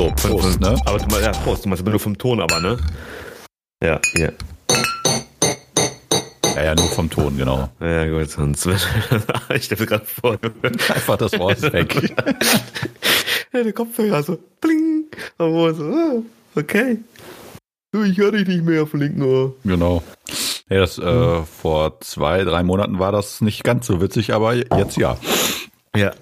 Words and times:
So, 0.00 0.10
Prost, 0.12 0.58
ne? 0.62 0.80
Aber 0.86 0.98
du 0.98 1.20
ja, 1.20 1.30
Prost, 1.30 1.66
du 1.66 1.68
meinst 1.68 1.82
aber 1.82 1.90
nur 1.90 2.00
vom 2.00 2.16
Ton, 2.16 2.40
aber, 2.40 2.58
ne? 2.58 2.78
Ja, 3.84 4.00
hier. 4.14 4.32
Ja, 6.54 6.62
ja, 6.62 6.74
nur 6.74 6.86
vom 6.86 7.10
Ton, 7.10 7.36
genau. 7.36 7.68
Ja, 7.80 8.08
gut, 8.08 8.30
sonst. 8.30 8.66
ich 9.54 9.64
stelle 9.64 9.84
gerade 9.84 10.06
vor. 10.06 10.38
Einfach 10.88 11.18
das 11.18 11.38
Wort 11.38 11.58
ist 11.58 11.70
weg. 11.74 12.14
ja, 13.52 13.62
der 13.62 13.74
Kopfhörer 13.74 14.22
so, 14.22 14.38
bling. 14.62 15.04
Aber 15.36 15.74
so, 15.74 15.84
ah, 15.84 16.22
okay. 16.56 16.96
Du, 17.92 18.02
ich 18.02 18.16
höre 18.16 18.32
dich 18.32 18.48
nicht 18.48 18.64
mehr 18.64 18.84
auf 18.84 18.92
dem 18.92 19.00
linken 19.00 19.22
Ohr. 19.22 19.54
Genau. 19.64 20.02
Ja, 20.70 20.78
das, 20.78 20.96
äh, 20.96 21.42
vor 21.42 22.00
zwei, 22.00 22.44
drei 22.44 22.62
Monaten 22.62 22.98
war 22.98 23.12
das 23.12 23.42
nicht 23.42 23.64
ganz 23.64 23.86
so 23.86 24.00
witzig, 24.00 24.32
aber 24.32 24.54
jetzt 24.54 24.96
ja. 24.96 25.18
Ja. 25.94 26.12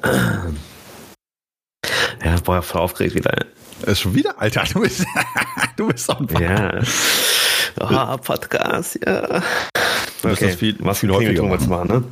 Ja, 2.24 2.36
boah, 2.42 2.60
voll 2.60 2.80
aufgeregt 2.80 3.14
wieder. 3.14 3.46
Ist 3.86 4.00
schon 4.00 4.14
wieder, 4.14 4.40
Alter, 4.40 4.64
du 4.72 4.80
bist, 4.80 5.04
du 5.76 5.88
bist 5.88 6.08
on 6.08 6.28
fire. 6.28 6.82
Ja. 7.80 8.14
Oh, 8.14 8.16
Podcast, 8.18 8.98
ja. 9.06 9.42
Du 10.22 10.28
musst 10.28 10.42
das 10.42 10.56
viel, 10.56 10.76
was 10.80 10.98
viel 10.98 11.10
häufiger 11.10 11.44
machen. 11.44 11.68
machen, 11.68 11.88
ne? 11.88 12.04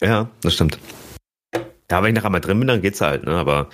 Ja, 0.00 0.28
das 0.42 0.54
stimmt. 0.54 0.78
Ja, 1.90 2.02
wenn 2.02 2.10
ich 2.10 2.14
nachher 2.14 2.30
mal 2.30 2.40
drin 2.40 2.58
bin, 2.58 2.68
dann 2.68 2.82
geht's 2.82 3.00
halt, 3.00 3.24
ne? 3.24 3.32
Aber 3.32 3.68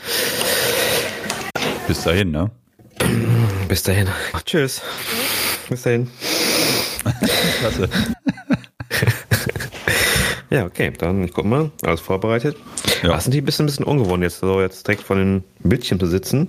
Bis 1.86 2.02
dahin, 2.04 2.30
ne? 2.30 2.50
bis 3.68 3.82
dahin. 3.82 4.08
Ach, 4.32 4.42
tschüss. 4.42 4.82
Bis 5.68 5.82
dahin. 5.82 6.10
Klasse. 7.60 7.88
Ja, 10.52 10.66
okay, 10.66 10.92
dann 10.98 11.30
guck 11.30 11.46
mal, 11.46 11.70
alles 11.82 12.00
vorbereitet. 12.02 12.56
Ja. 13.02 13.08
Das 13.10 13.20
ist 13.22 13.26
natürlich 13.28 13.42
ein 13.42 13.46
bisschen, 13.46 13.62
ein 13.64 13.66
bisschen 13.66 13.84
ungewohnt, 13.86 14.22
jetzt 14.22 14.40
so 14.40 14.60
jetzt 14.60 14.86
direkt 14.86 15.02
vor 15.02 15.16
den 15.16 15.44
Bildschirm 15.60 15.98
zu 15.98 16.06
sitzen. 16.06 16.46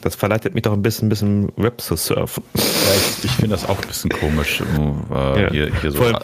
Das 0.00 0.14
verleitet 0.14 0.54
mich 0.54 0.62
doch 0.62 0.72
ein 0.72 0.80
bisschen, 0.80 1.06
ein 1.06 1.08
bisschen 1.10 1.52
Web 1.56 1.80
zu 1.80 1.94
surfen. 1.96 2.42
Ja, 2.54 2.62
ich, 2.96 3.24
ich 3.24 3.30
finde 3.32 3.50
das 3.50 3.68
auch 3.68 3.78
ein 3.80 3.86
bisschen 3.86 4.10
komisch. 4.10 4.62
Äh, 4.62 5.42
Ja. 5.42 5.50
hier, 5.50 5.80
hier 5.80 5.90
so. 5.90 5.98
Vor 5.98 6.06
allem, 6.06 6.16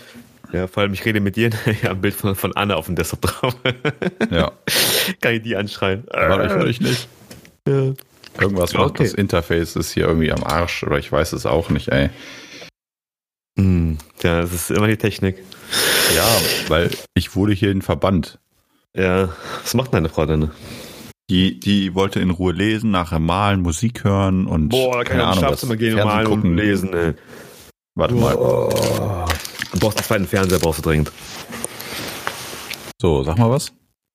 ja, 0.55 0.67
vor 0.67 0.83
allem, 0.83 0.95
ich 0.95 1.05
rede 1.05 1.21
mit 1.21 1.37
dir, 1.37 1.51
ja, 1.83 1.91
ein 1.91 2.01
Bild 2.01 2.15
von, 2.15 2.35
von 2.35 2.57
Anne 2.57 2.75
auf 2.77 2.87
dem 2.87 2.95
Desktop 2.97 3.21
drauf. 3.21 3.55
Ja, 4.31 4.53
Kann 5.21 5.35
ich 5.35 5.43
die 5.43 5.55
anschreien? 5.55 6.05
war 6.11 6.45
ich 6.47 6.51
völlig 6.53 6.81
nicht. 6.81 7.09
Ja. 7.69 7.93
Irgendwas 8.41 8.73
macht 8.73 8.91
Okay. 8.93 9.03
das 9.03 9.13
Interface 9.13 9.77
ist 9.77 9.93
hier 9.93 10.07
irgendwie 10.07 10.33
am 10.33 10.45
Arsch 10.45 10.83
oder 10.83 10.97
ich 10.99 11.13
weiß 11.13 11.35
es 11.35 11.45
auch 11.45 11.69
nicht, 11.69 11.89
ey. 11.89 12.09
Hm, 13.59 13.99
ja, 14.23 14.41
das 14.41 14.53
ist 14.55 14.71
immer 14.71 14.87
die 14.87 14.97
Technik. 14.97 15.37
Ja, 16.17 16.27
weil 16.69 16.91
ich 17.15 17.37
wurde 17.37 17.53
hierhin 17.53 17.83
verbannt. 17.83 18.39
Ja, 18.97 19.29
was 19.63 19.75
macht 19.75 19.95
deine 19.95 20.09
Frau 20.09 20.27
denn? 20.27 20.51
Die, 21.31 21.61
die 21.61 21.95
wollte 21.95 22.21
in 22.21 22.31
Ruhe 22.31 22.53
lesen, 22.53 22.91
nachher 22.91 23.19
malen, 23.19 23.61
Musik 23.61 24.05
hören 24.05 24.47
und 24.47 24.73
keine 25.05 25.27
Ahnung, 25.27 25.45
was, 25.45 25.61
Fernsehen 25.61 26.25
gucken. 26.25 26.57
lesen, 26.57 26.95
ey. 26.95 27.15
Warte 27.95 28.15
mal. 28.15 28.35
Oh. 28.37 29.27
Du 29.73 29.79
brauchst 29.79 29.99
einen 29.99 30.07
zweiten 30.07 30.27
Fernseher, 30.27 30.59
brauchst 30.59 30.79
du 30.79 30.83
dringend. 30.83 31.13
So, 33.01 33.23
sag 33.25 33.37
mal 33.37 33.51
was. 33.51 33.73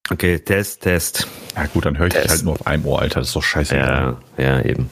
Okay, 0.10 0.40
Test, 0.40 0.82
Test. 0.82 1.28
Ja 1.56 1.68
gut, 1.68 1.86
dann 1.86 1.98
höre 1.98 2.08
ich 2.08 2.14
dich 2.14 2.22
Test. 2.24 2.34
halt 2.34 2.44
nur 2.44 2.54
auf 2.54 2.68
einem 2.68 2.86
Ohr, 2.86 3.00
Alter. 3.00 3.20
Das 3.20 3.30
ist 3.30 3.36
doch 3.36 3.44
scheiße. 3.44 3.76
Ja, 3.76 4.18
ja, 4.38 4.62
eben. 4.62 4.90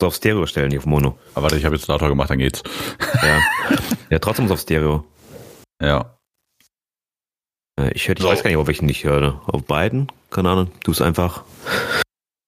So 0.00 0.08
auf 0.08 0.14
Stereo 0.14 0.46
stellen, 0.46 0.68
nicht 0.68 0.78
auf 0.78 0.86
Mono. 0.86 1.18
Aber 1.34 1.44
warte, 1.44 1.56
ich 1.56 1.64
habe 1.64 1.76
jetzt 1.76 1.86
lauter 1.86 2.08
gemacht, 2.08 2.30
dann 2.30 2.38
geht's. 2.38 2.62
Ja, 3.22 3.40
ja 4.10 4.18
trotzdem 4.18 4.46
ist 4.46 4.52
auf 4.52 4.60
Stereo. 4.60 5.04
Ja. 5.80 6.18
Äh, 7.80 7.92
Ich 7.92 8.08
höre, 8.08 8.16
ich 8.16 8.22
So. 8.22 8.28
weiß 8.28 8.42
gar 8.42 8.50
nicht, 8.50 8.56
auf 8.56 8.66
welchen 8.66 8.88
ich 8.88 9.04
höre. 9.04 9.40
Auf 9.46 9.64
beiden? 9.64 10.10
Keine 10.30 10.50
Ahnung. 10.50 10.70
Du 10.84 10.90
es 10.90 11.00
einfach 11.00 11.44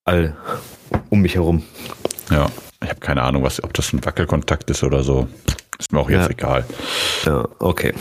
all 0.04 0.37
um 1.10 1.21
mich 1.21 1.34
herum. 1.37 1.62
Ja. 2.31 2.50
Ich 2.82 2.88
habe 2.88 3.00
keine 3.00 3.22
Ahnung, 3.22 3.43
was, 3.43 3.62
ob 3.62 3.75
das 3.75 3.93
ein 3.93 4.04
Wackelkontakt 4.04 4.71
ist 4.71 4.82
oder 4.82 5.03
so. 5.03 5.28
Ist 5.78 5.93
mir 5.93 6.00
auch 6.00 6.10
jetzt 6.10 6.25
Ja. 6.25 6.31
egal. 6.31 6.66
Ja, 7.25 7.49
okay. 7.59 7.94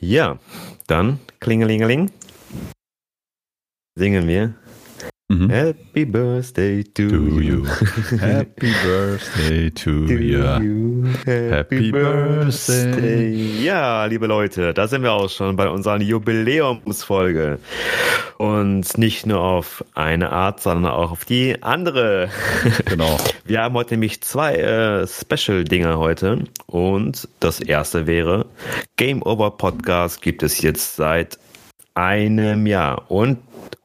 Ja, 0.00 0.38
dann 0.88 1.20
klingelingeling. 1.40 2.10
Singen 3.94 4.26
wir 4.26 4.54
Mhm. 5.32 5.48
Happy 5.48 6.04
Birthday 6.04 6.84
to, 6.84 7.08
To 7.08 7.40
you. 7.40 7.40
you. 7.40 7.64
Happy 8.18 8.70
Birthday 8.84 9.70
to 9.70 10.06
To 10.06 10.12
you. 10.12 11.06
Happy 11.24 11.90
Birthday. 11.90 13.64
Ja, 13.64 14.04
liebe 14.04 14.26
Leute, 14.26 14.74
da 14.74 14.86
sind 14.86 15.02
wir 15.02 15.12
auch 15.12 15.30
schon 15.30 15.56
bei 15.56 15.70
unserer 15.70 15.98
Jubiläumsfolge. 16.02 17.58
Und 18.36 18.98
nicht 18.98 19.24
nur 19.24 19.40
auf 19.40 19.82
eine 19.94 20.32
Art, 20.32 20.60
sondern 20.60 20.92
auch 20.92 21.12
auf 21.12 21.24
die 21.24 21.62
andere. 21.62 22.28
Genau. 22.84 23.16
Wir 23.46 23.62
haben 23.62 23.74
heute 23.74 23.94
nämlich 23.94 24.20
zwei 24.20 24.56
äh, 24.56 25.06
Special-Dinge 25.06 25.98
heute. 25.98 26.44
Und 26.66 27.26
das 27.40 27.60
erste 27.60 28.06
wäre, 28.06 28.46
Game 28.96 29.22
Over 29.22 29.52
Podcast 29.52 30.20
gibt 30.20 30.42
es 30.42 30.60
jetzt 30.60 30.96
seit 30.96 31.38
einem 31.94 32.66
Jahr. 32.66 33.10
Und 33.10 33.38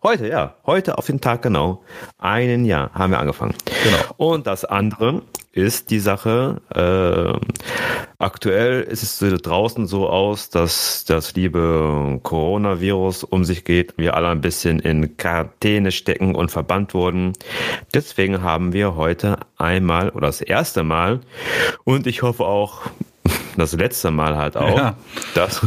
heute, 0.04 0.28
ja, 0.28 0.56
heute 0.66 0.98
auf 0.98 1.06
den 1.06 1.22
Tag 1.22 1.42
genau, 1.42 1.84
einen 2.18 2.66
Jahr 2.66 2.92
haben 2.94 3.12
wir 3.12 3.20
angefangen. 3.20 3.56
Genau. 3.84 3.98
Und 4.18 4.48
das 4.48 4.66
andere 4.66 5.22
ist 5.52 5.90
die 5.90 6.00
Sache, 6.00 6.62
äh, 6.74 7.40
aktuell 8.20 8.82
ist 8.84 9.02
es 9.02 9.42
draußen 9.42 9.88
so 9.88 10.08
aus, 10.08 10.50
dass 10.52 11.04
das 11.06 11.34
liebe 11.36 12.20
Coronavirus 12.22 13.24
um 13.24 13.44
sich 13.44 13.66
geht, 13.66 13.96
wir 13.98 14.16
alle 14.16 14.30
ein 14.30 14.42
bisschen 14.42 14.80
in 14.80 15.18
Quarantäne 15.18 15.92
stecken 15.92 16.36
und 16.36 16.52
verbannt 16.52 16.94
wurden. 16.94 17.34
Deswegen 17.94 18.44
haben 18.44 18.72
wir 18.72 18.96
heute 18.96 19.38
einmal 19.58 20.10
oder 20.10 20.28
das 20.28 20.42
erste 20.42 20.84
Mal 20.84 21.22
und 21.86 22.06
ich 22.06 22.22
hoffe 22.22 22.46
auch 22.46 22.82
das 23.58 23.74
letzte 23.74 24.12
Mal 24.12 24.38
halt 24.38 24.56
auch, 24.58 24.78
Ja. 24.78 24.96
dass, 25.34 25.66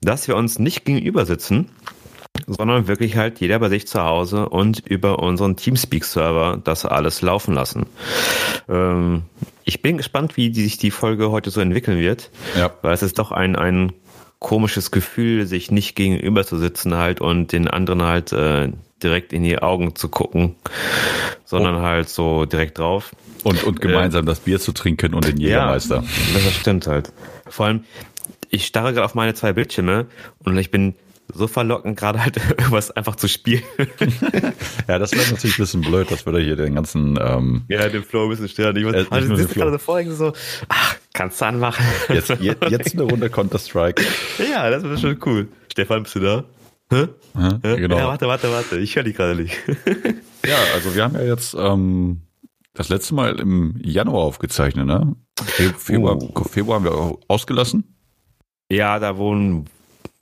dass 0.00 0.28
wir 0.28 0.36
uns 0.36 0.60
nicht 0.60 0.84
gegenüber 0.84 1.26
sitzen, 1.26 1.70
sondern 2.46 2.88
wirklich 2.88 3.16
halt 3.16 3.40
jeder 3.40 3.58
bei 3.58 3.68
sich 3.68 3.86
zu 3.86 4.02
Hause 4.02 4.48
und 4.48 4.80
über 4.86 5.18
unseren 5.20 5.56
Teamspeak-Server 5.56 6.60
das 6.62 6.84
alles 6.84 7.22
laufen 7.22 7.54
lassen. 7.54 7.86
Ähm, 8.68 9.22
ich 9.64 9.82
bin 9.82 9.96
gespannt, 9.96 10.36
wie 10.36 10.50
die, 10.50 10.62
sich 10.62 10.76
die 10.78 10.90
Folge 10.90 11.30
heute 11.30 11.50
so 11.50 11.60
entwickeln 11.60 11.98
wird, 11.98 12.30
Ja. 12.56 12.70
weil 12.82 12.92
es 12.92 13.02
ist 13.02 13.18
doch 13.18 13.32
ein, 13.32 13.56
ein 13.56 13.92
komisches 14.40 14.90
Gefühl, 14.90 15.46
sich 15.46 15.70
nicht 15.70 15.94
gegenüber 15.96 16.44
zu 16.44 16.58
sitzen 16.58 16.96
halt 16.96 17.20
und 17.20 17.52
den 17.52 17.66
anderen 17.68 18.02
halt 18.02 18.32
äh, 18.32 18.70
direkt 19.02 19.32
in 19.32 19.42
die 19.42 19.58
Augen 19.58 19.94
zu 19.96 20.08
gucken, 20.08 20.56
sondern 21.44 21.80
halt 21.82 22.08
so 22.08 22.44
direkt 22.44 22.78
drauf. 22.78 23.14
Und, 23.42 23.62
und 23.64 23.80
gemeinsam 23.82 24.24
das 24.24 24.40
Bier 24.40 24.58
zu 24.58 24.72
trinken 24.72 25.12
und 25.12 25.26
den 25.26 25.36
Jägermeister. 25.38 25.96
Ja, 25.96 26.40
das 26.44 26.54
stimmt 26.54 26.86
halt. 26.86 27.12
Vor 27.46 27.66
allem, 27.66 27.84
ich 28.48 28.64
starre 28.64 28.94
gerade 28.94 29.04
auf 29.04 29.14
meine 29.14 29.34
zwei 29.34 29.52
Bildschirme 29.52 30.06
und 30.44 30.56
ich 30.56 30.70
bin 30.70 30.94
so 31.34 31.46
verlockend, 31.46 31.98
gerade 31.98 32.22
halt 32.22 32.36
irgendwas 32.58 32.90
einfach 32.90 33.16
zu 33.16 33.28
spielen. 33.28 33.62
Ja, 34.88 34.98
das 34.98 35.12
wäre 35.12 35.30
natürlich 35.30 35.58
ein 35.58 35.62
bisschen 35.62 35.80
blöd, 35.80 36.10
das 36.10 36.26
würde 36.26 36.40
hier 36.40 36.56
den 36.56 36.74
ganzen, 36.74 37.18
ähm, 37.20 37.62
ja, 37.68 37.88
den 37.88 38.02
Flow 38.04 38.24
ein 38.24 38.30
bisschen 38.30 38.48
stören. 38.48 38.76
Ich 38.76 38.84
Äh, 38.84 38.92
nicht 39.00 39.12
also, 39.12 39.34
sitzt 39.36 39.54
gerade 39.54 39.72
so 39.72 39.78
vor 39.78 39.98
irgendwie 39.98 40.16
so, 40.16 40.32
ach, 40.68 40.96
kannst 41.12 41.40
du 41.40 41.46
anmachen. 41.46 41.84
jetzt, 42.10 42.28
jetzt, 42.40 42.62
jetzt 42.70 42.92
eine 42.94 43.02
Runde 43.04 43.30
Counter-Strike. 43.30 44.02
ja, 44.50 44.68
das 44.70 44.82
wäre 44.82 44.98
schon 44.98 45.18
cool. 45.24 45.48
Stefan, 45.72 46.02
bist 46.02 46.14
du 46.16 46.20
da? 46.20 46.44
Hä? 46.90 47.08
Ja, 47.34 47.58
genau. 47.76 47.96
Ja, 47.96 48.06
warte, 48.08 48.26
warte, 48.28 48.50
warte. 48.52 48.78
Ich 48.78 48.94
höre 48.94 49.04
dich 49.04 49.16
gerade 49.16 49.34
nicht. 49.36 49.54
Ja, 50.46 50.56
also 50.74 50.94
wir 50.94 51.02
haben 51.04 51.14
ja 51.14 51.22
jetzt 51.22 51.54
ähm, 51.58 52.20
das 52.74 52.90
letzte 52.90 53.14
Mal 53.14 53.40
im 53.40 53.74
Januar 53.82 54.22
aufgezeichnet, 54.24 54.86
ne? 54.86 55.16
Fe 55.42 55.72
Februar, 55.76 56.16
Oh. 56.20 56.44
Februar 56.44 56.76
haben 56.76 56.84
wir 56.84 57.16
ausgelassen. 57.28 57.96
ja, 58.70 58.98
da 58.98 59.16
wohnen 59.16 59.64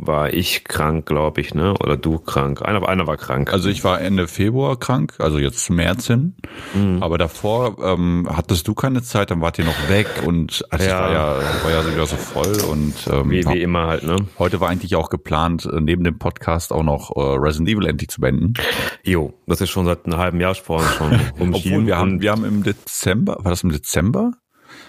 war 0.06 0.32
ich 0.32 0.64
krank, 0.64 1.06
glaube 1.06 1.40
ich, 1.40 1.54
ne? 1.54 1.75
Oder 1.81 1.96
du 1.96 2.19
krank. 2.19 2.62
Einer, 2.62 2.87
einer 2.88 3.06
war 3.06 3.16
krank. 3.16 3.52
Also 3.52 3.69
ich 3.69 3.84
war 3.84 4.00
Ende 4.00 4.26
Februar 4.28 4.78
krank, 4.78 5.14
also 5.19 5.38
jetzt 5.38 5.70
März 5.70 6.06
hin. 6.08 6.34
Mhm. 6.75 7.02
Aber 7.02 7.19
davor 7.19 7.76
ähm, 7.82 8.28
hattest 8.31 8.66
du 8.69 8.75
keine 8.75 9.02
Zeit, 9.02 9.31
dann 9.31 9.40
wart 9.40 9.58
ihr 9.58 9.64
noch 9.64 9.88
weg 9.88 10.08
und 10.26 10.64
also 10.70 10.84
Ja. 10.87 10.90
ich 10.96 11.02
war 11.02 11.12
ja, 11.12 11.64
war 11.64 11.70
ja 11.70 11.82
sogar 11.82 12.06
so 12.06 12.16
voll 12.16 12.60
und 12.70 12.94
ähm, 13.10 13.31
wie, 13.31 13.46
wie 13.46 13.62
immer 13.62 13.87
halt, 13.87 14.02
ne? 14.02 14.16
heute 14.38 14.60
war 14.60 14.69
eigentlich 14.69 14.96
auch 14.96 15.08
geplant, 15.08 15.66
äh, 15.66 15.81
neben 15.81 16.04
dem 16.04 16.19
Podcast 16.19 16.72
auch 16.72 16.82
noch 16.82 17.10
äh, 17.16 17.20
Resident 17.20 17.69
Evil 17.69 17.87
endlich 17.87 18.08
zu 18.10 18.20
beenden. 18.20 18.54
Jo, 19.04 19.32
das 19.46 19.60
ist 19.60 19.70
schon 19.70 19.87
seit 19.87 20.04
einem 20.06 20.19
halben 20.19 20.40
Jahr 20.40 20.54
vor 20.54 20.78
uns 20.78 20.94
schon 20.94 21.12
Obwohl 21.38 21.87
wir 21.87 21.96
haben, 21.96 22.20
wir 22.20 22.32
haben 22.32 22.44
im 22.44 22.62
Dezember, 22.62 23.38
war 23.40 23.50
das 23.50 23.62
im 23.62 23.70
Dezember? 23.70 24.32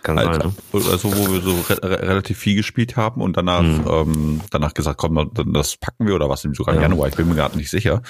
Kann 0.03 0.17
sein. 0.17 0.27
Also, 0.27 0.47
Ne? 0.49 0.53
also 0.91 1.11
wo 1.17 1.33
wir 1.33 1.41
so 1.41 1.55
re 1.69 1.81
relativ 2.07 2.37
viel 2.37 2.55
gespielt 2.55 2.95
haben 2.97 3.21
und 3.21 3.37
danach, 3.37 3.61
Mhm. 3.63 3.85
ähm, 3.87 4.41
danach 4.51 4.73
gesagt, 4.73 4.97
komm, 4.97 5.31
das 5.53 5.77
packen 5.77 6.05
wir 6.07 6.15
oder 6.15 6.29
was 6.29 6.41
sogar 6.41 6.75
im 6.75 6.81
Ja. 6.81 6.87
Januar, 6.87 7.07
ich 7.07 7.15
bin 7.15 7.27
mir 7.29 7.35
gerade 7.35 7.57
nicht 7.57 7.69
sicher. 7.69 8.01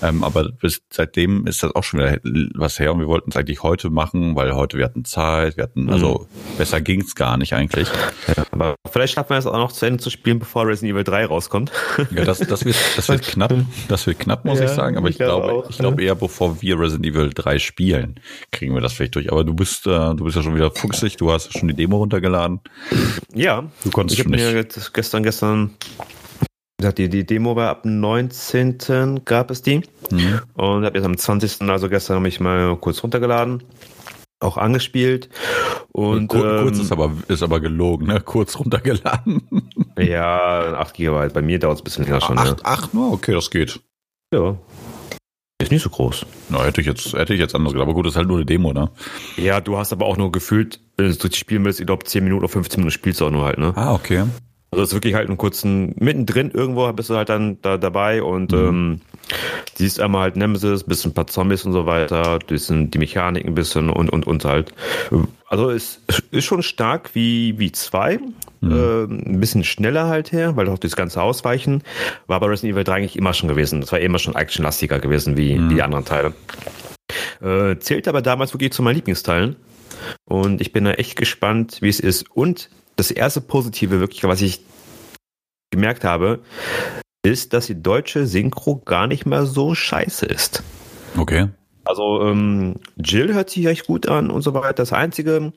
Ja. 0.00 0.08
Ähm, 0.08 0.24
aber 0.24 0.50
bis 0.52 0.80
seitdem 0.90 1.46
ist 1.46 1.62
das 1.62 1.74
auch 1.74 1.84
schon 1.84 2.00
wieder 2.00 2.18
was 2.54 2.78
her 2.78 2.92
und 2.92 3.00
wir 3.00 3.06
wollten 3.08 3.30
es 3.30 3.36
eigentlich 3.36 3.62
heute 3.62 3.90
machen, 3.90 4.36
weil 4.36 4.54
heute 4.54 4.78
wir 4.78 4.84
hatten 4.84 5.04
Zeit, 5.04 5.56
wir 5.56 5.64
hatten, 5.64 5.90
also 5.90 6.26
besser 6.58 6.80
ging's 6.80 7.14
gar 7.14 7.36
nicht 7.36 7.52
eigentlich. 7.54 7.88
Ja, 8.36 8.44
aber 8.52 8.76
vielleicht 8.90 9.14
schaffen 9.14 9.30
wir 9.30 9.38
es 9.38 9.46
auch 9.46 9.52
noch 9.56 9.72
zu 9.72 9.86
Ende 9.86 9.98
zu 10.02 10.10
spielen, 10.10 10.38
bevor 10.38 10.66
Resident 10.66 10.92
Evil 10.94 11.04
3 11.04 11.26
rauskommt. 11.26 11.72
Ja, 12.14 12.24
das, 12.24 12.38
das 12.38 12.64
wird, 12.64 12.76
das 12.96 13.08
wird 13.08 13.22
knapp, 13.22 13.52
das 13.88 14.06
wird 14.06 14.18
knapp, 14.20 14.44
muss 14.44 14.60
ich 14.60 14.70
sagen. 14.70 14.96
Aber 14.96 15.08
ich, 15.08 15.16
glaube 15.18 15.52
auch, 15.52 15.70
ich 15.70 15.78
glaube 15.78 16.02
eher, 16.02 16.14
bevor 16.14 16.62
wir 16.62 16.78
Resident 16.78 17.06
Evil 17.06 17.30
3 17.34 17.58
spielen, 17.58 18.20
kriegen 18.50 18.74
wir 18.74 18.80
das 18.80 18.92
vielleicht 18.92 19.14
durch. 19.16 19.32
Aber 19.32 19.44
du 19.44 19.54
bist, 19.54 19.86
äh, 19.86 20.14
du 20.14 20.24
bist 20.24 20.36
ja 20.36 20.42
schon 20.42 20.54
wieder 20.54 20.70
fuchsig. 20.70 21.16
Du 21.16 21.31
hast 21.32 21.56
schon 21.58 21.68
die 21.68 21.74
Demo 21.74 21.96
runtergeladen. 21.98 22.60
Ja, 23.34 23.64
Du 23.84 23.90
konntest 23.90 24.18
ich 24.18 24.24
habe 24.26 24.38
schon 24.38 24.52
mir 24.52 24.62
nicht. 24.62 24.92
gestern, 24.94 25.22
gestern 25.22 25.70
gesagt, 26.78 26.98
die, 26.98 27.08
die 27.08 27.24
Demo 27.24 27.56
war 27.56 27.70
ab 27.70 27.82
dem 27.82 28.00
19. 28.00 29.22
gab 29.24 29.50
es 29.50 29.62
die. 29.62 29.82
Mhm. 30.10 30.40
Und 30.54 30.84
habe 30.84 30.96
jetzt 30.98 31.04
am 31.06 31.16
20. 31.16 31.62
also 31.62 31.88
gestern 31.88 32.16
habe 32.16 32.28
ich 32.28 32.40
mal 32.40 32.76
kurz 32.76 33.02
runtergeladen, 33.02 33.62
auch 34.40 34.56
angespielt. 34.56 35.28
Und 35.92 36.28
Kur 36.28 36.62
kurz 36.62 36.78
ähm, 36.78 36.82
ist 36.82 36.92
aber, 36.92 37.12
ist 37.28 37.42
aber 37.42 37.60
gelogen, 37.60 38.06
ne? 38.06 38.20
Kurz 38.20 38.58
runtergeladen. 38.58 39.42
ja, 39.98 40.74
8 40.74 40.94
GB. 40.94 41.28
Bei 41.28 41.42
mir 41.42 41.58
dauert 41.58 41.76
es 41.76 41.80
ein 41.82 41.84
bisschen 41.84 42.04
länger 42.04 42.20
schon. 42.20 42.36
Ne? 42.36 42.42
Acht, 42.42 42.64
acht 42.66 42.94
nur? 42.94 43.12
Okay, 43.12 43.32
das 43.32 43.50
geht. 43.50 43.78
Ja. 44.34 44.56
Ist 45.62 45.70
nicht 45.70 45.82
so 45.82 45.90
groß. 45.90 46.26
Na, 46.48 46.64
hätte 46.64 46.80
ich 46.80 46.88
jetzt, 46.88 47.12
hätte 47.12 47.34
ich 47.34 47.38
jetzt 47.40 47.54
anders 47.54 47.72
gedacht. 47.72 47.86
Aber 47.86 47.94
gut, 47.94 48.06
das 48.06 48.14
ist 48.14 48.16
halt 48.16 48.26
nur 48.26 48.38
eine 48.38 48.46
Demo, 48.46 48.72
ne? 48.72 48.90
Ja, 49.36 49.60
du 49.60 49.76
hast 49.76 49.92
aber 49.92 50.06
auch 50.06 50.16
nur 50.16 50.32
gefühlt, 50.32 50.80
wenn 51.02 51.10
du 51.10 51.16
es 51.16 51.24
richtig 51.24 51.40
spielen 51.40 51.64
willst, 51.64 51.80
ich 51.80 51.86
glaube 51.86 52.04
10 52.04 52.24
Minuten 52.24 52.44
oder 52.44 52.52
15 52.52 52.80
Minuten 52.80 52.92
spielst 52.92 53.20
du 53.20 53.26
auch 53.26 53.30
nur 53.30 53.44
halt, 53.44 53.58
ne? 53.58 53.72
Ah, 53.76 53.94
okay. 53.94 54.24
Also 54.70 54.84
es 54.84 54.88
ist 54.88 54.94
wirklich 54.94 55.14
halt 55.14 55.28
einen 55.28 55.36
kurzen, 55.36 55.94
mittendrin 55.98 56.50
irgendwo 56.50 56.90
bist 56.94 57.10
du 57.10 57.14
halt 57.14 57.28
dann 57.28 57.58
da 57.60 57.76
dabei 57.76 58.22
und 58.22 58.54
ähm, 58.54 59.02
siehst 59.74 60.00
einmal 60.00 60.22
halt 60.22 60.36
Nemesis, 60.36 60.84
bisschen 60.84 61.10
ein 61.10 61.14
paar 61.14 61.26
Zombies 61.26 61.66
und 61.66 61.74
so 61.74 61.84
weiter, 61.84 62.38
bisschen 62.38 62.90
die 62.90 62.96
Mechanik 62.96 63.44
ein 63.44 63.54
bisschen 63.54 63.90
und 63.90 64.10
und 64.10 64.26
und 64.26 64.46
halt. 64.46 64.72
Also 65.46 65.68
es 65.68 66.00
ist 66.30 66.44
schon 66.46 66.62
stark 66.62 67.10
wie 67.14 67.58
wie 67.58 67.70
zwei, 67.72 68.18
äh, 68.62 69.02
ein 69.04 69.40
bisschen 69.40 69.62
schneller 69.62 70.06
halt 70.06 70.32
her, 70.32 70.56
weil 70.56 70.70
auch 70.70 70.78
das 70.78 70.96
ganze 70.96 71.20
Ausweichen 71.20 71.82
war 72.26 72.40
bei 72.40 72.46
Resident 72.46 72.74
Evil 72.74 72.84
3 72.84 72.94
eigentlich 72.94 73.16
immer 73.16 73.34
schon 73.34 73.50
gewesen. 73.50 73.82
Das 73.82 73.92
war 73.92 74.00
immer 74.00 74.18
schon 74.18 74.36
actionlastiger 74.36 75.00
gewesen 75.00 75.36
wie, 75.36 75.60
wie 75.68 75.74
die 75.74 75.82
anderen 75.82 76.06
Teile. 76.06 76.32
Äh, 77.42 77.78
zählt 77.78 78.08
aber 78.08 78.22
damals 78.22 78.54
wirklich 78.54 78.72
zu 78.72 78.82
meinen 78.82 78.94
Lieblingsteilen. 78.94 79.56
Und 80.24 80.60
ich 80.60 80.72
bin 80.72 80.84
da 80.84 80.92
echt 80.92 81.16
gespannt, 81.16 81.78
wie 81.80 81.88
es 81.88 82.00
ist. 82.00 82.30
Und 82.30 82.70
das 82.96 83.10
erste 83.10 83.40
Positive, 83.40 84.00
wirklich, 84.00 84.24
was 84.24 84.40
ich 84.42 84.64
gemerkt 85.70 86.04
habe, 86.04 86.40
ist, 87.24 87.52
dass 87.52 87.66
die 87.66 87.80
deutsche 87.80 88.26
Synchro 88.26 88.76
gar 88.76 89.06
nicht 89.06 89.26
mehr 89.26 89.46
so 89.46 89.74
scheiße 89.74 90.26
ist. 90.26 90.62
Okay. 91.16 91.48
Also 91.84 92.22
ähm, 92.22 92.76
Jill 92.96 93.34
hört 93.34 93.50
sich 93.50 93.66
echt 93.66 93.86
gut 93.86 94.08
an 94.08 94.30
und 94.30 94.42
so 94.42 94.54
weiter. 94.54 94.74
Das 94.74 94.92
Einzige, 94.92 95.52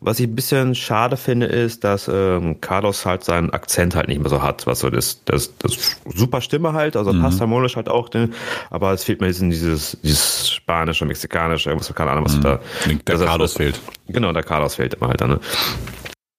was 0.00 0.18
ich 0.20 0.26
ein 0.26 0.34
bisschen 0.34 0.74
schade 0.74 1.16
finde, 1.16 1.46
ist, 1.46 1.84
dass 1.84 2.08
ähm, 2.12 2.60
Carlos 2.60 3.04
halt 3.04 3.24
seinen 3.24 3.50
Akzent 3.50 3.94
halt 3.94 4.08
nicht 4.08 4.20
mehr 4.20 4.30
so 4.30 4.42
hat. 4.42 4.66
Was 4.66 4.80
so 4.80 4.90
das, 4.90 5.24
das, 5.24 5.56
das 5.58 5.96
super 6.14 6.40
Stimme 6.40 6.72
halt, 6.72 6.96
also 6.96 7.12
passt 7.12 7.40
harmonisch 7.40 7.76
halt 7.76 7.88
auch, 7.88 8.10
ne? 8.12 8.30
aber 8.70 8.92
es 8.92 9.04
fehlt 9.04 9.20
mir 9.20 9.26
diesen, 9.28 9.50
dieses, 9.50 9.98
dieses 10.02 10.50
spanische, 10.50 11.04
mexikanische, 11.04 11.70
irgendwas, 11.70 11.94
keine 11.94 12.10
Ahnung, 12.10 12.24
was 12.24 12.40
da. 12.40 12.60
Der 13.06 13.18
Carlos 13.18 13.54
fehlt. 13.54 13.80
Genau, 14.08 14.32
der 14.32 14.42
Carlos 14.42 14.76
fehlt 14.76 14.94
immer 14.94 15.08
halt 15.08 15.20
dann. 15.20 15.30
Ne? 15.30 15.40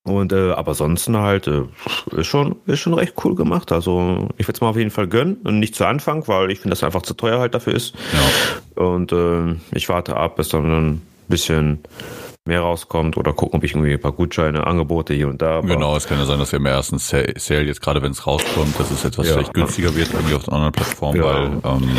Und 0.07 0.31
äh, 0.33 0.51
aber 0.51 0.69
ansonsten 0.69 1.17
halt 1.17 1.47
äh, 1.47 1.63
ist 2.15 2.27
schon 2.27 2.55
ist 2.65 2.79
schon 2.79 2.93
recht 2.93 3.13
cool 3.23 3.35
gemacht. 3.35 3.71
Also 3.71 4.29
ich 4.37 4.47
würde 4.47 4.55
es 4.57 4.61
mal 4.61 4.69
auf 4.69 4.77
jeden 4.77 4.91
Fall 4.91 5.07
gönnen 5.07 5.37
und 5.43 5.59
nicht 5.59 5.75
zu 5.75 5.85
Anfang, 5.85 6.27
weil 6.27 6.51
ich 6.51 6.59
finde, 6.59 6.71
dass 6.71 6.83
einfach 6.83 7.01
zu 7.01 7.13
teuer 7.13 7.39
halt 7.39 7.53
dafür 7.53 7.73
ist. 7.73 7.95
Ja. 8.75 8.83
Und 8.83 9.11
äh, 9.11 9.55
ich 9.73 9.89
warte 9.89 10.15
ab, 10.15 10.35
bis 10.37 10.49
dann 10.49 10.65
ein 10.93 11.01
bisschen 11.27 11.79
mehr 12.45 12.61
rauskommt 12.61 13.17
oder 13.17 13.33
gucken, 13.33 13.57
ob 13.57 13.63
ich 13.65 13.73
irgendwie 13.73 13.91
ein 13.91 13.99
paar 13.99 14.13
Gutscheine, 14.13 14.65
Angebote 14.65 15.13
hier 15.13 15.27
und 15.27 15.41
da. 15.41 15.59
Genau, 15.59 15.97
es 15.97 16.07
kann 16.07 16.17
ja 16.17 16.25
sein, 16.25 16.39
dass 16.39 16.53
wir 16.53 16.59
im 16.59 16.65
ersten 16.65 16.97
Sa- 16.97 17.23
Sale 17.35 17.63
jetzt 17.65 17.81
gerade, 17.81 18.01
wenn 18.01 18.11
es 18.11 18.25
rauskommt, 18.25 18.79
dass 18.79 18.89
es 18.89 19.03
etwas 19.03 19.27
Ja. 19.27 19.33
vielleicht 19.33 19.53
günstiger 19.53 19.93
wird, 19.95 20.13
irgendwie 20.13 20.35
auf 20.35 20.47
einer 20.47 20.55
anderen 20.55 20.71
Plattform, 20.71 21.15
Ja. 21.17 21.23
weil 21.25 21.45
ähm, 21.65 21.89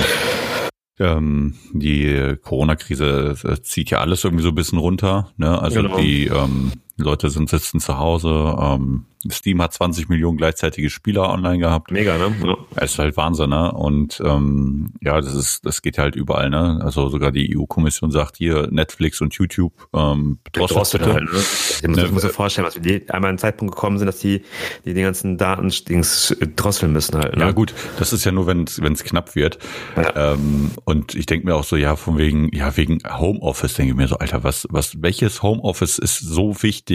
ähm, 1.00 1.54
die 1.72 2.36
Corona-Krise 2.42 3.36
äh, 3.44 3.62
zieht 3.62 3.90
ja 3.90 4.00
alles 4.00 4.24
irgendwie 4.24 4.42
so 4.42 4.48
ein 4.48 4.54
bisschen 4.54 4.78
runter. 4.78 5.30
Ne? 5.36 5.60
Also 5.60 5.82
Genau. 5.82 5.96
die 5.98 6.26
ähm, 6.26 6.72
Leute 6.98 7.30
sind 7.30 7.48
sitzen 7.48 7.80
zu 7.80 7.98
Hause. 7.98 8.56
Ähm, 8.60 9.06
Steam 9.30 9.60
hat 9.60 9.72
20 9.72 10.08
Millionen 10.08 10.36
gleichzeitige 10.36 10.90
Spieler 10.90 11.30
online 11.30 11.58
gehabt. 11.58 11.90
Mega, 11.90 12.16
ne? 12.18 12.32
Ja. 12.44 12.56
Es 12.76 12.92
ist 12.92 12.98
halt 12.98 13.16
Wahnsinn, 13.16 13.50
ne? 13.50 13.72
Und 13.72 14.22
ähm, 14.24 14.90
ja, 15.00 15.20
das 15.20 15.34
ist, 15.34 15.66
das 15.66 15.82
geht 15.82 15.98
halt 15.98 16.14
überall, 16.14 16.50
ne? 16.50 16.80
Also 16.82 17.08
sogar 17.08 17.32
die 17.32 17.56
EU-Kommission 17.56 18.10
sagt 18.10 18.36
hier 18.36 18.68
Netflix 18.70 19.20
und 19.20 19.34
YouTube 19.34 19.72
ähm, 19.92 20.38
Drosselt 20.52 20.78
drosselt 20.78 21.02
bitte. 21.02 21.14
halt, 21.14 21.24
ne? 21.24 21.38
Ich 21.38 21.88
muss, 21.88 21.96
Ne, 21.98 22.08
muss 22.12 22.22
mir 22.22 22.30
vorstellen, 22.30 22.64
dass 22.64 22.76
wir 22.76 22.82
die, 22.82 23.10
einmal 23.10 23.30
einen 23.30 23.38
Zeitpunkt 23.38 23.74
gekommen 23.74 23.98
sind, 23.98 24.06
dass 24.06 24.18
die, 24.18 24.42
die 24.84 24.94
den 24.94 25.04
ganzen 25.04 25.36
Daten-Dings 25.36 26.36
drosseln 26.54 26.92
müssen 26.92 27.16
halt. 27.16 27.36
Ne? 27.36 27.42
Ja 27.42 27.50
gut, 27.50 27.74
das 27.98 28.12
ist 28.12 28.24
ja 28.24 28.30
nur, 28.32 28.46
wenn 28.46 28.64
es 28.64 29.04
knapp 29.04 29.34
wird. 29.34 29.58
Ja. 29.96 30.32
Ähm, 30.34 30.70
und 30.84 31.14
ich 31.14 31.26
denke 31.26 31.46
mir 31.46 31.56
auch 31.56 31.64
so, 31.64 31.76
ja, 31.76 31.96
von 31.96 32.18
wegen, 32.18 32.54
ja, 32.54 32.76
wegen 32.76 33.00
Homeoffice 33.08 33.74
denke 33.74 33.92
ich 33.92 33.96
mir 33.96 34.06
so, 34.08 34.16
Alter, 34.16 34.44
was, 34.44 34.66
was, 34.70 35.02
welches 35.02 35.42
Homeoffice 35.42 35.98
ist 35.98 36.18
so 36.18 36.62
wichtig, 36.62 36.87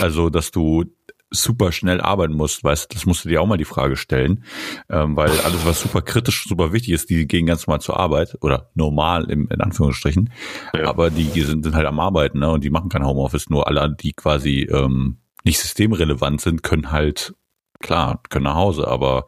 also 0.00 0.30
dass 0.30 0.50
du 0.50 0.84
super 1.32 1.72
schnell 1.72 2.00
arbeiten 2.00 2.34
musst, 2.34 2.62
weißt 2.62 2.90
du, 2.90 2.94
das 2.94 3.06
musst 3.06 3.24
du 3.24 3.28
dir 3.28 3.40
auch 3.40 3.46
mal 3.46 3.56
die 3.56 3.64
Frage 3.64 3.96
stellen, 3.96 4.44
ähm, 4.90 5.16
weil 5.16 5.30
alles, 5.40 5.64
was 5.64 5.80
super 5.80 6.02
kritisch, 6.02 6.44
super 6.44 6.72
wichtig 6.72 6.92
ist, 6.92 7.10
die 7.10 7.26
gehen 7.26 7.46
ganz 7.46 7.66
normal 7.66 7.80
zur 7.80 7.98
Arbeit 7.98 8.36
oder 8.42 8.70
normal 8.74 9.30
im, 9.30 9.48
in 9.48 9.60
Anführungsstrichen, 9.60 10.30
Ja. 10.74 10.88
aber 10.88 11.10
die, 11.10 11.24
die 11.24 11.42
sind, 11.42 11.64
sind 11.64 11.74
halt 11.74 11.86
am 11.86 12.00
Arbeiten 12.00 12.40
ne, 12.40 12.50
und 12.50 12.64
die 12.64 12.70
machen 12.70 12.90
kein 12.90 13.06
Homeoffice, 13.06 13.48
nur 13.48 13.66
alle, 13.66 13.94
die 13.98 14.12
quasi 14.12 14.68
ähm, 14.70 15.18
nicht 15.44 15.58
systemrelevant 15.58 16.40
sind, 16.40 16.62
können 16.62 16.90
halt 16.90 17.34
klar, 17.80 18.22
können 18.28 18.44
nach 18.44 18.54
Hause, 18.54 18.86
aber 18.86 19.26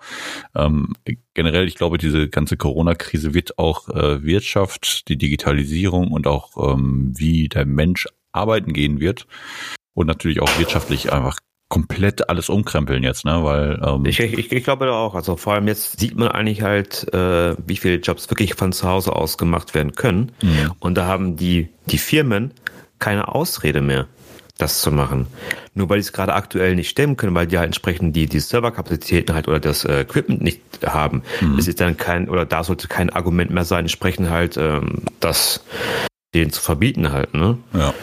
ähm, 0.55 0.93
generell, 1.35 1.67
ich 1.67 1.75
glaube, 1.75 1.99
diese 1.99 2.29
ganze 2.29 2.57
Corona-Krise 2.57 3.35
wird 3.35 3.59
auch 3.59 3.89
äh, 3.89 4.23
Wirtschaft, 4.23 5.09
die 5.09 5.19
Digitalisierung 5.19 6.13
und 6.13 6.27
auch 6.29 6.73
ähm, 6.73 7.13
wie 7.17 7.49
der 7.49 7.67
Mensch 7.67 8.07
arbeiten 8.35 8.73
gehen 8.73 9.01
wird 9.01 9.27
und 9.95 10.07
natürlich 10.07 10.41
auch 10.41 10.59
wirtschaftlich 10.59 11.13
einfach 11.13 11.39
komplett 11.69 12.29
alles 12.29 12.51
umkrempeln 12.51 13.03
jetzt, 13.03 13.25
ne? 13.25 13.43
Weil 13.43 13.81
ähm, 13.85 14.05
Ich, 14.05 14.21
ich, 14.21 14.53
ich 14.53 14.65
glaube 14.65 14.93
auch. 14.93 15.15
Also 15.15 15.37
vor 15.37 15.55
allem 15.55 15.67
jetzt 15.67 15.99
sieht 15.99 16.17
man 16.17 16.29
eigentlich 16.29 16.63
halt, 16.63 17.13
äh, 17.13 17.57
wie 17.67 17.77
viele 17.77 17.97
Jobs 17.97 18.31
wirklich 18.31 18.55
von 18.55 18.73
zu 18.73 18.89
Hause 18.89 19.17
aus 19.17 19.39
gemacht 19.39 19.75
werden 19.75 19.93
können. 19.93 20.33
Mhm. 20.43 20.73
Und 20.79 20.95
da 20.97 21.07
haben 21.07 21.37
die, 21.37 21.69
die 21.87 21.99
Firmen 21.99 22.53
keine 22.99 23.29
Ausrede 23.29 23.81
mehr, 23.81 24.07
das 24.59 24.83
zu 24.83 24.93
machen. 24.93 25.27
Nur 25.75 25.89
weil 25.89 25.97
die 25.97 26.03
es 26.03 26.13
gerade 26.13 26.35
aktuell 26.35 26.77
nicht 26.77 26.91
stemmen 26.91 27.17
können, 27.17 27.35
weil 27.35 27.47
die 27.47 27.59
halt 27.59 27.67
entsprechend 27.67 28.15
die, 28.15 28.27
die 28.27 28.41
Serverkapazitäten 28.41 29.35
halt 29.35 29.49
oder 29.49 29.59
das 29.59 29.85
äh, 29.85 30.03
Equipment 30.03 30.43
nicht 30.43 30.61
haben, 30.85 31.23
es 31.59 31.67
ist 31.67 31.81
dann 31.81 31.97
kein, 31.97 32.29
oder 32.29 32.45
da 32.45 32.63
sollte 32.63 32.89
kein 32.89 33.11
Argument 33.11 33.51
mehr 33.51 33.65
sein, 33.65 33.81
entsprechend 33.81 34.31
halt 34.31 34.57
ähm, 34.57 35.03
das 35.19 35.65
denen 36.35 36.51
zu 36.53 36.61
verbieten 36.61 37.13
halt, 37.13 37.35
ne? 37.35 37.59
ja, 37.73 37.95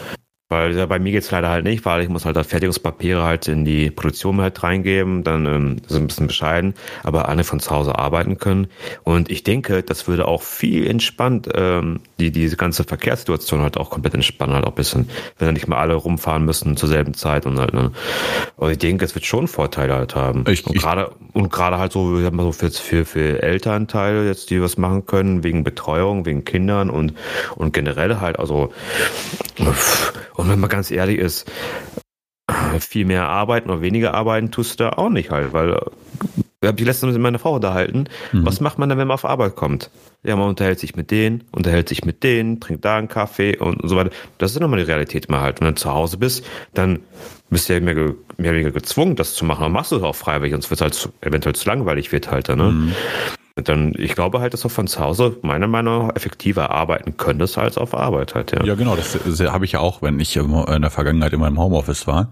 Weil 0.51 0.75
ja, 0.75 0.85
bei 0.85 0.99
mir 0.99 1.13
geht's 1.13 1.31
leider 1.31 1.47
halt 1.49 1.63
nicht, 1.63 1.85
weil 1.85 2.03
ich 2.03 2.09
muss 2.09 2.25
halt 2.25 2.35
da 2.35 2.43
Fertigungspapiere 2.43 3.23
halt 3.23 3.47
in 3.47 3.63
die 3.63 3.89
Produktion 3.89 4.41
halt 4.41 4.61
reingeben, 4.61 5.23
dann 5.23 5.45
ähm, 5.45 5.77
so 5.87 5.95
ein 5.97 6.07
bisschen 6.07 6.27
bescheiden, 6.27 6.73
aber 7.03 7.29
alle 7.29 7.45
von 7.45 7.61
zu 7.61 7.71
Hause 7.71 7.97
arbeiten 7.97 8.37
können. 8.37 8.67
Und 9.03 9.31
ich 9.31 9.43
denke, 9.43 9.81
das 9.81 10.09
würde 10.09 10.27
auch 10.27 10.41
viel 10.41 10.85
entspannt 10.87 11.47
ähm, 11.55 12.01
die 12.19 12.31
diese 12.31 12.57
ganze 12.57 12.83
Verkehrssituation 12.83 13.61
halt 13.61 13.77
auch 13.77 13.89
komplett 13.89 14.13
entspannen, 14.13 14.53
halt 14.53 14.65
auch 14.65 14.71
ein 14.71 14.75
bisschen, 14.75 15.09
wenn 15.39 15.47
dann 15.47 15.53
nicht 15.53 15.69
mal 15.69 15.77
alle 15.77 15.93
rumfahren 15.93 16.43
müssen 16.43 16.75
zur 16.75 16.89
selben 16.89 17.13
Zeit 17.13 17.45
und 17.45 17.57
halt, 17.57 17.73
ne. 17.73 17.91
Und 18.57 18.71
ich 18.71 18.77
denke, 18.77 19.05
es 19.05 19.15
wird 19.15 19.25
schon 19.25 19.47
Vorteile 19.47 19.95
halt 19.95 20.15
haben. 20.15 20.43
Ich- 20.49 20.67
und 20.67 20.77
gerade 20.77 21.11
und 21.31 21.49
gerade 21.49 21.77
halt 21.77 21.93
so, 21.93 22.17
ich 22.17 22.23
sag 22.25 22.33
mal 22.33 22.43
so 22.43 22.51
für, 22.51 22.69
für, 22.71 23.05
für 23.05 23.41
Elternteile 23.41 24.27
jetzt, 24.27 24.49
die 24.49 24.61
was 24.61 24.77
machen 24.77 25.05
können, 25.05 25.45
wegen 25.45 25.63
Betreuung, 25.63 26.25
wegen 26.25 26.43
Kindern 26.43 26.89
und, 26.89 27.13
und 27.55 27.73
generell 27.73 28.17
halt, 28.19 28.37
also 28.37 28.73
und 30.41 30.49
wenn 30.49 30.59
man 30.59 30.69
ganz 30.69 30.91
ehrlich 30.91 31.19
ist, 31.19 31.49
viel 32.79 33.05
mehr 33.05 33.29
arbeiten 33.29 33.69
oder 33.69 33.81
weniger 33.81 34.13
arbeiten 34.13 34.51
tust 34.51 34.79
du 34.79 34.85
da 34.85 34.89
auch 34.91 35.09
nicht 35.09 35.29
halt, 35.29 35.53
weil 35.53 35.73
äh, 35.73 35.81
ich 36.63 36.67
habe 36.67 36.77
die 36.77 36.83
letzte 36.83 37.07
mit 37.07 37.17
meiner 37.17 37.39
Frau 37.39 37.55
unterhalten. 37.55 38.07
Was 38.43 38.61
macht 38.61 38.77
man 38.77 38.87
dann, 38.87 38.99
wenn 38.99 39.07
man 39.07 39.15
auf 39.15 39.25
Arbeit 39.25 39.55
kommt? 39.55 39.89
Ja, 40.23 40.35
man 40.35 40.49
unterhält 40.49 40.79
sich 40.79 40.95
mit 40.95 41.09
denen, 41.09 41.43
unterhält 41.51 41.89
sich 41.89 42.05
mit 42.05 42.23
denen, 42.23 42.59
trinkt 42.59 42.85
da 42.85 42.97
einen 42.97 43.07
Kaffee 43.07 43.57
und 43.57 43.81
so 43.83 43.95
weiter. 43.95 44.11
Das 44.37 44.51
ist 44.51 44.59
nochmal 44.59 44.77
die 44.77 44.85
Realität 44.85 45.27
mal 45.27 45.41
halt. 45.41 45.59
Wenn 45.59 45.69
du 45.69 45.75
zu 45.75 45.91
Hause 45.91 46.17
bist, 46.17 46.45
dann 46.75 46.99
bist 47.49 47.67
du 47.67 47.73
ja 47.73 47.79
mehr, 47.79 47.95
mehr 47.95 48.13
oder 48.37 48.51
weniger 48.51 48.71
gezwungen, 48.71 49.15
das 49.15 49.33
zu 49.33 49.43
machen. 49.43 49.63
Dann 49.63 49.71
machst 49.71 49.91
du 49.91 49.95
es 49.95 50.03
auch 50.03 50.15
freiwillig, 50.15 50.53
sonst 50.53 50.69
wird 50.69 50.77
es 50.77 50.81
halt 50.81 50.93
zu, 50.93 51.09
eventuell 51.21 51.55
zu 51.55 51.67
langweilig 51.67 52.11
wird 52.11 52.29
halt 52.29 52.47
ne? 52.49 52.93
Dann, 53.55 53.93
ich 53.97 54.15
glaube 54.15 54.39
halt, 54.39 54.53
dass 54.53 54.61
du 54.61 54.69
von 54.69 54.87
zu 54.87 54.99
Hause 54.99 55.37
meiner 55.41 55.67
Meinung 55.67 56.07
nach 56.07 56.15
effektiver 56.15 56.71
arbeiten 56.71 57.17
könntest 57.17 57.57
als 57.57 57.77
auf 57.77 57.93
Arbeit 57.93 58.35
halt, 58.35 58.51
ja. 58.51 58.63
Ja, 58.63 58.75
genau, 58.75 58.95
das, 58.95 59.17
das 59.23 59.39
habe 59.41 59.65
ich 59.65 59.73
ja 59.73 59.79
auch, 59.79 60.01
wenn 60.01 60.19
ich 60.19 60.35
in 60.35 60.81
der 60.81 60.89
Vergangenheit 60.89 61.33
immer 61.33 61.47
im 61.47 61.59
Homeoffice 61.59 62.07
war. 62.07 62.31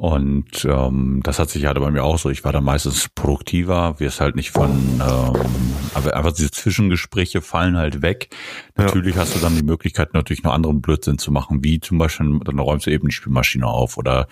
Und 0.00 0.64
ähm, 0.64 1.20
das 1.22 1.38
hat 1.38 1.50
sich 1.50 1.66
halt 1.66 1.78
bei 1.78 1.90
mir 1.90 2.04
auch 2.04 2.16
so. 2.16 2.30
Ich 2.30 2.42
war 2.42 2.52
da 2.52 2.62
meistens 2.62 3.10
produktiver, 3.10 4.00
wir 4.00 4.08
es 4.08 4.18
halt 4.18 4.34
nicht 4.34 4.50
von, 4.50 4.70
ähm, 4.70 5.00
aber 5.92 6.16
einfach 6.16 6.32
diese 6.32 6.50
Zwischengespräche 6.50 7.42
fallen 7.42 7.76
halt 7.76 8.00
weg. 8.00 8.34
Natürlich 8.76 9.16
ja. 9.16 9.20
hast 9.20 9.36
du 9.36 9.40
dann 9.40 9.56
die 9.56 9.62
Möglichkeit, 9.62 10.14
natürlich 10.14 10.42
noch 10.42 10.54
anderen 10.54 10.80
Blödsinn 10.80 11.18
zu 11.18 11.30
machen, 11.30 11.62
wie 11.62 11.80
zum 11.80 11.98
Beispiel, 11.98 12.40
dann 12.46 12.58
räumst 12.58 12.86
du 12.86 12.90
eben 12.90 13.08
die 13.08 13.14
Spielmaschine 13.14 13.66
auf 13.66 13.98
oder 13.98 14.26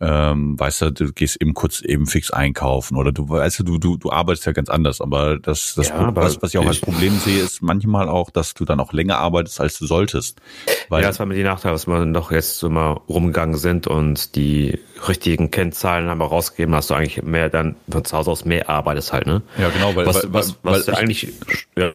ähm, 0.00 0.58
weißt 0.58 0.80
du, 0.80 0.92
du 0.92 1.12
gehst 1.12 1.36
eben 1.38 1.52
kurz 1.52 1.82
eben 1.82 2.06
fix 2.06 2.30
einkaufen 2.30 2.96
oder 2.96 3.12
du 3.12 3.28
weißt 3.28 3.58
du, 3.58 3.76
du, 3.76 3.98
du 3.98 4.10
arbeitest 4.10 4.46
ja 4.46 4.52
ganz 4.52 4.70
anders. 4.70 5.02
Aber 5.02 5.38
das, 5.38 5.74
das 5.74 5.90
ja, 5.90 6.16
was, 6.16 6.40
was 6.40 6.54
ich 6.54 6.58
auch 6.58 6.66
als 6.66 6.80
Problem 6.80 7.12
sehe, 7.18 7.42
ist 7.42 7.60
manchmal 7.60 8.08
auch, 8.08 8.30
dass 8.30 8.54
du 8.54 8.64
dann 8.64 8.80
auch 8.80 8.94
länger 8.94 9.18
arbeitest, 9.18 9.60
als 9.60 9.78
du 9.78 9.84
solltest. 9.84 10.40
Weil 10.88 11.02
ja, 11.02 11.08
das 11.08 11.18
war 11.18 11.26
mit 11.26 11.36
die 11.36 11.42
Nachteile, 11.42 11.74
dass 11.74 11.86
wir 11.86 12.06
noch 12.06 12.32
jetzt 12.32 12.56
so 12.56 12.70
mal 12.70 12.92
rumgegangen 13.06 13.58
sind 13.58 13.86
und 13.86 14.34
die 14.34 14.78
richtigen 15.08 15.50
Kennzahlen 15.50 16.08
haben 16.08 16.18
wir 16.18 16.26
rausgegeben, 16.26 16.74
hast 16.74 16.90
du 16.90 16.94
eigentlich 16.94 17.22
mehr 17.22 17.50
dann 17.50 17.76
von 17.88 18.04
zu 18.04 18.16
Hause 18.16 18.30
aus 18.30 18.44
mehr 18.44 18.68
arbeitest 18.68 19.12
halt, 19.12 19.26
ne? 19.26 19.42
Ja, 19.58 19.68
genau, 19.70 19.94
weil 19.96 20.06
was, 20.06 20.24
weil, 20.24 20.32
was, 20.32 20.56
was 20.62 20.88
weil 20.88 20.94
eigentlich 20.94 21.32
ja, 21.76 21.92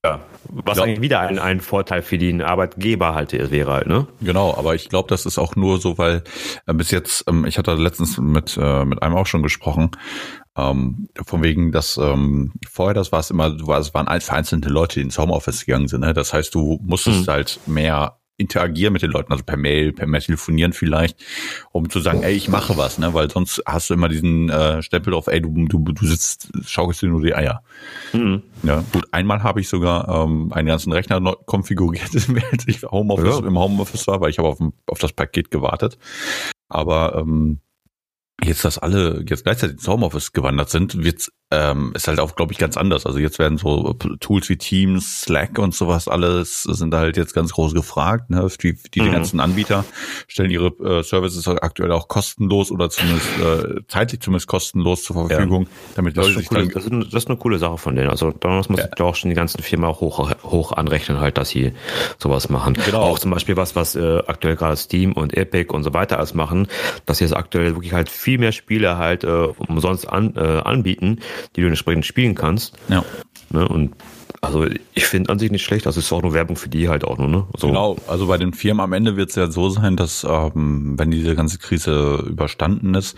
was 0.49 0.75
glaub, 0.75 0.87
eigentlich 0.87 1.01
wieder 1.01 1.21
ein, 1.21 1.39
ein 1.39 1.61
Vorteil 1.61 2.01
für 2.01 2.17
den 2.17 2.41
Arbeitgeber 2.41 3.15
halt 3.15 3.31
wäre 3.33 3.71
halt, 3.71 3.87
ne? 3.87 4.07
Genau, 4.21 4.55
aber 4.55 4.75
ich 4.75 4.89
glaube, 4.89 5.09
das 5.09 5.25
ist 5.25 5.37
auch 5.37 5.55
nur 5.55 5.79
so, 5.79 5.97
weil 5.97 6.23
äh, 6.67 6.73
bis 6.73 6.91
jetzt, 6.91 7.25
ähm, 7.27 7.45
ich 7.45 7.57
hatte 7.57 7.73
letztens 7.73 8.17
mit 8.17 8.57
äh, 8.61 8.85
mit 8.85 9.01
einem 9.01 9.15
auch 9.15 9.27
schon 9.27 9.43
gesprochen, 9.43 9.91
ähm, 10.57 11.07
von 11.25 11.43
wegen, 11.43 11.71
dass 11.71 11.97
ähm, 11.97 12.53
vorher 12.69 12.93
das 12.93 13.11
war 13.11 13.19
es 13.19 13.31
immer, 13.31 13.49
du 13.51 13.67
war, 13.67 13.79
es 13.79 13.93
waren 13.93 14.07
vereinzelte 14.21 14.69
Leute, 14.69 14.95
die 14.95 15.05
ins 15.05 15.17
Homeoffice 15.17 15.65
gegangen 15.65 15.87
sind. 15.87 16.01
Ne? 16.01 16.13
Das 16.13 16.33
heißt, 16.33 16.53
du 16.53 16.79
musstest 16.83 17.27
mhm. 17.27 17.31
halt 17.31 17.59
mehr 17.65 18.19
interagieren 18.39 18.93
mit 18.93 19.01
den 19.01 19.11
Leuten, 19.11 19.31
also 19.31 19.43
per 19.43 19.57
Mail, 19.57 19.91
per 19.91 20.07
Mail 20.07 20.21
telefonieren 20.21 20.73
vielleicht, 20.73 21.23
um 21.71 21.89
zu 21.89 21.99
sagen, 21.99 22.23
ey, 22.23 22.33
ich 22.33 22.47
mache 22.47 22.77
was, 22.77 22.97
ne? 22.97 23.13
Weil 23.13 23.29
sonst 23.29 23.61
hast 23.65 23.89
du 23.89 23.93
immer 23.93 24.09
diesen 24.09 24.49
äh, 24.49 24.81
Stempel 24.81 25.13
drauf, 25.13 25.27
ey, 25.27 25.41
du, 25.41 25.49
du, 25.67 25.79
du 25.79 26.05
sitzt, 26.05 26.49
schaukelst 26.65 27.01
dir 27.01 27.09
nur 27.09 27.21
die 27.21 27.35
Eier. 27.35 27.61
Mhm. 28.13 28.43
Ja, 28.63 28.83
gut, 28.93 29.05
einmal 29.11 29.43
habe 29.43 29.59
ich 29.61 29.69
sogar 29.69 30.07
ähm, 30.07 30.51
einen 30.53 30.67
ganzen 30.67 30.93
Rechner 30.93 31.19
neu 31.19 31.33
konfiguriert, 31.45 32.11
während 32.33 32.67
ich 32.67 32.83
Homeoffice, 32.83 33.39
ja. 33.39 33.47
im 33.47 33.59
Homeoffice 33.59 34.07
war, 34.07 34.21
weil 34.21 34.29
ich 34.29 34.37
habe 34.37 34.47
auf, 34.47 34.59
auf 34.87 34.99
das 34.99 35.13
Paket 35.13 35.51
gewartet. 35.51 35.97
Aber 36.69 37.17
ähm, 37.17 37.59
jetzt, 38.43 38.63
dass 38.63 38.77
alle 38.77 39.23
jetzt 39.27 39.43
gleichzeitig 39.43 39.77
ins 39.77 39.87
Homeoffice 39.87 40.31
gewandert 40.31 40.69
sind, 40.69 41.03
wird 41.03 41.29
ähm, 41.51 41.93
ist 41.95 42.07
halt 42.07 42.19
auch, 42.19 42.35
glaube 42.35 42.53
ich, 42.53 42.59
ganz 42.59 42.77
anders. 42.77 43.07
Also 43.07 43.17
jetzt 43.17 43.39
werden 43.39 43.57
so 43.57 43.93
Tools 44.19 44.49
wie 44.49 44.57
Teams, 44.57 45.21
Slack 45.21 45.57
und 45.57 45.73
sowas 45.73 46.07
alles 46.07 46.63
sind 46.63 46.93
halt 46.93 47.17
jetzt 47.17 47.33
ganz 47.33 47.53
groß 47.53 47.73
gefragt. 47.73 48.29
Ne? 48.29 48.47
Die, 48.61 48.73
die, 48.73 49.01
mhm. 49.01 49.05
die 49.05 49.11
ganzen 49.11 49.39
Anbieter 49.39 49.83
stellen 50.27 50.51
ihre 50.51 50.67
äh, 50.67 51.03
Services 51.03 51.47
aktuell 51.47 51.91
auch 51.91 52.07
kostenlos 52.07 52.71
oder 52.71 52.91
zumindest 52.91 53.27
äh, 53.39 53.81
zeitlich 53.87 54.21
zumindest 54.21 54.47
kostenlos 54.47 55.03
zur 55.03 55.27
Verfügung, 55.27 55.63
ja. 55.63 55.69
damit 55.95 56.15
Leute 56.15 56.33
sich 56.33 56.49
coole, 56.49 56.67
das, 56.67 56.85
ist, 56.85 56.91
das 56.91 57.23
ist 57.23 57.27
eine 57.27 57.37
coole 57.37 57.57
Sache 57.57 57.79
von 57.79 57.95
denen. 57.95 58.09
Also 58.09 58.31
da 58.31 58.49
muss 58.49 58.69
man 58.69 58.77
ja. 58.79 59.03
auch 59.03 59.15
schon 59.15 59.29
die 59.29 59.35
ganzen 59.35 59.63
Firmen 59.63 59.89
auch 59.89 60.01
hoch, 60.01 60.31
hoch 60.43 60.71
anrechnen, 60.73 61.19
halt, 61.19 61.39
dass 61.39 61.49
sie 61.49 61.73
sowas 62.19 62.49
machen. 62.49 62.77
Genau. 62.85 63.01
Auch 63.01 63.17
zum 63.17 63.31
Beispiel 63.31 63.57
was, 63.57 63.75
was 63.75 63.95
äh, 63.95 64.19
aktuell 64.27 64.55
gerade 64.55 64.77
Steam 64.77 65.13
und 65.13 65.35
Epic 65.35 65.73
und 65.73 65.83
so 65.83 65.95
weiter 65.95 66.17
alles 66.17 66.35
machen, 66.35 66.67
dass 67.07 67.17
sie 67.17 67.23
jetzt 67.23 67.35
aktuell 67.35 67.75
wirklich 67.75 67.93
halt 67.93 68.09
viel 68.09 68.37
mehr 68.37 68.51
Spiele 68.51 68.97
halt 68.97 69.23
äh, 69.23 69.47
umsonst 69.57 70.07
an, 70.07 70.35
äh, 70.35 70.39
anbieten 70.39 71.19
die 71.55 71.61
du 71.61 71.67
entsprechend 71.67 72.05
spielen 72.05 72.35
kannst. 72.35 72.77
Ja. 72.89 73.03
Ne? 73.51 73.67
Und 73.67 73.95
also 74.41 74.65
ich 74.93 75.05
finde 75.05 75.31
an 75.31 75.39
sich 75.39 75.51
nicht 75.51 75.63
schlecht, 75.63 75.85
das 75.85 75.97
ist 75.97 76.11
auch 76.13 76.21
nur 76.21 76.33
Werbung 76.33 76.55
für 76.55 76.69
die 76.69 76.87
halt 76.87 77.03
auch 77.03 77.17
nur, 77.17 77.27
ne? 77.27 77.47
So. 77.57 77.67
Genau, 77.67 77.97
also 78.07 78.27
bei 78.27 78.37
den 78.37 78.53
Firmen 78.53 78.79
am 78.79 78.93
Ende 78.93 79.17
wird 79.17 79.31
es 79.31 79.35
ja 79.35 79.51
so 79.51 79.69
sein, 79.69 79.97
dass 79.97 80.23
ähm, 80.23 80.97
wenn 80.97 81.11
diese 81.11 81.35
ganze 81.35 81.57
Krise 81.57 82.23
überstanden 82.25 82.93
ist, 82.93 83.17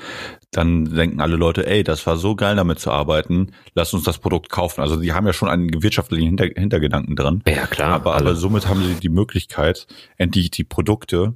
dann 0.50 0.86
denken 0.86 1.22
alle 1.22 1.36
Leute, 1.36 1.68
ey, 1.68 1.84
das 1.84 2.08
war 2.08 2.18
so 2.18 2.36
geil 2.36 2.56
damit 2.56 2.80
zu 2.80 2.92
arbeiten, 2.92 3.52
lass 3.76 3.94
uns 3.94 4.04
das 4.04 4.18
Produkt 4.18 4.50
kaufen. 4.50 4.82
Also 4.82 4.96
die 4.96 5.14
haben 5.14 5.28
ja 5.28 5.34
schon 5.34 5.50
einen 5.50 5.84
wirtschaftlichen 5.84 6.26
Hinter 6.26 6.46
Hintergedanken 6.46 7.16
dran. 7.16 7.44
Ja, 7.48 7.68
klar. 7.68 7.94
Aber, 7.94 8.16
aber 8.16 8.36
somit 8.36 8.68
haben 8.68 8.84
sie 8.84 8.96
die 8.96 9.10
Möglichkeit, 9.10 9.86
endlich 10.18 10.50
die 10.50 10.64
Produkte 10.64 11.36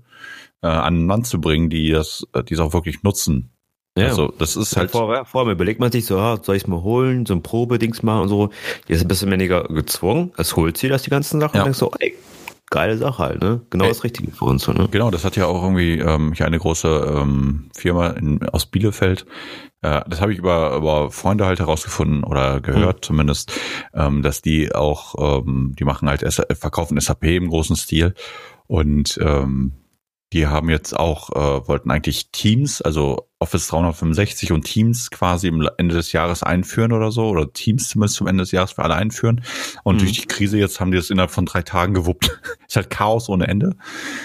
äh, 0.63 0.67
an 0.67 0.95
den 0.95 1.05
Mann 1.05 1.23
zu 1.23 1.39
bringen, 1.39 1.69
die 1.69 1.91
das, 1.91 2.25
die 2.49 2.55
es 2.55 2.59
auch 2.59 2.73
wirklich 2.73 3.03
nutzen. 3.03 3.51
Ja, 3.97 4.07
also 4.07 4.33
das 4.37 4.57
ist 4.57 4.75
halt. 4.75 4.91
Vorher, 4.91 5.23
vorher 5.23 5.53
überlegt 5.53 5.79
man 5.79 5.91
sich 5.91 6.05
so, 6.05 6.17
ah, 6.17 6.37
soll 6.41 6.57
ich 6.57 6.63
es 6.63 6.67
mal 6.67 6.81
holen, 6.83 7.25
so 7.25 7.33
ein 7.33 7.41
Probedings 7.41 8.03
machen 8.03 8.23
und 8.23 8.27
so. 8.29 8.49
Jetzt 8.87 9.01
ein 9.01 9.07
bisschen 9.07 9.31
weniger 9.31 9.63
gezwungen. 9.63 10.33
Es 10.37 10.55
holt 10.57 10.77
sie 10.77 10.89
das 10.89 11.03
die 11.03 11.09
ganzen 11.09 11.39
Sachen 11.39 11.55
ja. 11.55 11.61
und 11.61 11.67
denkst 11.67 11.79
so, 11.79 11.91
ey, 11.99 12.13
geile 12.69 12.97
Sache 12.97 13.23
halt, 13.23 13.41
ne? 13.41 13.61
Genau 13.69 13.85
ey, 13.85 13.89
das 13.89 14.03
Richtige 14.03 14.31
für 14.31 14.45
uns. 14.45 14.67
Ne? 14.67 14.89
Genau, 14.91 15.11
das 15.11 15.23
hat 15.23 15.37
ja 15.37 15.45
auch 15.45 15.63
irgendwie 15.63 15.99
ähm, 15.99 16.33
hier 16.33 16.45
eine 16.45 16.59
große 16.59 16.87
ähm, 16.89 17.69
Firma 17.73 18.09
in, 18.09 18.43
aus 18.49 18.65
Bielefeld. 18.65 19.25
Äh, 19.81 20.01
das 20.09 20.19
habe 20.19 20.33
ich 20.33 20.39
über, 20.39 20.75
über 20.75 21.09
Freunde 21.11 21.45
halt 21.45 21.59
herausgefunden 21.59 22.25
oder 22.25 22.59
gehört 22.59 22.97
mhm. 22.97 23.01
zumindest, 23.01 23.53
ähm, 23.93 24.23
dass 24.23 24.41
die 24.41 24.75
auch, 24.75 25.41
ähm, 25.45 25.73
die 25.79 25.85
machen 25.85 26.09
halt, 26.09 26.21
verkaufen 26.57 26.99
SAP 26.99 27.23
im 27.23 27.49
großen 27.49 27.77
Stil 27.77 28.13
und 28.67 29.17
ähm, 29.21 29.73
die 30.33 30.47
haben 30.47 30.69
jetzt 30.69 30.93
auch, 30.97 31.29
äh, 31.31 31.67
wollten 31.67 31.91
eigentlich 31.91 32.31
Teams, 32.31 32.81
also 32.81 33.29
Office 33.39 33.67
365 33.67 34.51
und 34.51 34.63
Teams 34.63 35.11
quasi 35.11 35.47
im 35.47 35.69
Ende 35.77 35.95
des 35.95 36.11
Jahres 36.11 36.41
einführen 36.41 36.91
oder 36.91 37.11
so, 37.11 37.27
oder 37.27 37.53
Teams 37.53 37.89
zumindest 37.89 38.17
zum 38.17 38.27
Ende 38.27 38.43
des 38.43 38.51
Jahres 38.51 38.73
für 38.73 38.83
alle 38.83 38.95
einführen. 38.95 39.43
Und 39.83 39.95
mhm. 39.95 39.99
durch 39.99 40.13
die 40.13 40.27
Krise 40.27 40.57
jetzt 40.57 40.79
haben 40.79 40.91
die 40.91 40.97
das 40.97 41.09
innerhalb 41.09 41.31
von 41.31 41.45
drei 41.45 41.61
Tagen 41.61 41.93
gewuppt. 41.93 42.41
ist 42.67 42.75
halt 42.75 42.89
Chaos 42.89 43.29
ohne 43.29 43.47
Ende. 43.47 43.75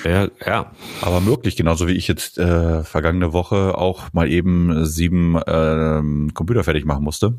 Ja, 0.05 0.29
ja. 0.45 0.73
Aber 1.03 1.21
möglich, 1.21 1.57
genauso 1.57 1.87
wie 1.87 1.93
ich 1.93 2.09
jetzt 2.09 2.39
äh, 2.39 2.83
vergangene 2.83 3.33
Woche 3.33 3.77
auch 3.77 4.13
mal 4.13 4.31
eben 4.31 4.87
sieben 4.87 5.37
äh, 5.37 6.33
Computer 6.33 6.65
fertig 6.65 6.87
machen 6.87 7.05
musste. 7.05 7.39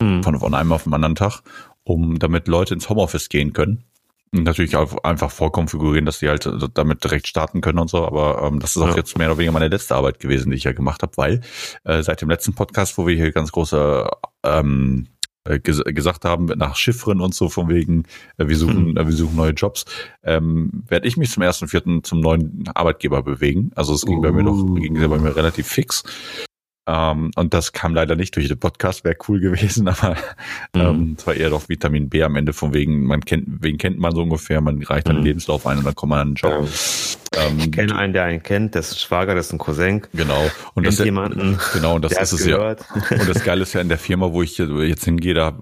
Mhm. 0.00 0.22
Von, 0.24 0.40
von 0.40 0.54
einem 0.54 0.72
auf 0.72 0.84
den 0.84 0.94
anderen 0.94 1.14
Tag, 1.14 1.42
um 1.84 2.18
damit 2.18 2.48
Leute 2.48 2.74
ins 2.74 2.88
Homeoffice 2.88 3.28
gehen 3.28 3.52
können 3.52 3.84
natürlich 4.32 4.76
auch 4.76 5.04
einfach 5.04 5.30
vorkonfigurieren, 5.30 6.06
dass 6.06 6.18
die 6.18 6.28
halt 6.28 6.48
damit 6.74 7.04
direkt 7.04 7.28
starten 7.28 7.60
können 7.60 7.78
und 7.78 7.90
so, 7.90 8.06
aber 8.06 8.42
ähm, 8.42 8.60
das 8.60 8.76
ist 8.76 8.82
auch 8.82 8.88
ja. 8.88 8.96
jetzt 8.96 9.16
mehr 9.18 9.28
oder 9.28 9.38
weniger 9.38 9.52
meine 9.52 9.68
letzte 9.68 9.94
Arbeit 9.94 10.20
gewesen, 10.20 10.50
die 10.50 10.56
ich 10.56 10.64
ja 10.64 10.72
gemacht 10.72 11.02
habe, 11.02 11.12
weil 11.16 11.40
äh, 11.84 12.02
seit 12.02 12.22
dem 12.22 12.30
letzten 12.30 12.54
Podcast, 12.54 12.96
wo 12.96 13.06
wir 13.06 13.14
hier 13.14 13.30
ganz 13.30 13.52
große 13.52 14.08
ähm, 14.44 15.08
äh, 15.44 15.58
ges 15.58 15.82
gesagt 15.84 16.24
haben 16.24 16.46
nach 16.46 16.76
Chiffren 16.76 17.20
und 17.20 17.34
so 17.34 17.48
von 17.48 17.68
wegen 17.68 18.04
äh, 18.38 18.46
wir 18.46 18.56
suchen 18.56 18.92
mhm. 18.92 18.96
äh, 18.96 19.06
wir 19.06 19.12
suchen 19.12 19.36
neue 19.36 19.50
Jobs 19.50 19.84
ähm, 20.22 20.84
werde 20.86 21.08
ich 21.08 21.16
mich 21.16 21.30
zum 21.30 21.42
ersten 21.42 21.66
vierten 21.66 22.04
zum 22.04 22.20
neuen 22.20 22.62
Arbeitgeber 22.74 23.24
bewegen 23.24 23.72
also 23.74 23.92
es 23.92 24.06
ging 24.06 24.18
uh. 24.18 24.22
bei 24.22 24.30
mir 24.30 24.44
noch 24.44 24.54
uh. 24.54 24.74
ging 24.74 24.94
bei 24.94 25.18
mir 25.18 25.34
relativ 25.34 25.66
fix 25.66 26.04
ähm, 26.86 27.30
und 27.36 27.54
das 27.54 27.72
kam 27.72 27.94
leider 27.94 28.16
nicht 28.16 28.34
durch 28.34 28.48
den 28.48 28.58
Podcast, 28.58 29.04
wäre 29.04 29.16
cool 29.28 29.40
gewesen, 29.40 29.88
aber 29.88 30.16
mhm. 30.74 30.80
ähm, 30.80 31.16
es 31.18 31.26
war 31.26 31.34
eher 31.34 31.50
doch 31.50 31.68
Vitamin 31.68 32.08
B 32.08 32.22
am 32.22 32.36
Ende 32.36 32.52
von 32.52 32.74
wegen, 32.74 33.04
man 33.04 33.20
kennt, 33.20 33.46
wen 33.46 33.78
kennt 33.78 33.98
man 33.98 34.14
so 34.14 34.22
ungefähr, 34.22 34.60
man 34.60 34.82
reicht 34.82 35.08
einen 35.08 35.20
mhm. 35.20 35.24
Lebenslauf 35.24 35.66
ein 35.66 35.78
und 35.78 35.84
dann 35.84 35.94
kommt 35.94 36.10
man 36.10 36.18
an 36.20 36.28
einen 36.28 36.34
Job. 36.36 36.68
Ähm, 37.36 37.58
ich 37.58 37.72
kenne 37.72 37.96
einen, 37.96 38.12
der 38.12 38.24
einen 38.24 38.42
kennt, 38.42 38.74
das 38.74 38.92
ist 38.92 39.00
Schwager, 39.00 39.34
das 39.34 39.46
ist 39.46 39.52
ein 39.52 39.58
Cousin. 39.58 40.02
Genau. 40.12 40.50
Und 40.74 40.86
das 40.86 40.98
jemanden. 40.98 41.58
Genau, 41.72 41.96
und 41.96 42.04
das 42.04 42.12
ist 42.12 42.32
es 42.32 42.46
ja. 42.46 42.70
Und 42.70 43.28
das 43.28 43.44
Geile 43.44 43.62
ist 43.62 43.72
ja 43.72 43.80
in 43.80 43.88
der 43.88 43.98
Firma, 43.98 44.32
wo 44.32 44.42
ich 44.42 44.58
jetzt 44.58 45.04
hingehe, 45.04 45.34
da 45.34 45.54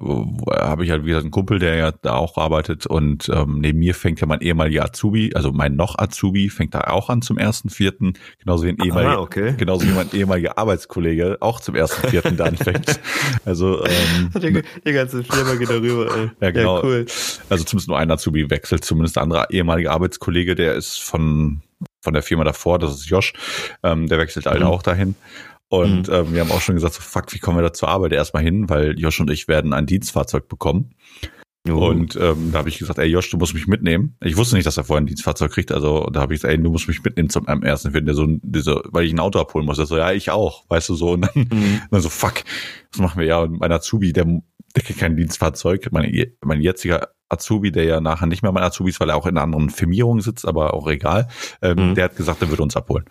habe 0.50 0.84
ich 0.84 0.90
halt 0.90 1.04
wieder 1.04 1.18
einen 1.18 1.30
Kumpel, 1.30 1.58
der 1.58 1.76
ja 1.76 1.92
da 1.92 2.16
auch 2.16 2.36
arbeitet 2.36 2.86
und 2.86 3.28
ähm, 3.28 3.60
neben 3.60 3.78
mir 3.78 3.94
fängt 3.94 4.20
ja 4.20 4.26
mein 4.26 4.40
ehemaliger 4.40 4.84
Azubi, 4.84 5.32
also 5.34 5.52
mein 5.52 5.76
noch 5.76 5.98
Azubi, 5.98 6.48
fängt 6.50 6.74
da 6.74 6.82
auch 6.82 7.08
an 7.08 7.22
zum 7.22 7.38
ersten 7.38 7.70
Vierten, 7.70 8.14
genauso 8.38 8.64
wie 8.64 8.70
ein 8.70 8.78
ehemaliger, 8.82 9.18
ah, 9.18 9.20
okay. 9.20 9.54
genauso 9.56 9.86
wie 9.86 9.92
mein 9.92 10.12
ehemaliger 10.12 10.58
Arbeitskollege 10.58 11.38
auch 11.40 11.60
zum 11.60 11.74
ersten 11.74 12.08
Vierten 12.08 12.36
da 12.36 12.44
anfängt. 12.44 13.00
Also 13.44 13.84
ähm, 13.84 14.30
die, 14.34 14.62
die 14.86 14.92
ganze 14.92 15.24
Firma 15.24 15.54
geht 15.54 15.70
darüber. 15.70 16.14
Ey. 16.14 16.30
Ja, 16.40 16.50
genau. 16.50 16.76
Ja, 16.78 16.84
cool. 16.84 17.06
Also 17.48 17.64
zumindest 17.64 17.88
nur 17.88 17.98
ein 17.98 18.10
Azubi 18.10 18.50
wechselt, 18.50 18.84
zumindest 18.84 19.16
der 19.16 19.22
andere 19.22 19.46
ehemalige 19.50 19.90
Arbeitskollege, 19.90 20.54
der 20.54 20.74
ist 20.74 21.00
von 21.00 21.59
von 22.00 22.14
der 22.14 22.22
Firma 22.22 22.44
davor, 22.44 22.78
das 22.78 22.92
ist 22.92 23.06
Josh, 23.06 23.32
ähm, 23.82 24.06
der 24.08 24.18
wechselt 24.18 24.46
halt 24.46 24.60
mhm. 24.60 24.66
auch 24.66 24.82
dahin. 24.82 25.14
Und 25.68 26.08
mhm. 26.08 26.14
ähm, 26.14 26.34
wir 26.34 26.40
haben 26.40 26.50
auch 26.50 26.60
schon 26.60 26.74
gesagt, 26.74 26.94
so, 26.94 27.00
fuck, 27.00 27.32
wie 27.32 27.38
kommen 27.38 27.58
wir 27.58 27.62
da 27.62 27.72
zur 27.72 27.88
Arbeit 27.88 28.12
erstmal 28.12 28.42
hin, 28.42 28.68
weil 28.68 28.98
Josh 28.98 29.20
und 29.20 29.30
ich 29.30 29.46
werden 29.46 29.72
ein 29.72 29.86
Dienstfahrzeug 29.86 30.48
bekommen. 30.48 30.94
Oh. 31.68 31.88
Und 31.88 32.16
ähm, 32.16 32.52
da 32.52 32.58
habe 32.58 32.70
ich 32.70 32.78
gesagt, 32.78 32.98
ey 32.98 33.06
Josh, 33.06 33.28
du 33.28 33.36
musst 33.36 33.52
mich 33.52 33.66
mitnehmen. 33.66 34.16
Ich 34.22 34.36
wusste 34.38 34.56
nicht, 34.56 34.66
dass 34.66 34.78
er 34.78 34.84
vorher 34.84 35.02
ein 35.02 35.06
Dienstfahrzeug 35.06 35.52
kriegt, 35.52 35.72
also 35.72 36.08
da 36.10 36.20
habe 36.20 36.32
ich 36.32 36.40
gesagt, 36.40 36.56
ey, 36.56 36.62
du 36.62 36.70
musst 36.70 36.88
mich 36.88 37.02
mitnehmen 37.02 37.28
zum 37.28 37.46
am 37.48 37.62
ersten 37.62 37.90
Vierten, 37.90 38.06
der 38.06 38.14
so, 38.14 38.26
dieser, 38.26 38.82
weil 38.86 39.04
ich 39.04 39.12
ein 39.12 39.20
Auto 39.20 39.38
abholen 39.38 39.66
muss. 39.66 39.78
Er 39.78 39.84
so, 39.84 39.98
ja, 39.98 40.10
ich 40.12 40.30
auch, 40.30 40.64
weißt 40.68 40.88
du 40.88 40.94
so. 40.94 41.12
Und 41.12 41.22
dann, 41.22 41.30
mhm. 41.34 41.82
dann 41.90 42.00
so, 42.00 42.08
fuck, 42.08 42.44
was 42.92 43.00
machen 43.00 43.20
wir? 43.20 43.26
Ja, 43.26 43.40
und 43.40 43.60
mein 43.60 43.72
Azubi, 43.72 44.14
der, 44.14 44.24
der 44.24 44.82
kriegt 44.82 45.00
kein 45.00 45.16
Dienstfahrzeug. 45.16 45.88
Mein, 45.92 46.10
mein 46.42 46.62
jetziger 46.62 47.08
Azubi, 47.28 47.70
der 47.70 47.84
ja 47.84 48.00
nachher 48.00 48.26
nicht 48.26 48.42
mehr 48.42 48.52
mein 48.52 48.64
Azubi 48.64 48.88
ist, 48.88 49.00
weil 49.00 49.10
er 49.10 49.16
auch 49.16 49.26
in 49.26 49.36
einer 49.36 49.42
anderen 49.42 49.68
Firmierung 49.68 50.22
sitzt, 50.22 50.48
aber 50.48 50.72
auch 50.72 50.88
egal, 50.88 51.28
ähm, 51.60 51.90
mhm. 51.90 51.94
der 51.94 52.04
hat 52.04 52.16
gesagt, 52.16 52.40
er 52.40 52.48
würde 52.48 52.62
uns 52.62 52.74
abholen. 52.74 53.04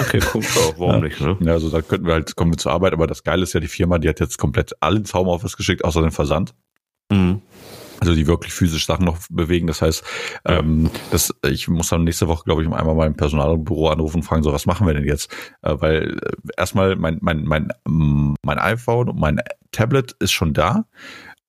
Okay, 0.00 0.20
guck 0.32 0.44
auch, 0.44 0.78
warum 0.78 0.94
ja. 0.94 1.00
nicht, 1.00 1.20
ne? 1.20 1.36
Ja, 1.40 1.52
also 1.52 1.68
da 1.70 1.82
könnten 1.82 2.06
wir 2.06 2.14
halt, 2.14 2.36
kommen 2.36 2.52
wir 2.52 2.58
zur 2.58 2.72
Arbeit, 2.72 2.92
aber 2.92 3.08
das 3.08 3.24
Geile 3.24 3.42
ist 3.42 3.52
ja, 3.52 3.60
die 3.60 3.68
Firma, 3.68 3.98
die 3.98 4.08
hat 4.08 4.20
jetzt 4.20 4.38
komplett 4.38 4.74
alle 4.80 5.00
ins 5.00 5.12
Homeoffice 5.12 5.56
geschickt, 5.56 5.84
außer 5.84 6.00
den 6.00 6.12
Versand. 6.12 6.54
Mhm 7.10 7.42
also 8.00 8.14
die 8.14 8.26
wirklich 8.26 8.52
physisch 8.52 8.86
Sachen 8.86 9.04
noch 9.04 9.18
bewegen. 9.30 9.66
Das 9.66 9.82
heißt, 9.82 10.02
ähm, 10.46 10.90
das, 11.10 11.34
ich 11.46 11.68
muss 11.68 11.88
dann 11.88 12.04
nächste 12.04 12.28
Woche, 12.28 12.44
glaube 12.44 12.62
ich, 12.62 12.68
einmal 12.68 12.94
mein 12.94 13.16
Personalbüro 13.16 13.88
anrufen 13.88 14.16
und 14.16 14.22
fragen, 14.22 14.42
so, 14.42 14.52
was 14.52 14.66
machen 14.66 14.86
wir 14.86 14.94
denn 14.94 15.04
jetzt? 15.04 15.30
Äh, 15.62 15.74
weil 15.78 16.18
äh, 16.22 16.32
erstmal 16.56 16.96
mein, 16.96 17.18
mein, 17.20 17.44
mein, 17.44 17.72
mein 17.84 18.58
iPhone 18.58 19.08
und 19.08 19.20
mein 19.20 19.40
Tablet 19.72 20.12
ist 20.18 20.32
schon 20.32 20.52
da. 20.54 20.86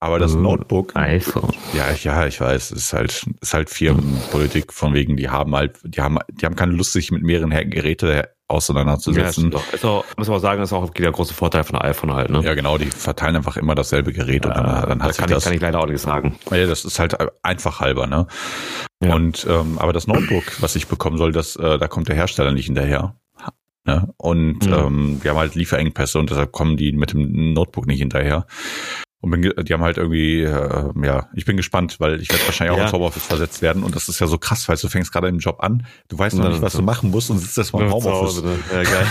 Aber 0.03 0.17
das 0.17 0.33
uh, 0.33 0.39
Notebook. 0.39 0.95
iPhone. 0.95 1.51
Ja, 1.73 1.91
ja, 1.91 2.25
ich 2.25 2.41
weiß. 2.41 2.71
Es 2.71 2.85
ist 2.85 2.93
halt, 2.93 3.23
ist 3.39 3.53
halt 3.53 3.69
Firmenpolitik 3.69 4.73
von 4.73 4.95
wegen, 4.95 5.15
die 5.15 5.29
haben 5.29 5.55
halt, 5.55 5.79
die 5.83 6.01
haben, 6.01 6.17
die 6.27 6.45
haben 6.45 6.55
keine 6.55 6.73
Lust, 6.73 6.93
sich 6.93 7.11
mit 7.11 7.21
mehreren 7.21 7.51
Geräte 7.69 8.29
auseinanderzusetzen. 8.51 9.51
Ja, 9.51 9.57
ist, 9.59 9.73
ist 9.75 9.85
auch, 9.85 10.05
muss 10.17 10.27
man 10.27 10.37
auch 10.37 10.41
sagen, 10.41 10.61
ist 10.61 10.73
auch 10.73 10.89
der 10.89 11.11
große 11.11 11.33
Vorteil 11.33 11.63
von 11.63 11.77
iPhone 11.77 12.13
halt, 12.13 12.29
ne? 12.29 12.41
Ja, 12.43 12.53
genau, 12.53 12.77
die 12.77 12.85
verteilen 12.85 13.35
einfach 13.35 13.57
immer 13.57 13.75
dasselbe 13.75 14.13
Gerät 14.13 14.45
und 14.45 14.55
dann, 14.55 14.65
ja, 14.65 14.85
dann 14.85 15.01
hat 15.01 15.13
sich 15.13 15.19
kann 15.19 15.29
das. 15.29 15.39
Ich, 15.39 15.43
kann 15.45 15.53
ich 15.53 15.61
leider 15.61 15.79
auch 15.79 15.87
nicht 15.87 16.01
sagen. 16.01 16.37
Ja, 16.51 16.65
das 16.65 16.85
ist 16.85 16.99
halt 16.99 17.17
einfach 17.43 17.79
halber, 17.79 18.07
ne? 18.07 18.27
Ja. 19.03 19.15
Und, 19.15 19.47
ähm, 19.49 19.79
aber 19.79 19.93
das 19.93 20.07
Notebook, 20.07 20.61
was 20.61 20.75
ich 20.75 20.87
bekommen 20.87 21.17
soll, 21.17 21.31
das, 21.31 21.55
äh, 21.55 21.79
da 21.79 21.87
kommt 21.87 22.07
der 22.07 22.15
Hersteller 22.15 22.51
nicht 22.51 22.65
hinterher. 22.65 23.15
Ne? 23.83 24.13
Und 24.17 24.67
mhm. 24.67 24.73
ähm, 24.73 25.19
wir 25.23 25.31
haben 25.31 25.37
halt 25.37 25.55
Lieferengpässe 25.55 26.19
und 26.19 26.29
deshalb 26.29 26.51
kommen 26.51 26.77
die 26.77 26.91
mit 26.91 27.13
dem 27.13 27.53
Notebook 27.53 27.87
nicht 27.87 27.99
hinterher. 27.99 28.45
Und 29.21 29.29
bin, 29.29 29.53
die 29.63 29.73
haben 29.73 29.83
halt 29.83 29.97
irgendwie, 29.97 30.41
äh, 30.41 30.89
ja, 31.03 31.29
ich 31.35 31.45
bin 31.45 31.55
gespannt, 31.55 31.99
weil 31.99 32.19
ich 32.19 32.29
werde 32.29 32.43
wahrscheinlich 32.47 32.73
auch 32.73 32.77
ja. 32.77 32.85
ins 32.85 32.93
Homeoffice 32.93 33.23
versetzt 33.23 33.61
werden. 33.61 33.83
Und 33.83 33.95
das 33.95 34.09
ist 34.09 34.19
ja 34.19 34.25
so 34.25 34.39
krass, 34.39 34.67
weil 34.67 34.77
du 34.77 34.87
fängst 34.87 35.11
gerade 35.13 35.27
im 35.27 35.37
Job 35.37 35.57
an, 35.59 35.85
du 36.09 36.17
weißt 36.17 36.37
noch 36.37 36.49
nicht, 36.49 36.61
was 36.61 36.73
du 36.73 36.81
machen 36.81 37.11
musst 37.11 37.29
und 37.29 37.37
sitzt 37.37 37.55
erstmal 37.55 37.83
im 37.83 37.91
Homeoffice. 37.91 38.41
Ne? 38.41 38.57
Ja, 38.71 38.81
geil. 38.81 39.05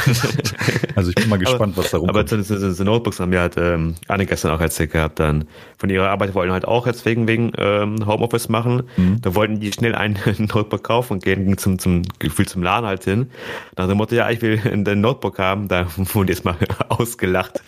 also 0.96 1.10
ich 1.10 1.14
bin 1.14 1.28
mal 1.28 1.38
gespannt, 1.38 1.74
aber, 1.74 1.84
was 1.84 1.92
da 1.92 1.98
rumkommt. 1.98 2.32
Aber 2.32 2.42
diese 2.42 2.84
Notebooks 2.84 3.20
haben 3.20 3.30
mir 3.30 3.40
halt 3.40 3.56
ähm, 3.56 3.94
Anne 4.08 4.26
gestern 4.26 4.50
auch 4.50 4.60
erzählt 4.60 4.90
gehabt, 4.90 5.20
dann 5.20 5.44
von 5.78 5.90
ihrer 5.90 6.10
Arbeit 6.10 6.34
wollten 6.34 6.52
halt 6.52 6.64
auch 6.64 6.88
jetzt 6.88 7.04
wegen, 7.06 7.28
wegen 7.28 7.52
ähm, 7.56 8.04
Homeoffice 8.04 8.48
machen. 8.48 8.82
Mhm. 8.96 9.20
Da 9.20 9.36
wollten 9.36 9.60
die 9.60 9.72
schnell 9.72 9.94
ein 9.94 10.18
Notebook 10.38 10.82
kaufen 10.82 11.14
und 11.14 11.24
gehen 11.24 11.56
zum, 11.56 11.78
zum 11.78 12.02
Gefühl 12.18 12.48
zum 12.48 12.64
Laden 12.64 12.86
halt 12.86 13.04
hin. 13.04 13.30
Nach 13.76 13.86
dem 13.86 13.96
Motto, 13.96 14.16
ja, 14.16 14.28
ich 14.28 14.42
will 14.42 14.60
ein 14.64 15.00
Notebook 15.00 15.38
haben, 15.38 15.68
da 15.68 15.86
wurden 15.96 16.26
die 16.26 16.32
jetzt 16.32 16.44
mal 16.44 16.56
ausgelacht. 16.88 17.62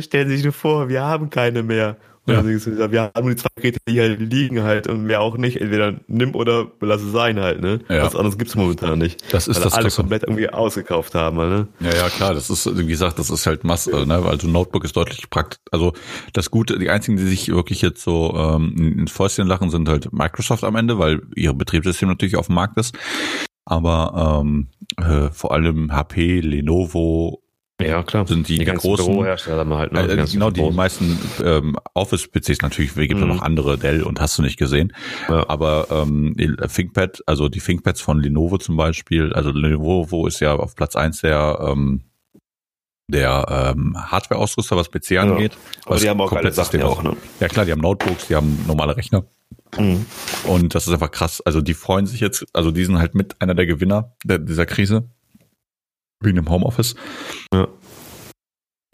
Stellen 0.00 0.28
Sie 0.28 0.36
sich 0.36 0.44
nur 0.44 0.52
vor, 0.52 0.87
wir 0.88 1.02
haben 1.02 1.30
keine 1.30 1.62
mehr. 1.62 1.96
Und 2.28 2.34
ja. 2.34 2.42
dann 2.42 2.92
wir 2.92 3.10
haben 3.14 3.28
die 3.30 3.36
zwei 3.36 3.48
Geräte, 3.56 3.78
die 3.88 3.98
halt 3.98 4.20
liegen 4.20 4.62
halt 4.62 4.86
und 4.86 5.04
mehr 5.04 5.22
auch 5.22 5.38
nicht. 5.38 5.62
Entweder 5.62 5.94
nimm 6.08 6.34
oder 6.34 6.66
lass 6.80 7.00
es 7.00 7.10
sein 7.10 7.40
halt, 7.40 7.62
ne? 7.62 7.80
Ja. 7.88 8.02
Was 8.04 8.14
anderes 8.14 8.36
gibt's 8.36 8.54
momentan 8.54 8.98
nicht. 8.98 9.32
Das 9.32 9.48
ist 9.48 9.56
weil 9.56 9.64
das 9.64 9.72
alle 9.72 9.90
komplett 9.90 10.24
irgendwie 10.24 10.50
ausgekauft 10.50 11.14
haben, 11.14 11.38
ne? 11.38 11.68
Ja, 11.80 11.94
ja, 11.96 12.08
klar. 12.10 12.34
Das 12.34 12.50
ist, 12.50 12.76
wie 12.76 12.86
gesagt, 12.86 13.18
das 13.18 13.30
ist 13.30 13.46
halt 13.46 13.64
Masse, 13.64 14.06
ne? 14.06 14.22
Also 14.26 14.46
Notebook 14.46 14.84
ist 14.84 14.94
deutlich 14.94 15.30
praktisch. 15.30 15.58
Also 15.70 15.94
das 16.34 16.50
Gute, 16.50 16.78
die 16.78 16.90
einzigen, 16.90 17.16
die 17.16 17.24
sich 17.24 17.48
wirklich 17.48 17.80
jetzt 17.80 18.02
so 18.02 18.34
ähm, 18.36 18.98
ins 18.98 19.10
Fäustchen 19.10 19.46
lachen, 19.46 19.70
sind 19.70 19.88
halt 19.88 20.12
Microsoft 20.12 20.64
am 20.64 20.76
Ende, 20.76 20.98
weil 20.98 21.22
ihr 21.34 21.54
Betriebssystem 21.54 22.10
natürlich 22.10 22.36
auf 22.36 22.48
dem 22.48 22.56
Markt 22.56 22.76
ist. 22.76 22.94
Aber 23.64 24.42
ähm, 24.42 24.68
äh, 24.98 25.30
vor 25.30 25.52
allem 25.52 25.92
HP, 25.92 26.40
Lenovo, 26.40 27.42
ja, 27.88 28.02
klar. 28.02 28.26
Sind 28.26 28.48
die, 28.48 28.58
die 28.58 28.64
großen 28.64 29.06
Bürohersteller 29.06 29.66
halt, 29.76 29.92
ne? 29.92 30.02
Äh, 30.02 30.26
genau, 30.26 30.50
die 30.50 30.60
großen. 30.60 30.76
meisten 30.76 31.18
ähm, 31.44 31.76
Office-PCs 31.94 32.62
natürlich, 32.62 32.94
gibt 32.94 33.14
es 33.14 33.20
mhm. 33.20 33.28
noch 33.28 33.42
andere, 33.42 33.78
Dell 33.78 34.02
und 34.02 34.20
hast 34.20 34.38
du 34.38 34.42
nicht 34.42 34.58
gesehen. 34.58 34.92
Ja. 35.28 35.48
Aber 35.48 35.88
ähm, 35.90 36.34
ThinkPad, 36.36 37.22
also 37.26 37.48
die 37.48 37.60
ThinkPads 37.60 38.00
von 38.00 38.20
Lenovo 38.20 38.58
zum 38.58 38.76
Beispiel, 38.76 39.32
also 39.32 39.50
Lenovo 39.50 40.26
ist 40.26 40.40
ja 40.40 40.54
auf 40.54 40.74
Platz 40.74 40.96
eins 40.96 41.20
der 41.20 41.58
ähm, 41.60 42.02
der 43.10 43.74
ähm, 43.74 43.96
Hardware-Ausrüster, 43.96 44.76
was 44.76 44.90
PC 44.90 45.12
ja. 45.12 45.22
angeht. 45.22 45.56
Aber 45.86 45.96
die 45.96 46.08
haben 46.08 46.20
auch 46.20 46.28
komplett 46.28 46.54
Sachen 46.54 46.82
auch, 46.82 47.02
ne? 47.02 47.16
Ja 47.40 47.48
klar, 47.48 47.64
die 47.64 47.72
haben 47.72 47.80
Notebooks, 47.80 48.26
die 48.28 48.34
haben 48.34 48.64
normale 48.66 48.96
Rechner. 48.96 49.24
Mhm. 49.78 50.04
Und 50.46 50.74
das 50.74 50.86
ist 50.86 50.92
einfach 50.92 51.10
krass. 51.10 51.40
Also 51.40 51.60
die 51.60 51.74
freuen 51.74 52.06
sich 52.06 52.20
jetzt, 52.20 52.44
also 52.52 52.70
die 52.70 52.84
sind 52.84 52.98
halt 52.98 53.14
mit 53.14 53.40
einer 53.40 53.54
der 53.54 53.66
Gewinner 53.66 54.14
der, 54.24 54.38
dieser 54.38 54.66
Krise 54.66 55.08
Wegen 56.20 56.36
dem 56.36 56.50
Homeoffice. 56.50 56.94
Ja. 57.52 57.68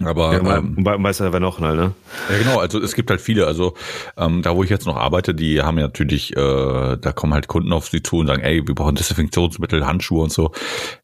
Aber 0.02 0.32
ja, 0.32 0.56
ähm, 0.56 0.76
weiß 0.84 1.20
ja 1.20 1.32
wer 1.32 1.38
noch, 1.38 1.60
ne? 1.60 1.94
Ja, 2.28 2.38
genau, 2.38 2.58
also 2.58 2.80
es 2.80 2.94
gibt 2.94 3.10
halt 3.10 3.20
viele, 3.20 3.46
also 3.46 3.74
ähm, 4.16 4.42
da 4.42 4.56
wo 4.56 4.64
ich 4.64 4.70
jetzt 4.70 4.86
noch 4.86 4.96
arbeite, 4.96 5.36
die 5.36 5.62
haben 5.62 5.78
ja 5.78 5.84
natürlich, 5.84 6.36
äh, 6.36 6.96
da 6.96 7.12
kommen 7.12 7.32
halt 7.32 7.46
Kunden 7.46 7.72
auf 7.72 7.86
sie 7.86 8.02
zu 8.02 8.16
und 8.16 8.26
sagen, 8.26 8.42
ey, 8.42 8.66
wir 8.66 8.74
brauchen 8.74 8.96
Desinfektionsmittel, 8.96 9.86
Handschuhe 9.86 10.24
und 10.24 10.32
so. 10.32 10.50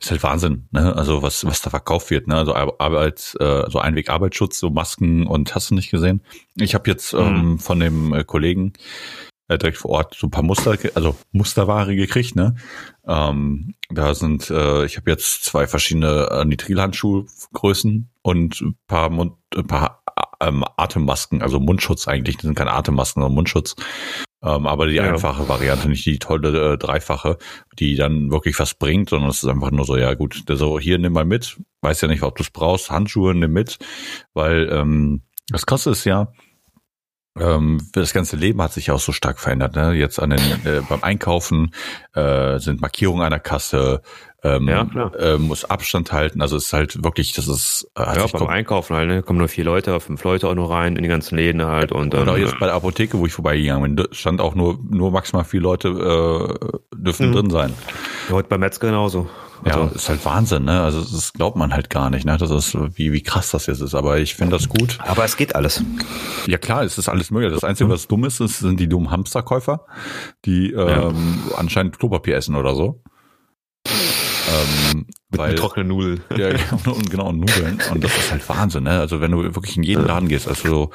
Ist 0.00 0.11
halt 0.11 0.25
Wahnsinn, 0.25 0.67
ne? 0.73 0.97
Also 0.97 1.23
was, 1.23 1.45
was 1.45 1.62
da 1.62 1.71
verkauft 1.71 2.11
wird, 2.11 2.27
ne? 2.27 2.35
Also 2.35 2.53
Arbeit, 2.55 3.37
äh, 3.39 3.71
so 3.71 3.78
Einweg 3.78 4.11
Arbeitsschutz, 4.11 4.59
so 4.59 4.71
Masken 4.71 5.25
und 5.25 5.54
hast 5.54 5.71
du 5.71 5.76
nicht 5.76 5.93
gesehen? 5.93 6.23
Ich 6.56 6.75
habe 6.75 6.91
jetzt 6.91 7.13
ähm, 7.13 7.52
mhm. 7.52 7.59
von 7.61 7.78
dem 7.78 8.13
äh, 8.13 8.25
Kollegen 8.25 8.73
äh, 9.50 9.58
direkt 9.58 9.78
vor 9.78 9.91
Ort 9.91 10.15
so 10.15 10.28
ein 10.28 10.30
paar 10.30 10.45
Muster, 10.45 10.76
also 10.95 11.17
Musterware 11.32 11.97
gekriegt, 11.97 12.36
ne? 12.36 12.54
Ähm, 13.06 13.75
da 13.91 14.15
sind, 14.15 14.49
äh, 14.49 14.84
ich 14.84 14.97
habe 14.97 15.10
jetzt 15.10 15.45
zwei 15.45 15.67
verschiedene 15.67 16.28
äh, 16.30 16.45
Nitrilhandschuhgrößen 16.45 18.10
und 18.23 18.60
ein 18.60 18.78
paar, 18.86 19.10
Mund, 19.10 19.34
ein 19.56 19.67
paar 19.67 20.04
ähm, 20.41 20.65
Atemmasken, 20.76 21.43
also 21.43 21.58
Mundschutz 21.58 22.06
eigentlich. 22.06 22.36
Das 22.36 22.45
sind 22.45 22.54
keine 22.54 22.73
Atemmasken, 22.73 23.23
sondern 23.23 23.34
Mundschutz. 23.34 23.75
Ähm, 24.43 24.67
aber 24.67 24.86
die 24.86 24.95
ja. 24.95 25.02
einfache 25.02 25.49
Variante, 25.49 25.89
nicht 25.89 26.06
die 26.06 26.21
tolle 26.21 26.75
äh, 26.75 26.78
dreifache, 26.78 27.36
die 27.78 27.97
dann 27.97 28.30
wirklich 28.30 28.58
was 28.60 28.75
bringt, 28.75 29.10
sondern 29.10 29.30
es 29.30 29.43
ist 29.43 29.49
einfach 29.49 29.73
nur 29.73 29.84
so, 29.84 29.97
ja 29.97 30.15
gut, 30.15 30.45
so 30.49 30.78
hier 30.78 30.99
nimm 30.99 31.13
mal 31.13 31.25
mit, 31.25 31.60
weiß 31.82 32.00
ja 32.02 32.08
nicht, 32.08 32.23
ob 32.23 32.36
du 32.36 32.45
es 32.45 32.50
brauchst, 32.50 32.91
Handschuhe 32.91 33.34
nimm 33.34 33.52
mit, 33.52 33.78
weil 34.32 34.71
ähm, 34.73 35.23
das 35.49 35.67
kostet 35.67 35.95
es 35.95 36.04
ja 36.04 36.28
das 37.34 38.12
ganze 38.12 38.36
Leben 38.36 38.60
hat 38.60 38.73
sich 38.73 38.90
auch 38.90 38.99
so 38.99 39.12
stark 39.12 39.38
verändert. 39.38 39.76
Ne? 39.76 39.93
Jetzt 39.93 40.21
an 40.21 40.30
den, 40.30 40.40
äh, 40.40 40.82
beim 40.88 41.02
Einkaufen 41.02 41.73
äh, 42.12 42.58
sind 42.58 42.80
Markierungen 42.80 43.23
an 43.23 43.30
der 43.30 43.40
Kasse, 43.40 44.02
ähm, 44.43 44.69
ja. 44.69 44.82
Äh, 45.19 45.38
muss 45.38 45.64
Abstand 45.64 46.12
halten. 46.12 46.40
Also 46.40 46.56
es 46.56 46.66
ist 46.66 46.73
halt 46.73 47.04
wirklich, 47.04 47.32
das 47.32 47.47
ist 47.47 47.90
äh, 47.97 48.02
ja 48.02 48.26
beim 48.26 48.49
Einkaufen 48.49 48.97
halt. 48.97 49.08
Ne? 49.08 49.23
kommen 49.23 49.38
nur 49.38 49.49
vier 49.49 49.64
Leute, 49.64 49.99
fünf 50.00 50.25
Leute 50.25 50.49
auch 50.49 50.54
nur 50.54 50.71
rein 50.71 50.97
in 50.97 51.02
die 51.02 51.08
ganzen 51.08 51.36
Läden 51.36 51.64
halt 51.64 51.93
und 51.93 52.14
ähm, 52.14 52.21
genau 52.21 52.36
jetzt 52.36 52.58
bei 52.58 52.66
der 52.66 52.75
Apotheke, 52.75 53.19
wo 53.19 53.26
ich 53.26 53.32
vorbeigegangen 53.32 53.97
bin, 53.97 54.06
stand 54.12 54.40
auch 54.40 54.54
nur 54.54 54.78
nur 54.88 55.10
maximal 55.10 55.45
vier 55.45 55.60
Leute 55.60 55.88
äh, 55.88 56.97
dürfen 56.97 57.28
mhm. 57.28 57.32
drin 57.34 57.50
sein. 57.50 57.75
Ja, 58.28 58.34
heute 58.34 58.49
beim 58.49 58.60
Metzger 58.60 58.88
genauso. 58.88 59.28
Also, 59.65 59.81
ja, 59.81 59.87
ist 59.89 60.09
halt 60.09 60.25
Wahnsinn, 60.25 60.65
ne? 60.65 60.81
Also 60.81 61.01
das 61.01 61.33
glaubt 61.33 61.57
man 61.57 61.73
halt 61.73 61.91
gar 61.91 62.11
nicht, 62.11 62.25
ne? 62.25 62.37
Das 62.39 62.51
ist 62.51 62.75
wie 62.97 63.13
wie 63.13 63.23
krass 63.23 63.51
das 63.51 63.67
jetzt 63.67 63.81
ist. 63.81 63.95
Aber 63.95 64.19
ich 64.19 64.35
finde 64.35 64.57
das 64.57 64.69
gut. 64.69 64.99
Aber 65.01 65.25
es 65.25 65.37
geht 65.37 65.55
alles. 65.55 65.83
Ja 66.47 66.59
klar, 66.59 66.83
es 66.83 66.99
ist 66.99 67.09
alles 67.09 67.31
möglich. 67.31 67.53
Das 67.53 67.65
Einzige, 67.65 67.91
was 67.91 68.09
dumm 68.09 68.25
ist, 68.25 68.41
ist 68.41 68.61
sind 68.61 68.81
die 68.81 68.89
dummen 68.89 69.11
Hamsterkäufer, 69.11 69.87
die 70.45 70.73
ähm, 70.73 70.89
ja. 71.51 71.59
anscheinend 71.59 71.99
Klopapier 71.99 72.37
essen 72.37 72.57
oder 72.57 72.75
so. 72.75 73.03
Ähm, 73.87 75.07
Mit 75.31 75.41
weil, 75.41 75.55
trockenen 75.55 75.89
Nudeln. 75.89 76.25
Ja, 76.37 76.51
genau, 76.51 76.95
und, 76.95 77.11
genau, 77.11 77.33
Nudeln. 77.33 77.79
Und 77.93 78.03
das 78.03 78.17
ist 78.17 78.33
halt 78.33 78.49
Wahnsinn, 78.49 78.85
ne? 78.85 78.99
Also 78.99 79.21
wenn 79.21 79.31
du 79.31 79.43
wirklich 79.43 79.77
in 79.77 79.83
jeden 79.83 80.07
Laden 80.07 80.29
gehst, 80.29 80.49
also 80.49 80.91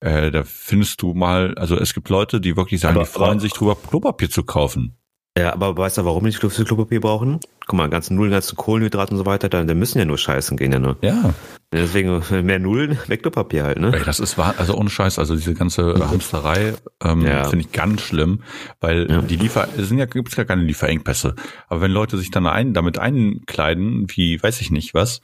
äh, 0.00 0.30
da 0.30 0.44
findest 0.44 1.02
du 1.02 1.14
mal, 1.14 1.54
also 1.56 1.76
es 1.76 1.94
gibt 1.94 2.08
Leute, 2.08 2.40
die 2.40 2.56
wirklich 2.56 2.80
sagen, 2.80 2.96
aber, 2.96 3.04
die 3.04 3.10
freuen 3.10 3.32
aber, 3.32 3.40
sich 3.40 3.52
drüber, 3.52 3.76
Klopapier 3.76 4.30
zu 4.30 4.44
kaufen. 4.44 4.96
Ja, 5.36 5.52
aber 5.52 5.76
weißt 5.76 5.98
du, 5.98 6.04
warum 6.04 6.24
die 6.24 6.32
Klopapier 6.32 7.00
brauchen? 7.00 7.40
Guck 7.66 7.76
mal, 7.76 7.88
ganzen 7.88 8.16
Nullen, 8.16 8.30
ganzen 8.30 8.56
Kohlenhydrate 8.56 9.12
und 9.12 9.18
so 9.18 9.26
weiter, 9.26 9.48
da, 9.48 9.64
da 9.64 9.74
müssen 9.74 9.98
ja 9.98 10.04
nur 10.04 10.18
scheißen 10.18 10.56
gehen, 10.56 10.72
ja 10.72 10.78
nur. 10.78 10.96
Ja. 11.02 11.34
Deswegen 11.72 12.22
mehr 12.44 12.60
Nullen, 12.60 12.96
mehr 13.08 13.18
Klopapier 13.18 13.64
halt, 13.64 13.80
ne? 13.80 13.92
Ey, 13.92 14.04
das 14.04 14.20
ist 14.20 14.38
wahr, 14.38 14.54
also 14.56 14.76
ohne 14.76 14.88
Scheiß, 14.88 15.18
also 15.18 15.34
diese 15.34 15.54
ganze 15.54 15.94
Hamsterei 16.08 16.74
ähm, 17.02 17.26
ja. 17.26 17.44
finde 17.44 17.64
ich 17.64 17.72
ganz 17.72 18.02
schlimm, 18.02 18.42
weil 18.80 19.10
ja. 19.10 19.20
die 19.20 19.36
Liefer, 19.36 19.66
es 19.76 19.88
sind 19.88 19.98
ja, 19.98 20.06
gibt's 20.06 20.36
ja 20.36 20.44
keine 20.44 20.62
Lieferengpässe. 20.62 21.34
Aber 21.68 21.80
wenn 21.80 21.90
Leute 21.90 22.18
sich 22.18 22.30
dann 22.30 22.46
ein, 22.46 22.72
damit 22.72 22.98
einkleiden, 22.98 24.06
wie 24.14 24.40
weiß 24.40 24.60
ich 24.60 24.70
nicht 24.70 24.94
was, 24.94 25.22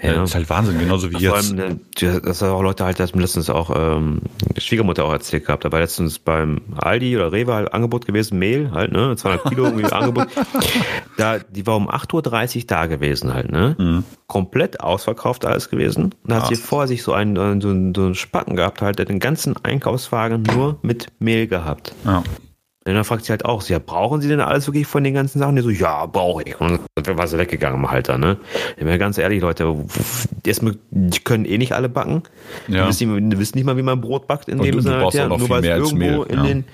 ja. 0.00 0.22
ist 0.22 0.34
halt 0.34 0.48
Wahnsinn, 0.48 0.78
genauso 0.78 1.10
wie 1.10 1.26
Vor 1.26 1.36
jetzt. 1.36 1.52
Allem, 1.52 1.80
äh, 2.00 2.20
das 2.22 2.42
auch 2.42 2.62
Leute 2.62 2.86
halt, 2.86 2.98
das 2.98 3.14
letztens 3.14 3.50
auch 3.50 3.70
ähm, 3.74 4.22
Schwiegermutter 4.56 5.04
auch 5.04 5.12
erzählt 5.12 5.44
gehabt, 5.44 5.66
da 5.66 5.72
war 5.72 5.80
letztens 5.80 6.18
beim 6.18 6.62
Aldi 6.76 7.14
oder 7.16 7.30
Rewe 7.30 7.52
halt 7.52 7.74
Angebot 7.74 8.06
gewesen, 8.06 8.38
Mehl 8.38 8.70
halt, 8.70 8.92
ne? 8.92 9.14
200 9.14 9.44
Kilo 9.44 9.64
irgendwie 9.64 9.84
Angebot. 9.92 10.28
Da, 11.18 11.38
die 11.58 11.66
war 11.66 11.76
um 11.76 11.90
8.30 11.90 12.56
Uhr 12.56 12.62
da 12.68 12.86
gewesen 12.86 13.34
halt, 13.34 13.50
ne? 13.50 13.74
Mhm. 13.78 14.04
Komplett 14.28 14.78
ausverkauft 14.78 15.44
alles 15.44 15.70
gewesen. 15.70 16.14
Und 16.22 16.32
hat 16.32 16.46
sie 16.46 16.54
vor 16.54 16.86
sich 16.86 17.02
so 17.02 17.12
einen, 17.12 17.34
so 17.34 17.68
einen, 17.68 17.94
so 17.96 18.02
einen 18.04 18.14
Spacken 18.14 18.54
gehabt, 18.54 18.80
halt, 18.80 19.00
der 19.00 19.06
den 19.06 19.18
ganzen 19.18 19.56
Einkaufswagen 19.64 20.44
nur 20.44 20.78
mit 20.82 21.08
Mehl 21.18 21.48
gehabt. 21.48 21.94
Ja. 22.04 22.18
Und 22.18 22.94
dann 22.94 23.02
fragt 23.02 23.24
sie 23.24 23.32
halt 23.32 23.44
auch, 23.44 23.62
ja, 23.64 23.80
brauchen 23.80 24.20
Sie 24.20 24.28
denn 24.28 24.40
alles 24.40 24.68
wirklich 24.68 24.86
von 24.86 25.02
den 25.02 25.14
ganzen 25.14 25.40
Sachen? 25.40 25.56
Die 25.56 25.62
so, 25.62 25.68
ja, 25.68 26.06
brauche 26.06 26.44
ich. 26.44 26.58
Und 26.60 26.80
dann 26.94 27.18
war 27.18 27.26
sie 27.26 27.36
weggegangen 27.38 27.80
im 27.80 27.90
Halter, 27.90 28.18
ne? 28.18 28.38
Ich 28.76 28.84
bin 28.84 28.98
ganz 29.00 29.18
ehrlich, 29.18 29.42
Leute, 29.42 29.74
erstmal, 30.46 30.76
die 30.90 31.18
können 31.18 31.44
eh 31.44 31.58
nicht 31.58 31.72
alle 31.72 31.88
backen. 31.88 32.22
Ja. 32.68 32.84
Die 32.84 32.88
wissen, 32.88 33.30
die 33.30 33.38
wissen 33.38 33.58
nicht 33.58 33.64
mal, 33.64 33.76
wie 33.76 33.82
man 33.82 34.00
Brot 34.00 34.28
backt 34.28 34.48
in 34.48 34.60
und 34.60 34.64
dem 34.64 34.80
Sinne. 34.80 35.00
Du 35.00 35.10
ja, 35.10 35.26
nur 35.26 35.50
weil 35.50 35.64
es 35.64 35.68
irgendwo 35.68 35.96
Mehl, 35.96 36.26
in 36.28 36.36
ja. 36.36 36.42
den, 36.44 36.64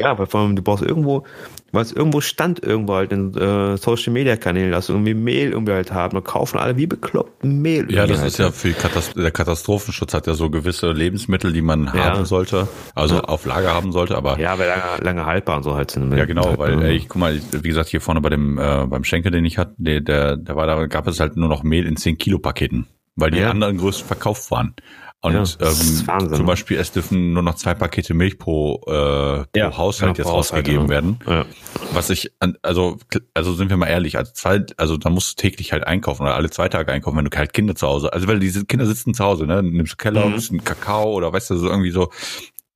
ja, 0.00 0.18
weil 0.18 0.26
vor 0.26 0.40
allem, 0.42 0.54
du 0.54 0.62
brauchst 0.62 0.84
irgendwo 0.84 1.24
weil 1.72 1.82
es 1.82 1.92
irgendwo 1.92 2.20
stand, 2.20 2.62
irgendwo 2.62 2.94
halt 2.94 3.12
in 3.12 3.34
äh, 3.34 3.76
Social 3.76 4.12
Media 4.12 4.36
Kanälen, 4.36 4.72
dass 4.72 4.88
irgendwie 4.88 5.14
Mehl 5.14 5.50
irgendwie 5.50 5.72
halt 5.72 5.92
haben 5.92 6.16
und 6.16 6.24
kaufen 6.24 6.58
alle 6.58 6.76
wie 6.76 6.86
bekloppt 6.86 7.44
Mehl. 7.44 7.92
Ja, 7.92 8.06
das 8.06 8.18
halt. 8.18 8.28
ist 8.28 8.38
ja 8.38 8.50
für 8.50 8.72
Katast 8.72 9.16
der 9.16 9.30
Katastrophenschutz 9.30 10.14
hat 10.14 10.26
ja 10.26 10.34
so 10.34 10.50
gewisse 10.50 10.92
Lebensmittel, 10.92 11.52
die 11.52 11.62
man 11.62 11.84
ja. 11.86 12.04
haben 12.04 12.24
sollte, 12.24 12.68
also 12.94 13.16
ja. 13.16 13.24
auf 13.24 13.44
Lager 13.44 13.74
haben 13.74 13.92
sollte, 13.92 14.16
aber. 14.16 14.38
Ja, 14.38 14.58
weil 14.58 14.68
lange, 14.68 15.02
lange 15.02 15.26
haltbar 15.26 15.56
und 15.58 15.62
so 15.62 15.74
halt 15.74 15.90
sind. 15.90 16.14
Ja, 16.16 16.24
genau, 16.24 16.56
weil 16.58 16.82
ey, 16.82 16.96
ich 16.96 17.08
guck 17.08 17.20
mal, 17.20 17.38
wie 17.52 17.68
gesagt, 17.68 17.88
hier 17.90 18.00
vorne 18.00 18.20
bei 18.20 18.30
dem, 18.30 18.58
äh, 18.58 18.86
beim 18.86 19.04
Schenkel, 19.04 19.32
den 19.32 19.44
ich 19.44 19.58
hatte, 19.58 19.74
der, 19.76 20.00
der, 20.00 20.36
der 20.36 20.56
war 20.56 20.66
da, 20.66 20.86
gab 20.86 21.06
es 21.06 21.20
halt 21.20 21.36
nur 21.36 21.48
noch 21.48 21.62
Mehl 21.62 21.86
in 21.86 21.96
10 21.96 22.18
Kilo 22.18 22.38
Paketen, 22.38 22.86
weil 23.16 23.30
die 23.30 23.38
ja. 23.38 23.50
anderen 23.50 23.76
größten 23.76 24.06
verkauft 24.06 24.50
waren. 24.50 24.74
Und 25.20 25.34
ja, 25.34 25.40
ähm, 25.40 26.32
zum 26.32 26.46
Beispiel, 26.46 26.78
es 26.78 26.92
dürfen 26.92 27.32
nur 27.32 27.42
noch 27.42 27.56
zwei 27.56 27.74
Pakete 27.74 28.14
Milch 28.14 28.38
pro, 28.38 28.76
äh, 28.86 29.44
pro 29.46 29.46
ja, 29.56 29.76
Haushalt 29.76 30.16
genau, 30.16 30.28
jetzt 30.28 30.32
rausgegeben 30.32 30.84
ja. 30.84 30.88
werden. 30.88 31.18
Ja. 31.26 31.44
Was 31.92 32.08
ich, 32.10 32.30
also, 32.62 32.98
also 33.34 33.52
sind 33.54 33.68
wir 33.68 33.76
mal 33.76 33.88
ehrlich, 33.88 34.16
also 34.16 34.30
zwei, 34.32 34.64
also 34.76 34.96
da 34.96 35.10
musst 35.10 35.32
du 35.32 35.42
täglich 35.42 35.72
halt 35.72 35.84
einkaufen 35.84 36.22
oder 36.22 36.36
alle 36.36 36.50
zwei 36.50 36.68
Tage 36.68 36.92
einkaufen, 36.92 37.16
wenn 37.16 37.24
du 37.24 37.36
halt 37.36 37.52
Kinder 37.52 37.74
zu 37.74 37.88
Hause, 37.88 38.12
also 38.12 38.28
weil 38.28 38.38
diese 38.38 38.64
Kinder 38.64 38.86
sitzen 38.86 39.12
zu 39.12 39.24
Hause, 39.24 39.46
ne, 39.46 39.60
nimmst 39.60 39.94
du 39.94 39.96
Keller, 39.96 40.20
mhm. 40.20 40.32
ein 40.32 40.34
bisschen 40.34 40.62
Kakao 40.62 41.12
oder 41.12 41.32
weißt 41.32 41.50
du, 41.50 41.56
so 41.56 41.68
irgendwie 41.68 41.90
so, 41.90 42.12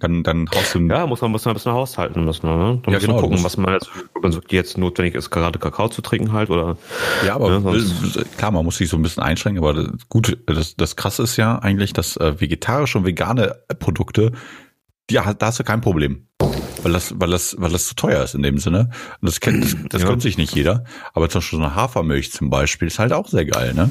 dann, 0.03 0.23
dann 0.23 0.49
haust 0.55 0.75
du. 0.75 0.81
Ja, 0.81 1.07
muss 1.07 1.21
man, 1.21 1.31
muss 1.31 1.45
man 1.45 1.53
ein 1.53 1.55
bisschen 1.55 1.73
haushalten 1.73 2.25
müssen, 2.25 2.47
ne? 2.47 2.81
Da 2.85 2.93
ja, 2.93 2.99
genau, 2.99 3.21
gucken, 3.21 3.43
was 3.45 3.57
man 3.57 3.75
jetzt, 3.75 3.91
jetzt 4.51 4.79
notwendig 4.79 5.15
ist, 5.15 5.31
gerade 5.31 5.59
Kakao 5.59 5.88
zu 5.88 6.03
trinken 6.03 6.33
halt, 6.33 6.51
oder. 6.51 6.77
Ja, 7.27 7.37
aber 7.37 7.61
ne, 7.61 7.85
klar, 8.37 8.51
man 8.51 8.65
muss 8.65 8.79
sich 8.79 8.88
so 8.88 8.97
ein 8.97 9.03
bisschen 9.03 9.23
einschränken, 9.23 9.62
aber 9.62 9.93
gut, 10.09 10.38
das, 10.47 10.77
das 10.77 10.97
krasse 10.97 11.23
ist 11.23 11.37
ja 11.37 11.59
eigentlich, 11.59 11.93
dass 11.93 12.17
äh, 12.17 12.41
vegetarische 12.41 12.99
und 12.99 13.07
vegane 13.07 13.57
Produkte, 13.79 14.33
ja, 15.11 15.33
da 15.35 15.47
hast 15.47 15.61
du 15.61 15.65
kein 15.65 15.81
Problem. 15.81 16.27
Weil 16.83 16.93
das, 16.93 17.15
weil 17.21 17.31
das, 17.31 17.55
weil 17.59 17.71
das 17.71 17.87
zu 17.87 17.95
teuer 17.95 18.25
ist 18.25 18.35
in 18.35 18.43
dem 18.43 18.59
Sinne. 18.59 18.91
Und 19.21 19.29
das 19.29 19.38
kennt, 19.38 19.62
das, 19.62 19.77
das 19.88 20.03
ja. 20.03 20.09
kennt 20.09 20.23
sich 20.23 20.37
nicht 20.37 20.55
jeder. 20.55 20.85
Aber 21.15 21.29
zum 21.29 21.41
Beispiel 21.41 21.59
so 21.59 21.65
eine 21.65 21.75
Hafermilch 21.77 22.33
zum 22.33 22.51
Beispiel 22.51 22.88
ist 22.88 22.99
halt 22.99 23.12
auch 23.12 23.29
sehr 23.29 23.45
geil, 23.45 23.73
ne? 23.75 23.91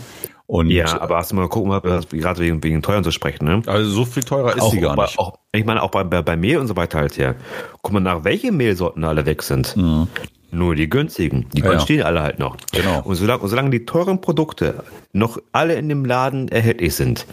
Und 0.51 0.69
ja, 0.69 0.99
aber 0.99 1.15
hast 1.15 1.31
du 1.31 1.37
mal 1.37 1.47
gucken, 1.47 1.71
gerade 1.71 2.39
wegen, 2.41 2.61
wegen 2.61 2.81
teuren 2.81 3.05
zu 3.05 3.11
sprechen, 3.11 3.45
ne? 3.45 3.61
Also 3.67 3.89
so 3.89 4.03
viel 4.03 4.21
teurer 4.21 4.53
ist 4.53 4.61
auch, 4.61 4.71
sie 4.71 4.81
gar 4.81 4.97
nicht. 4.97 5.17
Auch, 5.17 5.39
ich 5.53 5.63
meine, 5.63 5.81
auch 5.81 5.91
bei, 5.91 6.03
bei, 6.03 6.21
bei 6.21 6.35
Mehl 6.35 6.57
und 6.57 6.67
so 6.67 6.75
weiter 6.75 6.99
halt 6.99 7.17
her. 7.17 7.35
Guck 7.81 7.93
mal 7.93 8.01
nach, 8.01 8.25
welche 8.25 8.51
Mehlsorten 8.51 9.05
alle 9.05 9.25
weg 9.25 9.43
sind. 9.43 9.77
Mhm. 9.77 10.09
Nur 10.51 10.75
die 10.75 10.89
günstigen. 10.89 11.47
Die 11.53 11.61
ja, 11.61 11.79
stehen 11.79 12.03
alle 12.03 12.21
halt 12.21 12.39
noch. 12.39 12.57
Genau. 12.73 13.01
Und 13.01 13.15
solange, 13.15 13.43
und 13.43 13.47
solange 13.47 13.69
die 13.69 13.85
teuren 13.85 14.19
Produkte 14.19 14.83
noch 15.13 15.37
alle 15.53 15.75
in 15.75 15.87
dem 15.87 16.03
Laden 16.03 16.49
erhältlich 16.49 16.95
sind, 16.95 17.25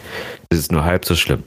ist 0.48 0.58
es 0.60 0.70
nur 0.70 0.84
halb 0.84 1.04
so 1.04 1.16
schlimm. 1.16 1.42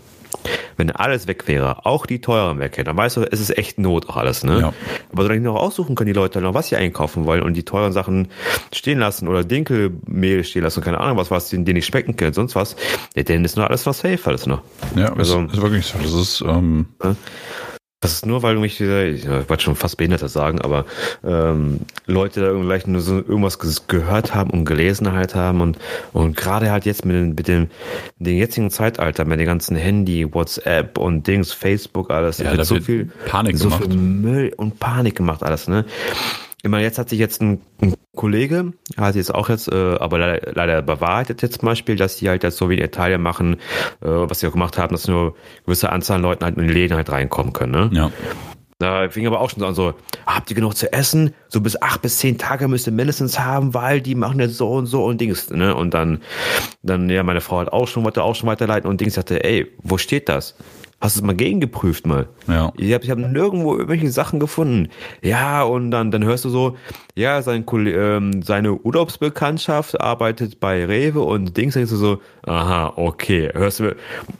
Wenn 0.78 0.92
alles 0.92 1.28
weg 1.28 1.48
wäre, 1.48 1.86
auch 1.86 2.06
die 2.06 2.22
teuren 2.22 2.60
weg 2.60 2.82
dann 2.84 2.98
weißt 2.98 3.18
du, 3.18 3.22
es 3.32 3.40
ist 3.40 3.58
echt 3.58 3.78
Not 3.78 4.10
auch 4.10 4.18
alles, 4.18 4.44
ne? 4.44 4.60
Ja. 4.60 4.74
Aber 5.12 5.24
solange 5.24 5.42
die 5.42 5.46
noch 5.46 5.56
aussuchen 5.56 5.96
können, 5.96 6.08
die 6.08 6.14
Leute 6.14 6.42
noch, 6.42 6.54
was 6.54 6.70
sie 6.70 6.76
einkaufen 6.76 7.26
wollen 7.26 7.44
und 7.44 7.54
die 7.54 7.64
teuren 7.64 7.94
Sachen 7.94 8.30
stehen 8.74 9.00
lassen 9.00 9.28
oder 9.28 9.44
Dinkelmehl 9.44 10.44
stehen 10.44 10.64
lassen, 10.64 10.82
keine 10.82 11.00
Ahnung, 11.00 11.18
was, 11.18 11.32
was 11.32 11.50
denen 11.50 11.64
nicht 11.64 11.86
schmecken 11.86 12.16
können, 12.16 12.34
sonst 12.34 12.56
was, 12.56 12.76
ja, 13.16 13.24
denen 13.24 13.46
ist 13.46 13.58
nur 13.58 13.68
alles 13.68 13.86
was 13.86 14.00
safe 14.00 14.20
alles 14.26 14.48
noch. 14.48 14.62
Ja, 14.96 15.14
also, 15.14 15.42
ist, 15.42 15.54
ist 15.54 15.62
wirklich 15.62 15.86
so. 15.86 15.98
Das 16.00 16.14
ist, 16.14 16.42
ähm, 16.42 16.88
das 18.02 18.14
ist 18.14 18.26
nur, 18.26 18.42
weil 18.42 18.56
du 18.56 18.62
mich 18.62 18.78
dieser, 18.78 19.06
ich 19.06 19.28
wollte 19.30 19.60
schon 19.60 19.76
fast 19.76 19.96
behindert 19.96 20.28
sagen, 20.28 20.60
aber 20.60 20.86
ähm, 21.24 21.82
Leute 22.08 22.42
da 22.42 22.52
vielleicht 22.52 22.88
nur 22.88 23.00
so 23.00 23.18
irgendwas 23.18 23.60
gehört 23.88 24.34
haben 24.34 24.50
und 24.50 24.66
gelesen 24.66 25.12
halt 25.12 25.36
haben 25.36 25.62
und 25.62 25.78
und 26.12 26.36
gerade 26.36 26.72
halt 26.72 26.86
jetzt 26.86 27.06
mit, 27.06 27.16
dem, 27.16 27.30
mit 27.36 27.48
dem, 27.48 27.68
dem 28.18 28.38
jetzigen 28.38 28.72
Zeitalter, 28.72 29.24
mit 29.24 29.40
den 29.40 29.46
ganzen 29.46 29.76
Handy, 29.76 30.34
WhatsApp 30.34 30.98
und 30.98 31.28
Dings, 31.28 31.54
Facebook, 31.54 32.10
alles, 32.10 32.40
ja, 32.40 32.56
da 32.56 32.66
so 32.66 32.80
viel 32.80 33.12
Panik 33.28 33.56
so 33.56 33.66
gemacht. 33.66 33.84
viel 33.86 33.96
Müll 33.96 34.54
und 34.58 34.80
Panik 34.80 35.16
gemacht 35.16 35.44
alles, 35.44 35.68
ne? 35.68 35.86
Meine, 36.64 36.84
jetzt 36.84 37.00
hat 37.00 37.10
sich 37.10 37.20
jetzt 37.20 37.42
ein, 37.42 37.62
ein 37.82 37.96
Kollege, 38.16 38.74
hat 38.98 39.16
jetzt 39.16 39.34
auch 39.34 39.50
jetzt, 39.50 39.68
äh, 39.72 39.96
aber 40.00 40.20
leider, 40.20 40.52
leider 40.54 40.82
bewahrheitet 40.82 41.42
jetzt 41.42 41.60
zum 41.60 41.66
Beispiel, 41.66 41.96
dass 41.96 42.18
die 42.18 42.30
halt 42.30 42.44
jetzt 42.44 42.58
so 42.58 42.70
wie 42.70 42.76
in 42.76 42.84
Italien 42.84 43.22
machen, 43.22 43.56
äh, 44.02 44.08
was 44.08 44.40
sie 44.40 44.48
auch 44.48 44.52
gemacht 44.52 44.78
haben, 44.78 44.94
dass 44.94 45.08
nur 45.08 45.36
gewisse 45.66 45.92
Anzahl 45.92 46.18
an 46.18 46.22
Leuten 46.22 46.46
halt 46.46 46.58
in 46.58 46.68
die 46.68 46.74
Läden 46.74 46.96
halt 46.96 47.12
reinkommen 47.12 47.54
können. 47.54 47.72
Ne? 47.72 47.90
Ja. 47.94 48.12
Da 48.82 49.10
fing 49.10 49.28
aber 49.28 49.42
auch 49.42 49.50
schon 49.52 49.60
so 49.60 49.66
an, 49.68 49.76
so, 49.76 49.94
habt 50.26 50.50
ihr 50.50 50.56
genug 50.56 50.76
zu 50.76 50.92
essen? 50.92 51.36
So 51.50 51.62
bis 51.62 51.80
acht 51.82 52.02
bis 52.02 52.18
zehn 52.18 52.40
Tage 52.40 52.68
müsst 52.68 52.88
ihr 52.88 52.94
mindestens 52.94 53.40
haben, 53.40 53.76
weil 53.76 54.02
die 54.02 54.16
machen 54.16 54.40
jetzt 54.40 54.58
so 54.58 54.72
und 54.72 54.88
so 54.88 55.06
und 55.06 55.22
Dings, 55.22 55.52
ne? 55.52 55.76
Und 55.76 55.94
dann, 55.94 56.22
dann, 56.82 57.08
ja, 57.08 57.22
meine 57.22 57.42
Frau 57.42 57.60
hat 57.60 57.72
auch 57.72 57.88
schon, 57.88 58.04
wollte 58.04 58.24
auch 58.24 58.34
schon 58.34 58.50
weiterleiten 58.50 58.90
und 58.90 59.00
Dings 59.00 59.14
sagte, 59.14 59.44
ey, 59.44 59.68
wo 59.84 60.00
steht 60.00 60.30
das? 60.30 60.56
Hast 61.02 61.16
du 61.16 61.22
es 61.22 61.26
mal 61.26 61.36
gegengeprüft 61.36 62.06
mal? 62.06 62.28
Ja. 62.48 62.72
Ich 62.78 62.94
habe 62.94 63.04
ich 63.04 63.10
hab 63.10 63.18
nirgendwo 63.18 63.74
irgendwelche 63.74 64.12
Sachen 64.12 64.40
gefunden. 64.40 64.90
Ja, 65.24 65.64
und 65.64 65.90
dann, 65.90 66.12
dann 66.12 66.24
hörst 66.24 66.46
du 66.46 66.50
so, 66.50 66.78
ja, 67.16 67.42
sein, 67.42 67.66
ähm, 67.74 68.44
seine 68.44 68.74
Urlaubsbekanntschaft 68.74 70.00
arbeitet 70.00 70.60
bei 70.60 70.86
Rewe 70.86 71.22
und 71.22 71.58
Dings, 71.58 71.74
denkst 71.74 71.90
du 71.90 71.98
so, 71.98 72.22
aha, 72.44 72.94
okay. 72.98 73.50
Hörst 73.52 73.80
du, 73.80 73.96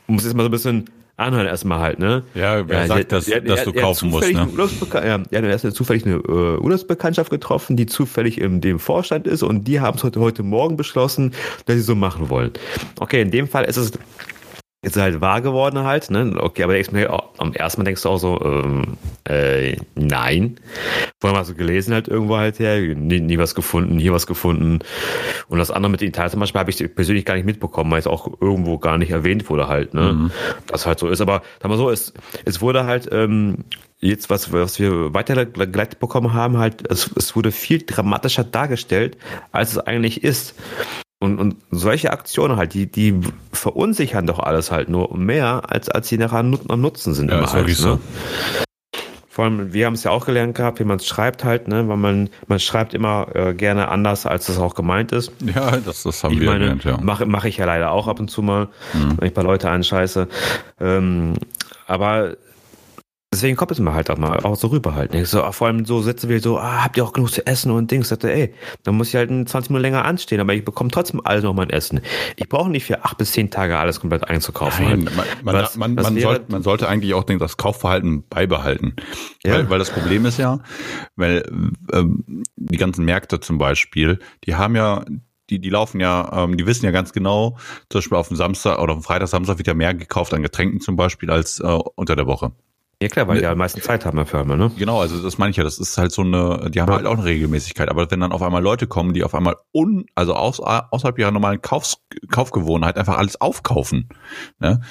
muss 0.06 0.24
jetzt 0.24 0.34
mal 0.34 0.44
so 0.44 0.48
ein 0.48 0.52
bisschen 0.52 0.84
anhören 1.16 1.46
erstmal 1.46 1.80
halt, 1.80 1.98
ne? 1.98 2.22
Ja, 2.34 2.68
wer 2.68 2.82
ja, 2.82 2.86
sagt, 2.86 3.10
dass, 3.10 3.24
der, 3.26 3.40
dass 3.40 3.64
du 3.64 3.72
kaufen 3.72 4.10
musst, 4.10 4.32
ne? 4.32 4.48
Ja, 4.92 5.20
ja, 5.30 5.40
er 5.40 5.52
hat 5.52 5.74
zufällig 5.74 6.06
eine 6.06 6.14
äh, 6.14 6.58
Urlaubsbekanntschaft 6.58 7.30
getroffen, 7.30 7.76
die 7.76 7.86
zufällig 7.86 8.40
in 8.40 8.60
dem 8.60 8.78
Vorstand 8.78 9.26
ist 9.26 9.42
und 9.42 9.64
die 9.64 9.80
haben 9.80 9.96
es 9.96 10.04
heute, 10.04 10.20
heute 10.20 10.42
Morgen 10.44 10.76
beschlossen, 10.76 11.32
dass 11.66 11.76
sie 11.76 11.82
so 11.82 11.94
machen 11.94 12.30
wollen. 12.30 12.52
Okay, 13.00 13.20
in 13.20 13.32
dem 13.32 13.48
Fall 13.48 13.64
ist 13.64 13.76
es 13.76 13.92
ist 14.84 14.96
halt 14.96 15.20
wahr 15.20 15.40
geworden 15.40 15.84
halt, 15.84 16.10
ne? 16.10 16.34
Okay, 16.36 16.64
aber 16.64 16.74
am 17.38 17.52
ersten 17.52 17.80
Mal 17.80 17.84
denkst 17.84 18.02
du 18.02 18.08
auch 18.08 18.18
so, 18.18 18.40
ähm, 18.44 18.96
äh, 19.24 19.76
nein. 19.94 20.56
Vorher 21.20 21.38
hast 21.38 21.50
du 21.50 21.54
gelesen 21.54 21.94
halt 21.94 22.08
irgendwo 22.08 22.36
halt 22.36 22.58
her, 22.58 22.80
nie, 22.80 23.20
nie 23.20 23.38
was 23.38 23.54
gefunden, 23.54 24.00
hier 24.00 24.12
was 24.12 24.26
gefunden. 24.26 24.80
Und 25.48 25.58
das 25.58 25.70
andere 25.70 25.90
mit 25.92 26.02
Italien 26.02 26.32
zum 26.32 26.40
Beispiel 26.40 26.58
habe 26.58 26.70
ich 26.70 26.94
persönlich 26.96 27.24
gar 27.24 27.34
nicht 27.34 27.46
mitbekommen, 27.46 27.92
weil 27.92 28.00
es 28.00 28.08
auch 28.08 28.28
irgendwo 28.40 28.78
gar 28.78 28.98
nicht 28.98 29.10
erwähnt 29.10 29.48
wurde 29.48 29.68
halt, 29.68 29.94
ne? 29.94 30.14
Mhm. 30.14 30.30
Das 30.66 30.84
halt 30.84 30.98
so 30.98 31.08
ist. 31.08 31.20
Aber 31.20 31.42
sag 31.60 31.68
mal 31.68 31.78
so, 31.78 31.88
es, 31.88 32.12
es 32.44 32.60
wurde 32.60 32.84
halt, 32.84 33.08
ähm, 33.12 33.58
jetzt, 34.00 34.30
was, 34.30 34.52
was 34.52 34.80
wir 34.80 35.14
weitergeleitet 35.14 36.00
bekommen 36.00 36.32
haben, 36.34 36.58
halt, 36.58 36.90
es, 36.90 37.08
es 37.16 37.36
wurde 37.36 37.52
viel 37.52 37.84
dramatischer 37.86 38.42
dargestellt, 38.42 39.16
als 39.52 39.70
es 39.70 39.78
eigentlich 39.78 40.24
ist. 40.24 40.56
Und, 41.22 41.38
und 41.38 41.54
solche 41.70 42.12
Aktionen 42.12 42.56
halt, 42.56 42.74
die, 42.74 42.90
die 42.90 43.20
verunsichern 43.52 44.26
doch 44.26 44.40
alles 44.40 44.72
halt 44.72 44.88
nur 44.88 45.16
mehr, 45.16 45.62
als, 45.68 45.88
als 45.88 46.08
sie 46.08 46.18
nachher 46.18 46.38
am 46.38 46.80
Nutzen 46.80 47.14
sind. 47.14 47.30
Ja, 47.30 47.44
ist 47.44 47.54
wirklich 47.54 47.78
ne? 47.78 47.84
so. 47.84 48.00
Vor 49.28 49.44
allem, 49.44 49.72
wir 49.72 49.86
haben 49.86 49.94
es 49.94 50.02
ja 50.02 50.10
auch 50.10 50.26
gelernt 50.26 50.56
gehabt, 50.56 50.80
wie 50.80 50.84
man 50.84 50.96
es 50.96 51.06
schreibt 51.06 51.44
halt, 51.44 51.68
ne, 51.68 51.88
weil 51.88 51.96
man, 51.96 52.28
man 52.48 52.58
schreibt 52.58 52.92
immer 52.92 53.28
äh, 53.34 53.54
gerne 53.54 53.86
anders, 53.86 54.26
als 54.26 54.48
es 54.48 54.58
auch 54.58 54.74
gemeint 54.74 55.12
ist. 55.12 55.30
Ja, 55.54 55.76
das, 55.76 56.02
das 56.02 56.24
haben 56.24 56.34
ich 56.34 56.40
wir 56.40 56.48
meine, 56.48 56.64
gelernt, 56.64 56.84
ja. 56.84 56.98
Mache 57.00 57.24
mach 57.24 57.44
ich 57.44 57.56
ja 57.56 57.66
leider 57.66 57.92
auch 57.92 58.08
ab 58.08 58.18
und 58.18 58.28
zu 58.28 58.42
mal, 58.42 58.68
mhm. 58.92 59.18
wenn 59.18 59.28
ich 59.28 59.32
bei 59.32 59.42
Leute 59.42 59.70
anscheiße. 59.70 60.26
Ähm, 60.80 61.34
aber 61.86 62.36
Deswegen 63.32 63.56
kommt 63.56 63.70
es 63.70 63.78
mir 63.78 63.94
halt 63.94 64.10
auch 64.10 64.18
mal 64.18 64.38
auch 64.40 64.56
so 64.56 64.66
rüber 64.68 64.94
halt. 64.94 65.14
Ne? 65.14 65.24
So, 65.24 65.50
vor 65.52 65.66
allem 65.66 65.86
so 65.86 66.02
Sätze 66.02 66.28
wie 66.28 66.38
so, 66.38 66.58
ah, 66.58 66.84
habt 66.84 66.98
ihr 66.98 67.04
auch 67.04 67.14
genug 67.14 67.32
zu 67.32 67.46
essen 67.46 67.70
und 67.70 67.90
Dings. 67.90 68.10
Sagte, 68.10 68.30
ey, 68.30 68.52
dann 68.82 68.94
muss 68.94 69.08
ich 69.08 69.16
halt 69.16 69.30
20 69.30 69.70
Minuten 69.70 69.82
länger 69.82 70.04
anstehen, 70.04 70.38
aber 70.38 70.52
ich 70.52 70.64
bekomme 70.64 70.90
trotzdem 70.90 71.20
alles 71.24 71.42
noch 71.42 71.54
mein 71.54 71.70
Essen. 71.70 72.02
Ich 72.36 72.48
brauche 72.48 72.68
nicht 72.68 72.84
für 72.84 73.04
acht 73.04 73.16
bis 73.16 73.32
zehn 73.32 73.50
Tage 73.50 73.78
alles 73.78 74.00
komplett 74.00 74.28
einzukaufen. 74.28 74.84
Nein, 74.84 75.06
halt. 75.16 75.16
man, 75.16 75.26
man, 75.44 75.54
was, 75.54 75.76
man, 75.76 75.96
was 75.96 76.04
man, 76.04 76.20
sollte, 76.20 76.52
man 76.52 76.62
sollte 76.62 76.88
eigentlich 76.88 77.14
auch 77.14 77.24
das 77.24 77.56
Kaufverhalten 77.56 78.28
beibehalten. 78.28 78.96
Ja. 79.44 79.54
Weil, 79.54 79.70
weil 79.70 79.78
das 79.78 79.90
Problem 79.90 80.26
ist 80.26 80.38
ja, 80.38 80.60
weil 81.16 81.42
ähm, 81.92 82.44
die 82.56 82.76
ganzen 82.76 83.06
Märkte 83.06 83.40
zum 83.40 83.56
Beispiel, 83.56 84.18
die 84.44 84.56
haben 84.56 84.76
ja 84.76 85.04
die, 85.48 85.58
die 85.58 85.70
laufen 85.70 86.00
ja, 86.00 86.44
ähm, 86.44 86.56
die 86.56 86.66
wissen 86.66 86.84
ja 86.84 86.90
ganz 86.90 87.12
genau, 87.12 87.56
zum 87.88 87.98
Beispiel 87.98 88.18
auf 88.18 88.28
dem 88.28 88.36
Samstag 88.36 88.78
oder 88.78 88.92
auf 88.92 89.00
dem 89.00 89.04
Freitag, 89.04 89.28
Samstag 89.28 89.58
wird 89.58 89.68
ja 89.68 89.74
mehr 89.74 89.94
gekauft 89.94 90.32
an 90.34 90.42
Getränken 90.42 90.80
zum 90.80 90.96
Beispiel 90.96 91.30
als 91.30 91.60
äh, 91.60 91.78
unter 91.94 92.16
der 92.16 92.26
Woche. 92.26 92.52
Ja 93.02 93.08
klar, 93.08 93.26
weil 93.26 93.40
die 93.40 93.46
am 93.46 93.58
meisten 93.58 93.82
Zeit 93.82 94.06
haben 94.06 94.24
für 94.26 94.38
einmal, 94.38 94.56
ne? 94.56 94.70
Genau, 94.78 95.00
also 95.00 95.20
das 95.20 95.36
meine 95.36 95.50
ich 95.50 95.56
ja, 95.56 95.64
das 95.64 95.80
ist 95.80 95.98
halt 95.98 96.12
so 96.12 96.22
eine, 96.22 96.70
die 96.70 96.80
haben 96.80 96.88
ja. 96.88 96.98
halt 96.98 97.06
auch 97.06 97.14
eine 97.14 97.24
Regelmäßigkeit, 97.24 97.88
aber 97.88 98.08
wenn 98.12 98.20
dann 98.20 98.30
auf 98.30 98.42
einmal 98.42 98.62
Leute 98.62 98.86
kommen, 98.86 99.12
die 99.12 99.24
auf 99.24 99.34
einmal 99.34 99.56
un, 99.74 100.06
also 100.14 100.34
aus, 100.34 100.60
außerhalb 100.60 101.18
ihrer 101.18 101.32
normalen 101.32 101.60
Kaufs, 101.60 101.96
Kaufgewohnheit 102.30 102.96
einfach 102.96 103.18
alles 103.18 103.40
aufkaufen, 103.40 104.08
ne? 104.60 104.82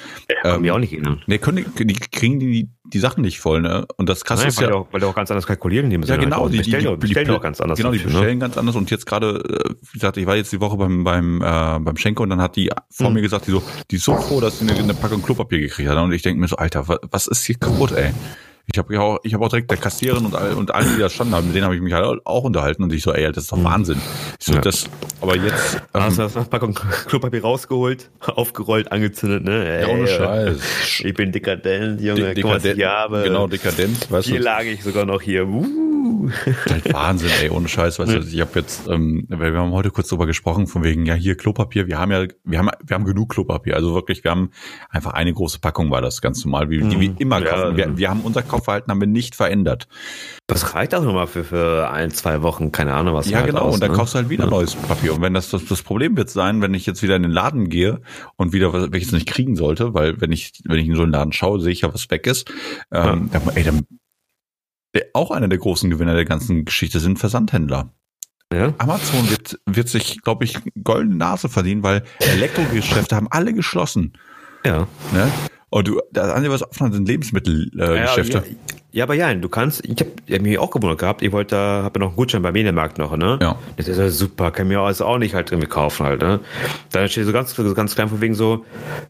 Ja, 0.44 0.56
ähm, 0.56 0.62
die 0.62 0.70
auch 0.70 0.78
nicht 0.78 0.90
hin. 0.90 1.22
Ne, 1.26 1.38
können 1.38 1.64
die, 1.78 1.86
die 1.86 1.94
kriegen 1.94 2.38
die, 2.38 2.68
die 2.84 2.98
Sachen 2.98 3.22
nicht 3.22 3.40
voll, 3.40 3.62
ne? 3.62 3.86
Und 3.96 4.10
das 4.10 4.24
krasse 4.24 4.46
ist 4.46 4.60
weil 4.60 4.68
ja, 4.68 4.74
auch, 4.74 4.88
weil 4.90 5.00
die 5.00 5.06
auch 5.06 5.14
ganz 5.14 5.30
anders 5.30 5.46
kalkulieren, 5.46 5.88
die 5.88 5.96
müssen 5.96 6.10
ja 6.10 6.16
genau, 6.16 6.42
halt 6.42 6.52
die, 6.52 6.58
bestellen, 6.58 6.84
die, 6.84 6.96
bestellen 6.96 7.28
die, 7.28 7.32
auch 7.32 7.40
ganz 7.40 7.62
anders. 7.62 7.78
Genau, 7.78 7.92
die 7.92 7.98
ne? 7.98 8.04
bestellen 8.04 8.38
ne? 8.38 8.38
ganz 8.38 8.58
anders 8.58 8.76
und 8.76 8.90
jetzt 8.90 9.06
gerade, 9.06 9.38
äh, 9.38 9.74
wie 9.90 9.98
gesagt, 9.98 10.18
ich 10.18 10.26
war 10.26 10.36
jetzt 10.36 10.52
die 10.52 10.60
Woche 10.60 10.76
beim 10.76 11.02
beim 11.02 11.40
äh, 11.40 11.78
beim 11.80 11.96
Schenker 11.96 12.24
und 12.24 12.30
dann 12.30 12.42
hat 12.42 12.56
die 12.56 12.70
vor 12.90 13.06
hm. 13.06 13.14
mir 13.14 13.22
gesagt, 13.22 13.46
die 13.46 13.52
so, 13.52 13.62
die 13.90 13.96
ist 13.96 14.04
so 14.04 14.16
froh, 14.16 14.40
dass 14.40 14.58
sie 14.58 14.68
eine, 14.68 14.78
eine 14.78 14.94
Packung 14.94 15.22
Klopapier 15.22 15.60
gekriegt 15.60 15.88
hat 15.88 15.96
und 15.96 16.12
ich 16.12 16.22
denke 16.22 16.40
mir 16.40 16.48
so, 16.48 16.56
Alter, 16.56 16.88
was, 16.88 16.98
was 17.10 17.26
ist 17.28 17.44
hier 17.44 17.56
kaputt, 17.56 17.92
ey? 17.92 18.01
Okay. 18.02 18.12
Ich 18.70 18.78
habe 18.78 18.94
ja 18.94 19.00
auch, 19.00 19.18
ich 19.22 19.34
habe 19.34 19.44
auch 19.44 19.48
direkt 19.48 19.70
der 19.70 19.78
Kassiererin 19.78 20.24
und, 20.26 20.34
all, 20.36 20.54
und 20.54 20.72
allen, 20.74 20.88
die 20.94 21.00
da 21.00 21.08
standen 21.08 21.34
haben, 21.34 21.46
mit 21.46 21.54
denen 21.56 21.64
habe 21.64 21.74
ich 21.74 21.82
mich 21.82 21.92
halt 21.92 22.20
auch 22.24 22.44
unterhalten 22.44 22.82
und 22.84 22.92
ich 22.92 23.02
so, 23.02 23.12
ey, 23.12 23.26
das 23.32 23.44
ist 23.44 23.52
doch 23.52 23.62
Wahnsinn. 23.64 23.98
Ich 24.38 24.46
so, 24.46 24.52
Ja. 24.54 24.60
das, 24.60 24.88
aber 25.20 25.36
jetzt, 25.36 25.76
ähm, 25.94 26.02
Hast 26.02 26.18
du 26.18 26.22
das 26.28 26.48
Packung 26.48 26.74
Klopapier 26.74 27.42
rausgeholt, 27.42 28.10
aufgerollt, 28.20 28.92
angezündet, 28.92 29.44
ne? 29.44 29.80
ja, 29.82 29.88
ohne 29.88 30.02
Ey, 30.02 30.16
Scheiß. 30.16 31.00
Ich 31.04 31.14
bin 31.14 31.32
dekadent, 31.32 32.00
Junge. 32.00 32.34
De 32.34 32.42
Guck 32.42 32.52
Dekadent, 32.52 32.76
hier 32.76 32.88
habe. 32.90 33.22
genau, 33.24 33.46
dekadent, 33.48 34.10
weißt 34.10 34.28
Hier 34.28 34.38
du. 34.38 34.44
lag 34.44 34.62
ich 34.64 34.82
sogar 34.84 35.04
noch 35.06 35.20
hier. 35.20 35.46
Uh. 35.46 36.30
halt 36.70 36.92
Wahnsinn, 36.92 37.30
ey, 37.42 37.50
ohne 37.50 37.68
Scheiß, 37.68 37.98
weißt 37.98 38.12
du, 38.12 38.18
ich 38.20 38.40
habe 38.40 38.50
jetzt, 38.60 38.88
ähm, 38.88 39.26
wir 39.28 39.52
haben 39.54 39.72
heute 39.72 39.90
kurz 39.90 40.08
drüber 40.08 40.26
gesprochen, 40.26 40.66
von 40.66 40.84
wegen, 40.84 41.04
ja, 41.06 41.14
hier 41.14 41.36
Klopapier, 41.36 41.86
wir 41.88 41.98
haben 41.98 42.12
ja, 42.12 42.26
wir 42.44 42.58
haben, 42.58 42.68
wir 42.84 42.94
haben 42.94 43.04
genug 43.04 43.30
Klopapier, 43.30 43.74
also 43.76 43.94
wirklich, 43.94 44.22
wir 44.24 44.30
haben 44.30 44.50
einfach 44.90 45.14
eine 45.14 45.32
große 45.32 45.58
Packung 45.58 45.90
war 45.90 46.00
das 46.00 46.20
ganz 46.22 46.44
normal, 46.44 46.70
wie, 46.70 46.80
die 46.80 47.00
wir 47.00 47.14
immer 47.18 47.40
Ja. 47.40 47.50
kaufen. 47.50 47.76
Wir, 47.76 47.96
wir 47.98 48.08
haben 48.10 48.20
unser 48.20 48.42
Kaufverhalten 48.52 48.90
haben 48.90 49.00
wir 49.00 49.08
nicht 49.08 49.34
verändert. 49.34 49.88
Das 50.46 50.74
reicht 50.74 50.94
auch 50.94 51.02
nochmal 51.02 51.26
für, 51.26 51.44
für 51.44 51.90
ein, 51.90 52.10
zwei 52.10 52.42
Wochen, 52.42 52.72
keine 52.72 52.94
Ahnung, 52.94 53.14
was 53.14 53.28
Ja, 53.28 53.38
halt 53.38 53.46
genau, 53.46 53.60
aus, 53.60 53.74
und 53.74 53.82
dann 53.82 53.92
ne? 53.92 53.96
kaufst 53.96 54.14
du 54.14 54.18
halt 54.18 54.28
wieder 54.28 54.46
neues 54.46 54.74
Papier. 54.74 55.14
Und 55.14 55.22
wenn 55.22 55.34
das, 55.34 55.50
das 55.50 55.64
das 55.64 55.82
Problem 55.82 56.16
wird 56.16 56.30
sein, 56.30 56.60
wenn 56.60 56.74
ich 56.74 56.86
jetzt 56.86 57.02
wieder 57.02 57.16
in 57.16 57.22
den 57.22 57.32
Laden 57.32 57.68
gehe 57.68 58.00
und 58.36 58.52
wieder 58.52 58.72
was, 58.72 58.92
welches 58.92 59.12
nicht 59.12 59.26
kriegen 59.26 59.56
sollte, 59.56 59.94
weil 59.94 60.20
wenn 60.20 60.32
ich, 60.32 60.52
wenn 60.64 60.78
ich 60.78 60.86
in 60.86 60.96
so 60.96 61.02
einen 61.02 61.12
Laden 61.12 61.32
schaue, 61.32 61.60
sehe 61.60 61.72
ich 61.72 61.80
ja, 61.80 61.92
was 61.92 62.10
weg 62.10 62.26
ist, 62.26 62.50
ähm, 62.90 63.30
dann, 63.32 63.42
ey, 63.54 63.64
dann, 63.64 63.86
der, 64.94 65.06
auch 65.14 65.30
einer 65.30 65.48
der 65.48 65.58
großen 65.58 65.88
Gewinner 65.90 66.14
der 66.14 66.24
ganzen 66.26 66.64
Geschichte 66.64 67.00
sind 67.00 67.18
Versandhändler. 67.18 67.90
Ja? 68.52 68.74
Amazon 68.78 69.30
wird, 69.30 69.58
wird 69.66 69.88
sich, 69.88 70.20
glaube 70.20 70.44
ich, 70.44 70.58
goldene 70.84 71.16
Nase 71.16 71.48
verdienen, 71.48 71.82
weil 71.82 72.02
Elektrogeschäfte 72.18 73.16
haben 73.16 73.28
alle 73.30 73.54
geschlossen. 73.54 74.12
Ja. 74.64 74.86
Ne? 75.12 75.32
Und 75.72 75.88
du, 75.88 76.00
das 76.12 76.28
Einzige, 76.30 76.52
was 76.52 76.62
offen 76.62 76.86
hat, 76.86 76.92
sind 76.92 77.08
Lebensmittelgeschäfte. 77.08 77.94
Äh, 77.94 78.02
Geschäfte. 78.02 78.36
Ja, 78.36 78.42
ja, 78.94 79.04
aber 79.04 79.14
ja, 79.14 79.32
du 79.32 79.48
kannst, 79.48 79.82
ich 79.86 79.96
habe 80.00 80.10
hab 80.30 80.42
mich 80.42 80.58
auch 80.58 80.70
gewundert 80.70 80.98
gehabt, 80.98 81.22
ich 81.22 81.32
wollte, 81.32 81.56
habe 81.56 81.98
noch 81.98 82.08
einen 82.08 82.16
Gutschein 82.16 82.42
beim 82.42 82.52
Medienmarkt 82.52 82.98
noch, 82.98 83.16
ne? 83.16 83.38
Ja. 83.40 83.56
Das 83.78 83.88
ist 83.88 83.96
ja 83.96 84.10
super, 84.10 84.50
kann 84.50 84.68
mir 84.68 84.80
also 84.80 85.06
auch 85.06 85.16
nicht 85.16 85.34
halt 85.34 85.50
irgendwie 85.50 85.68
kaufen 85.70 86.04
halt, 86.04 86.20
ne? 86.20 86.40
Dann 86.90 87.08
steht 87.08 87.24
so 87.24 87.32
ganz, 87.32 87.54
so 87.54 87.72
ganz 87.72 87.94
klein 87.94 88.10
von 88.10 88.20
wegen 88.20 88.34
so, 88.34 88.66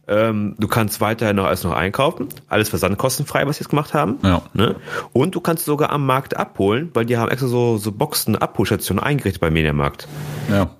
ähm, 0.07 0.55
du 0.61 0.68
kannst 0.68 1.01
weiterhin 1.01 1.35
noch 1.35 1.46
alles 1.46 1.64
noch 1.64 1.72
einkaufen, 1.72 2.29
alles 2.46 2.68
versandkostenfrei, 2.68 3.44
was 3.48 3.57
sie 3.57 3.64
jetzt 3.64 3.70
gemacht 3.70 3.92
haben, 3.92 4.18
Ja. 4.22 4.42
ne? 4.55 4.77
Und 5.12 5.35
du 5.35 5.40
kannst 5.40 5.64
sogar 5.64 5.90
am 5.90 6.07
Markt 6.07 6.37
abholen, 6.37 6.90
weil 6.94 7.05
die 7.05 7.16
haben 7.16 7.29
extra 7.33 7.48
so, 7.48 7.77
so 7.77 7.90
Boxen, 7.90 8.37
Abholstationen 8.37 9.03
eingerichtet 9.03 9.40
beim 9.40 9.53
Medienmarkt. 9.53 10.07
ja. 10.48 10.70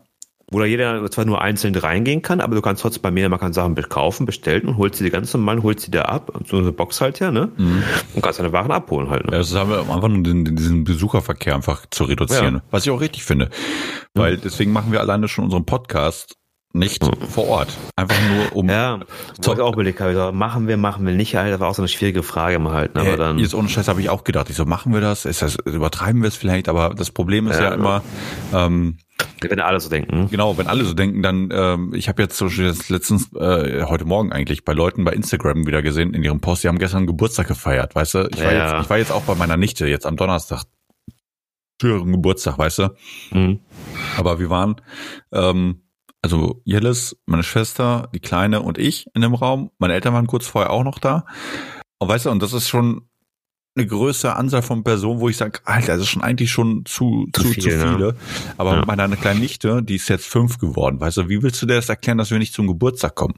Wo 0.52 0.58
da 0.58 0.66
jeder 0.66 1.10
zwar 1.10 1.24
nur 1.24 1.40
einzeln 1.40 1.74
reingehen 1.74 2.22
kann, 2.22 2.40
aber 2.40 2.54
du 2.54 2.60
kannst 2.60 2.82
trotzdem 2.82 3.02
bei 3.02 3.10
Mediamarkt 3.10 3.54
Sachen 3.54 3.74
kaufen, 3.74 4.26
bestellen 4.26 4.68
und 4.68 4.76
holst 4.76 4.98
sie 4.98 5.04
die 5.04 5.10
ganz 5.10 5.32
normal, 5.32 5.62
holst 5.62 5.86
sie 5.86 5.90
da 5.90 6.02
ab, 6.02 6.30
so 6.46 6.58
eine 6.58 6.72
Box 6.72 7.00
halt 7.00 7.18
ja, 7.20 7.30
ne? 7.30 7.50
Und 8.14 8.22
kannst 8.22 8.38
deine 8.38 8.52
Waren 8.52 8.70
abholen 8.70 9.10
halt, 9.10 9.24
ne? 9.24 9.32
Ja, 9.32 9.38
das 9.38 9.54
haben 9.54 9.70
wir 9.70 9.78
einfach 9.80 10.08
nur 10.08 10.22
den, 10.22 10.44
diesen 10.56 10.84
Besucherverkehr 10.84 11.54
einfach 11.54 11.86
zu 11.90 12.04
reduzieren. 12.04 12.56
Ja. 12.56 12.62
Was 12.70 12.84
ich 12.84 12.90
auch 12.90 13.00
richtig 13.00 13.24
finde. 13.24 13.48
Weil 14.14 14.36
deswegen 14.36 14.72
machen 14.72 14.92
wir 14.92 15.00
alleine 15.00 15.26
schon 15.28 15.44
unseren 15.44 15.64
Podcast 15.64 16.36
nicht 16.72 17.04
vor 17.28 17.48
Ort. 17.48 17.76
Einfach 17.96 18.16
nur 18.30 18.56
um. 18.56 18.68
Ja, 18.68 19.00
ich 19.40 19.48
auch 19.48 19.72
überlegt 19.72 20.00
habe, 20.00 20.11
ich 20.12 20.16
so, 20.16 20.32
machen 20.32 20.68
wir, 20.68 20.76
machen 20.76 21.06
wir 21.06 21.14
nicht, 21.14 21.35
halt, 21.35 21.52
das 21.52 21.61
war 21.61 21.68
auch 21.68 21.74
so 21.74 21.82
eine 21.82 21.88
schwierige 21.88 22.22
Frage 22.22 22.56
immer 22.56 22.72
halt, 22.72 22.94
ne? 22.94 23.02
aber 23.02 23.16
dann, 23.16 23.38
jetzt 23.38 23.54
ohne 23.54 23.68
Scheiß 23.68 23.88
habe 23.88 24.00
ich 24.00 24.08
auch 24.11 24.24
gedacht, 24.24 24.48
ich 24.50 24.56
so, 24.56 24.64
machen 24.64 24.92
wir 24.94 25.00
das? 25.00 25.24
Ist 25.24 25.42
das, 25.42 25.56
übertreiben 25.64 26.22
wir 26.22 26.28
es 26.28 26.37
vielleicht? 26.37 26.68
Aber 26.68 26.94
das 26.94 27.11
Problem 27.11 27.46
ist 27.48 27.58
ja, 27.58 27.64
Ja. 27.70 27.74
immer, 27.74 28.02
ähm, 28.52 28.98
wenn 29.40 29.61
alle 29.61 29.78
so 29.80 29.88
denken, 29.88 30.28
genau, 30.30 30.56
wenn 30.58 30.66
alle 30.66 30.85
so 30.85 30.94
denken, 30.94 31.22
dann, 31.22 31.50
ähm, 31.52 31.94
ich 31.94 32.08
habe 32.08 32.22
jetzt 32.22 32.37
zum 32.37 32.48
Beispiel 32.48 32.66
jetzt 32.66 32.88
letztens, 32.88 33.32
äh, 33.35 33.85
heute 33.85 34.04
Morgen 34.04 34.32
eigentlich, 34.32 34.64
bei 34.64 34.72
Leuten 34.72 35.04
bei 35.04 35.12
Instagram 35.12 35.66
wieder 35.66 35.82
gesehen, 35.82 36.14
in 36.14 36.22
ihrem 36.22 36.40
Post, 36.40 36.64
die 36.64 36.68
haben 36.68 36.78
gestern 36.78 37.06
Geburtstag 37.06 37.48
gefeiert, 37.48 37.94
weißt 37.94 38.14
du? 38.14 38.28
Ich 38.32 38.42
war, 38.42 38.52
Ja. 38.52 38.72
jetzt, 38.74 38.85
ich 38.85 38.90
war 38.90 38.98
jetzt 38.98 39.12
auch 39.12 39.22
bei 39.22 39.35
meiner 39.35 39.56
Nichte, 39.56 39.87
jetzt 39.87 40.06
am 40.06 40.16
Donnerstag, 40.16 40.64
für 41.80 41.98
ihren 41.98 42.12
Geburtstag, 42.12 42.58
weißt 42.58 42.78
du? 42.78 42.88
mhm. 43.32 43.61
Aber 44.16 44.38
wir 44.38 44.50
waren, 44.50 44.76
ähm, 45.32 45.81
also 46.22 46.62
Jellis, 46.64 47.16
meine 47.26 47.42
Schwester, 47.42 48.08
die 48.14 48.20
Kleine 48.20 48.62
und 48.62 48.78
ich 48.78 49.06
in 49.14 49.22
dem 49.22 49.35
Raum. 49.35 49.70
Meine 49.78 49.94
Eltern 49.94 50.14
waren 50.14 50.26
kurz 50.26 50.46
vorher 50.46 50.70
auch 50.70 50.85
noch 50.85 50.98
da. 50.98 51.24
Und 51.98 52.08
weißt 52.08 52.26
du, 52.26 52.30
und 52.30 52.42
das 52.42 52.52
ist 52.52 52.68
schon 52.68 53.08
eine 53.74 53.87
größere 53.87 54.37
Anzahl 54.37 54.62
von 54.62 54.85
Personen, 54.85 55.20
wo 55.20 55.28
ich 55.28 55.37
sage, 55.37 55.61
Alter, 55.64 55.94
das 55.94 56.02
ist 56.02 56.08
schon 56.11 56.22
eigentlich 56.22 56.50
schon 56.50 56.85
zu, 56.85 57.26
Zu 57.32 57.42
zu, 57.42 57.48
viel, 57.48 57.62
zu 57.62 57.68
ne? 57.70 57.92
viele. 57.94 58.16
Aber 58.58 58.76
Ja. 58.76 58.85
meiner 58.85 59.08
kleinen 59.16 59.40
Nichte, 59.40 59.82
die 59.82 59.96
ist 59.96 60.08
jetzt 60.08 60.26
fünf 60.26 60.58
geworden, 60.58 61.00
weißt 61.00 61.16
du, 61.16 61.28
wie 61.28 61.42
willst 61.42 61.61
du 61.62 61.66
dir 61.66 61.76
das 61.76 61.88
erklären, 61.88 62.18
dass 62.18 62.30
wir 62.30 62.38
nicht 62.38 62.52
zum 62.54 62.66
Geburtstag 62.66 63.14
kommen? 63.14 63.35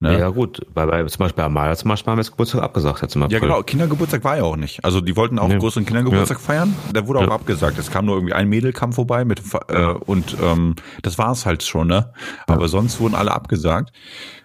Ne? 0.00 0.18
ja 0.18 0.28
gut, 0.28 0.60
bei, 0.74 0.84
bei, 0.86 1.04
zum 1.04 1.20
Beispiel 1.20 1.44
Amaya 1.44 1.74
zum 1.76 1.88
Beispiel 1.88 2.10
haben 2.10 2.18
wir 2.18 2.22
jetzt 2.22 2.32
Geburtstag 2.32 2.62
abgesagt 2.62 3.00
jetzt 3.02 3.14
im 3.16 3.22
April. 3.22 3.34
Ja, 3.34 3.40
genau. 3.40 3.62
Kindergeburtstag 3.62 4.22
war 4.24 4.36
ja 4.36 4.42
auch 4.42 4.56
nicht. 4.56 4.84
Also 4.84 5.00
die 5.00 5.16
wollten 5.16 5.38
auch 5.38 5.46
Nee. 5.46 5.52
einen 5.54 5.60
größeren 5.60 5.86
Kindergeburtstag 5.86 6.40
feiern. 6.40 6.74
Der 6.94 7.06
wurde 7.06 7.20
auch 7.20 7.28
Ja. 7.28 7.30
abgesagt. 7.30 7.78
Es 7.78 7.90
kam 7.90 8.04
nur 8.06 8.16
irgendwie 8.16 8.34
ein 8.34 8.48
Mädel 8.48 8.72
kam 8.72 8.92
vorbei 8.92 9.24
mit 9.24 9.40
äh, 9.68 9.84
und 9.86 10.36
ähm, 10.42 10.74
das 11.02 11.16
war's 11.16 11.46
halt 11.46 11.62
schon, 11.62 11.86
ne? 11.86 12.12
Aber 12.46 12.68
sonst 12.68 13.00
wurden 13.00 13.14
alle 13.14 13.32
abgesagt, 13.32 13.92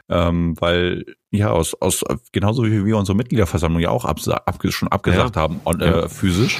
ähm, 0.07 0.55
weil 0.59 1.03
ja 1.31 1.49
aus 1.51 1.73
aus 1.81 2.03
genauso 2.31 2.63
wie 2.65 2.85
wir 2.85 2.97
unsere 2.97 3.15
Mitgliederversammlung 3.17 3.81
ja 3.81 3.89
auch 3.89 4.05
absa 4.05 4.41
abge 4.45 4.71
schon 4.71 4.87
abgesagt 4.89 5.35
haben 5.35 5.59
on, 5.65 5.81
äh, 5.81 6.01
Ja. 6.01 6.07
physisch, 6.07 6.59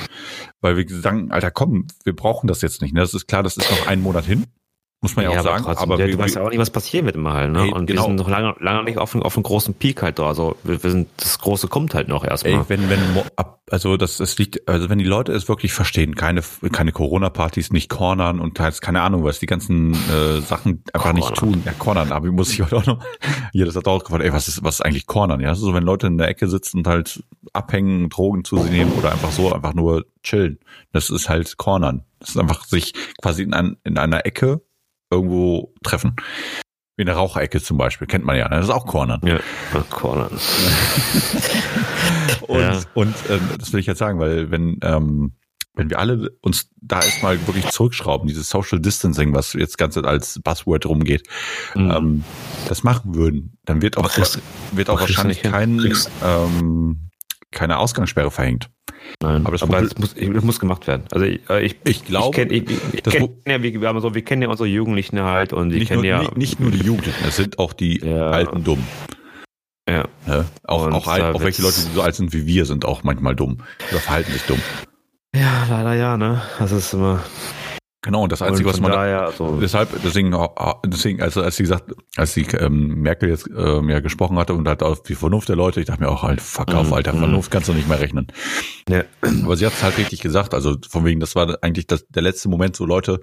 weil 0.62 0.78
wir 0.78 0.86
sagen, 0.90 1.32
Alter, 1.32 1.52
komm, 1.52 1.88
wir 2.04 2.16
brauchen 2.16 2.48
das 2.48 2.62
jetzt 2.62 2.82
nicht. 2.82 2.94
Ne? 2.94 3.00
Das 3.02 3.14
ist 3.14 3.28
klar, 3.28 3.44
das 3.44 3.56
ist 3.56 3.70
noch 3.72 3.88
einen 3.88 4.02
Monat 4.02 4.26
hin, 4.26 4.46
muss 5.02 5.16
man 5.16 5.26
ja, 5.26 5.32
auch 5.32 5.44
sagen. 5.44 5.64
trotzdem, 5.64 5.92
aber 5.92 5.98
wir, 5.98 6.12
du 6.12 6.18
weißt 6.18 6.36
ja 6.36 6.42
auch 6.42 6.50
nicht, 6.50 6.60
was 6.60 6.72
passieren 6.72 7.06
wird 7.06 7.16
immer 7.16 7.34
halt, 7.34 7.54
ne? 7.54 7.64
Ey, 7.64 7.72
und 7.72 7.86
genau. 7.86 8.02
wir 8.02 8.08
sind 8.08 8.16
noch 8.18 8.28
lange, 8.28 8.54
lange 8.60 8.84
nicht 8.84 8.98
auf, 8.98 9.16
auf 9.16 9.38
einen 9.38 9.44
großen 9.44 9.74
Peak 9.74 10.02
halt 10.02 10.20
da. 10.20 10.28
Also 10.28 10.58
wir, 10.64 10.84
wir 10.84 10.92
sind, 10.92 11.08
das 11.16 11.40
Große 11.40 11.70
kommt 11.70 11.94
halt 11.94 12.10
noch 12.10 12.26
erstmal. 12.26 12.54
Ey, 12.54 12.60
wenn, 12.68 12.90
wenn, 12.90 13.00
also 13.72 13.96
das, 13.96 14.18
das 14.18 14.38
liegt, 14.38 14.68
also 14.68 14.90
wenn 14.90 14.98
die 14.98 15.06
Leute 15.06 15.32
es 15.32 15.48
wirklich 15.48 15.72
verstehen, 15.72 16.16
keine, 16.16 16.42
keine 16.74 16.92
Corona-Partys, 16.92 17.72
nicht 17.72 17.90
cornern 17.90 18.42
und 18.42 18.60
halt, 18.60 18.82
keine 18.82 19.02
Ahnung, 19.02 19.24
was 19.24 19.40
die 19.40 19.46
ganzen 19.46 19.94
äh, 19.94 20.42
Sachen 20.42 20.84
einfach 20.92 21.14
nicht 21.14 21.34
Cornern. 21.34 21.54
tun. 21.54 21.64
Ja, 21.66 21.72
cornern, 21.72 22.12
aber 22.12 22.28
ich 22.28 22.34
muss 22.34 22.52
ich 22.52 22.62
heute 22.62 22.76
auch 22.76 22.86
noch, 22.86 23.02
hier, 23.54 23.66
das 23.66 23.78
hat 23.78 23.88
auch 23.88 24.04
gefragt, 24.04 24.24
ey, 24.24 24.34
was 24.34 24.50
ist, 24.50 24.64
was 24.66 24.76
ist 24.76 24.82
eigentlich 24.82 25.08
cornern? 25.08 25.40
Ja, 25.40 25.56
so, 25.56 25.74
wenn 25.74 25.84
Leute 25.84 26.08
in 26.08 26.18
der 26.18 26.28
Ecke 26.28 26.50
sitzen 26.50 26.80
und 26.80 26.88
halt 26.88 27.24
abhängen, 27.54 28.10
Drogen 28.10 28.44
zu 28.44 28.58
sich 28.58 28.72
nehmen 28.72 28.92
oder 28.98 29.14
einfach 29.14 29.32
so, 29.32 29.54
einfach 29.54 29.74
nur 29.74 30.06
chillen. 30.24 30.60
Das 30.92 31.10
ist 31.10 31.30
halt 31.30 31.56
cornern. 31.56 32.04
Das 32.20 32.32
ist 32.32 32.38
einfach 32.38 32.66
sich 32.66 32.94
quasi 33.22 33.44
in, 33.44 33.54
ein, 33.54 33.78
in 33.86 33.98
einer 33.98 34.26
Ecke 34.26 34.62
irgendwo 35.12 35.74
treffen. 35.84 36.16
Wie 36.98 37.04
in 37.04 37.06
der 37.08 37.16
Raucherecke 37.16 37.62
zum 37.62 37.78
Beispiel, 37.78 38.08
kennt 38.08 38.26
man 38.26 38.36
ja, 38.38 38.50
ne? 38.50 38.58
das 38.58 38.66
ist 38.66 38.72
auch 38.72 38.86
cornern. 38.86 39.22
ja, 39.24 39.40
Cornern. 39.90 40.32
Und, 42.48 42.60
Ja. 42.60 42.80
und 42.94 43.16
ähm, 43.30 43.42
das 43.60 43.72
will 43.74 43.80
ich 43.80 43.86
jetzt 43.86 44.00
sagen, 44.00 44.20
weil 44.20 44.50
wenn, 44.52 44.80
ähm, 44.82 45.34
wenn 45.76 45.90
wir 45.90 46.00
alle 46.00 46.32
uns 46.42 46.70
da 46.82 46.98
erstmal 47.02 47.40
wirklich 47.48 47.68
zurückschrauben, 47.70 48.28
dieses 48.28 48.50
Social 48.50 48.80
Distancing, 48.80 49.34
was 49.34 49.54
jetzt 49.54 49.78
Zeit 49.78 50.06
als 50.06 50.40
Buzzword 50.44 50.86
rumgeht, 50.88 51.28
Mhm. 51.76 51.92
ähm, 51.92 52.24
das 52.68 52.84
machen 52.84 53.16
würden, 53.16 53.58
dann 53.66 53.82
wird 53.82 53.98
auch, 53.98 54.10
kriegst- 54.10 54.42
wird 54.72 54.90
auch 54.90 55.00
wahrscheinlich 55.00 55.42
kein, 55.44 55.80
ähm, 56.24 57.09
keine 57.52 57.78
Ausgangssperre 57.78 58.32
verhängt. 58.32 58.70
Nein, 59.22 59.44
Aber 59.46 59.54
das 59.54 59.64
aber 59.64 59.82
das, 59.82 59.98
muss, 59.98 60.14
das 60.14 60.44
muss 60.44 60.60
gemacht 60.60 60.88
werden. 60.88 61.04
Also 61.12 61.26
ich, 61.26 61.42
äh, 61.50 61.66
ich, 61.66 61.76
Ich 61.84 62.06
glaube, 62.06 62.30
ich 62.42 62.66
kenn, 62.66 62.68
ich, 62.94 63.04
kenn, 63.04 63.30
ja, 63.48 63.62
wir, 63.62 64.02
so, 64.02 64.14
wir 64.14 64.24
kennen 64.24 64.42
ja 64.42 64.50
unsere 64.50 64.68
Jugendlichen 64.68 65.22
halt 65.22 65.54
und 65.54 65.70
die 65.70 65.86
kennen 65.86 66.02
nur, 66.02 66.10
ja, 66.10 66.20
nicht, 66.20 66.38
nicht 66.38 66.60
nur 66.60 66.72
die 66.72 66.80
Jugendlichen, 66.84 67.24
es 67.28 67.36
sind 67.36 67.60
auch 67.60 67.74
die 67.74 68.00
Ja. 68.06 68.30
alten 68.32 68.64
dumm. 68.64 68.84
ja, 69.90 70.06
Ne? 70.28 70.46
Auch, 70.64 70.86
Und 70.86 70.94
auch, 70.94 71.06
da 71.18 71.32
auch 71.34 71.42
welche 71.42 71.62
Leute, 71.62 71.76
die 71.76 71.94
so 71.96 72.02
alt 72.02 72.16
sind 72.16 72.34
wie 72.34 72.46
wir, 72.46 72.66
sind 72.66 72.86
auch 72.86 73.04
manchmal 73.04 73.36
dumm 73.36 73.60
oder 73.92 74.00
verhalten 74.00 74.32
sich 74.32 74.44
dumm. 74.44 74.62
ja, 75.36 75.66
leider 75.70 75.94
ja, 75.96 76.18
ne? 76.18 76.42
Das 76.60 76.72
ist 76.72 76.94
immer. 76.94 77.24
Genau, 78.02 78.24
und 78.24 78.32
das 78.32 78.42
Einzige, 78.42 78.70
und 78.70 78.74
was 78.74 78.80
man 78.80 78.92
da, 78.92 78.98
daher, 79.00 79.22
also, 79.24 79.60
Deshalb, 79.60 79.90
deswegen, 80.04 80.34
deswegen, 80.86 81.22
also 81.22 81.42
als 81.42 81.58
sie 81.58 81.64
gesagt, 81.64 81.92
als 82.16 82.34
die 82.34 82.48
ähm, 82.58 83.02
Merkel 83.02 83.28
jetzt 83.28 83.50
ähm, 83.54 83.90
ja 83.90 84.00
gesprochen 84.00 84.38
hatte 84.38 84.54
und 84.54 84.70
hat 84.70 84.84
auf 84.84 85.04
die 85.04 85.16
Vernunft 85.16 85.50
der 85.50 85.58
Leute, 85.58 85.82
ich 85.82 85.88
dachte 85.88 86.04
mir 86.04 86.10
auch, 86.10 86.24
halt, 86.24 86.40
fuck 86.40 86.74
auf, 86.74 86.88
Mhm, 86.88 86.94
Alter, 86.94 87.14
mhm. 87.14 87.20
Vernunft 87.20 87.52
kannst 87.52 87.68
du 87.68 87.74
nicht 87.74 87.90
mehr 87.90 88.00
rechnen. 88.00 88.28
ja, 88.88 89.04
Aber 89.44 89.58
sie 89.58 89.66
hat 89.66 89.74
es 89.74 89.84
halt 89.84 89.98
richtig 89.98 90.22
gesagt, 90.22 90.54
also 90.54 90.78
von 90.90 91.04
wegen, 91.04 91.20
das 91.20 91.36
war 91.36 91.58
eigentlich 91.62 91.88
das, 91.88 92.08
der 92.08 92.22
letzte 92.22 92.48
Moment, 92.48 92.78
so 92.78 92.86
Leute, 92.86 93.20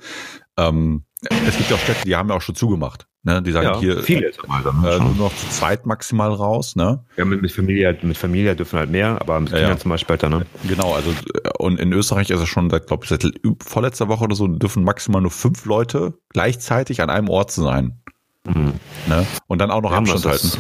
ähm, 0.57 1.05
es 1.47 1.57
gibt 1.57 1.71
ja 1.71 1.77
auch 1.77 1.81
Städte, 1.81 2.05
die 2.05 2.15
haben 2.15 2.29
ja 2.29 2.35
auch 2.37 2.43
schon 2.43 2.55
zugemacht, 2.55 3.07
ne? 3.23 3.43
Die 3.43 3.51
sagen 3.53 3.67
ja, 3.67 3.79
hier 3.79 4.03
viele 4.03 4.31
mal 4.47 4.63
dann 4.63 4.85
äh, 4.85 4.99
nur 4.99 5.15
noch 5.15 5.37
zu 5.37 5.49
zweit 5.49 5.87
maximal 5.87 6.33
raus, 6.33 6.77
ne? 6.77 7.05
Ja, 7.17 7.25
mit, 7.25 7.43
mit 7.43 7.53
Familie, 7.53 7.87
halt- 7.87 8.05
mit 8.05 8.17
Familie 8.17 8.55
dürfen 8.55 8.79
halt 8.79 8.91
mehr, 8.91 9.21
aber 9.21 9.41
mit 9.41 9.51
Kindern 9.51 9.71
ja. 9.71 9.79
zum 9.79 9.91
Beispiel 9.91 10.15
später, 10.15 10.29
ne? 10.29 10.47
Genau, 10.69 10.95
also 10.95 11.11
äh, 11.11 11.51
und 11.59 11.81
in 11.81 11.93
Österreich 11.93 12.31
ist 12.31 12.41
es 12.41 12.49
schon 12.49 12.71
seit, 12.71 12.87
glaube 12.87 13.05
ich, 13.05 13.09
seit 13.09 13.25
vorletzter 13.63 14.09
Woche 14.09 14.25
oder 14.25 14.37
so, 14.37 14.47
dürfen 14.47 14.85
maximal 14.85 15.23
nur 15.23 15.31
fünf 15.31 15.65
Leute 15.65 16.15
gleichzeitig 16.29 17.01
an 17.03 17.11
einem 17.11 17.29
Ort 17.29 17.51
sein. 17.51 18.01
Mhm. 18.47 18.75
Ne? 19.09 19.27
Und 19.49 19.59
dann 19.59 19.71
auch 19.71 19.83
noch 19.83 19.93
Abstand 19.93 20.25
halten. 20.25 20.51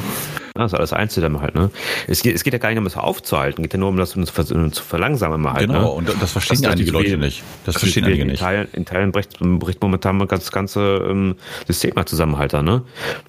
Das 0.58 0.72
ist 0.72 0.78
alles 0.78 0.92
einzudämmen 0.92 1.40
halt, 1.40 1.54
ne? 1.54 1.70
Es 2.06 2.22
geht, 2.22 2.34
es 2.34 2.44
geht 2.44 2.52
ja 2.52 2.58
gar 2.58 2.68
nicht 2.70 2.78
um 2.78 2.84
das 2.84 2.96
aufzuhalten, 2.96 3.62
es 3.62 3.64
geht 3.64 3.74
ja 3.74 3.78
nur 3.78 3.88
um 3.88 3.96
das 3.96 4.10
zu, 4.10 4.22
zu 4.24 4.82
verlangsamen 4.82 5.52
halt. 5.52 5.66
Genau, 5.68 5.80
ne? 5.82 5.90
und 5.90 6.22
das 6.22 6.32
verstehen 6.32 6.62
ja 6.62 6.70
einige 6.70 6.90
Leute 6.90 7.16
nicht. 7.18 7.42
Das 7.64 7.76
verstehen 7.76 8.04
einige 8.04 8.22
in 8.22 8.28
nicht. 8.28 8.40
Teilen, 8.40 8.68
in 8.72 8.84
Teilen 8.84 9.12
bricht, 9.12 9.38
bricht 9.40 9.82
momentan 9.82 10.16
mal 10.18 10.26
das 10.26 10.50
ganze 10.52 11.06
ähm, 11.08 11.36
System 11.66 11.92
mal 11.94 12.06
zusammen 12.06 12.38
halt 12.38 12.52
da, 12.52 12.62
ne? 12.62 12.82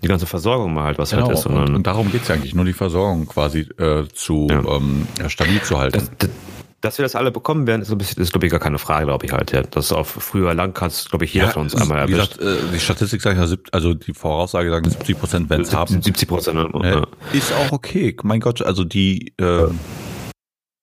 Die 0.04 0.08
ganze 0.08 0.26
Versorgung 0.26 0.74
mal 0.74 0.84
halt, 0.84 0.98
was 0.98 1.12
Genau, 1.12 1.28
halt 1.28 1.38
ist. 1.38 1.46
und, 1.46 1.54
sondern- 1.56 1.76
und 1.76 1.88
darum 1.88 2.12
geht's 2.12 2.28
ja 2.28 2.36
eigentlich, 2.36 2.56
nur 2.56 2.66
die 2.66 2.74
Versorgung 2.74 3.28
quasi 3.28 3.68
äh, 3.78 4.04
zu 4.13 4.48
Ja. 4.50 4.60
ähm, 4.60 5.08
stabil 5.28 5.62
zu 5.62 5.78
halten. 5.78 5.98
das, 6.00 6.12
das, 6.18 6.30
dass 6.82 6.98
wir 7.00 7.04
das 7.04 7.16
alle 7.16 7.32
bekommen 7.32 7.66
werden, 7.68 7.82
ist, 7.82 7.92
ein 7.92 7.98
bisschen- 7.98 8.22
ist 8.22 8.32
glaube 8.32 8.46
ich, 8.46 8.52
gar 8.52 8.60
keine 8.60 8.78
Frage, 8.78 9.06
glaube 9.08 9.26
ich 9.26 9.32
halt. 9.32 9.52
Ja. 9.52 9.63
Das 9.63 9.92
auf 9.92 10.08
früher 10.08 10.54
lang 10.54 10.74
kannst, 10.74 11.10
glaube 11.10 11.26
ich, 11.26 11.34
jeder 11.34 11.50
von 11.50 11.63
uns 11.63 11.76
einmal 11.76 12.08
wie 12.08 12.13
erwischt. 12.13 12.38
gesagt, 12.40 12.63
äh, 12.63 12.72
die 12.74 12.80
Statistik 12.80 13.22
sagt 13.22 13.38
ja, 13.38 13.58
also 13.72 13.94
die 13.94 14.13
Voraussage 14.13 14.70
sagt 14.70 14.90
70 14.90 15.20
Prozent 15.20 15.50
werden 15.50 15.63
es 15.63 15.74
haben. 15.74 16.02
70 16.02 16.28
Prozent. 16.28 16.58
Äh, 16.84 16.90
Ja. 16.92 17.08
Ist 17.34 17.52
auch 17.54 17.72
okay. 17.72 18.16
Mein 18.24 18.40
Gott, 18.40 18.62
also 18.62 18.84
die 18.84 19.34
äh, 19.40 19.68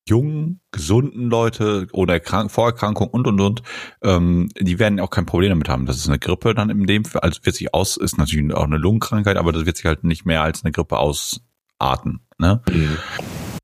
jungen, 0.09 0.61
gesunden 0.71 1.31
Leute 1.31 1.87
ohne 1.93 2.13
Erkrank 2.13 2.51
Vorerkrankung 2.51 3.09
und 3.09 3.27
und 3.27 3.41
und, 3.41 3.63
ähm, 4.03 4.49
die 4.61 4.79
werden 4.79 5.01
auch 5.01 5.09
kein 5.11 5.25
Problem 5.25 5.51
damit 5.51 5.69
haben. 5.71 5.87
Das 5.87 5.97
ist 5.97 6.09
eine 6.09 6.19
Grippe 6.19 6.55
dann 6.55 6.69
in 6.71 6.87
dem 6.87 7.05
Fall, 7.07 7.23
also 7.23 7.41
wird 7.45 7.57
sich 7.57 7.73
aus, 7.73 7.97
ist 7.97 8.19
natürlich 8.19 8.53
auch 8.53 8.65
eine 8.65 8.77
Lungenkrankheit, 8.77 9.37
aber 9.39 9.53
das 9.53 9.65
wird 9.65 9.77
sich 9.79 9.87
halt 9.87 10.05
nicht 10.05 10.27
mehr 10.27 10.43
als 10.43 10.63
eine 10.63 10.73
Grippe 10.73 10.99
ausarten. 10.99 12.21
Ne? 12.39 12.61
Mhm. 12.71 12.99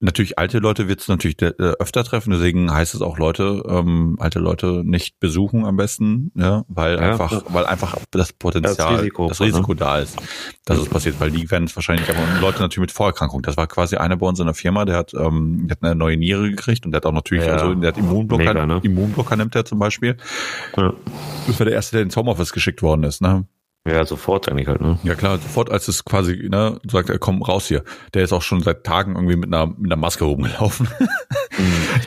Natürlich 0.03 0.39
alte 0.39 0.61
Leute 0.61 0.89
wird 0.89 1.01
es 1.03 1.09
natürlich 1.09 1.43
äh, 1.43 1.53
öfter 1.79 2.03
treffen, 2.05 2.31
deswegen 2.31 2.73
heißt 2.73 2.95
es 2.95 3.03
auch 3.03 3.19
Leute, 3.19 3.63
ähm, 3.69 4.17
alte 4.19 4.39
Leute 4.39 4.83
nicht 4.83 5.21
besuchen 5.21 5.67
am 5.67 5.77
besten, 5.77 6.33
ja, 6.35 6.65
weil 6.69 6.95
Ja, 6.95 7.01
einfach, 7.11 7.43
weil 7.51 7.67
einfach 7.67 7.99
das 8.11 8.33
Potenzial, 8.33 8.93
Das 8.93 9.01
Risiko, 9.01 9.29
das 9.29 9.41
Risiko 9.43 9.73
ne? 9.73 9.77
da 9.79 9.99
ist, 9.99 10.17
dass 10.65 10.79
es 10.79 10.89
passiert, 10.89 11.21
weil 11.21 11.31
die 11.31 11.51
werden 11.51 11.65
es 11.65 11.77
wahrscheinlich, 11.77 12.09
aber 12.09 12.19
Leute 12.41 12.61
natürlich 12.63 12.81
mit 12.89 12.93
Vorerkrankung. 12.93 13.43
Das 13.43 13.59
war 13.59 13.67
quasi 13.67 13.97
einer 13.97 14.17
bei 14.17 14.27
uns 14.27 14.41
in 14.41 14.47
der 14.47 14.55
Firma, 14.55 14.87
der 14.87 14.97
hat, 14.97 15.13
ähm, 15.13 15.67
der 15.69 15.77
hat 15.77 15.85
eine 15.85 15.95
neue 15.95 16.17
Niere 16.17 16.49
gekriegt 16.49 16.87
und 16.87 16.93
der 16.93 16.97
hat 16.97 17.07
auch 17.07 17.13
natürlich, 17.13 17.45
Ja. 17.45 17.53
also 17.53 17.75
der 17.75 17.89
hat 17.89 17.99
Immunblocker, 17.99 18.43
Mega, 18.55 18.65
ne? 18.67 18.81
Immunblocker 18.83 19.37
nimmt 19.37 19.55
er 19.55 19.67
zum 19.67 19.79
Beispiel. 19.79 20.17
Ja. 20.79 20.95
Das 21.47 21.59
war 21.59 21.67
der 21.67 21.75
erste, 21.75 21.97
der 21.97 22.05
ins 22.05 22.17
Homeoffice 22.17 22.53
geschickt 22.55 22.81
worden 22.81 23.03
ist, 23.03 23.21
ne? 23.21 23.45
Ja, 23.89 24.05
sofort 24.05 24.49
eigentlich 24.49 24.69
halt. 24.69 24.81
Ne? 24.81 24.99
Ja 25.05 25.15
klar, 25.15 25.39
sofort 25.39 25.71
als 25.71 25.89
es 25.89 26.05
quasi, 26.05 26.49
ne, 26.51 26.81
sagt 26.87 27.11
er, 27.11 27.19
komm 27.19 27.43
raus 27.43 27.67
hier. 27.67 27.83
Der 28.15 28.23
ist 28.23 28.33
auch 28.33 28.43
schon 28.43 28.61
seit 28.63 28.85
Tagen 28.85 29.15
irgendwie 29.15 29.37
mit 29.37 29.53
einer, 29.53 29.67
mit 29.67 29.87
einer 29.87 29.97
Maske 29.97 30.25
rumgelaufen. 30.25 30.89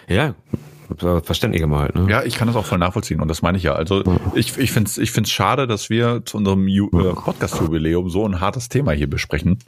Ja, 0.07 0.35
verständlich 1.23 1.65
mal 1.65 1.81
halt. 1.81 1.95
Ne? 1.95 2.07
Ja, 2.09 2.23
ich 2.23 2.35
kann 2.35 2.47
das 2.47 2.55
auch 2.57 2.65
voll 2.65 2.77
nachvollziehen 2.77 3.21
und 3.21 3.27
das 3.27 3.41
meine 3.41 3.57
ich 3.57 3.63
ja. 3.63 3.73
Also 3.73 4.03
ich, 4.35 4.57
ich 4.57 4.71
finde 4.71 4.89
es 4.89 4.97
ich 4.97 5.11
find's 5.11 5.31
schade, 5.31 5.67
dass 5.67 5.89
wir 5.89 6.23
zu 6.25 6.37
unserem 6.37 6.67
Ju 6.67 6.87
äh, 6.87 7.13
Podcast-Jubiläum 7.13 8.09
so 8.09 8.27
ein 8.27 8.39
hartes 8.39 8.69
Thema 8.69 8.91
hier 8.91 9.09
besprechen. 9.09 9.59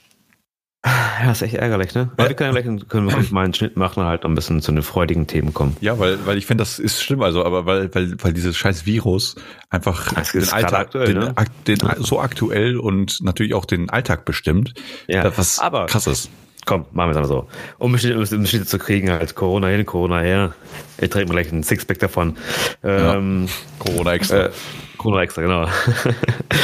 Ja, 0.86 1.32
ist 1.32 1.42
echt 1.42 1.56
ärgerlich, 1.56 1.96
ne? 1.96 2.12
Aber 2.16 2.30
wir 2.30 2.36
können 2.36 2.54
ja 2.56 2.62
gleich 2.62 2.88
können 2.90 3.10
wir 3.10 3.34
mal 3.34 3.44
einen 3.46 3.54
Schnitt 3.56 3.76
machen 3.76 4.02
und 4.02 4.06
halt 4.06 4.24
ein 4.24 4.36
bisschen 4.36 4.62
zu 4.62 4.72
den 4.72 4.84
freudigen 4.84 5.26
Themen 5.26 5.54
kommen. 5.54 5.76
Ja, 5.82 5.98
weil, 5.98 6.24
weil 6.28 6.38
ich 6.38 6.46
finde, 6.46 6.62
das 6.62 6.78
ist 6.78 7.02
schlimm, 7.02 7.22
also, 7.24 7.44
aber 7.44 7.66
weil, 7.66 7.94
weil, 7.96 8.16
weil 8.22 8.34
dieses 8.34 8.56
scheiß 8.56 8.86
Virus 8.86 9.36
einfach 9.72 10.14
den 10.32 10.50
Alltag, 10.50 10.74
aktuell, 10.74 11.08
den, 11.08 11.18
ne? 11.20 11.36
den, 11.66 11.78
so 12.00 12.20
aktuell 12.20 12.78
und 12.78 13.22
natürlich 13.24 13.56
auch 13.56 13.66
den 13.66 13.90
Alltag 13.90 14.26
bestimmt, 14.26 14.74
Ja, 15.08 15.24
das 15.24 15.38
was 15.38 15.60
aber- 15.60 15.88
krass 15.88 16.06
ist. 16.08 16.30
Komm, 16.68 16.86
machen 16.94 17.10
wir 17.10 17.12
es 17.12 17.18
einfach 17.18 17.30
so. 17.30 17.48
Um 17.78 17.96
Schnitte, 17.96 18.66
zu 18.66 18.80
kriegen, 18.80 19.12
halt 19.12 19.36
Corona 19.36 19.68
hin, 19.68 19.86
Corona 19.86 20.22
her. 20.22 20.56
Ich 20.98 21.12
trinke 21.12 21.28
mir 21.32 21.40
gleich 21.40 21.52
einen 21.54 21.62
Sixpack 21.62 22.00
davon. 22.00 22.38
Ähm, 22.84 23.48
Corona 23.78 24.14
extra. 24.14 24.46
Äh, 24.46 24.52
Corona 24.98 25.22
extra, 25.22 25.44
genau. 25.44 25.68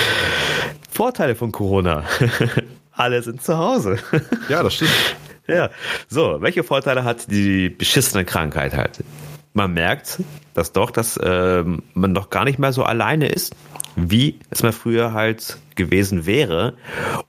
Vorteile 0.89 1.35
von 1.35 1.51
Corona. 1.51 2.03
Alle 3.01 3.23
sind 3.23 3.41
zu 3.41 3.57
Hause. 3.57 3.97
ja, 4.49 4.61
das 4.61 4.75
stimmt. 4.75 4.91
ja. 5.47 5.71
So, 6.07 6.37
welche 6.39 6.63
Vorteile 6.63 7.03
hat 7.03 7.31
die 7.31 7.69
beschissene 7.69 8.25
Krankheit 8.25 8.75
halt? 8.75 9.03
Man 9.53 9.73
merkt, 9.73 10.19
dass 10.53 10.71
doch, 10.71 10.91
dass 10.91 11.19
ähm, 11.23 11.81
man 11.95 12.13
doch 12.13 12.29
gar 12.29 12.43
nicht 12.43 12.59
mehr 12.59 12.71
so 12.71 12.83
alleine 12.83 13.27
ist, 13.27 13.55
wie 13.95 14.39
es 14.51 14.61
mal 14.61 14.71
früher 14.71 15.13
halt 15.13 15.57
gewesen 15.73 16.27
wäre. 16.27 16.75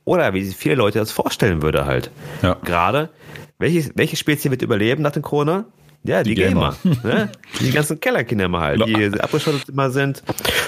Oder 0.04 0.34
wie 0.34 0.44
sich 0.44 0.56
viele 0.56 0.74
Leute 0.74 0.98
das 0.98 1.10
vorstellen 1.10 1.62
würde 1.62 1.86
halt. 1.86 2.10
Ja. 2.42 2.58
Gerade, 2.62 3.08
welche, 3.58 3.92
welche 3.94 4.16
Spezies 4.16 4.50
wird 4.50 4.60
überleben 4.60 5.02
nach 5.02 5.12
dem 5.12 5.22
Corona? 5.22 5.64
Ja, 6.04 6.22
die, 6.24 6.34
Die 6.34 6.42
Gamer. 6.42 6.74
Gamer. 6.82 6.96
ne? 7.04 7.28
Die 7.60 7.70
ganzen 7.70 8.00
Kellerkinder 8.00 8.48
mal 8.48 8.60
halt, 8.60 8.86
die 8.86 9.20
abgeschottet 9.20 9.68
immer 9.68 9.88
sind. 9.90 10.22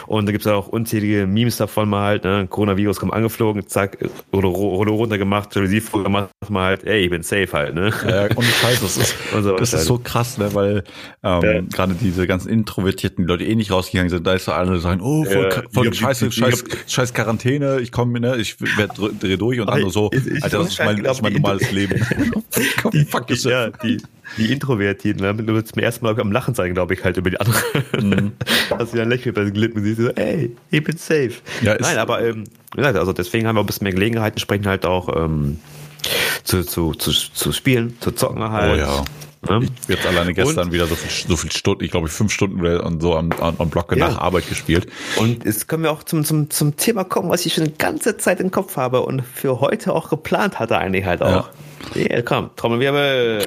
Und 0.06 0.26
da 0.26 0.32
gibt's 0.32 0.46
auch 0.46 0.68
unzählige 0.68 1.26
Memes 1.26 1.56
davon 1.56 1.88
mal 1.88 2.04
halt, 2.04 2.24
ne? 2.24 2.46
Coronavirus 2.48 3.00
kommt 3.00 3.12
angeflogen, 3.12 3.66
zack, 3.66 3.98
oder 4.30 4.48
runter 4.48 5.18
gemacht, 5.18 5.54
Jalousie 5.54 5.82
gemacht, 5.92 6.28
mal 6.48 6.64
halt, 6.66 6.84
ey, 6.84 7.00
ich 7.04 7.10
bin 7.10 7.22
safe 7.24 7.48
halt, 7.52 7.74
ne? 7.74 7.92
Ja, 8.06 8.26
und 8.36 8.44
Scheiße, 8.44 8.82
das 8.82 8.96
ist, 8.96 9.14
so 9.42 9.56
das 9.56 9.72
ist 9.72 9.86
so 9.86 9.98
krass, 9.98 10.38
ne, 10.38 10.54
weil 10.54 10.84
ähm, 11.24 11.42
Ja. 11.42 11.60
gerade 11.62 11.94
diese 11.94 12.26
ganzen 12.28 12.48
Introvertierten, 12.50 13.26
Leute 13.26 13.44
eh 13.44 13.56
nicht 13.56 13.72
rausgegangen 13.72 14.10
sind, 14.10 14.24
da 14.26 14.34
ist 14.34 14.44
so 14.44 14.52
alle 14.52 14.78
sagen, 14.78 15.00
oh, 15.00 15.24
voll, 15.24 15.50
Ja, 15.52 15.62
voll 15.72 15.88
ich 15.88 15.98
scheiße, 15.98 16.26
ich 16.28 16.34
scheiß, 16.34 16.62
hab- 16.62 16.90
scheiß 16.90 17.12
Quarantäne, 17.14 17.80
ich 17.80 17.90
komme, 17.90 18.20
ne, 18.20 18.36
ich 18.36 18.56
werd, 18.76 18.92
dreh 19.20 19.36
durch 19.36 19.58
und 19.60 19.68
andere 19.68 19.90
so, 19.90 20.10
ich- 20.12 20.26
ich- 20.28 20.44
Alter, 20.44 20.58
das 20.58 20.68
ist 20.68 20.78
mein, 20.78 21.02
das 21.02 21.16
ist 21.16 21.22
mein 21.22 21.32
normales 21.32 21.72
Leben. 21.72 21.94
die, 22.92 23.04
Fuck 23.04 23.26
die, 23.28 23.34
ja, 23.48 23.70
die, 23.70 24.00
die 24.36 24.52
Introvertierten, 24.52 25.22
ne? 25.22 25.34
du 25.34 25.54
wirst 25.54 25.74
zum 25.74 25.82
ersten 25.82 26.04
Mal 26.04 26.18
am 26.20 26.32
Lachen 26.32 26.54
sein, 26.54 26.74
glaube 26.74 26.94
ich, 26.94 27.04
halt 27.04 27.16
über 27.16 27.30
die 27.30 27.40
anderen. 27.40 27.62
Mhm. 28.00 28.32
Dass 28.78 28.90
du 28.90 28.96
dann 28.96 29.08
lächeln 29.08 29.34
bei 29.34 29.44
den 29.44 29.54
Lippen 29.54 29.82
siehst, 29.82 30.00
so, 30.00 30.08
ey, 30.10 30.54
ich 30.70 30.84
bin 30.84 30.96
safe. 30.96 31.32
Ja, 31.62 31.76
Nein, 31.78 31.98
aber 31.98 32.22
ähm, 32.24 32.44
wie 32.72 32.78
gesagt, 32.78 32.96
also 32.98 33.12
deswegen 33.12 33.46
haben 33.46 33.56
wir 33.56 33.60
ein 33.60 33.66
bisschen 33.66 33.84
mehr 33.84 33.92
Gelegenheit, 33.92 34.32
entsprechend 34.34 34.66
halt 34.66 34.86
auch 34.86 35.14
ähm, 35.16 35.58
zu, 36.42 36.62
zu, 36.62 36.92
zu, 36.94 37.12
zu 37.12 37.52
spielen, 37.52 37.96
zu 38.00 38.10
zocken 38.12 38.50
halt. 38.50 38.72
Oh 38.72 38.76
ja. 38.76 39.04
Ich 39.46 39.50
hab 39.50 39.62
jetzt 39.88 40.06
alleine 40.06 40.32
gestern 40.32 40.68
Und- 40.68 40.72
wieder 40.72 40.86
so 40.86 40.94
viel, 40.94 41.28
so 41.28 41.36
viel 41.36 41.52
Stunden, 41.52 41.84
ich 41.84 41.90
glaube 41.90 42.08
fünf 42.08 42.32
Stunden 42.32 42.60
oder- 42.60 42.82
und 42.84 43.02
so 43.02 43.14
am, 43.14 43.30
am, 43.32 43.68
Block 43.68 43.94
Ja. 43.94 44.08
nach 44.08 44.18
Arbeit 44.18 44.48
gespielt. 44.48 44.86
Und 45.16 45.44
jetzt 45.44 45.68
können 45.68 45.82
wir 45.82 45.92
auch 45.92 46.02
zum, 46.02 46.24
zum, 46.24 46.48
zum 46.48 46.76
Thema 46.78 47.04
kommen, 47.04 47.28
was 47.28 47.44
ich 47.44 47.52
schon 47.52 47.64
die 47.64 47.76
ganze 47.76 48.16
Zeit 48.16 48.40
im 48.40 48.50
Kopf 48.50 48.78
habe 48.78 49.02
und 49.02 49.20
für 49.22 49.60
heute 49.60 49.92
auch 49.92 50.08
geplant 50.08 50.58
hatte 50.58 50.78
eigentlich 50.78 51.04
halt 51.04 51.20
auch. 51.20 51.50
Ja, 51.94 52.22
komm, 52.22 52.50
Trommelwirbel. 52.56 53.46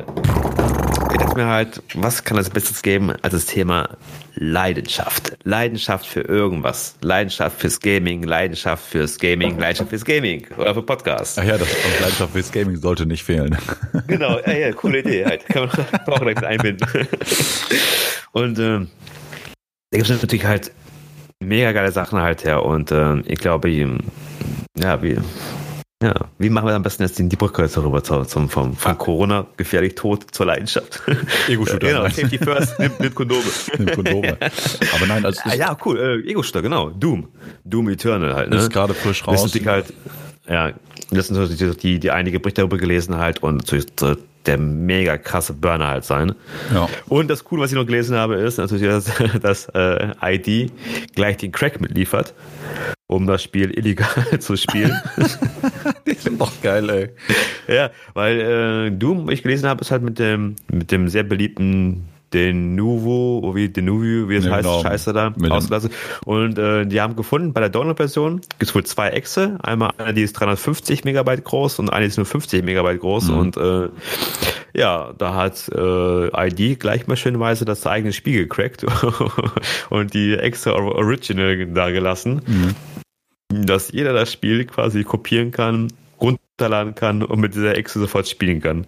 Ich 1.17 1.23
dachte 1.23 1.38
mir 1.39 1.47
halt, 1.47 1.82
was 1.95 2.23
kann 2.23 2.38
es 2.38 2.47
Besseres 2.47 2.84
geben 2.84 3.12
als 3.23 3.34
das 3.34 3.47
Thema 3.47 3.97
Leidenschaft? 4.36 5.36
Leidenschaft 5.45 6.06
für 6.06 6.21
irgendwas. 6.21 6.95
Leidenschaft 7.01 7.60
fürs 7.60 7.80
Gaming, 7.80 8.21
Leidenschaft 8.21 8.86
fürs 8.86 9.17
Gaming, 9.17 9.58
Leidenschaft 9.58 9.89
fürs 9.89 10.06
Gaming 10.06 10.45
oder 10.60 10.75
für 10.75 10.84
Podcast. 10.84 11.39
Ach 11.39 11.43
ja, 11.43 11.58
das 11.58 11.69
Leidenschaft 12.01 12.34
fürs 12.34 12.51
Gaming 12.51 12.75
sollte 12.75 13.08
nicht 13.08 13.23
fehlen. 13.23 13.58
Genau, 14.08 14.39
ja, 14.45 14.53
ja, 14.53 14.71
coole 14.73 14.99
Idee 14.99 15.25
halt. 15.25 15.43
Kann 15.47 15.67
man 15.67 15.88
auch 16.06 16.21
mit 16.21 16.43
einbinden. 16.43 16.88
Und 18.34 18.60
ähm, 18.60 18.88
da 19.89 19.97
gibt 19.97 20.12
es 20.12 20.21
natürlich 20.21 20.45
halt 20.45 20.71
mega 21.39 21.71
geile 21.71 21.91
Sachen 21.91 22.21
halt 22.21 22.45
her. 22.45 22.63
Und 22.63 22.91
ähm, 22.91 23.23
ich 23.25 23.39
glaube, 23.39 23.69
ja, 23.69 25.01
wie, 25.01 25.17
ja, 26.01 26.13
wie 26.38 26.49
machen 26.49 26.67
wir 26.67 26.75
am 26.75 26.83
besten 26.83 27.03
jetzt 27.03 27.17
die 27.17 27.36
Brücke 27.36 27.63
jetzt 27.63 27.75
darüber 27.75 28.03
zu, 28.03 28.23
zum, 28.25 28.49
vom, 28.49 28.75
vom 28.75 28.97
Corona 28.99 29.47
gefährlich 29.57 29.95
tot 29.95 30.27
zur 30.31 30.45
Leidenschaft? 30.45 31.01
Ego-Shooter, 31.47 31.88
genau. 31.88 32.03
Safety 32.03 32.38
first, 32.38 32.77
nimmt, 32.79 32.99
nimmt 32.99 33.15
Kondome. 33.15 33.41
Nimm 33.79 33.91
Kondome. 33.91 34.38
Aber 34.95 35.07
nein, 35.07 35.25
also 35.25 35.41
Ah, 35.45 35.55
ja, 35.55 35.75
cool, 35.86 35.97
äh, 35.97 36.29
Ego-Shooter, 36.29 36.62
genau. 36.62 36.91
Doom. 36.91 37.27
Doom 37.63 37.89
Eternal 37.89 38.36
halt, 38.36 38.51
ne? 38.51 38.57
ist 38.57 38.71
gerade 38.71 38.93
frisch 38.93 39.25
raus. 39.25 39.51
halt, 39.65 39.93
ja, 40.47 40.71
das 41.10 41.27
sind 41.27 41.38
natürlich 41.38 41.77
die, 41.77 41.99
die 41.99 42.12
einige 42.12 42.39
Berichte 42.39 42.62
darüber 42.62 42.77
gelesen 42.77 43.17
halt 43.17 43.41
und 43.41 43.57
natürlich 43.57 43.88
der 44.47 44.57
mega 44.57 45.17
krasse 45.17 45.53
Burner 45.53 45.88
halt 45.88 46.05
sein. 46.05 46.33
Ja. 46.73 46.88
Und 47.07 47.29
das 47.29 47.43
Coole, 47.43 47.62
was 47.62 47.71
ich 47.71 47.77
noch 47.77 47.86
gelesen 47.86 48.15
habe, 48.15 48.36
ist 48.36 48.57
natürlich, 48.57 48.83
dass, 48.83 49.12
dass 49.41 49.69
äh, 49.73 50.13
ID 50.23 50.71
gleich 51.15 51.38
den 51.38 51.51
Crack 51.51 51.81
mitliefert, 51.81 52.33
um 53.07 53.27
das 53.27 53.43
Spiel 53.43 53.71
illegal 53.77 54.07
zu 54.39 54.55
spielen. 54.55 54.99
Die 56.07 56.13
sind 56.13 56.39
doch 56.39 56.51
geil, 56.62 56.89
ey. 56.89 57.10
ja, 57.73 57.91
weil 58.13 58.39
äh, 58.39 58.91
Doom, 58.91 59.29
ich 59.29 59.43
gelesen 59.43 59.67
habe, 59.67 59.81
ist 59.81 59.91
halt 59.91 60.03
mit 60.03 60.19
dem 60.19 60.55
mit 60.71 60.91
dem 60.91 61.07
sehr 61.10 61.23
beliebten 61.23 62.07
Denuvo, 62.33 63.39
oder 63.39 63.55
wie 63.55 63.69
Denuvo, 63.69 64.29
wie 64.29 64.35
es 64.35 64.45
Ja, 64.45 64.51
heißt, 64.51 64.63
genau. 64.67 64.81
Scheiße 64.81 65.13
da, 65.13 65.33
ausgelassen. 65.49 65.91
Und 66.25 66.57
äh, 66.57 66.85
die 66.85 66.99
haben 67.01 67.15
gefunden, 67.15 67.53
bei 67.53 67.61
der 67.61 67.69
Download-Version 67.69 68.41
gibt 68.41 68.63
es 68.63 68.75
wohl 68.75 68.83
zwei 68.85 69.09
Exe. 69.09 69.57
Einmal 69.61 69.91
eine, 69.97 70.13
die 70.13 70.21
ist 70.23 70.33
350 70.33 71.03
Megabyte 71.05 71.43
groß 71.43 71.79
und 71.79 71.89
eine 71.89 72.05
die 72.05 72.09
ist 72.09 72.17
nur 72.17 72.25
50 72.25 72.63
Megabyte 72.63 72.99
groß. 72.99 73.29
Mhm. 73.29 73.37
Und 73.37 73.57
äh, 73.57 73.89
ja, 74.73 75.13
da 75.17 75.33
hat 75.33 75.69
äh, 75.73 76.47
ID 76.47 76.79
gleich 76.79 77.07
mal 77.07 77.15
schönweise 77.15 77.65
das 77.65 77.85
eigene 77.87 78.13
Spiel 78.13 78.43
gecrackt 78.43 78.85
und 79.89 80.13
die 80.13 80.33
Exe 80.35 80.75
Original 80.75 81.65
da 81.67 81.89
gelassen, 81.91 82.41
Mhm. 82.47 83.65
dass 83.65 83.91
jeder 83.91 84.13
das 84.13 84.31
Spiel 84.31 84.65
quasi 84.65 85.03
kopieren 85.03 85.51
kann, 85.51 85.87
runterladen 86.19 86.95
kann 86.95 87.23
und 87.23 87.39
mit 87.39 87.56
dieser 87.56 87.77
Echse 87.77 87.99
sofort 87.99 88.27
spielen 88.27 88.62
kann. 88.62 88.88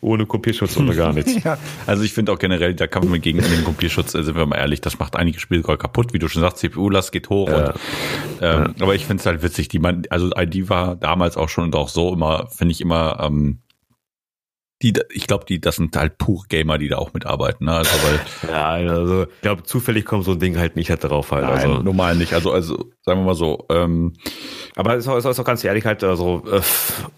Ohne 0.00 0.26
Kopierschutz 0.26 0.76
oder 0.76 0.94
gar 0.94 1.12
nichts. 1.12 1.34
ja, 1.44 1.58
also 1.86 2.02
ich 2.02 2.12
finde 2.12 2.32
auch 2.32 2.38
generell, 2.38 2.74
da 2.74 2.86
kann 2.86 3.08
man 3.08 3.20
gegen 3.20 3.38
den 3.38 3.64
Kopierschutz, 3.64 4.14
äh, 4.14 4.22
sind 4.22 4.36
wir 4.36 4.46
mal 4.46 4.56
ehrlich, 4.56 4.80
das 4.80 4.98
macht 4.98 5.16
einige 5.16 5.40
Spiele 5.40 5.62
kaputt, 5.62 6.12
wie 6.12 6.18
du 6.18 6.28
schon 6.28 6.42
sagst, 6.42 6.58
CPU-Last 6.58 7.12
geht 7.12 7.30
hoch. 7.30 7.48
Ja. 7.48 7.70
Und, 7.70 7.74
ähm, 8.40 8.40
ja. 8.40 8.74
Aber 8.80 8.94
ich 8.94 9.06
finde 9.06 9.20
es 9.20 9.26
halt 9.26 9.42
witzig, 9.42 9.68
die 9.68 9.78
man, 9.78 10.02
also 10.10 10.30
ID 10.36 10.68
war 10.68 10.96
damals 10.96 11.36
auch 11.36 11.48
schon 11.48 11.64
und 11.64 11.74
auch 11.74 11.88
so 11.88 12.12
immer, 12.12 12.48
finde 12.50 12.72
ich 12.72 12.80
immer, 12.80 13.18
ähm, 13.20 13.60
die, 14.82 14.92
ich 15.10 15.26
glaube, 15.26 15.46
die, 15.46 15.58
das 15.58 15.76
sind 15.76 15.96
halt 15.96 16.18
pure 16.18 16.46
Gamer, 16.48 16.76
die 16.76 16.88
da 16.88 16.98
auch 16.98 17.14
mitarbeiten. 17.14 17.64
Ne? 17.64 17.72
Also 17.72 17.90
weil 18.02 18.50
ja, 18.50 18.92
also 18.92 19.22
ich 19.22 19.40
glaube, 19.40 19.62
zufällig 19.62 20.04
kommt 20.04 20.24
so 20.24 20.32
ein 20.32 20.38
Ding 20.38 20.58
halt 20.58 20.76
nicht 20.76 20.90
halt 20.90 21.02
drauf 21.02 21.32
halt. 21.32 21.44
Nein, 21.44 21.54
also 21.54 21.82
normal 21.82 22.14
nicht. 22.14 22.34
Also, 22.34 22.52
also 22.52 22.90
sagen 23.02 23.20
wir 23.20 23.24
mal 23.24 23.34
so. 23.34 23.64
Ähm, 23.70 24.12
aber 24.74 24.96
es 24.96 25.06
ist 25.06 25.08
auch, 25.08 25.16
ist 25.16 25.40
auch 25.40 25.44
ganz 25.44 25.64
ehrlich 25.64 25.86
halt, 25.86 26.04
also 26.04 26.42
äh, 26.50 26.60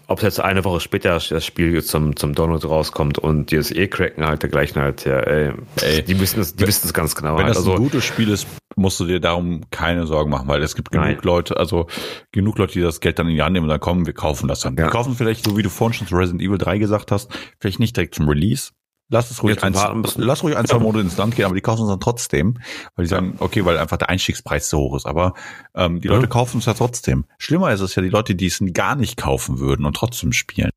ob 0.07 0.23
jetzt 0.23 0.39
eine 0.39 0.63
Woche 0.63 0.79
später 0.79 1.19
das 1.19 1.45
Spiel 1.45 1.83
zum 1.83 2.15
zum 2.15 2.33
Download 2.33 2.65
rauskommt 2.65 3.17
und 3.17 3.51
die 3.51 3.57
es 3.57 3.71
eh 3.71 3.87
cracken 3.87 4.25
halt 4.25 4.41
dergleichen 4.41 4.81
halt, 4.81 5.03
ja, 5.03 5.19
ey, 5.19 5.51
ey 5.81 6.01
die 6.01 6.17
wissen 6.19 6.39
es, 6.39 6.55
die 6.55 6.65
wissen 6.65 6.87
es 6.87 6.93
ganz 6.93 7.13
genau. 7.13 7.37
Wenn 7.37 7.45
halt. 7.45 7.57
das 7.57 7.65
ein 7.65 7.71
also, 7.71 7.83
gutes 7.83 8.05
Spiel 8.05 8.29
ist, 8.29 8.47
musst 8.75 8.99
du 8.99 9.05
dir 9.05 9.19
darum 9.19 9.61
keine 9.71 10.05
Sorgen 10.05 10.29
machen, 10.29 10.47
weil 10.47 10.61
es 10.61 10.75
gibt 10.75 10.91
genug 10.91 11.05
Nein. 11.05 11.19
Leute, 11.23 11.57
also 11.57 11.87
genug 12.31 12.57
Leute, 12.57 12.73
die 12.73 12.81
das 12.81 12.99
Geld 12.99 13.19
dann 13.19 13.27
in 13.27 13.35
die 13.35 13.41
Hand 13.41 13.53
nehmen 13.53 13.65
und 13.65 13.69
dann 13.69 13.79
kommen, 13.79 14.05
wir 14.05 14.13
kaufen 14.13 14.47
das 14.47 14.61
dann. 14.61 14.75
Ja. 14.75 14.85
Wir 14.85 14.89
kaufen 14.89 15.15
vielleicht, 15.15 15.45
so 15.45 15.57
wie 15.57 15.63
du 15.63 15.69
vorhin 15.69 15.93
schon 15.93 16.07
zu 16.07 16.15
Resident 16.15 16.41
Evil 16.41 16.57
3 16.57 16.77
gesagt 16.77 17.11
hast, 17.11 17.31
vielleicht 17.59 17.79
nicht 17.79 17.95
direkt 17.95 18.15
zum 18.15 18.27
Release. 18.29 18.71
Lass 19.11 19.31
es 19.31 19.41
ruhig, 19.41 19.63
ein, 19.63 19.73
lass 20.17 20.43
ruhig 20.43 20.55
ein, 20.55 20.67
zwei 20.67 20.77
Monate 20.77 21.03
ins 21.03 21.17
Land 21.17 21.35
gehen, 21.35 21.45
aber 21.45 21.55
die 21.55 21.61
kaufen 21.61 21.81
es 21.81 21.89
dann 21.89 21.99
trotzdem, 21.99 22.59
weil 22.95 23.05
die 23.05 23.09
sagen, 23.09 23.37
okay, 23.39 23.65
weil 23.65 23.79
einfach 23.79 23.97
der 23.97 24.09
Einstiegspreis 24.09 24.69
so 24.69 24.77
hoch 24.77 24.95
ist. 24.95 25.07
Aber 25.07 25.33
ähm, 25.73 25.99
die 25.99 26.07
Leute 26.07 26.25
ja. 26.25 26.27
kaufen 26.27 26.59
es 26.59 26.65
ja 26.65 26.75
trotzdem. 26.75 27.25
Schlimmer 27.39 27.71
ist 27.71 27.81
es 27.81 27.95
ja 27.95 28.03
die 28.03 28.09
Leute, 28.09 28.35
die 28.35 28.45
es 28.45 28.63
gar 28.71 28.95
nicht 28.95 29.17
kaufen 29.17 29.57
würden 29.59 29.87
und 29.87 29.95
trotzdem 29.95 30.31
spielen. 30.31 30.69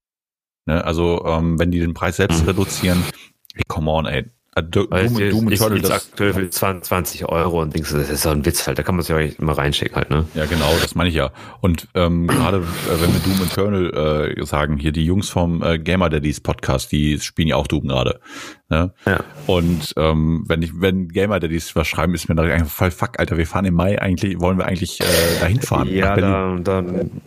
Ne? 0.65 0.83
Also 0.83 1.27
ähm, 1.27 1.59
wenn 1.59 1.71
die 1.71 1.81
den 1.81 1.93
Preis 1.93 2.17
selbst 2.17 2.41
mhm. 2.41 2.49
reduzieren, 2.49 3.05
hey, 3.53 3.65
come 3.69 3.91
on, 3.91 4.07
ey, 4.07 4.31
äh, 4.55 4.63
Doom, 4.63 4.91
Doom, 4.91 5.31
Doom 5.31 5.53
Eternal, 5.53 5.81
das 5.81 5.91
aktuell 5.91 6.35
für 6.35 6.51
20 6.51 7.27
Euro 7.27 7.63
und 7.63 7.75
Dings, 7.75 7.91
das 7.91 8.11
ist 8.11 8.23
so 8.23 8.29
ein 8.29 8.45
Witz 8.45 8.67
halt, 8.67 8.79
da 8.79 8.83
kann 8.83 8.97
man 8.97 9.05
sich 9.05 9.15
auch 9.15 9.39
immer 9.41 9.57
reinschicken 9.57 9.97
halt, 9.97 10.11
ne? 10.11 10.27
Ja, 10.35 10.45
genau, 10.45 10.71
das 10.81 10.95
meine 10.95 11.09
ich 11.09 11.15
ja. 11.15 11.31
Und 11.61 11.89
ähm, 11.95 12.27
gerade 12.27 12.59
äh, 12.59 13.01
wenn 13.01 13.13
wir 13.15 13.21
Doom 13.21 13.47
Eternal 13.47 14.35
äh, 14.37 14.45
sagen, 14.45 14.77
hier 14.77 14.93
die 14.93 15.05
Jungs 15.05 15.31
vom 15.31 15.63
äh, 15.63 15.79
Gamer 15.79 16.11
Daddies 16.11 16.41
Podcast, 16.41 16.93
die 16.93 17.19
spielen 17.21 17.49
ja 17.49 17.57
auch 17.57 17.67
Doom 17.67 17.89
gerade. 17.89 18.21
Ne? 18.69 18.93
Ja. 19.07 19.21
Und 19.47 19.95
ähm, 19.97 20.45
wenn 20.47 20.61
ich, 20.61 20.79
wenn 20.79 21.09
Gamer 21.09 21.41
Daddies 21.41 21.75
was 21.75 21.89
schreiben, 21.89 22.15
ist 22.15 22.29
mir 22.29 22.35
da 22.35 22.43
einfach 22.43 22.71
voll 22.71 22.91
fuck, 22.91 23.19
Alter, 23.19 23.39
wir 23.39 23.47
fahren 23.47 23.65
im 23.65 23.75
Mai 23.75 24.01
eigentlich, 24.01 24.39
wollen 24.39 24.59
wir 24.59 24.67
eigentlich 24.67 25.01
äh, 25.01 25.05
dahin 25.41 25.61
fahren? 25.61 25.89
Ja, 25.89 26.15
da, 26.15 26.59
da 26.63 26.83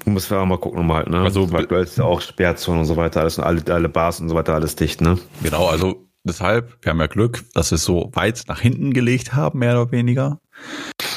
müssen 0.06 0.30
wir 0.30 0.40
auch 0.40 0.46
mal 0.46 0.58
gucken 0.58 0.80
nochmal 0.80 0.98
halt, 0.98 1.10
ne? 1.10 1.22
Also 1.22 1.52
weil 1.52 1.66
ist 1.82 1.98
ja 1.98 2.04
auch 2.04 2.22
Sperrzone 2.22 2.82
und 2.82 2.86
so 2.86 2.98
weiter, 2.98 3.22
alles 3.22 3.40
und 3.40 3.44
alle, 3.44 3.64
alle 3.70 3.90
Bars 3.90 4.20
und 4.20 4.30
so 4.30 4.36
weiter, 4.36 4.54
alles 4.54 4.76
dicht, 4.76 5.02
ne? 5.02 5.18
Genau, 5.42 5.68
also 5.68 6.05
Deshalb, 6.28 6.78
wir 6.82 6.90
haben 6.90 7.00
ja 7.00 7.08
Glück, 7.08 7.46
dass 7.54 7.70
wir 7.72 7.76
es 7.76 7.84
so 7.84 8.10
weit 8.14 8.46
nach 8.48 8.60
hinten 8.60 8.94
gelegt 8.94 9.34
haben, 9.34 9.60
mehr 9.60 9.80
oder 9.80 9.92
weniger. 9.92 10.40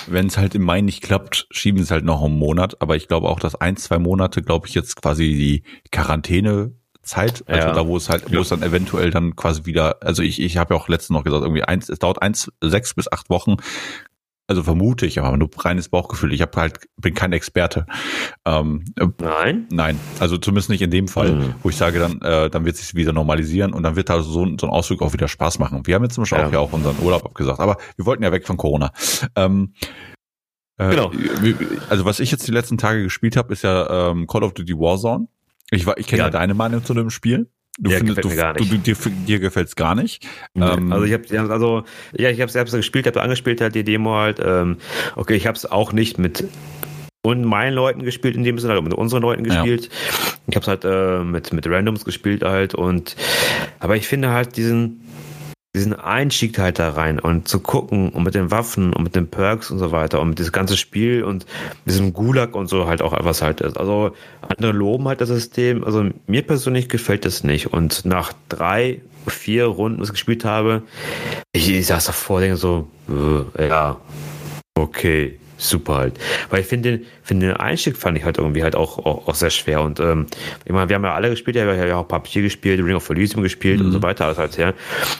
Wenn 0.07 0.27
es 0.27 0.37
halt 0.37 0.55
im 0.55 0.63
Mai 0.63 0.83
nicht 0.83 1.03
klappt, 1.03 1.47
schieben 1.51 1.81
es 1.81 1.91
halt 1.91 2.05
noch 2.05 2.23
einen 2.23 2.39
Monat. 2.39 2.81
Aber 2.83 2.95
ich 2.95 3.09
glaube 3.09 3.29
auch, 3.29 3.41
dass 3.41 3.55
ein, 3.55 3.79
zwei 3.79 3.99
Monate, 3.99 4.43
glaube 4.43 4.69
ich, 4.69 4.75
jetzt 4.75 4.97
quasi 4.97 5.25
die 5.25 5.63
Quarantänezeit, 5.91 7.43
also 7.47 7.69
ja. 7.69 7.73
da 7.73 7.87
wo 7.87 7.97
es 7.97 8.11
halt, 8.11 8.31
wo 8.31 8.41
es 8.41 8.51
dann 8.51 8.63
eventuell 8.63 9.11
dann 9.11 9.35
quasi 9.35 9.65
wieder, 9.65 9.97
also 10.03 10.23
ich, 10.23 10.43
ich 10.43 10.59
habe 10.59 10.75
ja 10.75 10.81
auch 10.81 10.89
letztens 10.89 11.17
noch 11.17 11.25
gesagt, 11.25 11.43
irgendwie 11.43 11.65
eins, 11.65 11.89
es 11.89 11.99
dauert 11.99 12.21
eins, 12.21 12.53
sechs 12.61 12.93
bis 12.93 13.11
acht 13.11 13.31
Wochen, 13.31 13.57
also 14.49 14.63
vermute 14.63 15.05
ich, 15.05 15.21
aber 15.21 15.37
nur 15.37 15.51
reines 15.59 15.91
Bauchgefühl. 15.91 16.33
Ich 16.33 16.41
habe 16.41 16.59
halt, 16.59 16.89
bin 16.97 17.13
kein 17.13 17.35
Experte. 17.35 17.87
Ähm, 18.47 18.87
nein? 19.21 19.67
Nein, 19.71 20.01
also 20.21 20.39
zumindest 20.39 20.71
nicht 20.71 20.81
in 20.81 20.91
dem 20.91 21.07
Fall, 21.07 21.33
mhm. 21.33 21.55
wo 21.63 21.69
ich 21.69 21.77
sage, 21.77 21.99
dann, 21.99 22.21
äh, 22.23 22.49
dann 22.49 22.65
wird 22.65 22.77
sich 22.77 22.95
wieder 22.95 23.13
normalisieren 23.13 23.75
und 23.75 23.83
dann 23.83 23.95
wird 23.95 24.09
da 24.09 24.23
so, 24.23 24.47
so 24.59 24.67
ein 24.67 24.71
Ausflug 24.71 25.03
auch 25.03 25.13
wieder 25.13 25.29
Spaß 25.29 25.59
machen. 25.59 25.87
Wir 25.87 25.95
haben 25.95 26.03
jetzt 26.03 26.15
zum 26.15 26.23
Beispiel 26.23 26.39
ja. 26.39 26.47
auch 26.47 26.53
ja 26.53 26.59
auch 26.61 26.73
unseren 26.73 26.97
Urlaub 27.03 27.27
abgesagt, 27.27 27.61
aber 27.61 27.77
wir 27.97 28.07
wollten 28.07 28.23
ja 28.23 28.33
weg 28.33 28.47
von 28.47 28.57
Corona. 28.57 28.91
Ähm, 29.37 29.75
äh, 30.79 30.91
genau. 30.91 31.13
Also 31.91 32.07
was 32.07 32.19
ich 32.19 32.31
jetzt 32.31 32.47
die 32.49 32.53
letzten 32.53 32.79
Tage 32.79 33.03
gespielt 33.03 33.37
habe, 33.37 33.53
ist 33.53 33.63
ja 33.63 34.11
ähm, 34.11 34.27
Call 34.27 34.45
of 34.45 34.55
Duty 34.55 34.79
Warzone. 34.79 35.29
Ich, 35.71 35.87
ich 35.87 36.07
kenne 36.07 36.21
ja. 36.21 36.27
ja 36.27 36.31
deine 36.31 36.55
Meinung 36.55 36.83
zu 36.83 36.95
dem 36.95 37.11
Spiel. 37.11 37.51
Du 37.81 37.91
ja, 37.91 37.99
findest, 37.99 38.25
du, 38.25 38.35
gar 38.35 38.55
nicht. 38.55 38.73
Du, 38.73 38.77
dir, 38.77 38.97
dir 39.27 39.39
gefällt's 39.39 39.77
gar 39.77 39.95
nicht. 39.95 40.27
Ähm, 40.57 40.93
also 40.93 41.05
ich 41.05 41.13
habe 41.13 41.53
also 41.53 41.85
ja, 42.13 42.29
ich 42.29 42.41
habe 42.41 42.51
selbst 42.51 42.75
gespielt, 42.75 43.07
habe 43.07 43.23
angespielt 43.23 43.61
halt 43.61 43.77
die 43.77 43.85
Demo 43.85 44.17
halt. 44.17 44.41
Ähm, 44.45 44.79
okay, 45.15 45.35
ich 45.35 45.47
habe 45.47 45.57
es 45.57 45.65
auch 45.65 45.93
nicht 45.93 46.19
mit 46.19 46.45
und 47.23 47.45
meinen 47.45 47.75
Leuten 47.75 48.03
gespielt 48.03 48.37
in 48.37 48.43
dem 48.43 48.59
Sinne, 48.59 48.75
halt 48.75 48.83
mit 48.83 48.95
unseren 48.95 49.23
Leuten 49.23 49.45
gespielt. 49.45 49.85
Ja. 49.85 50.33
Ich 50.49 50.57
habe 50.57 50.63
es 50.63 50.69
halt 50.69 50.85
äh, 50.85 51.23
mit 51.23 51.53
mit 51.53 51.69
Randoms 51.69 52.05
gespielt 52.05 52.43
halt 52.43 52.75
und 52.75 53.15
aber 53.79 53.97
ich 53.97 54.09
finde 54.09 54.31
halt 54.31 54.57
diesen 54.57 55.01
diesen 55.75 55.93
Einstieg 55.93 56.59
halt 56.59 56.79
da 56.79 56.91
rein 56.91 57.21
und 57.21 57.47
zu 57.47 57.61
gucken 57.61 58.09
und 58.11 58.23
mit 58.23 58.35
den 58.35 58.51
Waffen 58.51 58.93
und 58.93 59.03
mit 59.03 59.15
den 59.15 59.29
Perks 59.29 59.71
und 59.71 59.79
so 59.79 59.93
weiter 59.93 60.21
und 60.21 60.31
mit 60.31 60.39
diesem 60.39 60.53
ganze 60.53 60.77
Spiel 60.77 61.23
und 61.23 61.45
diesem 61.85 62.15
Gulag 62.15 62.55
und 62.55 62.69
so 62.69 62.87
halt 62.87 63.03
auch 63.03 63.15
was 63.25 63.43
halt 63.43 63.61
ist. 63.61 63.77
Also 63.77 64.13
andere 64.41 64.73
loben 64.73 65.07
halt 65.09 65.21
das 65.21 65.29
System. 65.29 65.85
Also 65.85 66.09
mir 66.27 66.43
persönlich 66.43 66.89
gefällt 66.89 67.27
das 67.27 67.45
nicht. 67.45 67.73
Und 67.73 68.07
nach 68.07 68.33
drei, 68.49 69.03
vier 69.27 69.67
Runden, 69.67 70.01
was 70.01 70.09
ich 70.09 70.15
gespielt 70.15 70.45
habe, 70.45 70.83
ich, 71.53 71.71
ich 71.71 71.87
saß 71.87 72.07
davor, 72.07 72.41
denke 72.41 72.57
so, 72.57 72.89
äh, 73.59 73.69
ja, 73.69 74.01
okay, 74.75 75.39
super 75.59 75.97
halt. 75.97 76.15
Weil 76.49 76.61
ich 76.61 76.67
finde, 76.67 77.01
finde 77.23 77.49
den 77.49 77.57
Einstieg 77.57 77.97
fand 77.97 78.17
ich 78.17 78.25
halt 78.25 78.39
irgendwie 78.39 78.63
halt 78.63 78.75
auch, 78.75 78.99
auch, 78.99 79.29
auch 79.29 79.35
sehr 79.35 79.51
schwer. 79.51 79.83
Und 79.83 80.01
ähm, 80.01 80.27
ich 80.65 80.73
meine, 80.73 80.89
wir 80.89 80.97
haben 80.97 81.05
ja 81.05 81.15
alle 81.15 81.31
gespielt, 81.31 81.57
ja, 81.57 81.67
wir 81.67 81.79
haben 81.79 81.89
ja 81.89 81.97
auch 81.97 82.09
PUBG 82.09 82.43
gespielt, 82.43 82.83
Ring 82.83 82.97
of 82.97 83.11
Elysium 83.11 83.43
gespielt 83.43 83.81
mhm. 83.81 83.87
und 83.87 83.93
so 83.93 84.03
weiter, 84.03 84.25
alles 84.25 84.39
halt, 84.39 84.57
ja. 84.57 84.73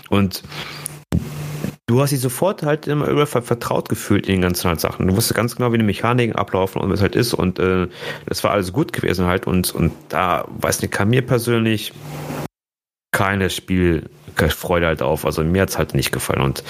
Und 0.09 0.43
du 1.87 2.01
hast 2.01 2.11
dich 2.11 2.21
sofort 2.21 2.63
halt 2.63 2.87
immer 2.87 3.09
über 3.09 3.27
vertraut 3.27 3.89
gefühlt 3.89 4.27
in 4.27 4.35
den 4.35 4.43
ganzen 4.43 4.69
halt 4.69 4.81
Sachen. 4.81 5.09
Du 5.09 5.17
wusstest 5.17 5.35
ganz 5.35 5.57
genau, 5.57 5.73
wie 5.73 5.79
die 5.79 5.85
Mechaniken 5.85 6.37
ablaufen 6.37 6.81
und 6.81 6.91
was 6.91 7.03
halt 7.03 7.17
ist. 7.17 7.35
Und 7.35 7.59
äh, 7.59 7.89
das 8.27 8.45
war 8.45 8.53
alles 8.53 8.73
gut 8.73 8.93
gewesen 8.93 9.27
halt. 9.27 9.47
Und, 9.47 9.75
und 9.75 9.93
da, 10.09 10.47
weiß 10.49 10.83
nicht, 10.83 10.93
kann 10.93 11.09
mir 11.09 11.23
persönlich 11.23 11.93
keine 13.11 13.51
Spielfreude 13.51 14.87
halt 14.87 15.03
auf. 15.03 15.25
Also 15.25 15.43
mir 15.43 15.63
hat's 15.63 15.79
halt 15.79 15.95
nicht 15.95 16.13
gefallen. 16.13 16.43
Und 16.43 16.63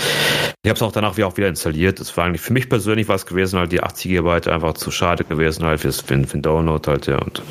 ich 0.62 0.68
habe 0.68 0.76
es 0.76 0.82
auch 0.82 0.93
danach 0.93 1.16
wieder 1.16 1.26
auch 1.26 1.36
wieder 1.36 1.49
installiert. 1.49 2.01
Das 2.01 2.16
war 2.16 2.24
eigentlich 2.24 2.41
für 2.41 2.53
mich 2.53 2.68
persönlich 2.68 3.09
was 3.09 3.26
gewesen, 3.26 3.59
halt 3.59 3.72
die 3.72 3.82
80 3.82 4.11
GB 4.11 4.51
einfach 4.51 4.74
zu 4.74 4.91
schade 4.91 5.24
gewesen, 5.24 5.64
halt 5.64 5.80
für 5.80 5.89
den 5.89 6.43
Download 6.43 6.89
halt, 6.91 7.07
ja. 7.07 7.18
Und 7.18 7.43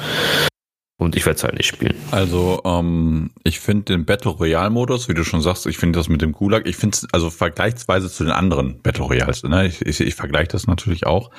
und 0.99 1.15
ich 1.15 1.25
werde 1.25 1.37
es 1.37 1.43
halt 1.43 1.53
nicht 1.55 1.67
spielen. 1.67 1.95
Also 2.09 2.61
ähm, 2.65 3.29
ich 3.43 3.59
finde 3.59 3.83
den 3.85 4.05
Battle 4.05 4.31
Royale 4.31 4.71
Modus, 4.71 5.07
wie 5.07 5.13
du 5.13 5.23
schon 5.23 5.41
sagst, 5.41 5.67
ich 5.67 5.77
finde 5.77 5.99
das 5.99 6.09
mit 6.09 6.23
dem 6.23 6.31
Gulag, 6.31 6.65
ich 6.67 6.75
finde 6.75 6.95
es 6.95 7.07
also 7.11 7.29
vergleichsweise 7.29 8.11
zu 8.11 8.23
den 8.23 8.33
anderen 8.33 8.81
Battle 8.81 9.05
Royales, 9.05 9.43
ne? 9.43 9.67
ich, 9.67 9.85
ich, 9.85 10.01
ich 10.01 10.15
vergleiche 10.15 10.47
das 10.47 10.65
natürlich 10.65 11.05
auch. 11.05 11.29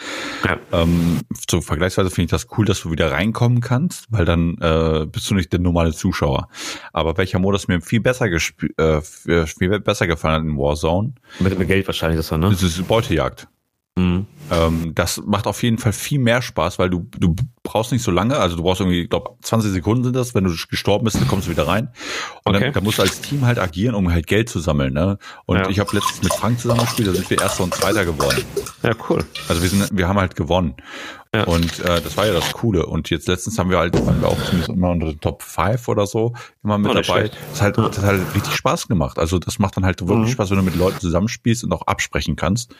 Ja. 0.44 0.58
Ähm, 0.72 1.22
so 1.50 1.60
vergleichsweise 1.60 2.10
finde 2.10 2.26
ich 2.26 2.30
das 2.30 2.46
cool, 2.56 2.66
dass 2.66 2.82
du 2.82 2.92
wieder 2.92 3.10
reinkommen 3.10 3.60
kannst, 3.60 4.06
weil 4.10 4.24
dann 4.24 4.56
äh, 4.60 5.06
bist 5.06 5.28
du 5.28 5.34
nicht 5.34 5.52
der 5.52 5.60
normale 5.60 5.92
Zuschauer. 5.92 6.48
Aber 6.92 7.16
welcher 7.16 7.40
Modus 7.40 7.66
mir 7.66 7.80
viel 7.80 8.00
besser 8.00 8.26
äh, 8.26 9.00
viel 9.00 9.80
besser 9.80 10.06
gefallen 10.06 10.34
hat 10.34 10.42
in 10.42 10.56
Warzone? 10.56 11.14
Mit, 11.40 11.58
mit 11.58 11.66
Geld 11.66 11.86
wahrscheinlich 11.88 12.18
das 12.18 12.30
war, 12.30 12.38
ne? 12.38 12.50
Das 12.50 12.62
ist 12.62 12.86
Beutejagd. 12.86 13.48
Mhm. 13.98 14.26
Ähm, 14.50 14.92
das 14.94 15.22
macht 15.26 15.46
auf 15.46 15.62
jeden 15.62 15.78
Fall 15.78 15.92
viel 15.92 16.18
mehr 16.18 16.40
Spaß, 16.40 16.78
weil 16.78 16.88
du, 16.88 17.06
du 17.18 17.34
brauchst 17.62 17.92
nicht 17.92 18.02
so 18.02 18.10
lange, 18.10 18.36
also 18.38 18.56
du 18.56 18.62
brauchst 18.62 18.80
irgendwie, 18.80 19.02
ich 19.02 19.10
glaube, 19.10 19.30
20 19.42 19.72
Sekunden 19.72 20.04
sind 20.04 20.16
das, 20.16 20.34
wenn 20.34 20.44
du 20.44 20.54
gestorben 20.70 21.04
bist, 21.04 21.16
dann 21.16 21.28
kommst 21.28 21.48
du 21.48 21.50
wieder 21.50 21.66
rein. 21.66 21.88
Und 22.44 22.54
okay. 22.54 22.66
dann, 22.66 22.72
dann 22.74 22.84
musst 22.84 22.98
du 22.98 23.02
als 23.02 23.20
Team 23.20 23.44
halt 23.44 23.58
agieren, 23.58 23.94
um 23.94 24.10
halt 24.10 24.26
Geld 24.26 24.48
zu 24.48 24.60
sammeln. 24.60 24.94
Ne? 24.94 25.18
Und 25.44 25.58
ja. 25.58 25.68
ich 25.68 25.78
habe 25.78 25.94
letztens 25.94 26.22
mit 26.22 26.32
Frank 26.32 26.60
zusammengespielt, 26.60 27.08
da 27.08 27.12
sind 27.12 27.28
wir 27.28 27.40
Erster 27.40 27.64
und 27.64 27.74
Zweiter 27.74 28.04
geworden. 28.04 28.42
Ja, 28.82 28.92
cool. 29.10 29.24
Also 29.48 29.62
wir 29.62 29.68
sind, 29.68 29.90
wir 29.92 30.08
haben 30.08 30.18
halt 30.18 30.34
gewonnen. 30.34 30.76
Ja. 31.34 31.44
Und 31.44 31.80
äh, 31.80 32.00
das 32.00 32.16
war 32.16 32.26
ja 32.26 32.32
das 32.32 32.52
Coole. 32.54 32.86
Und 32.86 33.10
jetzt 33.10 33.28
letztens 33.28 33.58
haben 33.58 33.68
wir 33.68 33.78
halt, 33.78 33.94
waren 34.06 34.20
wir 34.20 34.28
auch 34.28 34.42
zumindest 34.44 34.70
immer 34.70 34.90
unter 34.90 35.06
den 35.08 35.20
Top 35.20 35.42
5 35.42 35.88
oder 35.88 36.06
so 36.06 36.34
immer 36.64 36.78
mit 36.78 36.90
oh, 36.90 36.94
dabei. 36.94 37.30
Das, 37.50 37.60
halt, 37.60 37.76
das 37.76 37.98
hat 37.98 38.04
halt 38.04 38.34
richtig 38.34 38.54
Spaß 38.54 38.88
gemacht. 38.88 39.18
Also 39.18 39.38
das 39.38 39.58
macht 39.58 39.76
dann 39.76 39.84
halt 39.84 40.00
wirklich 40.00 40.28
mhm. 40.28 40.32
Spaß, 40.32 40.50
wenn 40.50 40.56
du 40.56 40.62
mit 40.62 40.76
Leuten 40.76 41.00
zusammenspielst 41.00 41.64
und 41.64 41.72
auch 41.72 41.82
absprechen 41.82 42.34
kannst. 42.36 42.74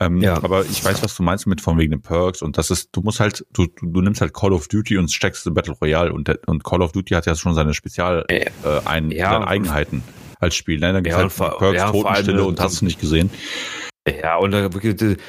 Ähm, 0.00 0.20
ja. 0.22 0.36
Aber 0.42 0.64
ich 0.64 0.82
weiß, 0.82 1.02
was 1.02 1.14
du 1.14 1.22
meinst 1.22 1.46
mit 1.46 1.60
von 1.60 1.78
wegen 1.78 1.90
den 1.90 2.00
Perks 2.00 2.40
und 2.40 2.56
das 2.56 2.70
ist, 2.70 2.88
du 2.92 3.02
musst 3.02 3.20
halt, 3.20 3.44
du, 3.52 3.66
du, 3.82 4.00
nimmst 4.00 4.22
halt 4.22 4.32
Call 4.32 4.52
of 4.52 4.66
Duty 4.66 4.96
und 4.96 5.12
steckst 5.12 5.52
Battle 5.54 5.74
Royale 5.80 6.12
und, 6.12 6.30
und 6.46 6.64
Call 6.64 6.80
of 6.80 6.92
Duty 6.92 7.14
hat 7.14 7.26
ja 7.26 7.34
schon 7.34 7.54
seine 7.54 7.74
Spezial 7.74 8.24
äh, 8.28 8.50
ein, 8.86 9.10
ja, 9.10 9.30
seine 9.30 9.46
Eigenheiten 9.46 10.02
als 10.40 10.54
Spiel. 10.54 10.80
Ne? 10.80 10.94
Dann 10.94 11.04
ja, 11.04 11.16
halt 11.16 11.36
Perks, 11.36 11.76
ja, 11.76 11.90
Totenstille 11.90 12.44
und 12.44 12.58
hast 12.58 12.80
du 12.80 12.86
nicht 12.86 12.98
gesehen. 12.98 13.30
Ja, 14.08 14.36
und 14.36 14.54
äh, 14.54 14.70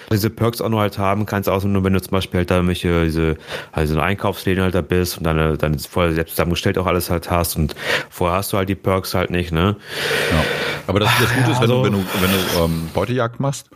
diese 0.09 0.30
Perks 0.30 0.61
auch 0.61 0.69
nur 0.69 0.80
halt 0.80 0.97
haben 0.97 1.26
kannst, 1.26 1.49
auch 1.49 1.61
nur 1.65 1.84
wenn 1.84 1.91
du 1.91 2.01
zum 2.01 2.11
Beispiel 2.11 2.39
halt 2.39 2.51
da 2.51 2.65
welche, 2.65 3.03
diese, 3.03 3.38
also 3.74 3.95
ein 3.95 3.99
Einkaufsläden 3.99 4.63
halt 4.63 4.74
da 4.74 4.82
bist 4.82 5.17
und 5.17 5.26
dann, 5.26 5.57
dann 5.57 5.78
vorher 5.78 6.13
selbst 6.13 6.32
zusammengestellt 6.32 6.78
auch 6.78 6.86
alles 6.86 7.09
halt 7.09 7.30
hast 7.30 7.57
und 7.57 7.76
vorher 8.09 8.38
hast 8.38 8.53
du 8.53 8.57
halt 8.57 8.69
die 8.69 8.76
Perks 8.76 9.13
halt 9.13 9.30
nicht, 9.30 9.51
ne? 9.51 9.76
Ja. 10.32 10.43
Aber 10.88 11.01
das, 11.01 11.09
das 11.19 11.34
Gute 11.36 11.51
ist, 11.51 11.57
wenn 11.57 11.69
also, 11.69 11.84
du, 11.84 11.86
wenn 11.86 11.93
du, 11.93 12.05
wenn 12.22 12.32
du 12.32 12.63
ähm, 12.63 12.89
Beutejagd 12.93 13.41
machst, 13.41 13.69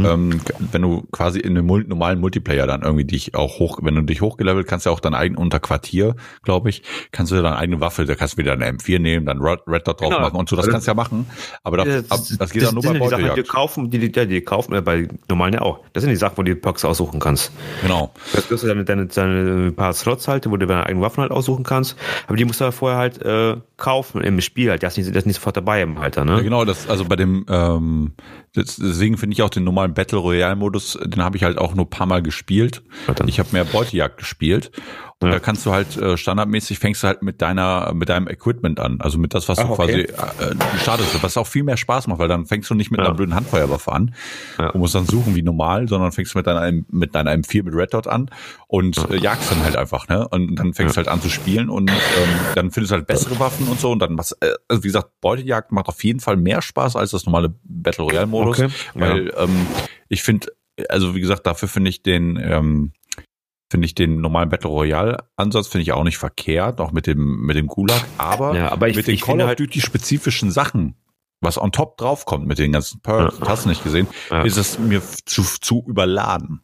Mhm. 0.00 0.06
Ähm, 0.06 0.40
wenn 0.72 0.82
du 0.82 1.02
quasi 1.12 1.40
in 1.40 1.56
einem 1.56 1.66
normalen 1.66 2.20
Multiplayer 2.20 2.66
dann 2.66 2.82
irgendwie 2.82 3.04
dich 3.04 3.34
auch 3.34 3.58
hoch, 3.58 3.78
wenn 3.82 3.94
du 3.94 4.02
dich 4.02 4.20
hochgelevelt, 4.20 4.66
kannst 4.66 4.86
du 4.86 4.90
auch 4.90 5.00
dein 5.00 5.14
eigen 5.14 5.36
unter 5.36 5.60
Quartier, 5.60 6.16
glaube 6.42 6.70
ich, 6.70 6.82
kannst 7.12 7.32
du 7.32 7.36
deine 7.36 7.56
eigene 7.56 7.80
Waffe, 7.80 8.04
da 8.04 8.14
kannst 8.14 8.34
du 8.34 8.38
wieder 8.38 8.52
eine 8.52 8.70
M4 8.70 8.98
nehmen, 8.98 9.26
dann 9.26 9.38
Red, 9.40 9.60
Red 9.66 9.86
Dot 9.86 10.00
drauf 10.00 10.10
genau. 10.10 10.20
machen 10.20 10.36
und 10.36 10.48
so, 10.48 10.56
das 10.56 10.68
kannst 10.68 10.86
du 10.86 10.90
ja 10.90 10.94
machen. 10.94 11.26
Aber 11.62 11.76
das, 11.78 12.06
das, 12.08 12.38
das 12.38 12.50
geht 12.50 12.62
das, 12.62 12.70
dann 12.70 12.82
nur 12.82 12.92
bei 12.92 12.98
Beutejagd. 12.98 13.36
Die, 13.36 13.42
die 13.42 13.48
kaufen, 13.48 13.90
die, 13.90 13.98
die, 13.98 14.26
die 14.26 14.40
kaufen 14.40 14.74
äh, 14.74 14.80
bei 14.80 15.08
normalen 15.28 15.54
ja 15.54 15.62
auch. 15.62 15.80
Das 15.92 16.02
sind 16.02 16.10
die 16.10 16.16
Sachen, 16.16 16.36
wo 16.36 16.42
du 16.42 16.54
die 16.54 16.60
Perks 16.60 16.84
aussuchen 16.84 17.20
kannst. 17.20 17.52
Genau. 17.82 18.12
Das 18.32 18.50
wirst 18.50 18.64
du 18.64 18.68
deine, 18.68 18.84
deine, 18.84 19.06
deine 19.06 19.72
paar 19.72 19.92
Slots 19.92 20.28
halt, 20.28 20.48
wo 20.50 20.56
du 20.56 20.66
deine 20.66 20.84
eigenen 20.84 21.02
Waffen 21.02 21.22
halt 21.22 21.32
aussuchen 21.32 21.64
kannst. 21.64 21.96
Aber 22.26 22.36
die 22.36 22.44
musst 22.44 22.60
du 22.60 22.64
halt 22.64 22.74
vorher 22.74 22.98
halt 22.98 23.22
äh, 23.22 23.56
kaufen 23.76 24.22
im 24.22 24.40
Spiel 24.40 24.70
halt. 24.70 24.82
Das 24.82 24.94
ist 24.94 25.04
nicht, 25.04 25.10
das 25.10 25.22
ist 25.22 25.26
nicht 25.26 25.36
sofort 25.36 25.56
dabei 25.56 25.82
im 25.82 25.98
Alter, 25.98 26.24
ne? 26.24 26.36
Ja, 26.36 26.40
genau, 26.40 26.64
das, 26.64 26.88
also 26.88 27.04
bei 27.04 27.16
dem, 27.16 27.44
ähm, 27.48 28.14
deswegen 28.54 29.18
finde 29.18 29.34
ich 29.34 29.42
auch 29.42 29.50
den 29.50 29.64
normalen 29.64 29.92
Battle 29.92 30.18
Royale 30.18 30.56
Modus, 30.56 30.98
den 31.04 31.22
habe 31.22 31.36
ich 31.36 31.44
halt 31.44 31.58
auch 31.58 31.74
nur 31.74 31.88
paar 31.88 32.06
Mal 32.06 32.22
gespielt. 32.22 32.82
Ich 33.26 33.38
habe 33.38 33.50
mehr 33.52 33.64
Beutejagd 33.64 34.16
gespielt 34.16 34.70
und 35.18 35.28
ja. 35.28 35.34
da 35.34 35.40
kannst 35.40 35.64
du 35.64 35.72
halt 35.72 35.96
äh, 35.96 36.18
standardmäßig 36.18 36.78
fängst 36.78 37.02
du 37.02 37.06
halt 37.06 37.22
mit 37.22 37.40
deiner 37.40 37.94
mit 37.94 38.10
deinem 38.10 38.28
Equipment 38.28 38.78
an, 38.78 39.00
also 39.00 39.16
mit 39.16 39.32
das 39.32 39.48
was 39.48 39.58
Ach, 39.58 39.64
du 39.64 39.72
okay. 39.72 40.04
quasi 40.04 40.44
äh, 40.44 40.78
startest, 40.78 41.22
was 41.22 41.38
auch 41.38 41.46
viel 41.46 41.62
mehr 41.62 41.78
Spaß 41.78 42.06
macht, 42.08 42.18
weil 42.18 42.28
dann 42.28 42.44
fängst 42.44 42.68
du 42.68 42.74
nicht 42.74 42.90
mit 42.90 43.00
ja. 43.00 43.06
einer 43.06 43.14
blöden 43.14 43.34
Handfeuerwaffe 43.34 43.92
an 43.92 44.14
ja. 44.58 44.68
und 44.70 44.80
musst 44.80 44.94
dann 44.94 45.06
suchen 45.06 45.34
wie 45.34 45.40
normal, 45.40 45.88
sondern 45.88 46.12
fängst 46.12 46.34
du 46.34 46.38
mit 46.38 46.46
deiner 46.46 46.70
mit 46.90 47.14
deiner 47.14 47.32
M4 47.32 47.62
mit 47.64 47.74
Red 47.74 47.94
Dot 47.94 48.06
an 48.06 48.30
und 48.68 48.98
äh, 49.10 49.16
jagst 49.16 49.50
dann 49.50 49.64
halt 49.64 49.76
einfach, 49.76 50.06
ne? 50.08 50.28
Und 50.28 50.56
dann 50.56 50.74
fängst 50.74 50.96
du 50.96 50.98
halt 50.98 51.08
an 51.08 51.22
zu 51.22 51.30
spielen 51.30 51.70
und 51.70 51.90
ähm, 51.90 52.28
dann 52.54 52.70
findest 52.70 52.90
du 52.90 52.96
halt 52.96 53.06
bessere 53.06 53.40
Waffen 53.40 53.68
und 53.68 53.80
so 53.80 53.92
und 53.92 54.00
dann 54.00 54.18
was 54.18 54.32
äh, 54.32 54.52
also 54.68 54.84
wie 54.84 54.88
gesagt, 54.88 55.12
Beutejagd 55.22 55.72
macht 55.72 55.88
auf 55.88 56.04
jeden 56.04 56.20
Fall 56.20 56.36
mehr 56.36 56.60
Spaß 56.60 56.94
als 56.94 57.12
das 57.12 57.24
normale 57.24 57.54
Battle 57.64 58.04
Royale 58.04 58.26
Modus, 58.26 58.60
okay. 58.60 58.68
weil 58.92 59.32
ähm, 59.38 59.66
ich 60.10 60.22
finde 60.22 60.48
also 60.90 61.14
wie 61.14 61.20
gesagt, 61.20 61.46
dafür 61.46 61.68
finde 61.68 61.88
ich 61.88 62.02
den 62.02 62.38
ähm, 62.38 62.92
finde 63.70 63.86
ich 63.86 63.94
den 63.94 64.20
normalen 64.20 64.48
Battle 64.48 64.70
Royale 64.70 65.18
Ansatz 65.36 65.68
finde 65.68 65.82
ich 65.82 65.92
auch 65.92 66.04
nicht 66.04 66.18
verkehrt, 66.18 66.80
auch 66.80 66.92
mit 66.92 67.06
dem 67.06 67.40
mit 67.40 67.56
dem 67.56 67.66
Gulag, 67.66 68.04
aber, 68.18 68.56
ja, 68.56 68.70
aber 68.70 68.88
ich, 68.88 68.96
mit 68.96 69.06
den 69.06 69.14
ich 69.14 69.22
Call 69.22 69.40
of 69.40 69.46
halt 69.46 69.60
Duty 69.60 69.80
spezifischen 69.80 70.50
Sachen, 70.50 70.96
was 71.40 71.58
on 71.58 71.72
top 71.72 71.96
draufkommt 71.98 72.46
mit 72.46 72.58
den 72.58 72.72
ganzen 72.72 73.00
Perks, 73.00 73.38
ja. 73.40 73.48
hast 73.48 73.64
du 73.64 73.68
nicht 73.68 73.82
gesehen, 73.82 74.06
ja. 74.30 74.42
ist 74.42 74.56
es 74.56 74.78
mir 74.78 75.02
zu 75.02 75.42
zu 75.42 75.84
überladen. 75.86 76.62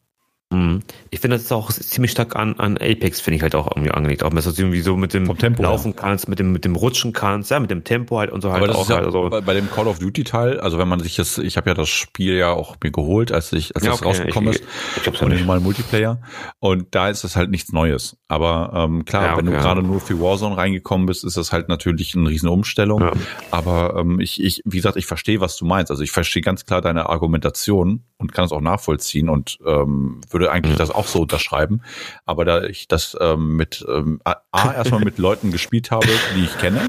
Mhm. 0.52 0.82
Ich 1.10 1.20
finde, 1.20 1.36
das 1.36 1.44
ist 1.44 1.52
auch 1.52 1.72
ziemlich 1.72 2.10
stark 2.10 2.36
an, 2.36 2.54
an 2.58 2.76
Apex, 2.76 3.20
finde 3.20 3.36
ich 3.36 3.42
halt 3.42 3.54
auch 3.54 3.68
irgendwie 3.68 3.90
angelegt. 3.90 4.22
Auch 4.22 4.30
wenn 4.32 4.42
du 4.42 4.50
irgendwie 4.50 4.80
so 4.80 4.96
mit 4.96 5.14
dem 5.14 5.36
Tempo, 5.38 5.62
Laufen 5.62 5.92
ja. 5.92 6.00
kannst, 6.00 6.28
mit 6.28 6.38
dem, 6.38 6.52
mit 6.52 6.64
dem 6.64 6.76
Rutschen 6.76 7.12
kannst, 7.12 7.50
ja, 7.50 7.58
mit 7.58 7.70
dem 7.70 7.84
Tempo 7.84 8.18
halt 8.18 8.30
und 8.30 8.42
so 8.42 8.52
halt 8.52 8.58
Aber 8.58 8.68
das 8.68 8.76
auch. 8.76 8.82
Ist 8.82 8.90
ja 8.90 8.96
halt 8.96 9.12
so. 9.12 9.28
bei, 9.30 9.40
bei, 9.40 9.54
dem 9.54 9.70
Call 9.70 9.88
of 9.88 9.98
Duty 9.98 10.24
Teil, 10.24 10.60
also 10.60 10.78
wenn 10.78 10.88
man 10.88 11.00
sich 11.00 11.16
das, 11.16 11.38
ich 11.38 11.56
habe 11.56 11.70
ja 11.70 11.74
das 11.74 11.88
Spiel 11.88 12.34
ja 12.34 12.50
auch 12.50 12.76
mir 12.82 12.90
geholt, 12.90 13.32
als 13.32 13.52
ich, 13.52 13.74
als 13.74 13.84
ja, 13.84 13.92
das 13.92 14.00
okay, 14.00 14.08
rausgekommen 14.08 14.50
ich, 14.50 14.60
ist, 14.60 14.68
ich, 14.96 15.06
ich 15.06 15.22
und 15.22 15.46
mal 15.46 15.60
Multiplayer. 15.60 16.20
Und 16.60 16.94
da 16.94 17.08
ist 17.08 17.24
es 17.24 17.36
halt 17.36 17.50
nichts 17.50 17.72
Neues. 17.72 18.16
Aber 18.28 18.72
ähm, 18.74 19.04
klar, 19.04 19.24
ja, 19.24 19.32
okay, 19.32 19.38
wenn 19.38 19.46
du 19.46 19.52
gerade 19.52 19.82
nur 19.82 20.00
für 20.00 20.20
Warzone 20.20 20.56
reingekommen 20.56 21.06
bist, 21.06 21.24
ist 21.24 21.36
das 21.36 21.52
halt 21.52 21.68
natürlich 21.68 22.14
eine 22.14 22.28
riesen 22.28 22.48
Umstellung. 22.48 23.10
Aber 23.50 23.96
ähm, 23.98 24.20
ich, 24.20 24.42
ich, 24.42 24.62
wie 24.64 24.76
gesagt, 24.76 24.96
ich 24.96 25.06
verstehe, 25.06 25.40
was 25.40 25.56
du 25.56 25.64
meinst. 25.64 25.90
Also 25.90 26.02
ich 26.02 26.10
verstehe 26.10 26.42
ganz 26.42 26.64
klar 26.64 26.80
deine 26.80 27.08
Argumentation 27.08 28.04
und 28.18 28.32
kann 28.32 28.44
es 28.44 28.52
auch 28.52 28.60
nachvollziehen 28.60 29.28
und 29.28 29.58
ähm, 29.66 30.20
würde 30.30 30.41
eigentlich 30.50 30.74
mhm. 30.74 30.78
das 30.78 30.90
auch 30.90 31.06
so 31.06 31.22
unterschreiben. 31.22 31.82
Aber 32.24 32.44
da 32.44 32.62
ich 32.62 32.88
das 32.88 33.16
ähm, 33.20 33.56
mit 33.56 33.84
ähm, 33.88 34.20
A, 34.24 34.36
erstmal 34.74 35.04
mit 35.04 35.18
Leuten 35.18 35.50
gespielt 35.50 35.90
habe, 35.90 36.08
die 36.36 36.44
ich 36.44 36.58
kenne. 36.58 36.88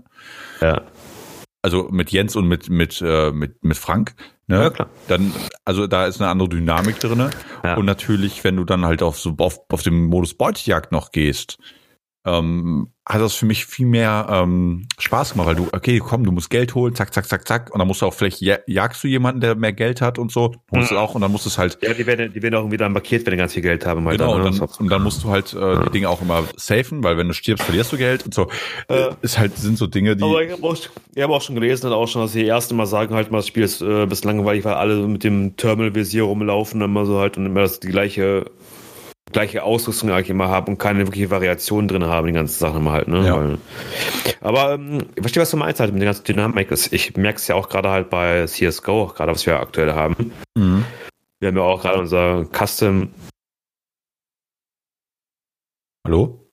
Ja. 0.62 0.82
Also 1.62 1.88
mit 1.92 2.12
Jens 2.12 2.36
und 2.36 2.48
mit, 2.48 2.70
mit, 2.70 3.02
äh, 3.02 3.32
mit, 3.32 3.64
mit 3.64 3.78
Frank. 3.78 4.16
Ne? 4.48 4.64
Ja, 4.64 4.70
klar. 4.70 4.90
Dann, 5.08 5.34
also 5.64 5.88
da 5.88 6.06
ist 6.06 6.20
eine 6.20 6.30
andere 6.30 6.50
Dynamik 6.50 7.00
drinne. 7.00 7.30
Ja. 7.64 7.76
Und 7.76 7.86
natürlich, 7.86 8.44
wenn 8.44 8.58
du 8.58 8.66
dann 8.66 8.86
halt 8.86 9.02
auf 9.02 9.18
so 9.18 9.36
auf, 9.38 9.60
auf 9.72 9.82
dem 9.82 10.08
Modus 10.08 10.34
Beutejagd 10.34 10.92
noch 10.92 11.12
gehst, 11.12 11.58
ähm, 12.26 12.90
hat 13.06 13.20
das 13.20 13.34
für 13.34 13.46
mich 13.46 13.66
viel 13.66 13.86
mehr 13.86 14.28
ähm, 14.30 14.88
Spaß 14.98 15.34
gemacht, 15.34 15.48
weil 15.48 15.56
du, 15.56 15.68
okay, 15.74 16.00
komm, 16.00 16.24
du 16.24 16.32
musst 16.32 16.50
Geld 16.50 16.74
holen, 16.74 16.96
zack, 16.96 17.14
zack, 17.14 17.28
zack, 17.28 17.46
zack, 17.46 17.70
und 17.74 17.80
dann 17.80 17.88
musst 17.88 18.02
du 18.02 18.06
auch 18.06 18.14
vielleicht 18.14 18.42
jagst 18.66 19.04
du 19.04 19.10
jemanden, 19.10 19.42
der 19.42 19.56
mehr 19.56 19.74
Geld 19.74 20.00
hat 20.00 20.18
und 20.18 20.32
so, 20.32 20.56
holst 20.72 20.92
mhm. 20.92 20.96
du 20.96 21.02
auch, 21.02 21.16
und 21.16 21.22
dann 21.22 21.32
musst 21.32 21.46
du 21.46 21.50
es 21.50 21.58
halt. 21.58 21.78
Ja, 21.82 21.94
die 21.94 22.06
werden, 22.06 22.32
die 22.32 22.42
werden 22.42 22.56
auch 22.56 22.70
dann 22.78 22.94
markiert, 22.94 23.26
wenn 23.26 23.32
die 23.32 23.38
ganz 23.38 23.54
viel 23.54 23.62
Geld 23.62 23.86
haben. 23.86 24.06
Halt 24.08 24.20
genau, 24.20 24.38
dann, 24.38 24.48
und, 24.48 24.60
dann, 24.60 24.70
und 24.80 24.90
dann 24.90 25.04
musst 25.04 25.22
du 25.22 25.30
halt 25.30 25.54
äh, 25.54 25.84
die 25.84 25.92
Dinge 25.92 26.10
auch 26.10 26.22
immer 26.22 26.46
safen, 26.56 27.04
weil 27.04 27.18
wenn 27.18 27.28
du 27.28 27.34
stirbst, 27.34 27.66
verlierst 27.66 27.92
du 27.92 27.98
Geld 27.98 28.26
und 28.26 28.34
so. 28.34 28.48
Äh, 28.88 29.10
ist 29.22 29.38
halt, 29.38 29.58
sind 29.58 29.78
so 29.78 29.88
Dinge, 29.88 30.16
die. 30.16 30.24
Aber 30.24 30.42
ich 30.42 30.52
habe 30.52 30.64
auch, 30.64 30.78
hab 31.18 31.30
auch 31.30 31.42
schon 31.42 31.56
gelesen 31.56 31.92
auch 31.92 32.08
schon, 32.08 32.22
dass 32.22 32.32
die 32.32 32.48
ersten 32.48 32.78
Mal 32.78 32.86
sagen 32.86 33.14
halt 33.16 33.32
mal, 33.32 33.40
das 33.40 33.48
Spiel 33.48 33.64
ist 33.64 33.82
äh, 33.82 34.06
bis 34.06 34.24
langweilig, 34.24 34.64
weil 34.64 34.76
alle 34.76 35.08
mit 35.08 35.26
dem 35.26 35.58
Terminal-Visier 35.58 36.24
rumlaufen, 36.24 36.82
immer 36.82 37.06
so 37.06 37.20
halt 37.20 37.38
und 37.38 37.46
immer 37.46 37.62
das 37.62 37.82
die 37.82 37.90
gleiche 37.90 38.46
gleiche 39.34 39.64
Ausrüstung 39.64 40.12
eigentlich 40.12 40.30
immer 40.30 40.48
haben 40.48 40.74
und 40.74 40.78
keine 40.78 41.00
wirkliche 41.00 41.30
Variation 41.30 41.88
drin 41.88 42.06
haben, 42.06 42.28
die 42.28 42.34
ganzen 42.34 42.58
Sachen 42.60 42.78
immer 42.78 42.92
halt, 42.92 43.08
ne? 43.08 43.26
Ja. 43.26 43.36
Weil, 43.36 43.58
aber 44.42 44.74
ähm, 44.76 45.00
ich 45.16 45.22
verstehe, 45.22 45.42
was 45.42 45.52
du 45.52 45.58
meinst 45.58 45.80
halt 45.80 45.92
mit 45.92 46.02
der 46.02 46.08
ganzen 46.08 46.24
Dynamik. 46.24 46.72
Ich 46.92 47.18
merke 47.18 47.38
es 47.38 47.48
ja 47.48 47.56
auch 47.56 47.68
gerade 47.68 47.90
halt 47.90 48.10
bei 48.10 48.46
CSGO, 48.46 49.08
gerade 49.08 49.32
was 49.32 49.46
wir 49.46 49.60
aktuell 49.60 49.94
haben. 49.94 50.32
Mhm. 50.56 50.86
Wir 51.40 51.50
haben 51.50 51.58
ja 51.58 51.64
auch 51.64 51.82
gerade 51.82 52.00
unser 52.00 52.46
Custom. 52.54 53.10
Hallo? 56.06 56.44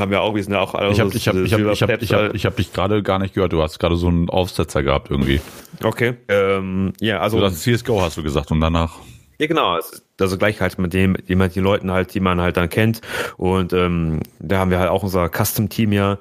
haben 0.00 0.12
ja 0.12 0.20
auch, 0.20 0.34
wir 0.34 0.42
sind 0.42 0.52
ja 0.52 0.60
auch 0.60 0.74
alle. 0.74 0.90
Ich 0.90 1.00
habe 1.00 1.10
ich 1.14 1.28
hab, 1.28 1.36
ich 1.36 1.52
hab, 1.52 1.60
ich 1.60 1.82
hab, 1.82 2.02
ich 2.02 2.12
hab, 2.12 2.34
ich 2.34 2.46
hab 2.46 2.56
dich 2.56 2.72
gerade 2.72 3.02
gar 3.02 3.18
nicht 3.18 3.34
gehört. 3.34 3.52
Du 3.52 3.62
hast 3.62 3.78
gerade 3.78 3.96
so 3.96 4.08
einen 4.08 4.28
Aufsetzer 4.28 4.82
gehabt 4.82 5.10
irgendwie. 5.10 5.40
Okay. 5.82 6.14
Ähm, 6.28 6.92
ja, 7.00 7.20
also. 7.20 7.38
Du 7.38 7.44
hast 7.44 7.62
CSGO 7.62 8.00
hast 8.00 8.16
du 8.16 8.22
gesagt 8.22 8.50
und 8.50 8.60
danach. 8.60 8.98
Ja, 9.40 9.46
genau. 9.46 9.78
Also 10.20 10.36
gleich 10.36 10.60
halt 10.60 10.78
mit 10.78 10.92
dem, 10.92 11.16
jemand, 11.26 11.54
die 11.54 11.60
Leuten 11.60 11.90
halt, 11.90 12.12
die 12.12 12.20
man 12.20 12.42
halt 12.42 12.58
dann 12.58 12.68
kennt. 12.68 13.00
Und 13.38 13.72
ähm, 13.72 14.20
da 14.38 14.58
haben 14.58 14.70
wir 14.70 14.78
halt 14.78 14.90
auch 14.90 15.02
unser 15.02 15.30
Custom-Team 15.30 15.92
ja. 15.92 16.18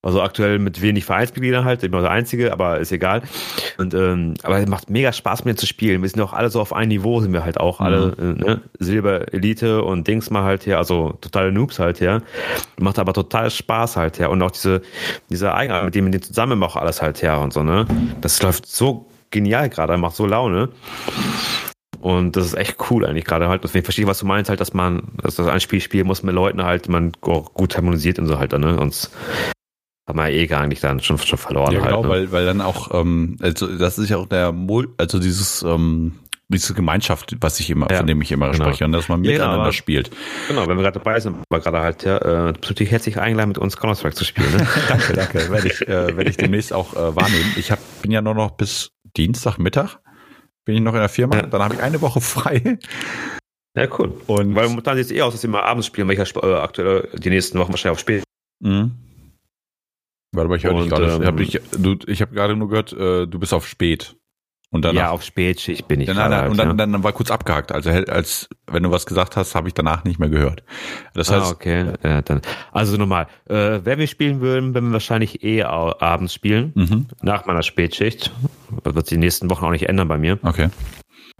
Also 0.00 0.22
aktuell 0.22 0.60
mit 0.60 0.80
wenig 0.80 1.04
Vereinsmitgliedern 1.04 1.64
halt, 1.64 1.82
immer 1.82 2.02
der 2.02 2.12
einzige, 2.12 2.52
aber 2.52 2.78
ist 2.78 2.92
egal. 2.92 3.22
Und 3.78 3.94
ähm, 3.94 4.34
aber 4.44 4.58
es 4.60 4.68
macht 4.68 4.88
mega 4.88 5.12
Spaß 5.12 5.40
mit 5.40 5.48
denen 5.48 5.58
zu 5.58 5.66
spielen. 5.66 6.02
Wir 6.02 6.08
sind 6.08 6.22
auch 6.22 6.32
alle 6.32 6.50
so 6.50 6.60
auf 6.60 6.72
einem 6.72 6.90
Niveau, 6.90 7.20
sind 7.20 7.32
wir 7.32 7.44
halt 7.44 7.58
auch 7.58 7.80
alle, 7.80 8.14
mhm. 8.16 8.36
äh, 8.36 8.44
ne? 8.44 8.60
Silber 8.78 9.34
Elite 9.34 9.82
und 9.82 10.06
Dings 10.06 10.30
mal 10.30 10.44
halt 10.44 10.66
her, 10.66 10.78
also 10.78 11.18
totale 11.20 11.50
Noobs 11.50 11.80
halt 11.80 12.00
her. 12.00 12.22
Macht 12.78 13.00
aber 13.00 13.12
total 13.12 13.50
Spaß 13.50 13.96
halt 13.96 14.20
her. 14.20 14.30
Und 14.30 14.40
auch 14.40 14.52
diese, 14.52 14.82
diese 15.30 15.52
Eigenart, 15.52 15.84
mit 15.84 15.96
dem 15.96 16.12
wir 16.12 16.22
zusammen 16.22 16.62
auch 16.62 16.76
alles 16.76 17.02
halt 17.02 17.20
her 17.22 17.40
und 17.40 17.52
so, 17.52 17.64
ne? 17.64 17.86
Das 18.20 18.40
läuft 18.40 18.66
so 18.66 19.10
genial 19.32 19.68
gerade, 19.68 19.96
macht 19.96 20.14
so 20.14 20.26
Laune. 20.26 20.68
Und 22.00 22.36
das 22.36 22.46
ist 22.46 22.54
echt 22.54 22.76
cool 22.90 23.04
eigentlich 23.04 23.26
gerade 23.26 23.48
halt. 23.48 23.62
Deswegen 23.62 23.84
verstehe 23.84 24.04
ich, 24.04 24.08
was 24.08 24.18
du 24.18 24.26
meinst, 24.26 24.48
halt, 24.48 24.60
dass 24.60 24.72
man, 24.72 25.02
dass 25.22 25.36
das 25.36 25.46
ein 25.46 25.60
Spiel 25.60 25.80
spielen 25.80 26.06
muss 26.06 26.22
mit 26.22 26.34
Leuten 26.34 26.64
halt, 26.64 26.88
man 26.88 27.12
gut 27.20 27.76
harmonisiert 27.76 28.18
und 28.18 28.26
so 28.26 28.38
halt, 28.38 28.52
ne? 28.52 28.74
Sonst 28.76 29.10
hat 30.08 30.16
man 30.16 30.30
eh 30.30 30.46
gar 30.46 30.66
nicht 30.66 30.82
dann 30.82 31.00
schon, 31.00 31.18
schon 31.18 31.38
verloren. 31.38 31.72
Ja, 31.72 31.80
genau, 31.80 31.96
halt, 31.96 32.04
ne? 32.04 32.08
weil, 32.08 32.32
weil 32.32 32.46
dann 32.46 32.62
auch, 32.62 32.94
ähm, 32.94 33.36
also 33.40 33.66
das 33.66 33.98
ist 33.98 34.08
ja 34.08 34.16
auch 34.16 34.26
der, 34.26 34.54
also 34.98 35.18
dieses, 35.18 35.62
ähm, 35.62 36.14
diese 36.48 36.74
Gemeinschaft, 36.74 37.36
was 37.40 37.60
ich 37.60 37.70
immer, 37.70 37.88
ja, 37.90 37.98
von 37.98 38.06
dem 38.06 38.20
ich 38.22 38.32
immer 38.32 38.50
genau. 38.50 38.64
spreche, 38.64 38.84
und 38.84 38.92
dass 38.92 39.08
man 39.08 39.20
miteinander 39.20 39.56
ja, 39.56 39.62
genau, 39.64 39.72
spielt. 39.72 40.10
Genau, 40.48 40.66
wenn 40.66 40.76
wir 40.76 40.82
gerade 40.82 40.98
dabei 40.98 41.20
sind, 41.20 41.36
war 41.48 41.60
gerade 41.60 41.80
halt, 41.80 42.02
ja, 42.04 42.16
äh, 42.16 42.52
bist 42.52 42.70
natürlich 42.70 42.90
herzlich 42.90 43.20
eingeladen, 43.20 43.48
mit 43.48 43.58
uns 43.58 43.76
Counter-Strike 43.76 44.16
zu 44.16 44.24
spielen. 44.24 44.50
Ne? 44.50 44.66
danke, 44.88 45.12
danke. 45.12 45.50
Werde 45.50 45.68
ich, 45.68 45.82
äh, 45.82 46.16
werde 46.16 46.30
ich 46.30 46.36
demnächst 46.38 46.72
auch 46.72 46.94
äh, 46.94 47.14
wahrnehmen. 47.14 47.54
Ich 47.56 47.70
hab, 47.70 47.78
bin 48.02 48.10
ja 48.10 48.20
nur 48.20 48.34
noch 48.34 48.52
bis 48.52 48.90
Dienstagmittag 49.16 49.98
bin 50.70 50.76
ich 50.76 50.82
noch 50.84 50.94
in 50.94 51.00
der 51.00 51.08
Firma, 51.08 51.36
ja. 51.36 51.42
dann 51.46 51.62
habe 51.62 51.74
ich 51.74 51.82
eine 51.82 52.00
Woche 52.00 52.20
frei. 52.20 52.78
Ja, 53.76 53.88
cool. 53.98 54.12
Und 54.28 54.54
weil 54.54 54.68
momentan 54.68 54.96
sieht 54.96 55.06
es 55.06 55.10
eh 55.10 55.22
aus, 55.22 55.32
dass 55.32 55.42
wir 55.42 55.50
mal 55.50 55.62
abends 55.62 55.88
spielen, 55.88 56.06
weil 56.06 56.20
ich 56.20 56.32
ja 56.32 56.42
äh, 56.42 56.54
aktuell 56.60 57.08
die 57.18 57.30
nächsten 57.30 57.58
Wochen 57.58 57.70
wahrscheinlich 57.70 57.96
auf 57.96 57.98
spät. 57.98 58.22
Mhm. 58.62 58.92
Warte 60.32 60.48
mal, 60.48 60.56
ich 60.56 60.64
höre 60.64 60.80
dich 60.80 60.88
gerade. 60.88 61.06
Ähm, 61.06 61.38
ich 61.38 61.56
habe 61.56 61.98
ich, 62.06 62.22
hab 62.22 62.32
gerade 62.32 62.54
nur 62.54 62.68
gehört, 62.68 62.92
äh, 62.92 63.26
du 63.26 63.38
bist 63.40 63.52
auf 63.52 63.66
spät. 63.66 64.16
Und 64.72 64.84
danach, 64.84 65.00
ja, 65.00 65.10
auf 65.10 65.24
Spätschicht 65.24 65.88
bin 65.88 66.00
ich. 66.00 66.06
Dann, 66.06 66.16
dann, 66.16 66.32
halt, 66.32 66.50
und 66.50 66.56
dann, 66.56 66.78
dann, 66.78 66.92
dann 66.92 67.02
war 67.02 67.12
kurz 67.12 67.32
abgehakt. 67.32 67.72
Also 67.72 67.90
als 67.90 68.48
wenn 68.68 68.84
du 68.84 68.92
was 68.92 69.04
gesagt 69.04 69.36
hast, 69.36 69.56
habe 69.56 69.66
ich 69.66 69.74
danach 69.74 70.04
nicht 70.04 70.20
mehr 70.20 70.28
gehört. 70.28 70.62
Das 71.12 71.28
ah, 71.30 71.36
heißt, 71.36 71.46
ah, 71.46 71.50
okay. 71.50 71.86
Ja, 72.04 72.22
dann, 72.22 72.40
also 72.70 72.96
nochmal, 72.96 73.26
äh, 73.48 73.80
wenn 73.82 73.98
wir 73.98 74.06
spielen 74.06 74.40
würden, 74.40 74.72
wenn 74.74 74.84
wir 74.84 74.92
wahrscheinlich 74.92 75.42
eh 75.42 75.64
abends 75.64 76.34
spielen, 76.34 76.72
mhm. 76.76 77.06
nach 77.20 77.46
meiner 77.46 77.64
Spätschicht. 77.64 78.32
Das 78.84 78.94
wird 78.94 79.06
sich 79.06 79.16
die 79.16 79.20
nächsten 79.20 79.50
Wochen 79.50 79.64
auch 79.64 79.72
nicht 79.72 79.88
ändern 79.88 80.06
bei 80.06 80.18
mir. 80.18 80.38
Okay. 80.42 80.68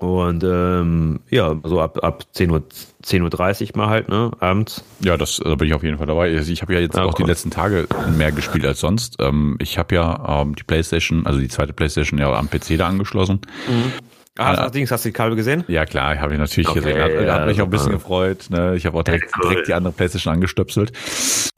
Und 0.00 0.42
ähm, 0.44 1.20
ja, 1.28 1.54
so 1.64 1.80
ab, 1.80 2.02
ab 2.02 2.24
10 2.32 2.50
Uhr, 2.50 2.62
10.30 3.04 3.72
Uhr 3.72 3.76
mal 3.76 3.88
halt, 3.88 4.08
ne, 4.08 4.30
abends. 4.40 4.82
Ja, 5.00 5.16
das 5.16 5.36
da 5.36 5.54
bin 5.54 5.68
ich 5.68 5.74
auf 5.74 5.82
jeden 5.82 5.98
Fall 5.98 6.06
dabei. 6.06 6.34
Also 6.34 6.52
ich 6.52 6.62
habe 6.62 6.72
ja 6.74 6.80
jetzt 6.80 6.96
ja, 6.96 7.04
auch 7.04 7.18
cool. 7.18 7.24
die 7.24 7.30
letzten 7.30 7.50
Tage 7.50 7.86
mehr 8.16 8.32
gespielt 8.32 8.64
als 8.64 8.80
sonst. 8.80 9.16
Ähm, 9.20 9.56
ich 9.60 9.78
habe 9.78 9.94
ja 9.94 10.42
ähm, 10.42 10.54
die 10.54 10.64
Playstation, 10.64 11.26
also 11.26 11.38
die 11.38 11.48
zweite 11.48 11.72
Playstation 11.72 12.18
ja 12.18 12.32
am 12.32 12.48
PC 12.48 12.78
da 12.78 12.88
angeschlossen. 12.88 13.40
Mhm. 13.68 13.92
Ah, 14.38 14.54
äh, 14.54 14.56
allerdings 14.56 14.90
hast 14.90 15.04
du 15.04 15.10
die 15.10 15.12
Kabel 15.12 15.36
gesehen? 15.36 15.64
Ja 15.68 15.84
klar, 15.84 16.18
habe 16.18 16.32
ich 16.32 16.38
natürlich 16.38 16.68
okay, 16.68 16.80
gesehen. 16.80 17.02
Hat, 17.02 17.12
ja, 17.12 17.34
hat 17.34 17.46
mich 17.46 17.60
auch 17.60 17.66
ein 17.66 17.70
bisschen 17.70 17.92
gefreut. 17.92 18.46
Ne? 18.48 18.76
Ich 18.76 18.86
habe 18.86 18.98
auch 18.98 19.02
direkt, 19.02 19.30
direkt 19.42 19.68
die 19.68 19.74
andere 19.74 19.92
Playstation 19.92 20.32
angestöpselt. 20.32 20.92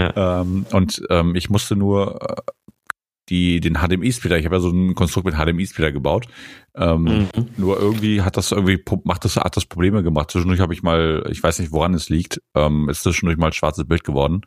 Ja. 0.01 0.41
Ähm, 0.41 0.67
und 0.73 1.03
ähm, 1.11 1.37
ich 1.37 1.49
musste 1.49 1.77
nur 1.77 2.19
die 3.29 3.61
den 3.61 3.75
HDMI-Splitter, 3.75 4.37
ich 4.37 4.45
habe 4.45 4.57
ja 4.57 4.61
so 4.61 4.71
ein 4.71 4.95
Konstrukt 4.95 5.27
mit 5.27 5.37
HDMI-Splitter 5.37 5.93
gebaut. 5.93 6.27
Ähm, 6.75 7.03
mhm. 7.05 7.29
Nur 7.57 7.79
irgendwie 7.79 8.23
hat 8.23 8.37
das 8.37 8.51
irgendwie 8.51 8.83
macht 9.05 9.25
das 9.25 9.37
hat 9.37 9.57
das 9.57 9.67
Probleme 9.67 10.03
gemacht. 10.03 10.31
Zwischendurch 10.31 10.61
habe 10.61 10.75
ich 10.75 10.83
mal, 10.83 11.27
ich 11.31 11.43
weiß 11.43 11.59
nicht, 11.59 11.71
woran 11.71 11.95
es 11.95 12.09
liegt, 12.09 12.41
ähm, 12.55 12.89
ist 12.89 13.03
zwischendurch 13.03 13.39
mal 13.39 13.49
ein 13.49 13.53
schwarzes 13.53 13.87
Bild 13.87 14.05
geworden. 14.05 14.43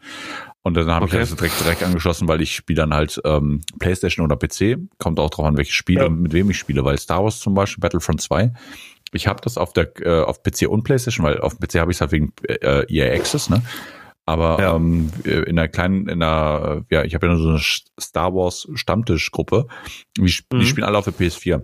Und 0.63 0.75
dann 0.75 0.89
habe 0.91 1.05
okay. 1.05 1.21
ich 1.21 1.29
das 1.29 1.35
direkt 1.35 1.59
direkt 1.61 1.83
angeschlossen, 1.83 2.27
weil 2.27 2.41
ich 2.41 2.55
spiele 2.55 2.81
dann 2.81 2.93
halt 2.93 3.21
ähm, 3.23 3.61
PlayStation 3.79 4.25
oder 4.25 4.35
PC. 4.35 4.79
Kommt 4.97 5.19
auch 5.19 5.29
drauf 5.29 5.45
an, 5.45 5.57
welches 5.57 5.75
Spiel 5.75 5.97
ja. 5.97 6.05
und 6.05 6.21
mit 6.21 6.33
wem 6.33 6.49
ich 6.49 6.57
spiele, 6.57 6.83
weil 6.83 6.97
Star 6.97 7.23
Wars 7.23 7.39
zum 7.39 7.53
Beispiel 7.53 7.81
Battlefront 7.81 8.21
2 8.21 8.51
ich 9.11 9.27
habe 9.27 9.41
das 9.41 9.57
auf 9.57 9.71
der 9.71 9.91
äh, 10.01 10.23
auf 10.23 10.43
PC 10.43 10.67
und 10.67 10.83
PlayStation, 10.83 11.25
weil 11.25 11.39
auf 11.39 11.57
PC 11.57 11.75
habe 11.75 11.91
ich 11.91 11.97
es 11.97 12.01
halt 12.01 12.11
wegen 12.11 12.33
äh, 12.47 12.85
EA 12.93 13.15
Access, 13.15 13.49
ne? 13.49 13.61
Aber 14.25 14.59
ja. 14.59 14.75
ähm, 14.75 15.11
in 15.23 15.59
einer 15.59 15.67
kleinen, 15.67 16.07
in 16.07 16.23
einer, 16.23 16.83
ja, 16.89 17.03
ich 17.03 17.13
habe 17.13 17.27
ja 17.27 17.35
so 17.37 17.49
eine 17.49 17.59
Star 17.59 18.33
Wars 18.33 18.67
Stammtischgruppe. 18.73 19.67
Die, 20.17 20.21
mhm. 20.21 20.59
die 20.59 20.65
spielen 20.65 20.85
alle 20.85 20.97
auf 20.97 21.05
der 21.05 21.13
PS4. 21.13 21.63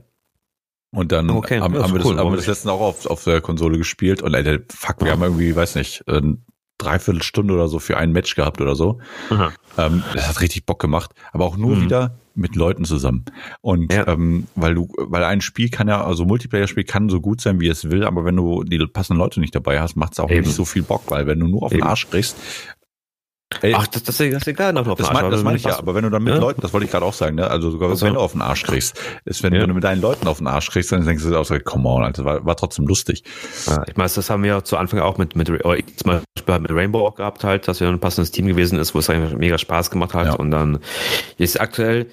Und 0.93 1.11
dann 1.11 1.29
okay, 1.29 1.61
haben, 1.61 1.73
haben, 1.81 1.93
wir 1.93 2.05
cool, 2.05 2.15
das, 2.15 2.23
haben 2.23 2.31
wir 2.31 2.37
das 2.37 2.47
letztens 2.47 2.71
auch 2.71 2.81
auf, 2.81 3.05
auf 3.05 3.23
der 3.23 3.39
Konsole 3.39 3.77
gespielt 3.77 4.21
und 4.21 4.35
Alter, 4.35 4.59
fuck, 4.69 5.01
wir 5.01 5.11
haben 5.11 5.23
irgendwie, 5.23 5.55
weiß 5.55 5.75
nicht, 5.75 6.03
dreiviertel 6.81 7.23
Stunde 7.23 7.53
oder 7.53 7.67
so 7.67 7.79
für 7.79 7.97
ein 7.97 8.11
Match 8.11 8.35
gehabt 8.35 8.61
oder 8.61 8.75
so. 8.75 8.99
Ähm, 9.77 10.03
das 10.13 10.27
hat 10.27 10.41
richtig 10.41 10.65
Bock 10.65 10.79
gemacht. 10.79 11.11
Aber 11.31 11.45
auch 11.45 11.55
nur 11.55 11.77
mhm. 11.77 11.81
wieder 11.83 12.17
mit 12.35 12.55
Leuten 12.55 12.85
zusammen. 12.85 13.25
Und 13.61 13.93
ja. 13.93 14.07
ähm, 14.07 14.47
weil 14.55 14.75
du, 14.75 14.89
weil 14.97 15.23
ein 15.23 15.41
Spiel 15.41 15.69
kann 15.69 15.87
ja, 15.87 16.03
also 16.03 16.25
Multiplayer-Spiel 16.25 16.83
kann 16.83 17.09
so 17.09 17.21
gut 17.21 17.41
sein, 17.41 17.59
wie 17.59 17.67
es 17.67 17.89
will, 17.89 18.05
aber 18.05 18.25
wenn 18.25 18.35
du 18.35 18.63
die 18.63 18.79
passenden 18.87 19.19
Leute 19.19 19.39
nicht 19.39 19.55
dabei 19.55 19.79
hast, 19.81 19.95
macht 19.95 20.13
es 20.13 20.19
auch 20.19 20.29
Eben. 20.29 20.41
nicht 20.41 20.55
so 20.55 20.65
viel 20.65 20.83
Bock, 20.83 21.03
weil 21.07 21.27
wenn 21.27 21.39
du 21.39 21.47
nur 21.47 21.63
auf 21.63 21.71
Eben. 21.71 21.81
den 21.81 21.87
Arsch 21.87 22.09
kriegst, 22.09 22.37
Ey, 23.61 23.73
Ach, 23.75 23.85
das, 23.87 24.03
das, 24.03 24.19
ist 24.19 24.47
egal 24.47 24.77
auf 24.77 24.87
das 24.95 25.09
Arsch. 25.09 25.21
Mein, 25.21 25.31
das 25.31 25.43
meine 25.43 25.57
ich 25.57 25.63
ja, 25.63 25.77
aber 25.77 25.93
wenn 25.93 26.03
du 26.03 26.09
dann 26.09 26.23
mit 26.23 26.33
ja? 26.33 26.39
Leuten, 26.39 26.61
das 26.61 26.71
wollte 26.71 26.85
ich 26.85 26.91
gerade 26.91 27.05
auch 27.05 27.13
sagen, 27.13 27.35
ne? 27.35 27.49
also 27.49 27.69
sogar 27.69 27.89
also. 27.89 28.05
wenn 28.05 28.13
du 28.13 28.19
auf 28.19 28.31
den 28.31 28.41
Arsch 28.41 28.63
kriegst, 28.63 28.99
ist, 29.25 29.43
wenn, 29.43 29.53
ja. 29.53 29.61
wenn, 29.61 29.67
du 29.67 29.73
mit 29.73 29.83
deinen 29.83 30.01
Leuten 30.01 30.27
auf 30.27 30.37
den 30.37 30.47
Arsch 30.47 30.69
kriegst, 30.69 30.91
dann 30.91 31.05
denkst 31.05 31.23
du 31.23 31.35
auch 31.35 31.45
so, 31.45 31.59
come 31.59 31.87
on, 31.87 32.03
Alter, 32.03 32.23
war, 32.23 32.45
war 32.45 32.55
trotzdem 32.55 32.87
lustig. 32.87 33.23
Ja, 33.67 33.83
ich 33.87 33.97
meine, 33.97 34.09
das 34.09 34.29
haben 34.29 34.43
wir 34.43 34.63
zu 34.63 34.77
Anfang 34.77 34.99
auch 34.99 35.17
mit, 35.17 35.35
mit, 35.35 35.47
zum 35.47 35.57
Beispiel 35.65 36.59
mit 36.59 36.71
Rainbow 36.71 37.05
auch 37.05 37.15
gehabt 37.15 37.43
halt, 37.43 37.67
dass 37.67 37.81
wir 37.81 37.89
ein 37.89 37.99
passendes 37.99 38.31
Team 38.31 38.47
gewesen 38.47 38.79
ist, 38.79 38.95
wo 38.95 38.99
es 38.99 39.09
eigentlich 39.09 39.37
mega 39.37 39.57
Spaß 39.57 39.91
gemacht 39.91 40.13
hat 40.13 40.27
ja. 40.27 40.33
und 40.33 40.51
dann 40.51 40.79
ist 41.37 41.59
aktuell, 41.59 42.07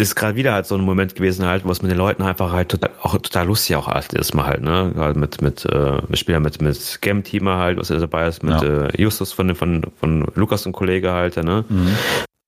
ist 0.00 0.14
gerade 0.16 0.34
wieder 0.34 0.52
halt 0.52 0.66
so 0.66 0.74
ein 0.74 0.80
Moment 0.80 1.14
gewesen 1.14 1.46
halt, 1.46 1.64
wo 1.64 1.70
es 1.70 1.82
mit 1.82 1.90
den 1.90 1.98
Leuten 1.98 2.22
einfach 2.22 2.52
halt 2.52 2.70
total, 2.70 2.90
auch 3.02 3.12
total 3.18 3.46
lustig 3.46 3.76
auch 3.76 3.86
halt 3.86 4.12
ist 4.12 4.34
mal 4.34 4.46
halt, 4.46 4.62
ne? 4.62 4.92
Halt 4.96 5.16
mit, 5.16 5.42
mit, 5.42 5.64
äh, 5.66 6.00
mit 6.08 6.18
Spielern 6.18 6.42
mit, 6.42 6.60
mit 6.60 6.98
Game 7.00 7.22
Teamer 7.22 7.58
halt, 7.58 7.78
was 7.78 7.90
er 7.90 7.98
dabei 7.98 8.26
ist, 8.26 8.42
mit 8.42 8.60
ja. 8.62 8.86
äh, 8.86 9.00
Justus 9.00 9.32
von, 9.32 9.54
von, 9.54 9.82
von 9.98 10.26
Lukas 10.34 10.66
und 10.66 10.72
Kollege 10.72 11.12
halt, 11.12 11.36
ne? 11.36 11.64
Mhm. 11.68 11.94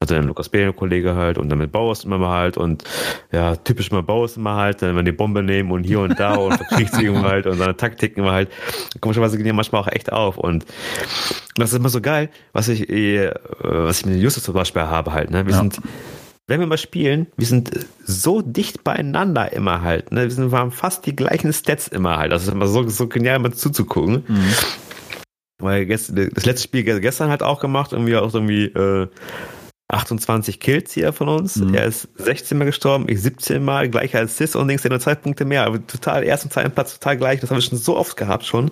Also 0.00 0.16
dann 0.16 0.26
Lukas 0.26 0.48
B. 0.48 0.72
Kollege 0.72 1.14
halt 1.14 1.38
und 1.38 1.48
dann 1.48 1.58
mit 1.58 1.70
Bauers 1.70 2.02
immer 2.02 2.18
mal 2.18 2.36
halt 2.36 2.56
und 2.56 2.82
ja, 3.30 3.54
typisch 3.54 3.92
mal 3.92 4.02
Bauers 4.02 4.36
immer 4.36 4.56
halt, 4.56 4.82
dann 4.82 4.96
wenn 4.96 5.04
die 5.04 5.12
Bombe 5.12 5.44
nehmen 5.44 5.70
und 5.70 5.84
hier 5.84 6.00
und 6.00 6.18
da 6.18 6.34
und 6.36 6.58
immer 7.00 7.22
halt 7.22 7.46
und 7.46 7.58
seine 7.58 7.76
Taktiken 7.76 8.20
immer 8.20 8.32
halt, 8.32 8.50
komischerweise 9.00 9.36
gehen 9.36 9.46
die 9.46 9.52
manchmal 9.52 9.80
auch 9.82 9.88
echt 9.88 10.10
auf 10.10 10.38
und 10.38 10.66
das 11.54 11.70
ist 11.70 11.78
immer 11.78 11.88
so 11.88 12.00
geil, 12.00 12.30
was 12.52 12.66
ich, 12.66 12.90
äh, 12.90 13.32
was 13.60 14.00
ich 14.00 14.06
mit 14.06 14.20
Justus 14.20 14.42
zum 14.42 14.54
Beispiel 14.54 14.82
habe 14.82 15.12
halt, 15.12 15.30
ne? 15.30 15.46
Wir 15.46 15.52
ja. 15.52 15.60
sind 15.60 15.78
wenn 16.46 16.60
wir 16.60 16.66
mal 16.66 16.78
spielen, 16.78 17.28
wir 17.36 17.46
sind 17.46 17.70
so 18.04 18.42
dicht 18.42 18.84
beieinander 18.84 19.52
immer 19.52 19.82
halt. 19.82 20.12
Ne? 20.12 20.22
Wir, 20.22 20.30
sind, 20.30 20.52
wir 20.52 20.58
haben 20.58 20.72
fast 20.72 21.06
die 21.06 21.16
gleichen 21.16 21.52
Stats 21.52 21.88
immer 21.88 22.16
halt. 22.16 22.32
Das 22.32 22.42
ist 22.42 22.48
immer 22.48 22.66
so, 22.66 22.88
so 22.88 23.08
genial, 23.08 23.38
mal 23.38 23.52
zuzugucken. 23.52 24.24
Mhm. 24.26 24.52
Weil 25.58 25.86
gestern, 25.86 26.30
das 26.34 26.44
letzte 26.44 26.64
Spiel 26.64 26.82
gestern 27.00 27.30
halt 27.30 27.42
auch 27.42 27.60
gemacht, 27.60 27.92
irgendwie 27.92 28.16
auch 28.16 28.34
irgendwie 28.34 28.64
äh, 28.64 29.08
28 29.92 30.58
Kills 30.58 30.92
hier 30.92 31.12
von 31.12 31.28
uns. 31.28 31.56
Mhm. 31.56 31.74
Er 31.74 31.84
ist 31.84 32.08
16 32.16 32.56
Mal 32.56 32.64
gestorben, 32.64 33.04
ich 33.08 33.20
17 33.20 33.62
Mal, 33.62 33.90
gleicher 33.90 34.18
als 34.18 34.38
Sis 34.38 34.56
und 34.56 34.68
links 34.68 34.84
nur 34.84 34.98
zwei 35.00 35.14
Punkte 35.14 35.44
mehr. 35.44 35.66
Aber 35.66 35.86
total, 35.86 36.24
erst 36.24 36.44
und 36.44 36.52
zweiten 36.52 36.70
Platz 36.70 36.98
total 36.98 37.18
gleich. 37.18 37.40
Das 37.40 37.50
haben 37.50 37.58
wir 37.58 37.62
schon 37.62 37.78
so 37.78 37.96
oft 37.96 38.16
gehabt 38.16 38.44
schon. 38.44 38.70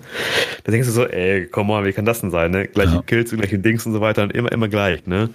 Da 0.64 0.72
denkst 0.72 0.88
du 0.88 0.92
so, 0.92 1.06
ey, 1.06 1.46
komm 1.46 1.70
on, 1.70 1.84
wie 1.84 1.92
kann 1.92 2.06
das 2.06 2.20
denn 2.22 2.30
sein, 2.30 2.50
ne? 2.50 2.66
Gleiche 2.66 2.94
ja. 2.94 3.02
Kills, 3.02 3.30
gleiche 3.30 3.58
Dings 3.58 3.84
und 3.84 3.92
so 3.92 4.00
weiter 4.00 4.22
und 4.22 4.32
immer, 4.32 4.50
immer 4.50 4.68
gleich, 4.68 5.06
ne? 5.06 5.30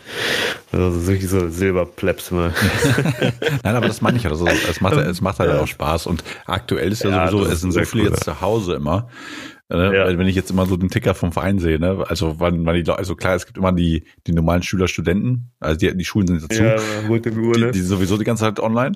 Also 0.71 0.99
so 0.99 1.11
richtig 1.11 1.29
so 1.29 1.49
Silberplebs 1.49 2.31
immer. 2.31 2.51
Nein, 3.63 3.75
aber 3.75 3.87
das 3.87 4.01
meine 4.01 4.17
ich 4.17 4.25
Also, 4.25 4.47
es 4.47 4.81
macht, 4.81 4.97
es 4.97 5.21
macht 5.21 5.39
halt 5.39 5.51
ja. 5.51 5.59
auch 5.59 5.67
Spaß 5.67 6.07
und 6.07 6.23
aktuell 6.47 6.91
ist 6.91 7.03
ja, 7.03 7.11
ja 7.11 7.27
sowieso, 7.29 7.51
es 7.51 7.61
sind 7.61 7.71
so 7.71 7.83
viele 7.83 8.05
cool, 8.05 8.09
jetzt 8.09 8.23
zu 8.23 8.41
Hause 8.41 8.73
immer. 8.73 9.07
Ne? 9.69 9.95
Ja. 9.95 10.17
Wenn 10.17 10.27
ich 10.27 10.35
jetzt 10.35 10.51
immer 10.51 10.67
so 10.67 10.77
den 10.77 10.89
Ticker 10.89 11.15
vom 11.15 11.31
Verein 11.31 11.57
sehe, 11.57 11.79
ne? 11.79 12.03
also 12.07 12.39
wann, 12.39 12.65
wann 12.65 12.75
die, 12.75 12.91
also 12.91 13.15
klar, 13.15 13.35
es 13.35 13.47
gibt 13.47 13.57
immer 13.57 13.71
die, 13.71 14.03
die 14.27 14.33
normalen 14.33 14.61
Schüler, 14.61 14.87
Studenten, 14.87 15.51
also 15.59 15.77
die, 15.77 15.97
die 15.97 16.05
Schulen 16.05 16.27
sind 16.27 16.43
dazu, 16.43 16.61
ja, 16.61 16.75
Uhr, 17.37 17.57
ne? 17.57 17.71
die, 17.71 17.79
die 17.79 17.81
sowieso 17.81 18.17
die 18.17 18.25
ganze 18.25 18.43
Zeit 18.43 18.59
online, 18.59 18.95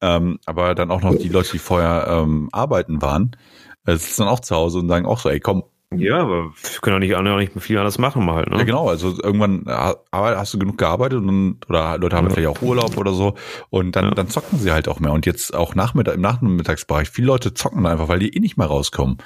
ähm, 0.00 0.38
aber 0.46 0.74
dann 0.74 0.90
auch 0.90 1.02
noch 1.02 1.14
die 1.14 1.28
Leute, 1.28 1.50
die 1.52 1.58
vorher 1.58 2.06
ähm, 2.08 2.48
arbeiten 2.52 3.02
waren, 3.02 3.36
äh, 3.84 3.96
sitzen 3.96 4.22
dann 4.22 4.28
auch 4.28 4.40
zu 4.40 4.56
Hause 4.56 4.78
und 4.78 4.88
sagen 4.88 5.04
auch 5.04 5.18
so, 5.18 5.28
ey 5.28 5.40
komm, 5.40 5.64
ja, 5.96 6.18
aber 6.18 6.44
wir 6.44 6.80
können 6.82 6.96
auch 6.96 7.00
nicht, 7.00 7.14
auch 7.14 7.38
nicht 7.38 7.52
viel 7.62 7.78
anders 7.78 7.98
machen 7.98 8.24
mal 8.24 8.34
halt, 8.34 8.50
ne? 8.50 8.58
Ja, 8.58 8.64
genau, 8.64 8.88
also 8.88 9.14
irgendwann 9.22 9.64
hast 9.66 10.52
du 10.52 10.58
genug 10.58 10.76
gearbeitet 10.76 11.18
und, 11.18 11.60
oder 11.68 11.96
Leute 11.96 12.14
haben 12.14 12.28
ja. 12.28 12.34
vielleicht 12.34 12.48
auch 12.48 12.62
Urlaub 12.62 12.98
oder 12.98 13.12
so 13.12 13.34
und 13.70 13.96
dann, 13.96 14.06
ja. 14.06 14.10
dann 14.10 14.28
zocken 14.28 14.58
sie 14.58 14.70
halt 14.70 14.86
auch 14.86 15.00
mehr. 15.00 15.12
Und 15.12 15.24
jetzt 15.24 15.54
auch 15.54 15.74
Nachmittag, 15.74 16.14
im 16.14 16.20
Nachmittagsbereich, 16.20 17.08
viele 17.08 17.28
Leute 17.28 17.54
zocken 17.54 17.86
einfach, 17.86 18.08
weil 18.08 18.18
die 18.18 18.36
eh 18.36 18.40
nicht 18.40 18.58
mehr 18.58 18.66
rauskommen 18.66 19.16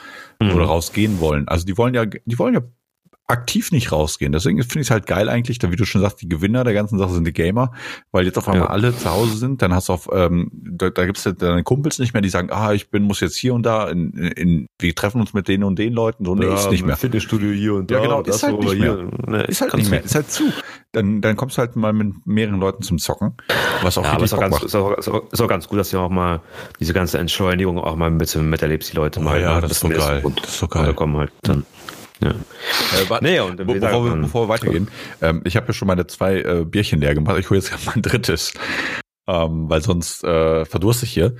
mhm. 0.40 0.52
oder 0.52 0.66
rausgehen 0.66 1.18
wollen. 1.18 1.48
Also 1.48 1.66
die 1.66 1.76
wollen 1.76 1.94
ja, 1.94 2.04
die 2.06 2.38
wollen 2.38 2.54
ja 2.54 2.60
aktiv 3.32 3.72
nicht 3.72 3.90
rausgehen. 3.90 4.30
Deswegen 4.30 4.62
finde 4.62 4.80
ich 4.80 4.86
es 4.86 4.90
halt 4.90 5.06
geil 5.06 5.28
eigentlich, 5.28 5.58
da 5.58 5.72
wie 5.72 5.76
du 5.76 5.84
schon 5.84 6.02
sagst, 6.02 6.20
die 6.20 6.28
Gewinner 6.28 6.64
der 6.64 6.74
ganzen 6.74 6.98
Sache 6.98 7.12
sind 7.12 7.26
die 7.26 7.32
Gamer, 7.32 7.72
weil 8.12 8.26
jetzt 8.26 8.36
auf 8.36 8.46
einmal 8.46 8.68
ja. 8.68 8.70
alle 8.70 8.96
zu 8.96 9.10
Hause 9.10 9.36
sind, 9.38 9.62
dann 9.62 9.74
hast 9.74 9.88
du 9.88 9.94
auf, 9.94 10.08
ähm, 10.12 10.50
da, 10.52 10.90
da 10.90 11.06
gibt 11.06 11.18
es 11.18 11.34
deine 11.38 11.64
Kumpels 11.64 11.98
nicht 11.98 12.12
mehr, 12.12 12.22
die 12.22 12.28
sagen, 12.28 12.50
ah, 12.50 12.72
ich 12.72 12.90
bin, 12.90 13.04
muss 13.04 13.20
jetzt 13.20 13.36
hier 13.36 13.54
und 13.54 13.64
da, 13.64 13.88
in, 13.88 14.12
in, 14.12 14.66
wir 14.78 14.94
treffen 14.94 15.20
uns 15.20 15.32
mit 15.32 15.48
denen 15.48 15.64
und 15.64 15.78
den 15.78 15.94
Leuten, 15.94 16.24
so, 16.24 16.34
nee, 16.34 16.44
ja, 16.44 16.54
ist 16.54 16.70
nicht 16.70 16.84
mehr. 16.84 16.96
Fitnessstudio 16.96 17.50
hier 17.52 17.74
und 17.74 17.90
da. 17.90 17.96
Ja, 17.96 18.02
genau, 18.02 18.20
ist 18.20 18.42
halt 18.42 18.60
nicht 18.60 18.78
mehr. 18.78 18.96
Ne, 19.26 19.42
ist 19.44 19.60
halt 19.62 19.74
nicht 19.74 19.90
mehr, 19.90 20.04
ist 20.04 20.14
halt 20.14 20.30
zu. 20.30 20.44
Dann, 20.92 21.22
dann 21.22 21.36
kommst 21.36 21.56
du 21.56 21.60
halt 21.60 21.74
mal 21.74 21.94
mit 21.94 22.26
mehreren 22.26 22.60
Leuten 22.60 22.82
zum 22.82 22.98
Zocken, 22.98 23.34
was 23.82 23.96
auch 23.96 24.04
ja, 24.04 24.12
aber 24.12 24.24
ist 24.24 24.34
auch, 24.34 24.40
ganz, 24.40 24.62
ist, 24.62 24.74
auch, 24.74 24.92
ist, 24.98 25.08
auch, 25.08 25.32
ist 25.32 25.40
auch 25.40 25.48
ganz 25.48 25.66
gut, 25.68 25.78
dass 25.78 25.88
du 25.88 25.98
auch 25.98 26.10
mal 26.10 26.40
diese 26.80 26.92
ganze 26.92 27.18
Entschleunigung 27.18 27.78
auch 27.78 27.96
mal 27.96 28.08
ein 28.08 28.18
bisschen 28.18 28.50
miterlebst, 28.50 28.92
die 28.92 28.96
Leute 28.96 29.20
oh, 29.20 29.22
mal. 29.22 29.40
Ja, 29.40 29.62
das 29.62 29.70
ist 29.70 29.80
so 29.80 29.88
geil. 29.88 30.22
Das 30.36 30.50
ist 30.50 30.58
so 30.58 30.68
geil. 30.68 30.92
Kommen 30.92 31.16
halt 31.16 31.32
dann. 31.42 31.64
Ja. 32.22 32.30
Äh, 32.30 33.18
nee, 33.20 33.40
und 33.40 33.56
bevor, 33.56 33.80
sagen, 33.80 34.04
wir, 34.04 34.16
bevor 34.16 34.44
wir 34.44 34.48
weitergehen, 34.48 34.88
ähm, 35.20 35.42
ich 35.44 35.56
habe 35.56 35.66
ja 35.68 35.72
schon 35.72 35.88
meine 35.88 36.06
zwei 36.06 36.40
äh, 36.40 36.64
Bierchen 36.64 37.00
leer 37.00 37.14
gemacht. 37.14 37.38
Ich 37.38 37.50
hole 37.50 37.60
jetzt 37.60 37.72
mein 37.86 38.02
drittes, 38.02 38.52
ähm, 39.28 39.68
weil 39.68 39.82
sonst 39.82 40.22
äh, 40.24 40.64
verdurste 40.64 41.06
ich 41.06 41.12
hier. 41.12 41.34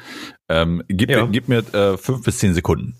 Ähm, 0.49 0.83
gib, 0.89 1.11
ja. 1.11 1.25
mir, 1.25 1.31
gib 1.31 1.49
mir 1.49 1.59
äh, 1.73 1.97
fünf 1.97 2.25
bis 2.25 2.39
zehn 2.39 2.55
Sekunden. 2.55 2.97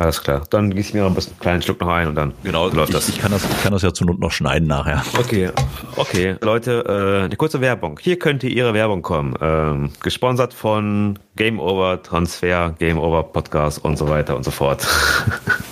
Alles 0.00 0.22
klar. 0.22 0.46
Dann 0.48 0.70
gieße 0.70 0.88
ich 0.88 0.94
mir 0.94 1.02
noch 1.02 1.14
ein 1.14 1.38
kleinen 1.40 1.60
Schluck 1.60 1.78
noch 1.82 1.90
ein 1.90 2.08
und 2.08 2.14
dann 2.14 2.32
genau, 2.42 2.68
läuft 2.68 2.88
ich, 2.88 2.94
das. 2.94 3.08
Ich 3.10 3.18
kann 3.18 3.32
das, 3.32 3.44
ich 3.44 3.62
kann 3.62 3.70
das 3.70 3.82
ja 3.82 3.92
zur 3.92 4.06
Not 4.06 4.18
noch 4.18 4.32
schneiden 4.32 4.66
nachher. 4.66 5.04
Okay, 5.18 5.50
okay. 5.96 6.36
Leute, 6.40 6.84
äh, 6.88 7.24
eine 7.26 7.36
kurze 7.36 7.60
Werbung. 7.60 8.00
Hier 8.00 8.18
könnte 8.18 8.48
Ihre 8.48 8.72
Werbung 8.72 9.02
kommen. 9.02 9.34
Ähm, 9.42 9.92
gesponsert 10.02 10.54
von 10.54 11.18
Game 11.36 11.60
Over 11.60 12.02
Transfer, 12.02 12.74
Game 12.78 12.98
Over 12.98 13.24
Podcast 13.24 13.84
und 13.84 13.98
so 13.98 14.08
weiter 14.08 14.36
und 14.36 14.44
so 14.44 14.50
fort. 14.50 14.86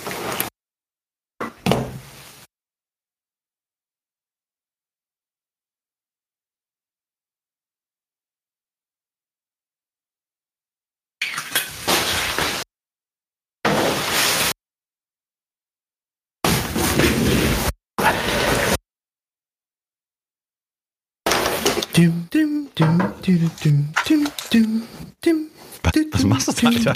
Was, 26.11 26.23
machst 26.23 26.63
du, 26.63 26.67
Alter? 26.67 26.95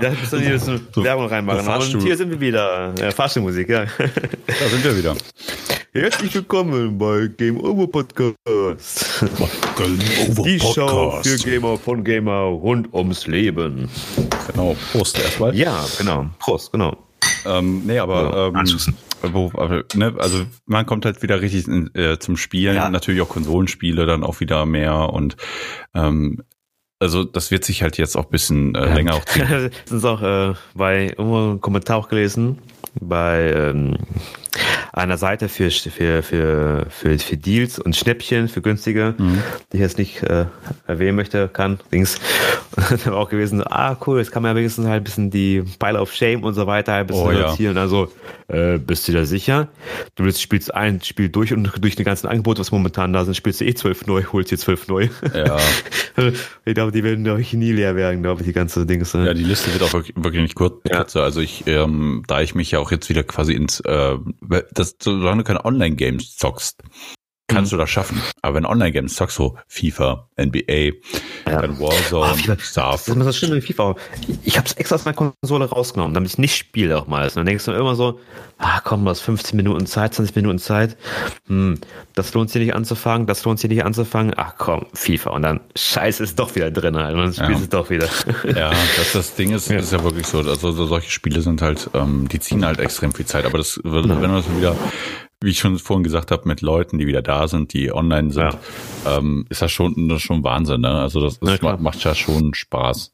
Ja, 0.00 0.08
bist 0.08 0.32
du 0.32 0.38
hier 0.38 0.58
so, 0.58 0.78
Werbung 0.96 1.26
reinmachen. 1.26 1.94
Und 1.96 2.02
hier 2.02 2.16
sind 2.16 2.30
wir 2.30 2.40
wieder. 2.40 2.94
Ja, 2.98 3.10
Fahrstuhlmusik, 3.10 3.68
ja. 3.68 3.84
Da 3.84 4.68
sind 4.70 4.82
wir 4.84 4.96
wieder. 4.96 5.14
Herzlich 5.92 6.34
willkommen 6.34 6.96
bei 6.96 7.28
Game 7.36 7.60
Over 7.60 7.88
Podcast. 7.88 9.22
Game 9.76 9.98
Over 10.30 10.42
Die 10.44 10.56
Podcast. 10.56 10.74
Show 10.74 11.20
für 11.22 11.36
Gamer 11.36 11.76
von 11.76 12.02
Gamer 12.02 12.40
rund 12.40 12.94
ums 12.94 13.26
Leben. 13.26 13.90
Genau. 14.50 14.76
Prost 14.92 15.18
erstmal. 15.18 15.54
Ja, 15.54 15.84
genau. 15.98 16.30
Prost, 16.38 16.72
genau. 16.72 16.96
Ähm, 17.44 17.82
nee, 17.84 17.98
aber 17.98 18.50
ähm, 18.54 18.64
wo, 19.22 19.52
ne, 19.94 20.14
also 20.18 20.44
man 20.66 20.86
kommt 20.86 21.04
halt 21.04 21.22
wieder 21.22 21.40
richtig 21.40 21.68
in, 21.68 21.94
äh, 21.94 22.18
zum 22.18 22.36
Spielen, 22.36 22.76
ja. 22.76 22.90
natürlich 22.90 23.20
auch 23.20 23.28
Konsolenspiele 23.28 24.06
dann 24.06 24.24
auch 24.24 24.40
wieder 24.40 24.66
mehr 24.66 25.10
und 25.10 25.36
ähm, 25.94 26.42
also 26.98 27.24
das 27.24 27.50
wird 27.50 27.64
sich 27.64 27.82
halt 27.82 27.96
jetzt 27.96 28.16
auch 28.16 28.26
bisschen 28.26 28.74
äh, 28.74 28.94
länger 28.94 29.14
auch 29.14 29.24
ziehen. 29.24 29.70
sind 29.86 30.04
auch 30.04 30.22
äh, 30.22 30.54
bei 30.74 31.06
irgendwo 31.06 31.38
einen 31.38 31.60
Kommentar 31.60 31.96
auch 31.96 32.08
gelesen 32.08 32.58
bei 32.98 33.52
ähm, 33.52 33.96
einer 34.92 35.16
Seite 35.16 35.48
für, 35.48 35.70
für, 35.70 36.22
für, 36.22 36.86
für, 36.88 37.18
für 37.18 37.36
Deals 37.36 37.78
und 37.78 37.94
Schnäppchen, 37.94 38.48
für 38.48 38.60
günstige, 38.60 39.14
mhm. 39.16 39.42
die 39.72 39.76
ich 39.76 39.82
jetzt 39.82 39.98
nicht 39.98 40.22
äh, 40.22 40.46
erwähnen 40.86 41.16
möchte, 41.16 41.48
kann, 41.48 41.78
Dings. 41.92 42.18
Dann 43.04 43.14
auch 43.14 43.28
gewesen, 43.28 43.62
ah 43.64 43.96
cool, 44.06 44.18
jetzt 44.18 44.32
kann 44.32 44.42
man 44.42 44.52
ja 44.52 44.56
wenigstens 44.56 44.86
halt 44.86 45.02
ein 45.02 45.04
bisschen 45.04 45.30
die 45.30 45.62
Pile 45.78 46.00
of 46.00 46.12
Shame 46.12 46.42
und 46.42 46.54
so 46.54 46.66
weiter 46.66 46.94
ein 46.94 47.06
bisschen 47.06 47.22
oh, 47.22 47.28
reduzieren. 47.28 47.76
Ja. 47.76 47.82
Also, 47.82 48.10
äh, 48.50 48.78
bist 48.78 49.06
du 49.08 49.12
da 49.12 49.24
sicher? 49.24 49.68
Du 50.16 50.24
willst, 50.24 50.42
spielst 50.42 50.74
ein 50.74 51.00
Spiel 51.02 51.28
durch 51.28 51.52
und 51.52 51.72
durch 51.80 51.96
die 51.96 52.04
ganzen 52.04 52.26
Angebote, 52.26 52.60
was 52.60 52.72
momentan 52.72 53.12
da 53.12 53.24
sind, 53.24 53.36
spielst 53.36 53.60
du 53.60 53.64
eh 53.64 53.74
zwölf 53.74 54.06
neu, 54.06 54.24
holst 54.32 54.50
dir 54.50 54.58
zwölf 54.58 54.88
neu. 54.88 55.08
Ja. 55.34 55.58
ich 56.64 56.74
glaube, 56.74 56.92
die 56.92 57.04
werden 57.04 57.24
doch 57.24 57.38
nie 57.38 57.72
leer 57.72 57.96
werden, 57.96 58.22
glaube 58.22 58.42
ich, 58.42 58.46
die 58.46 58.52
ganze 58.52 58.86
Dings. 58.86 59.12
Ja, 59.12 59.34
die 59.34 59.44
Liste 59.44 59.72
wird 59.72 59.82
auch 59.82 59.92
wirklich, 59.92 60.16
wirklich 60.16 60.42
nicht 60.42 60.54
kurz, 60.54 60.80
ja. 60.88 60.98
kürzer. 60.98 61.22
Also 61.22 61.40
ich, 61.40 61.64
ähm, 61.66 62.22
da 62.26 62.40
ich 62.40 62.54
mich 62.54 62.70
ja 62.72 62.78
auch 62.80 62.90
jetzt 62.90 63.08
wieder 63.08 63.22
quasi 63.22 63.54
ins, 63.54 63.80
äh, 63.80 64.16
das, 64.72 64.96
solange 65.00 65.42
du 65.42 65.44
keine 65.44 65.64
Online-Games 65.64 66.36
zockst, 66.36 66.82
kannst 67.54 67.72
du 67.72 67.76
das 67.76 67.90
schaffen. 67.90 68.20
Aber 68.42 68.54
wenn 68.56 68.66
Online-Games 68.66 69.14
zockst, 69.14 69.36
so 69.36 69.58
FIFA, 69.68 70.28
NBA, 70.38 70.62
ja. 71.46 71.60
dann 71.60 71.78
Warzone, 71.78 72.32
oh, 72.32 72.60
Starf. 72.60 73.04
Das 73.04 73.16
ist 73.16 73.24
das 73.24 73.36
Schlimme 73.36 73.56
mit 73.56 73.64
FIFA. 73.64 73.96
Ich 74.44 74.56
habe 74.56 74.66
es 74.66 74.74
extra 74.74 74.96
aus 74.96 75.04
meiner 75.04 75.16
Konsole 75.16 75.66
rausgenommen, 75.66 76.14
damit 76.14 76.30
ich 76.30 76.38
nicht 76.38 76.56
spiele 76.56 76.98
auch 76.98 77.06
mal. 77.06 77.28
Und 77.28 77.36
dann 77.36 77.46
denkst 77.46 77.64
du 77.64 77.72
immer 77.72 77.94
so, 77.94 78.18
ah 78.58 78.80
komm, 78.80 79.04
du 79.04 79.10
hast 79.10 79.20
15 79.20 79.56
Minuten 79.56 79.86
Zeit, 79.86 80.14
20 80.14 80.36
Minuten 80.36 80.58
Zeit. 80.58 80.96
Hm, 81.46 81.78
das 82.14 82.32
lohnt 82.34 82.50
sich 82.50 82.62
nicht 82.62 82.74
anzufangen, 82.74 83.26
das 83.26 83.44
lohnt 83.44 83.58
sich 83.58 83.70
nicht 83.70 83.84
anzufangen. 83.84 84.34
Ach 84.36 84.54
komm, 84.58 84.86
FIFA. 84.94 85.30
Und 85.30 85.42
dann 85.42 85.60
scheiße 85.76 86.22
ist 86.22 86.38
doch 86.38 86.54
wieder 86.54 86.70
drin. 86.70 86.96
Halt. 86.96 87.14
Und 87.14 87.20
dann 87.20 87.32
spielst 87.32 87.52
ja. 87.52 87.64
es 87.64 87.68
doch 87.68 87.90
wieder. 87.90 88.08
Ja, 88.56 88.70
das, 88.96 89.12
das 89.12 89.34
Ding 89.34 89.52
ist, 89.52 89.70
ja. 89.70 89.78
ist 89.78 89.92
ja 89.92 90.02
wirklich 90.02 90.26
so. 90.26 90.38
Also 90.38 90.72
solche 90.72 91.10
Spiele 91.10 91.40
sind 91.40 91.62
halt, 91.62 91.88
ähm, 91.94 92.28
die 92.28 92.40
ziehen 92.40 92.64
halt 92.64 92.78
extrem 92.80 93.12
viel 93.12 93.26
Zeit. 93.26 93.44
Aber 93.44 93.58
das, 93.58 93.80
wenn 93.84 94.08
du 94.08 94.18
das 94.18 94.44
wieder 94.56 94.74
wie 95.42 95.50
ich 95.50 95.58
schon 95.58 95.78
vorhin 95.78 96.04
gesagt 96.04 96.30
habe, 96.30 96.46
mit 96.46 96.60
Leuten, 96.60 96.98
die 96.98 97.06
wieder 97.06 97.22
da 97.22 97.48
sind, 97.48 97.72
die 97.72 97.92
online 97.92 98.30
sind, 98.30 98.58
ja. 99.04 99.18
ähm, 99.18 99.46
ist 99.48 99.62
das 99.62 99.72
schon, 99.72 100.08
das 100.08 100.18
ist 100.18 100.22
schon 100.22 100.44
Wahnsinn. 100.44 100.82
Ne? 100.82 100.90
Also 100.90 101.20
das, 101.20 101.40
das 101.40 101.60
ja, 101.60 101.76
macht 101.78 102.04
ja 102.04 102.14
schon 102.14 102.52
Spaß. 102.54 103.12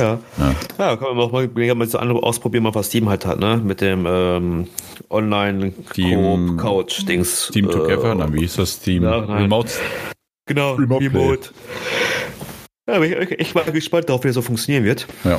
Ja. 0.00 0.18
ja. 0.38 0.54
Ja, 0.78 0.96
kann 0.96 1.14
man 1.14 1.18
auch 1.18 1.32
mal, 1.32 1.74
mal 1.74 1.86
so 1.86 1.98
andere 1.98 2.22
ausprobieren, 2.22 2.64
mal 2.64 2.74
was 2.74 2.86
Steam 2.86 3.08
halt 3.08 3.26
hat, 3.26 3.38
ne? 3.38 3.60
Mit 3.62 3.82
dem 3.82 4.06
ähm, 4.08 4.68
Online 5.10 5.72
Team 5.92 6.56
Couch 6.56 7.06
Dings. 7.06 7.50
Team 7.52 7.68
äh, 7.68 7.72
Together, 7.72 8.14
na, 8.14 8.32
wie 8.32 8.44
ist 8.44 8.58
das 8.58 8.80
Team? 8.80 9.02
Ja, 9.02 9.18
Remote. 9.18 9.70
Genau, 10.46 10.74
Remote. 10.74 11.04
Remote. 11.04 11.50
Ja, 12.88 13.00
ich, 13.02 13.12
ich, 13.12 13.40
ich 13.40 13.54
war 13.54 13.64
gespannt 13.64 14.08
darauf, 14.08 14.24
wie 14.24 14.28
das 14.28 14.34
so 14.34 14.42
funktionieren 14.42 14.84
wird. 14.84 15.06
Ja. 15.22 15.38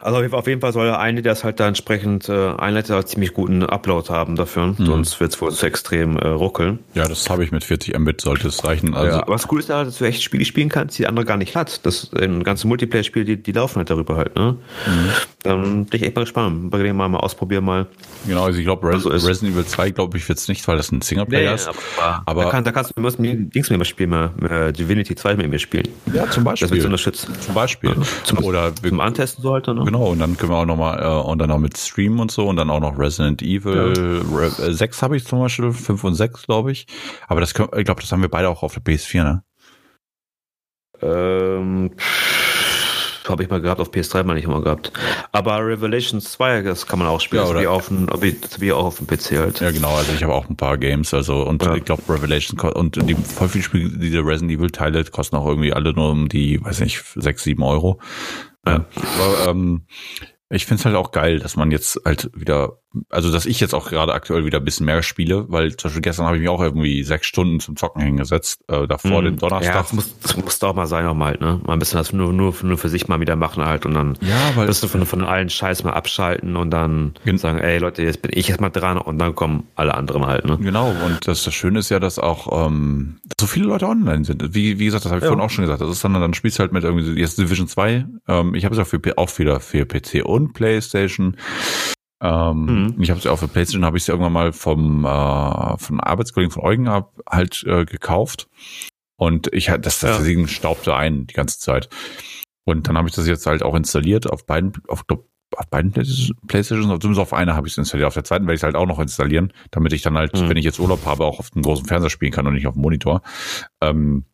Also 0.00 0.18
auf 0.36 0.46
jeden 0.48 0.60
Fall 0.60 0.72
soll 0.72 0.86
der 0.86 0.98
eine, 0.98 1.22
der 1.22 1.32
es 1.32 1.44
halt 1.44 1.60
da 1.60 1.68
entsprechend 1.68 2.28
äh, 2.28 2.54
einleitet, 2.56 3.08
ziemlich 3.08 3.32
guten 3.32 3.62
Upload 3.62 4.08
haben 4.12 4.34
dafür. 4.34 4.74
Mhm. 4.76 4.86
Sonst 4.86 5.20
wird 5.20 5.32
es 5.32 5.40
wohl 5.40 5.52
zu 5.52 5.64
extrem 5.64 6.16
äh, 6.18 6.26
ruckeln. 6.26 6.80
Ja, 6.94 7.06
das 7.06 7.30
habe 7.30 7.44
ich 7.44 7.52
mit 7.52 7.62
40 7.62 7.96
Mbit, 7.98 8.20
sollte 8.20 8.48
es 8.48 8.64
reichen. 8.64 8.94
Also 8.94 9.18
ja, 9.18 9.24
was 9.28 9.50
cool 9.50 9.60
ist, 9.60 9.70
dass 9.70 9.98
du 9.98 10.04
echt 10.04 10.22
Spiele 10.22 10.44
spielen 10.44 10.68
kannst, 10.68 10.98
die 10.98 11.02
der 11.02 11.10
andere 11.10 11.24
gar 11.24 11.36
nicht 11.36 11.54
hat. 11.54 11.86
Das 11.86 12.12
ein 12.12 12.42
ganze 12.42 12.66
Multiplayer-Spiel, 12.66 13.24
die, 13.24 13.42
die 13.42 13.52
laufen 13.52 13.76
halt 13.76 13.90
darüber 13.90 14.16
halt. 14.16 14.34
Ne? 14.34 14.56
Mhm. 14.86 15.10
Dann 15.44 15.84
bin 15.84 16.00
ich 16.00 16.06
echt 16.06 16.16
mal 16.16 16.22
gespannt. 16.22 16.70
Bei 16.70 16.82
dem 16.82 16.96
mal, 16.96 17.06
mal 17.06 17.18
ausprobieren 17.18 17.66
mal. 17.66 17.86
Genau, 18.26 18.44
also 18.44 18.58
ich 18.58 18.64
glaube, 18.64 18.88
Res 18.88 19.06
also 19.06 19.28
Resident 19.28 19.52
Evil 19.52 19.66
2 19.66 19.90
glaube 19.90 20.16
ich 20.16 20.26
jetzt 20.26 20.48
nicht, 20.48 20.66
weil 20.66 20.78
das 20.78 20.90
ein 20.90 21.02
Singleplayer 21.02 21.50
nee, 21.50 21.54
ist. 21.54 21.68
Aber, 21.68 22.22
aber 22.24 22.44
da, 22.44 22.50
kann, 22.50 22.64
da 22.64 22.72
kannst 22.72 22.96
du 22.96 23.00
musst 23.02 23.18
Dings 23.18 23.68
mit 23.68 23.78
mir 23.78 23.84
spielen, 23.84 24.08
mal, 24.08 24.30
äh, 24.48 24.72
Divinity 24.72 25.14
2 25.14 25.36
mit 25.36 25.50
mir 25.50 25.58
spielen. 25.58 25.86
Ja, 26.14 26.30
zum 26.30 26.44
Beispiel. 26.44 26.68
Das 26.68 26.74
wird 26.74 26.86
unterstützt. 26.86 27.28
Zum 27.42 27.54
Beispiel. 27.54 27.94
Zum, 28.24 28.38
Oder 28.38 28.74
zum 28.74 29.00
Antesten 29.00 29.42
so 29.42 29.52
halt. 29.52 29.66
Ne? 29.66 29.82
Genau, 29.84 30.12
und 30.12 30.18
dann 30.18 30.38
können 30.38 30.50
wir 30.50 30.56
auch 30.56 30.64
nochmal, 30.64 31.02
äh, 31.02 31.28
und 31.28 31.38
dann 31.38 31.50
auch 31.50 31.58
mit 31.58 31.76
Stream 31.76 32.20
und 32.20 32.30
so 32.30 32.46
und 32.46 32.56
dann 32.56 32.70
auch 32.70 32.80
noch 32.80 32.98
Resident 32.98 33.42
Evil 33.42 34.22
ja. 34.58 34.72
6 34.72 35.02
habe 35.02 35.18
ich 35.18 35.26
zum 35.26 35.40
Beispiel, 35.40 35.72
5 35.72 36.04
und 36.04 36.14
6 36.14 36.46
glaube 36.46 36.72
ich. 36.72 36.86
Aber 37.28 37.40
das 37.40 37.52
können, 37.52 37.68
ich 37.76 37.84
glaube, 37.84 38.00
das 38.00 38.10
haben 38.10 38.22
wir 38.22 38.30
beide 38.30 38.48
auch 38.48 38.62
auf 38.62 38.72
der 38.72 38.82
PS4, 38.82 39.22
ne? 39.22 39.42
Ähm, 41.02 41.90
habe 43.28 43.42
ich 43.42 43.50
mal 43.50 43.60
gehabt, 43.60 43.80
auf 43.80 43.90
PS3 43.90 44.24
mal 44.24 44.34
nicht 44.34 44.44
immer 44.44 44.62
gehabt. 44.62 44.92
Aber 45.32 45.58
Revelations 45.58 46.32
2, 46.32 46.62
das 46.62 46.86
kann 46.86 46.98
man 46.98 47.08
auch 47.08 47.20
spielen, 47.20 47.44
ja, 47.44 47.50
oder? 47.50 47.60
wie, 47.60 47.66
auf 47.66 47.88
dem, 47.88 48.08
wie 48.58 48.72
auch 48.72 48.84
auf 48.84 48.98
dem 48.98 49.06
PC 49.06 49.38
halt. 49.38 49.60
Ja, 49.60 49.70
genau, 49.70 49.94
also 49.94 50.12
ich 50.12 50.22
habe 50.22 50.34
auch 50.34 50.48
ein 50.48 50.56
paar 50.56 50.78
Games, 50.78 51.14
also 51.14 51.42
und 51.42 51.62
ja. 51.62 51.74
ich 51.74 51.84
glaube 51.84 52.02
Revelations 52.08 52.62
und 52.62 53.08
die 53.08 53.14
voll 53.14 53.48
viele 53.48 53.64
Spiele, 53.64 53.98
diese 53.98 54.18
Resident 54.18 54.52
Evil 54.52 54.70
Teile 54.70 55.04
kosten 55.04 55.36
auch 55.36 55.46
irgendwie 55.46 55.72
alle 55.72 55.92
nur 55.92 56.10
um 56.10 56.28
die, 56.28 56.62
weiß 56.62 56.80
nicht, 56.80 57.02
6, 57.14 57.42
7 57.42 57.62
Euro. 57.62 58.00
Ja. 58.66 58.84
Aber, 58.94 59.50
ähm, 59.50 59.86
ich 60.50 60.66
finde 60.66 60.80
es 60.80 60.84
halt 60.84 60.96
auch 60.96 61.10
geil, 61.10 61.38
dass 61.38 61.56
man 61.56 61.70
jetzt 61.70 62.00
halt 62.04 62.30
wieder, 62.34 62.78
also 63.10 63.32
dass 63.32 63.46
ich 63.46 63.60
jetzt 63.60 63.74
auch 63.74 63.88
gerade 63.88 64.12
aktuell 64.12 64.44
wieder 64.44 64.58
ein 64.58 64.64
bisschen 64.64 64.86
mehr 64.86 65.02
spiele, 65.02 65.46
weil 65.48 65.76
zum 65.76 65.88
Beispiel 65.88 66.02
gestern 66.02 66.26
habe 66.26 66.36
ich 66.36 66.42
mich 66.42 66.50
auch 66.50 66.60
irgendwie 66.60 67.02
sechs 67.02 67.26
Stunden 67.26 67.60
zum 67.60 67.76
Zocken 67.76 68.02
hingesetzt, 68.02 68.62
äh, 68.68 68.86
davor 68.86 69.22
mm, 69.22 69.24
den 69.24 69.36
Donnerstag. 69.36 69.74
Ja, 69.74 69.82
das 69.82 69.92
muss, 69.92 70.18
das 70.20 70.36
muss 70.36 70.58
doch 70.58 70.74
mal 70.74 70.86
sein 70.86 71.04
nochmal, 71.04 71.36
ne? 71.40 71.60
Mal 71.64 71.74
ein 71.74 71.78
bisschen 71.78 71.98
das 71.98 72.12
nur, 72.12 72.32
nur, 72.32 72.54
nur 72.62 72.78
für 72.78 72.88
sich 72.88 73.08
mal 73.08 73.20
wieder 73.20 73.36
machen 73.36 73.64
halt 73.64 73.86
und 73.86 73.94
dann 73.94 74.18
ja, 74.20 74.56
weil 74.56 74.68
wirst 74.68 74.82
du 74.82 74.88
von, 74.88 75.06
von 75.06 75.24
allen 75.24 75.50
Scheiß 75.50 75.84
mal 75.84 75.92
abschalten 75.92 76.56
und 76.56 76.70
dann 76.70 77.14
sagen, 77.36 77.58
ey 77.58 77.78
Leute, 77.78 78.02
jetzt 78.02 78.22
bin 78.22 78.30
ich 78.34 78.48
erstmal 78.48 78.70
dran 78.70 78.98
und 78.98 79.18
dann 79.18 79.34
kommen 79.34 79.66
alle 79.74 79.94
anderen 79.94 80.26
halt, 80.26 80.44
ne? 80.44 80.58
Genau, 80.58 80.90
und 80.90 81.26
das, 81.26 81.44
das 81.44 81.54
Schöne 81.54 81.80
ist 81.80 81.90
ja, 81.90 82.00
dass 82.00 82.18
auch 82.18 82.66
ähm, 82.66 83.16
so 83.38 83.46
viele 83.46 83.66
Leute 83.66 83.86
online 83.86 84.24
sind. 84.24 84.54
Wie, 84.54 84.78
wie 84.78 84.84
gesagt, 84.86 85.04
das 85.04 85.12
habe 85.12 85.18
ich 85.18 85.24
ja. 85.24 85.28
vorhin 85.28 85.44
auch 85.44 85.50
schon 85.50 85.64
gesagt. 85.64 85.80
Das 85.80 85.90
ist 85.90 86.04
dann, 86.04 86.14
dann 86.14 86.34
spielst 86.34 86.58
du 86.58 86.62
halt 86.62 86.72
mit 86.72 86.84
irgendwie 86.84 87.20
jetzt 87.20 87.38
Division 87.38 87.68
2. 87.68 88.06
Ähm, 88.28 88.54
ich 88.54 88.64
habe 88.64 88.74
es 88.74 88.80
auch, 88.80 88.86
für, 88.86 89.00
auch 89.16 89.38
wieder 89.38 89.60
für 89.60 89.86
PC 89.86 90.24
und 90.24 90.52
Playstation. 90.52 91.36
Ähm, 92.24 92.94
mhm. 92.94 93.02
Ich 93.02 93.10
habe 93.10 93.18
es 93.18 93.24
ja 93.24 93.32
auch 93.32 93.38
für 93.38 93.48
PlayStation, 93.48 93.84
habe 93.84 93.98
ich 93.98 94.04
es 94.04 94.06
ja 94.06 94.14
irgendwann 94.14 94.32
mal 94.32 94.52
vom 94.54 95.04
äh, 95.04 95.78
von 95.78 96.00
Arbeitskollegen 96.00 96.50
von 96.50 96.62
Eugen 96.62 96.88
ab, 96.88 97.12
halt 97.28 97.62
äh, 97.66 97.84
gekauft. 97.84 98.48
Und 99.16 99.52
ich 99.52 99.68
hatte 99.68 99.82
das, 99.82 100.00
das 100.00 100.18
ja. 100.18 100.24
Ding 100.24 100.46
staubte 100.46 100.96
ein 100.96 101.26
die 101.26 101.34
ganze 101.34 101.58
Zeit. 101.58 101.90
Und 102.64 102.88
dann 102.88 102.96
habe 102.96 103.08
ich 103.08 103.14
das 103.14 103.26
jetzt 103.26 103.44
halt 103.44 103.62
auch 103.62 103.74
installiert 103.74 104.30
auf 104.30 104.46
beiden, 104.46 104.72
auf, 104.88 105.04
auf 105.54 105.66
beiden 105.68 105.92
Playstations, 105.92 106.86
zumindest 107.00 107.20
auf 107.20 107.34
einer 107.34 107.54
habe 107.54 107.66
ich 107.66 107.74
es 107.74 107.78
installiert. 107.78 108.06
Auf 108.06 108.14
der 108.14 108.24
zweiten 108.24 108.46
werde 108.46 108.54
ich 108.54 108.60
es 108.60 108.64
halt 108.64 108.74
auch 108.74 108.86
noch 108.86 109.00
installieren, 109.00 109.52
damit 109.70 109.92
ich 109.92 110.00
dann 110.00 110.16
halt, 110.16 110.32
mhm. 110.34 110.48
wenn 110.48 110.56
ich 110.56 110.64
jetzt 110.64 110.80
Urlaub 110.80 111.04
habe, 111.04 111.26
auch 111.26 111.40
auf 111.40 111.50
dem 111.50 111.60
großen 111.60 111.84
Fernseher 111.84 112.08
spielen 112.08 112.32
kann 112.32 112.46
und 112.46 112.54
nicht 112.54 112.66
auf 112.66 112.72
dem 112.72 112.82
Monitor. 112.82 113.20
Ähm, 113.82 114.24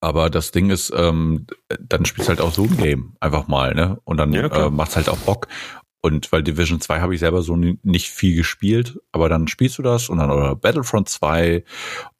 aber 0.00 0.30
das 0.30 0.50
Ding 0.50 0.70
ist, 0.70 0.92
ähm, 0.96 1.46
dann 1.80 2.04
spielst 2.04 2.28
halt 2.28 2.40
auch 2.40 2.52
so 2.52 2.64
ein 2.64 2.76
Game 2.76 3.16
einfach 3.20 3.46
mal, 3.46 3.74
ne? 3.74 4.00
Und 4.04 4.16
dann 4.16 4.32
ja, 4.32 4.66
äh, 4.66 4.70
macht's 4.70 4.96
halt 4.96 5.08
auch 5.08 5.18
Bock. 5.18 5.46
Und 6.00 6.30
weil 6.30 6.44
Division 6.44 6.80
2 6.80 7.00
habe 7.00 7.14
ich 7.14 7.20
selber 7.20 7.42
so 7.42 7.56
nicht 7.56 8.08
viel 8.08 8.36
gespielt, 8.36 9.00
aber 9.10 9.28
dann 9.28 9.48
spielst 9.48 9.78
du 9.78 9.82
das 9.82 10.08
und 10.08 10.18
dann 10.18 10.30
oder 10.30 10.54
Battlefront 10.54 11.08
2 11.08 11.64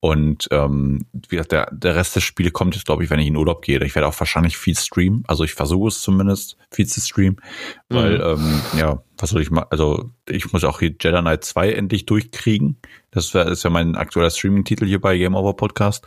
und 0.01 0.49
ähm, 0.51 1.07
wie 1.13 1.37
gesagt, 1.37 1.53
der, 1.53 1.71
der 1.73 1.95
Rest 1.95 2.17
des 2.17 2.25
Spiele 2.25 2.51
kommt 2.51 2.75
jetzt, 2.75 2.87
glaube 2.87 3.05
ich, 3.05 3.11
wenn 3.11 3.21
ich 3.21 3.29
in 3.29 3.37
Urlaub 3.37 3.63
gehe. 3.63 3.83
Ich 3.85 3.95
werde 3.95 4.09
auch 4.09 4.19
wahrscheinlich 4.19 4.59
viel 4.59 4.77
streamen, 4.77 5.23
also 5.29 5.45
ich 5.45 5.55
versuche 5.55 5.89
es 5.89 6.01
zumindest, 6.01 6.57
viel 6.73 6.87
zu 6.87 7.01
streamen, 7.01 7.41
weil, 7.89 8.19
mhm. 8.19 8.43
ähm, 8.43 8.61
ja, 8.77 9.03
was 9.17 9.31
soll 9.31 9.43
ich 9.43 9.51
mal, 9.53 9.67
also 9.71 10.11
ich 10.29 10.53
muss 10.53 10.65
auch 10.65 10.81
hier 10.81 10.91
Jedi 11.01 11.21
Knight 11.21 11.45
2 11.45 11.73
endlich 11.73 12.05
durchkriegen. 12.05 12.79
Das 13.13 13.33
wär, 13.33 13.47
ist 13.47 13.63
ja 13.63 13.71
mein 13.71 13.95
aktueller 13.95 14.31
Streaming-Titel 14.31 14.87
hier 14.87 15.01
bei 15.01 15.17
Game 15.17 15.35
Over 15.35 15.55
Podcast 15.55 16.05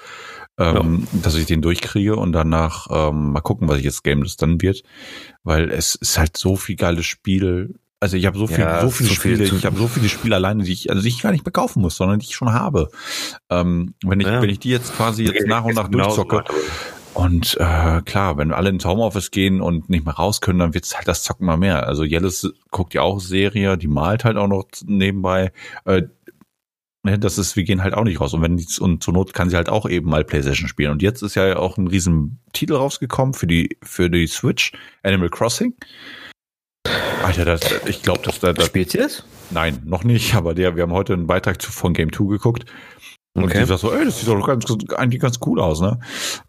ähm, 0.61 1.07
ja. 1.11 1.19
dass 1.23 1.35
ich 1.35 1.45
den 1.45 1.61
durchkriege 1.61 2.15
und 2.15 2.31
danach 2.31 2.87
ähm, 2.89 3.33
mal 3.33 3.41
gucken, 3.41 3.67
was 3.67 3.79
ich 3.79 3.83
jetzt 3.83 4.03
Game 4.03 4.23
das 4.23 4.37
dann 4.37 4.61
wird, 4.61 4.83
weil 5.43 5.71
es 5.71 5.95
ist 5.95 6.17
halt 6.17 6.37
so 6.37 6.55
viel 6.55 6.75
geiles 6.75 7.05
Spiel. 7.05 7.75
Also 7.99 8.17
ich 8.17 8.25
habe 8.25 8.37
so 8.37 8.47
viel, 8.47 8.59
ja, 8.59 8.81
so 8.81 8.89
viele 8.89 9.09
so 9.09 9.15
Spiele, 9.15 9.45
viel 9.45 9.57
ich 9.57 9.65
habe 9.65 9.77
so 9.77 9.87
viele 9.87 10.09
Spiele 10.09 10.35
alleine, 10.35 10.63
die 10.63 10.71
ich, 10.71 10.89
also 10.89 11.01
die 11.01 11.09
ich 11.09 11.21
gar 11.21 11.31
nicht 11.31 11.45
mehr 11.45 11.51
kaufen 11.51 11.81
muss, 11.81 11.95
sondern 11.95 12.19
die 12.19 12.25
ich 12.25 12.35
schon 12.35 12.53
habe. 12.53 12.89
Ähm, 13.49 13.93
wenn 14.03 14.19
ich, 14.19 14.27
ja. 14.27 14.41
wenn 14.41 14.49
ich 14.49 14.59
die 14.59 14.69
jetzt 14.69 14.95
quasi 14.95 15.25
jetzt 15.25 15.47
nach 15.47 15.65
und 15.65 15.75
nach 15.75 15.89
genau 15.89 16.05
durchzocke. 16.05 16.43
Und 17.13 17.57
äh, 17.59 18.01
klar, 18.03 18.37
wenn 18.37 18.53
alle 18.53 18.69
ins 18.69 18.85
Homeoffice 18.85 19.31
gehen 19.31 19.61
und 19.61 19.89
nicht 19.89 20.05
mehr 20.05 20.13
raus 20.13 20.39
können, 20.39 20.59
dann 20.59 20.73
wird's 20.73 20.95
halt 20.95 21.07
das 21.07 21.23
Zocken 21.23 21.45
mal 21.45 21.57
mehr. 21.57 21.85
Also 21.85 22.03
Jellis 22.03 22.53
guckt 22.71 22.93
ja 22.93 23.01
auch 23.01 23.19
Serie, 23.19 23.77
die 23.77 23.87
malt 23.87 24.23
halt 24.23 24.37
auch 24.37 24.47
noch 24.47 24.65
nebenbei. 24.85 25.51
Äh, 25.83 26.03
Ne, 27.03 27.17
das 27.17 27.39
ist, 27.39 27.55
wir 27.55 27.63
gehen 27.63 27.81
halt 27.81 27.95
auch 27.95 28.03
nicht 28.03 28.21
raus. 28.21 28.33
Und 28.33 28.43
wenn 28.43 28.57
die, 28.57 28.67
und 28.79 29.01
zur 29.01 29.13
Not 29.13 29.33
kann 29.33 29.49
sie 29.49 29.55
halt 29.55 29.69
auch 29.69 29.89
eben 29.89 30.09
mal 30.09 30.23
PlayStation 30.23 30.67
spielen. 30.67 30.91
Und 30.91 31.01
jetzt 31.01 31.23
ist 31.23 31.35
ja 31.35 31.57
auch 31.57 31.77
ein 31.77 31.87
riesen 31.87 32.39
Titel 32.53 32.75
rausgekommen 32.75 33.33
für 33.33 33.47
die, 33.47 33.77
für 33.81 34.09
die 34.09 34.27
Switch, 34.27 34.71
Animal 35.01 35.29
Crossing. 35.29 35.73
Alter, 37.23 37.45
das, 37.45 37.61
ich 37.87 38.03
glaube, 38.03 38.21
dass 38.23 38.39
da, 38.39 38.53
da. 38.53 38.63
Spielt 38.65 38.93
ihr 38.93 39.05
es? 39.05 39.23
Nein, 39.49 39.81
noch 39.83 40.03
nicht, 40.03 40.35
aber 40.35 40.53
der, 40.53 40.75
wir 40.75 40.83
haben 40.83 40.91
heute 40.91 41.13
einen 41.13 41.27
Beitrag 41.27 41.61
zu, 41.61 41.71
von 41.71 41.93
Game 41.93 42.13
2 42.13 42.25
geguckt. 42.25 42.65
Und 43.33 43.45
okay. 43.45 43.59
die 43.59 43.65
sagt 43.65 43.79
so, 43.79 43.93
ey, 43.93 44.03
das 44.03 44.19
sieht 44.19 44.27
doch 44.27 44.45
ganz, 44.45 44.65
eigentlich 44.97 45.21
ganz 45.21 45.39
cool 45.45 45.61
aus, 45.61 45.79
ne? 45.79 45.99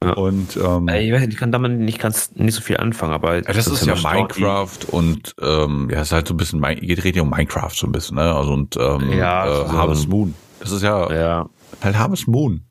Ja. 0.02 0.14
Und 0.14 0.56
ähm, 0.56 0.88
ich 0.88 1.12
weiß 1.12 1.20
nicht, 1.20 1.32
ich 1.34 1.36
kann 1.36 1.52
damit 1.52 1.78
nicht 1.78 2.00
ganz 2.00 2.32
nicht 2.34 2.54
so 2.54 2.60
viel 2.60 2.76
anfangen, 2.78 3.12
aber 3.12 3.36
ja, 3.36 3.40
das, 3.42 3.66
das, 3.66 3.82
ist 3.82 3.86
ja 3.86 3.94
Minecraft 3.94 4.78
und 4.90 5.32
ähm, 5.40 5.88
ja, 5.92 6.00
es 6.00 6.08
ist 6.08 6.12
halt 6.12 6.26
so 6.26 6.34
ein 6.34 6.38
bisschen, 6.38 6.60
geht 6.60 7.04
richtig 7.04 7.22
um 7.22 7.30
Minecraft 7.30 7.70
so 7.70 7.86
ein 7.86 7.92
bisschen, 7.92 8.16
ne? 8.16 8.34
Also 8.34 8.52
und 8.52 8.76
ähm, 8.76 9.12
ja, 9.12 9.46
äh, 9.46 9.54
so 9.54 9.72
Harvest 9.72 10.08
Moon. 10.08 10.34
Das 10.58 10.72
ist 10.72 10.82
ja, 10.82 11.12
ja. 11.12 11.48
halt 11.82 11.96
Harvest 11.96 12.26
Moon. 12.26 12.64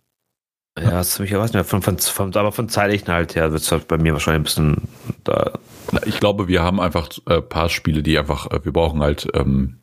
Ja, 0.78 0.92
das 0.92 1.16
habe 1.16 1.26
ich 1.26 1.32
ja 1.32 1.40
weiß 1.40 1.54
nicht, 1.54 1.66
von, 1.66 1.82
von, 1.82 1.98
von, 1.98 2.36
aber 2.36 2.52
von 2.52 2.68
zeitlichen 2.68 3.14
halt 3.14 3.36
her 3.36 3.52
wird 3.52 3.62
es 3.62 3.72
halt 3.72 3.88
bei 3.88 3.98
mir 3.98 4.14
wahrscheinlich 4.14 4.42
ein 4.42 4.44
bisschen 4.44 4.88
da. 5.24 5.54
Ich 6.06 6.20
glaube, 6.20 6.48
wir 6.50 6.64
haben 6.64 6.80
einfach 6.80 7.10
äh, 7.28 7.42
paar 7.42 7.70
Spiele, 7.70 8.04
die 8.04 8.18
einfach, 8.18 8.50
äh, 8.52 8.64
wir 8.64 8.74
brauchen 8.74 9.02
halt 9.02 9.28
ähm, 9.34 9.81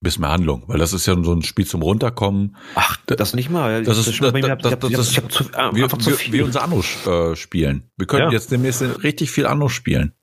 bisschen 0.00 0.22
mehr 0.22 0.30
Handlung, 0.30 0.64
weil 0.66 0.78
das 0.78 0.92
ist 0.92 1.06
ja 1.06 1.14
so 1.22 1.32
ein 1.32 1.42
Spiel 1.42 1.66
zum 1.66 1.82
Runterkommen. 1.82 2.56
Ach, 2.74 2.96
das 3.06 3.34
nicht 3.34 3.50
mal. 3.50 3.82
Das 3.84 3.98
ist 3.98 4.08
das, 4.08 4.32
wir 6.32 6.44
unser 6.44 6.62
Anno 6.62 6.82
äh, 7.06 7.36
spielen. 7.36 7.90
Wir 7.96 8.06
können 8.06 8.24
ja. 8.24 8.32
jetzt 8.32 8.50
demnächst 8.50 8.82
richtig 9.02 9.30
viel 9.30 9.46
Anno 9.46 9.68
spielen. 9.68 10.14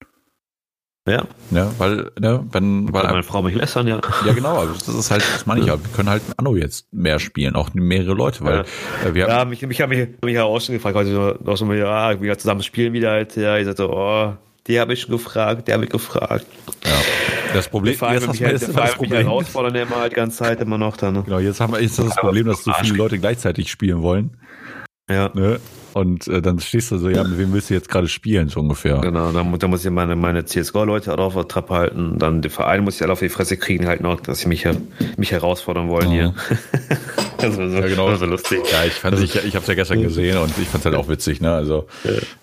Ja. 1.08 1.26
Ja, 1.52 1.72
weil, 1.78 2.12
ne, 2.20 2.46
wenn, 2.52 2.92
weil. 2.92 3.04
meine 3.04 3.24
Frau 3.24 3.42
mich 3.42 3.56
lästern, 3.56 3.88
ja. 3.88 4.02
Ja, 4.26 4.34
genau, 4.34 4.66
das 4.66 4.88
ist 4.90 5.10
halt, 5.10 5.24
das 5.34 5.46
meine 5.46 5.62
ich 5.62 5.68
ja. 5.68 5.82
Wir 5.82 5.90
können 5.96 6.10
halt 6.10 6.22
Anno 6.36 6.56
jetzt 6.56 6.92
mehr 6.92 7.20
spielen, 7.20 7.56
auch 7.56 7.74
mehrere 7.74 8.14
Leute, 8.14 8.44
weil 8.44 8.66
ja. 9.06 9.16
wir 9.16 9.24
haben. 9.24 9.32
Ja, 9.32 9.46
mich, 9.46 9.62
mich, 9.62 9.88
mich, 9.88 10.10
mich 10.22 10.40
auch 10.40 10.60
schon 10.60 10.76
gefragt, 10.76 10.98
noch 10.98 11.56
so 11.56 11.66
mal, 11.66 11.78
ja, 11.78 12.20
wir 12.22 12.38
zusammen 12.38 12.62
spielen 12.62 12.92
wieder 12.92 13.12
halt, 13.12 13.38
ja, 13.38 13.58
ich 13.58 13.66
sagte, 13.66 13.90
oh, 13.90 14.34
die 14.68 14.80
habe 14.80 14.94
ich 14.94 15.02
schon 15.02 15.12
gefragt, 15.12 15.68
der 15.68 15.76
habe 15.76 15.86
ich 15.86 15.90
gefragt. 15.90 16.46
Ja. 16.86 16.92
Das 17.54 17.70
Problem, 17.70 17.98
du 17.98 18.06
jetzt 18.34 18.76
das 18.76 18.96
Problem. 18.96 19.26
herausfordern 19.26 19.76
immer 19.76 19.98
halt 19.98 20.12
die 20.12 20.16
ganze 20.16 20.38
Zeit 20.38 20.62
immer 20.62 20.78
noch 20.78 20.98
dann. 20.98 21.14
Ne? 21.14 21.24
Genau, 21.24 21.40
jetzt 21.40 21.60
haben 21.60 21.74
wir 21.74 21.82
jetzt 21.82 21.98
das 21.98 22.16
Problem, 22.16 22.48
dass 22.48 22.64
so 22.64 22.74
viele 22.74 22.96
Leute 22.96 23.20
gleichzeitig 23.20 23.72
spielen 23.72 24.02
wollen. 24.02 24.38
Ja. 25.10 25.32
Ne? 25.34 25.60
Und 25.94 26.28
äh, 26.28 26.42
dann 26.42 26.60
stehst 26.60 26.92
du 26.92 26.98
so, 26.98 27.10
ja, 27.10 27.24
mit 27.24 27.40
wem 27.40 27.54
willst 27.54 27.70
du 27.70 27.74
jetzt 27.74 27.90
gerade 27.90 28.08
spielen, 28.08 28.50
so 28.50 28.60
ungefähr. 28.60 29.00
Genau, 29.00 29.32
dann, 29.32 29.58
dann 29.58 29.70
muss 29.70 29.84
ich 29.84 29.90
meine, 29.90 30.16
meine 30.16 30.46
CSGO-Leute 30.46 31.12
auch 31.14 31.18
auf 31.18 31.34
der 31.34 31.48
Treppe 31.48 31.74
halten. 31.74 32.20
Dann 32.20 32.42
die 32.42 32.50
Vereine 32.50 32.84
muss 32.84 32.98
ich 32.98 33.04
alle 33.04 33.14
auf 33.14 33.20
die 33.20 33.30
Fresse 33.30 33.58
kriegen, 33.58 33.88
halt 33.88 34.02
noch, 34.02 34.20
dass 34.20 34.40
sie 34.40 34.48
mich, 34.48 34.68
mich 35.16 35.32
herausfordern 35.32 35.88
wollen 35.90 36.10
mhm. 36.10 36.12
hier. 36.12 36.34
das 37.38 37.58
war 37.58 37.70
so, 37.70 37.78
ja, 37.78 37.88
genau. 37.88 38.16
so 38.16 38.26
lustig. 38.28 38.62
Ja, 38.72 38.86
ich 38.86 38.94
fand 38.94 39.20
ich, 39.20 39.36
ich 39.36 39.56
habe 39.56 39.64
es 39.64 39.68
ja 39.68 39.74
gestern 39.74 40.02
gesehen 40.02 40.38
und 40.38 40.58
ich 40.58 40.68
fand 40.68 40.82
es 40.82 40.86
halt 40.86 40.96
auch 40.96 41.08
witzig, 41.08 41.42
ne? 41.42 41.54
Also 41.54 41.88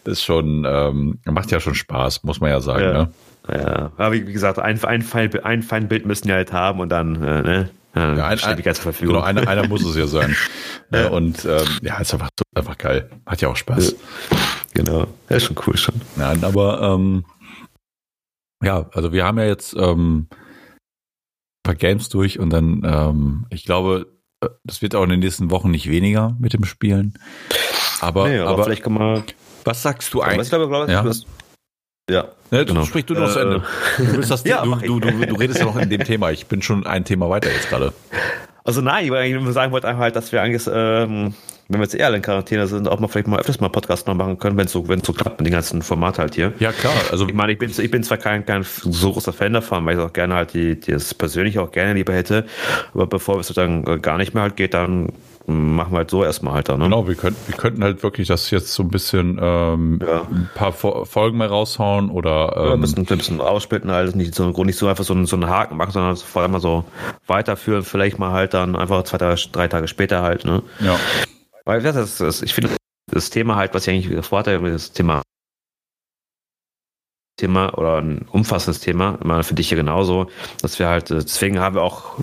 das 0.04 0.14
ist 0.14 0.24
schon, 0.24 0.64
ähm, 0.66 1.18
macht 1.24 1.50
ja 1.50 1.60
schon 1.60 1.74
Spaß, 1.74 2.24
muss 2.24 2.40
man 2.40 2.50
ja 2.50 2.60
sagen, 2.60 2.84
ja. 2.84 2.92
ne? 2.92 3.10
Ja, 3.52 3.92
aber 3.98 4.12
wie 4.12 4.24
gesagt, 4.24 4.58
ein, 4.58 4.82
ein, 4.84 5.02
Fein, 5.02 5.38
ein 5.44 5.62
Feinbild 5.62 6.06
müssen 6.06 6.28
wir 6.28 6.34
halt 6.34 6.52
haben 6.52 6.80
und 6.80 6.88
dann, 6.88 7.16
äh, 7.16 7.42
ne? 7.42 7.70
Ja, 7.94 8.16
ja 8.16 8.26
ein, 8.26 8.38
steht 8.38 8.58
die 8.58 8.62
ganze 8.62 8.82
Verfügung. 8.82 9.16
Genau, 9.16 9.26
einer, 9.26 9.46
einer 9.46 9.68
muss 9.68 9.84
es 9.84 9.96
ja 9.96 10.06
sein. 10.06 10.34
ja. 10.92 11.08
Und 11.08 11.44
ähm, 11.44 11.66
ja, 11.82 11.98
ist 11.98 12.12
einfach, 12.12 12.30
einfach 12.54 12.78
geil. 12.78 13.10
Hat 13.26 13.40
ja 13.40 13.48
auch 13.48 13.56
Spaß. 13.56 13.94
Genau, 14.72 15.06
ja, 15.28 15.36
ist 15.36 15.44
schon 15.44 15.56
cool 15.66 15.76
schon. 15.76 16.00
Nein, 16.16 16.42
aber 16.42 16.82
ähm, 16.82 17.24
ja, 18.62 18.88
also 18.92 19.12
wir 19.12 19.24
haben 19.24 19.38
ja 19.38 19.44
jetzt 19.44 19.74
ähm, 19.76 20.26
ein 20.30 21.62
paar 21.62 21.74
Games 21.74 22.08
durch 22.08 22.38
und 22.38 22.50
dann, 22.50 22.82
ähm, 22.84 23.46
ich 23.50 23.64
glaube, 23.64 24.06
das 24.64 24.82
wird 24.82 24.94
auch 24.94 25.04
in 25.04 25.10
den 25.10 25.20
nächsten 25.20 25.50
Wochen 25.50 25.70
nicht 25.70 25.88
weniger 25.88 26.36
mit 26.38 26.52
dem 26.52 26.64
Spielen. 26.64 27.14
Aber, 28.00 28.28
nee, 28.28 28.38
aber, 28.38 28.50
aber 28.50 28.64
vielleicht 28.64 28.82
kann 28.82 28.94
man. 28.94 29.24
Was 29.64 29.82
sagst 29.82 30.12
du 30.12 30.20
eigentlich? 30.20 30.42
Ich 30.42 30.48
glaube, 30.50 30.68
glaube, 30.68 30.92
ja. 30.92 31.04
Ja. 32.10 32.28
Ne, 32.50 32.66
genau. 32.66 32.84
Sprich 32.84 33.06
du 33.06 33.14
noch 33.14 33.32
zu 33.32 33.38
Ende. 33.38 33.62
Äh, 33.98 34.04
du, 34.04 34.20
das, 34.20 34.44
ja, 34.44 34.62
du, 34.62 35.00
du, 35.00 35.10
du, 35.10 35.26
du, 35.26 35.34
redest 35.36 35.58
ja 35.58 35.64
noch 35.64 35.76
in 35.76 35.88
dem 35.88 36.04
Thema. 36.04 36.30
Ich 36.30 36.46
bin 36.46 36.60
schon 36.60 36.86
ein 36.86 37.04
Thema 37.04 37.30
weiter 37.30 37.50
jetzt 37.50 37.70
gerade. 37.70 37.94
Also 38.66 38.80
nein, 38.80 39.04
ich 39.04 39.34
nur 39.34 39.52
sagen 39.52 39.72
wollte 39.72 39.86
einfach 39.86 40.02
halt, 40.02 40.16
dass 40.16 40.32
wir 40.32 40.40
eigentlich, 40.40 40.66
ähm, 40.72 41.34
wenn 41.68 41.80
wir 41.80 41.84
jetzt 41.84 41.94
eher 41.94 42.12
in 42.14 42.22
Quarantäne 42.22 42.66
sind, 42.66 42.88
auch 42.88 42.98
mal 42.98 43.08
vielleicht 43.08 43.26
mal 43.26 43.38
öfters 43.38 43.60
mal 43.60 43.68
Podcast 43.68 44.06
noch 44.06 44.14
machen 44.14 44.38
können, 44.38 44.56
wenn 44.56 44.64
es 44.64 44.72
so, 44.72 44.88
wenn 44.88 45.02
so 45.02 45.12
klappt 45.12 45.38
mit 45.38 45.46
den 45.46 45.52
ganzen 45.52 45.82
Format 45.82 46.18
halt 46.18 46.34
hier. 46.34 46.54
Ja 46.60 46.72
klar. 46.72 46.94
Also 47.10 47.28
ich 47.28 47.34
meine, 47.34 47.52
ich 47.52 47.58
bin, 47.58 47.70
ich 47.70 47.90
bin 47.90 48.02
zwar 48.02 48.16
kein, 48.16 48.46
kein 48.46 48.62
so 48.62 49.12
großer 49.12 49.34
Fan 49.34 49.52
davon, 49.52 49.84
weil 49.84 49.98
ich 49.98 50.02
auch 50.02 50.14
gerne 50.14 50.34
halt 50.34 50.54
die, 50.54 50.80
die 50.80 50.92
das 50.92 51.12
persönlich 51.12 51.58
auch 51.58 51.72
gerne 51.72 51.92
lieber 51.92 52.14
hätte, 52.14 52.46
aber 52.94 53.06
bevor 53.06 53.38
es 53.38 53.48
dann 53.48 53.84
gar 54.00 54.16
nicht 54.16 54.32
mehr 54.32 54.44
halt 54.44 54.56
geht, 54.56 54.72
dann 54.72 55.12
machen 55.46 55.92
wir 55.92 55.98
halt 55.98 56.10
so 56.10 56.24
erstmal 56.24 56.54
halt 56.54 56.68
dann. 56.68 56.78
Ne? 56.78 56.84
Genau, 56.84 57.06
wir 57.06 57.14
könnten, 57.14 57.40
wir 57.46 57.56
könnten 57.56 57.82
halt 57.82 58.02
wirklich 58.02 58.28
das 58.28 58.50
jetzt 58.50 58.72
so 58.72 58.82
ein 58.82 58.88
bisschen 58.88 59.38
ähm, 59.40 60.00
ja. 60.04 60.22
ein 60.22 60.48
paar 60.54 60.72
Folgen 60.72 61.38
mehr 61.38 61.48
raushauen 61.48 62.10
oder 62.10 62.54
ähm, 62.56 62.64
ja, 62.66 62.72
ein 62.74 62.80
bisschen, 62.80 63.06
ein 63.06 63.18
bisschen 63.18 63.40
aussplitten, 63.40 63.90
halt 63.90 64.16
nicht 64.16 64.34
so, 64.34 64.50
nicht 64.64 64.78
so 64.78 64.88
einfach 64.88 65.04
so, 65.04 65.14
einen, 65.14 65.26
so 65.26 65.36
einen 65.36 65.48
Haken 65.48 65.76
machen, 65.76 65.92
sondern 65.92 66.16
vor 66.16 66.42
allem 66.42 66.52
mal 66.52 66.60
so 66.60 66.84
weiterführen, 67.26 67.82
vielleicht 67.82 68.18
mal 68.18 68.32
halt 68.32 68.54
dann 68.54 68.76
einfach 68.76 69.02
zwei, 69.04 69.18
drei 69.18 69.68
Tage 69.68 69.88
später 69.88 70.22
halt. 70.22 70.44
Ne? 70.44 70.62
Ja. 70.80 70.98
Weil 71.64 71.82
das, 71.82 72.18
das, 72.18 72.42
ich 72.42 72.54
finde 72.54 72.70
das 73.10 73.30
Thema 73.30 73.56
halt, 73.56 73.74
was 73.74 73.86
ich 73.86 73.94
eigentlich 73.94 74.26
vorhatte, 74.26 74.58
das 74.60 74.92
Thema 74.92 75.22
Thema 77.36 77.76
oder 77.76 77.96
ein 77.96 78.26
umfassendes 78.30 78.80
Thema, 78.80 79.18
immer 79.22 79.42
für 79.42 79.54
dich 79.54 79.70
ja 79.70 79.76
genauso, 79.76 80.28
dass 80.62 80.78
wir 80.78 80.88
halt, 80.88 81.10
deswegen 81.10 81.58
haben 81.58 81.74
wir 81.74 81.82
auch 81.82 82.16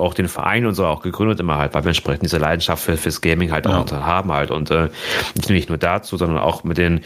auch 0.00 0.14
den 0.14 0.28
Verein 0.28 0.66
und 0.66 0.74
so 0.74 0.86
auch 0.86 1.02
gegründet 1.02 1.40
immer 1.40 1.58
halt, 1.58 1.74
weil 1.74 1.84
wir 1.84 1.88
entsprechend 1.88 2.24
diese 2.24 2.38
Leidenschaft 2.38 2.82
für, 2.82 2.96
fürs 2.96 3.20
Gaming 3.20 3.52
halt 3.52 3.66
ja. 3.66 3.78
auch 3.78 3.92
haben 3.92 4.32
halt 4.32 4.50
und 4.50 4.70
äh, 4.70 4.88
nicht 5.48 5.68
nur 5.68 5.78
dazu, 5.78 6.16
sondern 6.16 6.38
auch 6.38 6.64
mit 6.64 6.78
den 6.78 7.02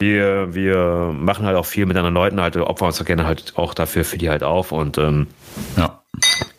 wir, 0.00 0.54
wir 0.54 1.12
machen 1.12 1.44
halt 1.44 1.56
auch 1.56 1.66
viel 1.66 1.86
mit 1.86 1.96
anderen 1.96 2.14
Leuten 2.14 2.40
halt, 2.40 2.56
opfern 2.56 2.88
uns 2.88 3.04
gerne 3.04 3.26
halt 3.26 3.54
auch 3.56 3.74
dafür 3.74 4.04
für 4.04 4.16
die 4.16 4.30
halt 4.30 4.44
auf 4.44 4.70
und 4.70 4.96
ähm, 4.96 5.26
ja. 5.76 6.02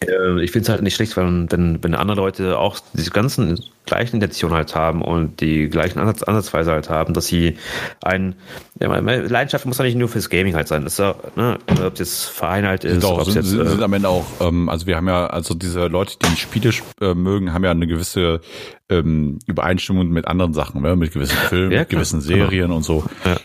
Äh, 0.02 0.41
ich 0.41 0.52
finde 0.52 0.64
es 0.64 0.70
halt 0.70 0.82
nicht 0.82 0.95
schlecht, 0.95 1.18
wenn, 1.18 1.52
wenn, 1.52 1.84
wenn 1.84 1.95
andere 1.95 2.18
Leute 2.18 2.58
auch 2.58 2.80
diese 2.93 3.12
ganzen 3.12 3.60
gleichen 3.86 4.18
Intentionen 4.18 4.56
halt 4.56 4.76
haben 4.76 5.02
und 5.02 5.41
die 5.41 5.68
gleichen 5.68 6.00
Ansatz, 6.00 6.24
Ansatzweise 6.24 6.72
halt 6.72 6.89
haben, 6.89 7.14
dass 7.14 7.28
sie 7.28 7.58
ein, 8.04 8.36
ja, 8.80 8.88
Leidenschaft 9.00 9.66
muss 9.66 9.78
ja 9.80 9.84
nicht 9.84 9.97
nur 9.97 10.08
fürs 10.08 10.30
Gaming 10.30 10.56
halt 10.56 10.68
sein. 10.68 10.84
Das 10.84 10.93
ist 10.93 11.00
ja, 11.00 11.16
ne, 11.36 11.58
ob 11.86 11.95
das 11.95 12.26
Verein 12.26 12.66
halt 12.66 12.84
ist, 12.84 13.04
Doch, 13.04 13.24
sind, 13.26 13.36
jetzt, 13.36 13.47
sind, 13.47 13.68
sind 13.68 13.84
am 13.84 13.93
Ende 13.93 14.08
auch, 14.08 14.26
ähm, 14.41 14.70
also 14.70 14.86
wir 14.86 14.95
haben 14.95 15.08
ja, 15.08 15.28
also 15.28 15.54
diese 15.54 15.88
Leute, 15.88 16.16
die 16.24 16.38
Spiele 16.38 16.72
äh, 17.02 17.14
mögen, 17.14 17.52
haben 17.52 17.64
ja 17.64 17.72
eine 17.72 17.88
gewisse 17.88 18.41
ähm, 18.89 19.39
Übereinstimmung 19.47 20.10
mit 20.10 20.28
anderen 20.28 20.54
Sachen, 20.54 20.82
ne? 20.82 20.95
mit 20.95 21.12
gewissen 21.12 21.38
Filmen, 21.50 21.72
ja, 21.72 21.80
mit 21.80 21.89
gewissen 21.89 22.22
genau. 22.22 22.45
Serien 22.45 22.64
genau. 22.66 22.76
und 22.78 22.84
so. 22.84 23.04
Ja. 23.26 23.38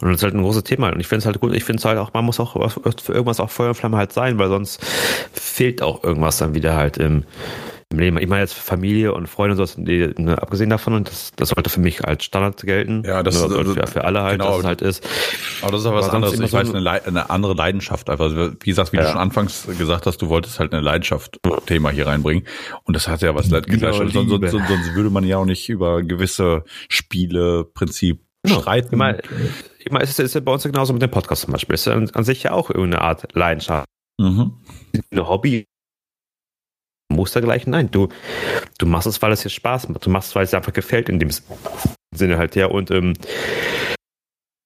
Und 0.00 0.08
das 0.08 0.16
ist 0.16 0.22
halt 0.22 0.34
ein 0.34 0.42
großes 0.42 0.64
Thema. 0.64 0.90
Und 0.90 1.00
ich 1.00 1.06
finde 1.06 1.20
es 1.20 1.26
halt 1.26 1.40
gut, 1.40 1.54
ich 1.54 1.64
finde 1.64 1.78
es 1.78 1.84
halt 1.84 1.98
auch, 1.98 2.12
man 2.14 2.24
muss 2.24 2.40
auch 2.40 2.54
für 2.72 3.12
irgendwas 3.12 3.40
auch 3.40 3.50
Feuer 3.50 3.68
und 3.68 3.74
Flamme 3.74 3.96
halt 3.96 4.12
sein, 4.12 4.38
weil 4.38 4.48
sonst 4.48 4.82
fehlt 5.32 5.82
auch 5.82 6.02
irgendwas 6.02 6.38
dann 6.38 6.54
wieder 6.54 6.74
halt 6.74 6.96
im, 6.96 7.24
im 7.90 7.98
Leben. 7.98 8.18
Ich 8.18 8.26
meine 8.26 8.40
jetzt 8.40 8.54
Familie 8.54 9.12
und 9.12 9.28
Freunde 9.28 9.60
und 9.60 9.66
so, 9.66 9.82
die, 9.82 10.08
ne, 10.16 10.40
abgesehen 10.40 10.70
davon, 10.70 10.94
und 10.94 11.08
das, 11.08 11.32
das 11.36 11.50
sollte 11.50 11.68
für 11.68 11.80
mich 11.80 12.02
als 12.02 12.24
Standard 12.24 12.62
gelten. 12.62 13.02
Ja, 13.04 13.22
das 13.22 13.36
ist 13.36 13.42
also, 13.42 13.74
für, 13.74 13.86
für 13.86 14.04
alle 14.04 14.22
halt, 14.22 14.38
genau, 14.38 14.52
dass 14.52 14.58
es 14.60 14.64
halt 14.64 14.82
ist. 14.82 15.08
Aber 15.60 15.72
das 15.72 15.82
ist 15.82 15.86
aber 15.86 15.96
was 15.98 16.08
anderes. 16.08 16.40
Ich 16.40 16.52
weiß, 16.52 16.74
eine, 16.74 16.90
eine, 16.90 17.28
andere 17.28 17.52
Leidenschaft 17.52 18.08
einfach. 18.08 18.24
Also, 18.24 18.52
wie 18.60 18.70
gesagt, 18.70 18.92
wie 18.92 18.96
ja. 18.96 19.02
du 19.02 19.08
schon 19.10 19.18
anfangs 19.18 19.66
gesagt 19.78 20.06
hast, 20.06 20.16
du 20.22 20.30
wolltest 20.30 20.60
halt 20.60 20.72
eine 20.72 20.82
Leidenschaft-Thema 20.82 21.90
hier 21.90 22.06
reinbringen. 22.06 22.44
Und 22.84 22.96
das 22.96 23.06
hat 23.06 23.20
ja 23.20 23.34
was 23.34 23.50
Leid 23.50 23.66
genau, 23.66 23.92
sonst, 23.92 24.14
sonst, 24.14 24.50
sonst 24.50 24.94
würde 24.94 25.10
man 25.10 25.24
ja 25.24 25.36
auch 25.36 25.44
nicht 25.44 25.68
über 25.68 26.02
gewisse 26.02 26.64
Spiele, 26.88 27.64
Prinzip 27.64 28.22
genau. 28.44 28.60
streiten. 28.60 28.96
Meine, 28.96 29.18
ich 29.84 29.92
meine, 29.92 30.04
es 30.04 30.18
ist 30.18 30.34
ja 30.34 30.40
bei 30.40 30.52
uns 30.52 30.62
genauso 30.62 30.94
mit 30.94 31.02
dem 31.02 31.10
Podcast 31.10 31.42
zum 31.42 31.52
Beispiel. 31.52 31.74
Es 31.74 31.82
ist 31.82 31.86
ja 31.86 31.92
an, 31.92 32.08
an 32.14 32.24
sich 32.24 32.42
ja 32.42 32.52
auch 32.52 32.70
irgendeine 32.70 33.02
Art 33.02 33.34
Leidenschaft. 33.34 33.86
Mhm. 34.18 34.54
Eine 35.10 35.28
Hobby. 35.28 35.66
Muss 37.12 37.32
gleich, 37.32 37.66
nein, 37.66 37.90
du, 37.90 38.08
du 38.78 38.86
machst 38.86 39.06
es, 39.06 39.20
weil 39.20 39.32
es 39.32 39.42
dir 39.42 39.50
Spaß 39.50 39.90
macht. 39.90 40.06
Du 40.06 40.10
machst 40.10 40.30
es, 40.30 40.34
weil 40.34 40.44
es 40.44 40.50
dir 40.50 40.56
einfach 40.56 40.72
gefällt 40.72 41.10
in 41.10 41.18
dem 41.18 41.28
Sinne 42.16 42.38
halt, 42.38 42.56
ja. 42.56 42.66
Und 42.66 42.90
ähm, 42.90 43.12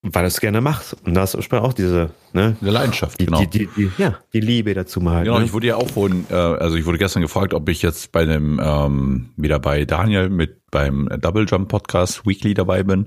weil 0.03 0.24
er 0.24 0.28
es 0.28 0.40
gerne 0.40 0.61
macht. 0.61 0.96
Und 1.05 1.14
da 1.14 1.24
ist 1.24 1.34
auch 1.53 1.72
diese, 1.72 2.11
ne? 2.32 2.57
Eine 2.61 2.70
Leidenschaft, 2.70 3.20
die, 3.20 3.26
genau. 3.26 3.40
Die, 3.40 3.49
die, 3.49 3.68
die, 3.76 3.90
ja, 3.99 4.18
die 4.32 4.40
Liebe 4.40 4.74
dazu 4.74 5.01
mal. 5.01 5.24
Genau, 5.24 5.38
ne? 5.38 5.44
ich 5.44 5.53
wurde 5.53 5.66
ja 5.66 5.76
auch 5.76 5.88
vorhin, 5.88 6.24
äh, 6.30 6.34
also 6.34 6.76
ich 6.76 6.86
wurde 6.86 6.99
gestern 6.99 7.22
gefragt, 7.22 7.53
ob 7.53 7.68
ich 7.68 7.82
jetzt 7.82 8.12
bei 8.12 8.24
dem, 8.24 8.61
ähm, 8.62 9.30
wieder 9.36 9.59
bei 9.59 9.84
Daniel 9.84 10.28
mit 10.28 10.59
beim 10.70 11.09
Double 11.20 11.46
Jump 11.49 11.68
Podcast 11.68 12.26
Weekly 12.26 12.55
dabei 12.55 12.82
bin. 12.82 13.07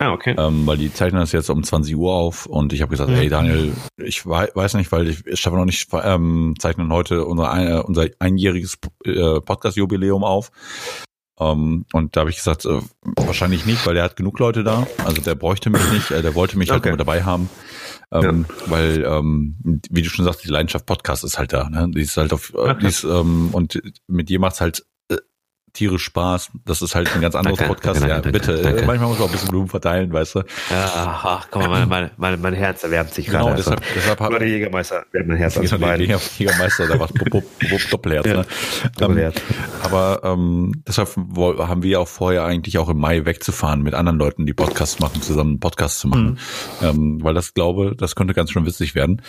Ah, 0.00 0.12
okay. 0.12 0.34
Ähm, 0.36 0.66
weil 0.66 0.76
die 0.76 0.92
zeichnen 0.92 1.20
das 1.20 1.32
jetzt 1.32 1.48
um 1.50 1.62
20 1.62 1.94
Uhr 1.96 2.12
auf 2.12 2.46
und 2.46 2.72
ich 2.72 2.82
habe 2.82 2.90
gesagt, 2.90 3.10
mhm. 3.10 3.14
hey 3.14 3.28
Daniel, 3.28 3.72
ich 3.96 4.26
weiß 4.26 4.74
nicht, 4.74 4.90
weil 4.90 5.08
ich, 5.08 5.24
ich 5.24 5.38
schaffe 5.38 5.56
noch 5.56 5.64
nicht, 5.64 5.88
ähm, 5.92 6.54
zeichnen 6.58 6.92
heute 6.92 7.24
unser, 7.24 7.78
äh, 7.78 7.80
unser 7.80 8.08
einjähriges 8.18 8.78
äh, 9.04 9.40
Podcast-Jubiläum 9.40 10.24
auf. 10.24 10.50
Um, 11.38 11.48
ähm, 11.48 11.84
und 11.92 12.16
da 12.16 12.20
habe 12.20 12.30
ich 12.30 12.36
gesagt, 12.36 12.64
äh, 12.64 12.80
wahrscheinlich 13.02 13.66
nicht, 13.66 13.86
weil 13.86 13.92
der 13.92 14.04
hat 14.04 14.16
genug 14.16 14.38
Leute 14.38 14.64
da. 14.64 14.86
Also 15.04 15.20
der 15.20 15.34
bräuchte 15.34 15.68
mich 15.68 15.92
nicht, 15.92 16.10
äh, 16.10 16.22
der 16.22 16.34
wollte 16.34 16.56
mich 16.56 16.70
halt 16.70 16.80
okay. 16.80 16.88
halt 16.88 16.98
nur 16.98 17.04
dabei 17.04 17.24
haben. 17.24 17.50
Ähm, 18.10 18.46
ja. 18.48 18.70
Weil, 18.70 19.04
ähm, 19.04 19.80
wie 19.90 20.00
du 20.00 20.08
schon 20.08 20.24
sagst, 20.24 20.44
die 20.44 20.48
Leidenschaft 20.48 20.86
Podcast 20.86 21.24
ist 21.24 21.38
halt 21.38 21.52
da. 21.52 21.68
Ne? 21.68 21.90
Die 21.94 22.00
ist 22.00 22.16
halt 22.16 22.32
auf, 22.32 22.54
äh, 22.54 22.74
die 22.76 22.86
ist, 22.86 23.04
ähm, 23.04 23.50
und 23.52 23.82
mit 24.06 24.30
dir 24.30 24.40
macht's 24.40 24.62
halt 24.62 24.86
tierisch 25.76 26.04
Spaß. 26.04 26.50
Das 26.64 26.82
ist 26.82 26.94
halt 26.94 27.14
ein 27.14 27.20
ganz 27.20 27.34
anderes 27.34 27.58
danke, 27.58 27.74
Podcast. 27.74 28.00
Danke, 28.00 28.14
ja, 28.14 28.20
danke, 28.20 28.38
bitte. 28.38 28.62
Danke. 28.62 28.86
Manchmal 28.86 29.08
muss 29.08 29.18
man 29.18 29.26
auch 29.26 29.30
ein 29.30 29.32
bisschen 29.32 29.48
Blumen 29.50 29.68
verteilen, 29.68 30.12
weißt 30.12 30.36
du. 30.36 30.38
Ja, 30.70 30.90
ach, 31.24 31.48
komm 31.50 31.62
mal, 31.62 31.86
mein, 31.86 32.10
mein, 32.16 32.40
mein 32.40 32.54
Herz 32.54 32.82
erwärmt 32.82 33.12
sich 33.12 33.26
genau, 33.26 33.46
gerade. 33.46 33.62
Genau, 33.62 33.76
deshalb, 33.76 33.94
deshalb 33.94 34.20
hat, 34.20 34.32
der 34.32 34.48
Jägermeister 34.48 35.04
wärmt 35.12 35.28
mein 35.28 35.36
Herz 35.36 35.54
genau, 35.54 35.76
der 35.78 35.96
Jägermeister, 35.98 36.86
da 36.86 36.98
war 36.98 37.08
es 37.08 37.90
Doppelherz. 37.90 38.26
Ne? 38.26 38.46
Doppelherz. 38.98 39.36
Ähm, 39.36 39.56
aber 39.82 40.20
ähm, 40.24 40.82
deshalb 40.86 41.14
haben 41.16 41.82
wir 41.82 42.00
auch 42.00 42.08
vorher 42.08 42.44
eigentlich 42.44 42.78
auch 42.78 42.88
im 42.88 42.98
Mai 42.98 43.24
wegzufahren, 43.24 43.82
mit 43.82 43.94
anderen 43.94 44.18
Leuten, 44.18 44.46
die 44.46 44.54
Podcasts 44.54 44.98
machen, 45.00 45.22
zusammen 45.22 45.50
einen 45.50 45.60
Podcast 45.60 46.00
zu 46.00 46.08
machen. 46.08 46.38
Mhm. 46.80 46.86
Ähm, 46.86 47.18
weil 47.22 47.34
das 47.34 47.54
glaube, 47.54 47.94
das 47.96 48.16
könnte 48.16 48.34
ganz 48.34 48.50
schön 48.50 48.66
witzig 48.66 48.94
werden. 48.94 49.22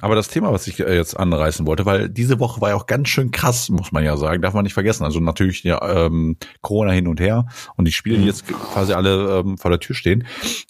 Aber 0.00 0.16
das 0.16 0.28
Thema, 0.28 0.52
was 0.52 0.66
ich 0.66 0.80
äh, 0.80 0.94
jetzt 0.94 1.16
anreißen 1.16 1.66
wollte, 1.66 1.86
weil 1.86 2.08
diese 2.08 2.40
Woche 2.40 2.60
war 2.60 2.70
ja 2.70 2.74
auch 2.74 2.86
ganz 2.86 3.08
schön 3.08 3.30
krass, 3.30 3.68
muss 3.68 3.92
man 3.92 4.04
ja 4.04 4.16
sagen, 4.16 4.42
darf 4.42 4.54
man 4.54 4.64
nicht 4.64 4.74
vergessen. 4.74 5.04
Also 5.04 5.20
natürlich 5.20 5.62
ja, 5.62 6.06
ähm, 6.06 6.36
Corona 6.62 6.90
hin 6.90 7.06
und 7.06 7.20
her 7.20 7.46
und 7.76 7.86
die 7.86 7.92
Spiele, 7.92 8.18
die 8.18 8.26
jetzt 8.26 8.46
quasi 8.46 8.92
alle 8.92 9.38
ähm, 9.38 9.58
vor 9.58 9.70
der 9.70 9.78
Tür 9.78 9.94
stehen. 9.94 10.26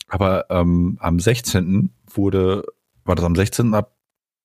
Aber 0.08 0.46
ähm, 0.50 0.98
am 1.00 1.18
16. 1.18 1.90
wurde, 2.12 2.64
war 3.04 3.14
das 3.14 3.24
am 3.24 3.34
16. 3.34 3.74
ab 3.74 3.96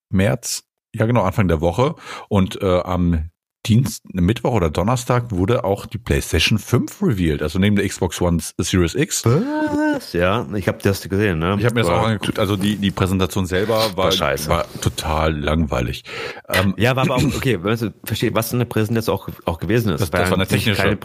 März, 0.09 0.63
Ja, 0.95 1.05
genau, 1.05 1.23
Anfang 1.23 1.49
der 1.49 1.59
Woche. 1.59 1.95
Und 2.29 2.61
äh, 2.61 2.79
am 2.79 3.29
Dienst, 3.67 4.03
Mittwoch 4.13 4.53
oder 4.53 4.69
Donnerstag 4.69 5.31
wurde 5.31 5.63
auch 5.63 5.85
die 5.85 5.97
PlayStation 5.97 6.57
5 6.57 7.01
revealed, 7.01 7.41
also 7.41 7.59
neben 7.59 7.75
der 7.75 7.87
Xbox 7.87 8.21
One 8.21 8.39
Series 8.57 8.95
X. 8.95 9.25
Was? 9.25 10.13
Ja, 10.13 10.47
ich 10.55 10.67
habe 10.67 10.77
das 10.81 11.07
gesehen. 11.07 11.39
Ne? 11.39 11.57
Ich 11.59 11.65
habe 11.65 11.75
mir 11.75 11.81
das 11.81 11.89
auch 11.89 12.03
angeguckt. 12.03 12.39
Also 12.39 12.55
die 12.55 12.77
die 12.77 12.91
Präsentation 12.91 13.45
selber 13.45 13.91
war, 13.95 14.17
war, 14.19 14.47
war 14.47 14.65
total 14.81 15.37
langweilig. 15.37 16.03
Ähm, 16.47 16.75
ja, 16.77 16.95
war 16.95 17.03
aber 17.03 17.15
auch 17.15 17.23
okay. 17.35 17.61
Weißt 17.61 17.81
du, 17.83 17.93
verstehe, 18.03 18.33
was 18.33 18.53
eine 18.53 18.65
Präsentation 18.65 19.15
auch 19.15 19.29
auch 19.45 19.59
gewesen 19.59 19.91
ist. 19.93 20.01
Das, 20.01 20.11
das 20.11 20.29
war 20.29 20.37
eine 20.37 20.47
technische. 20.47 20.97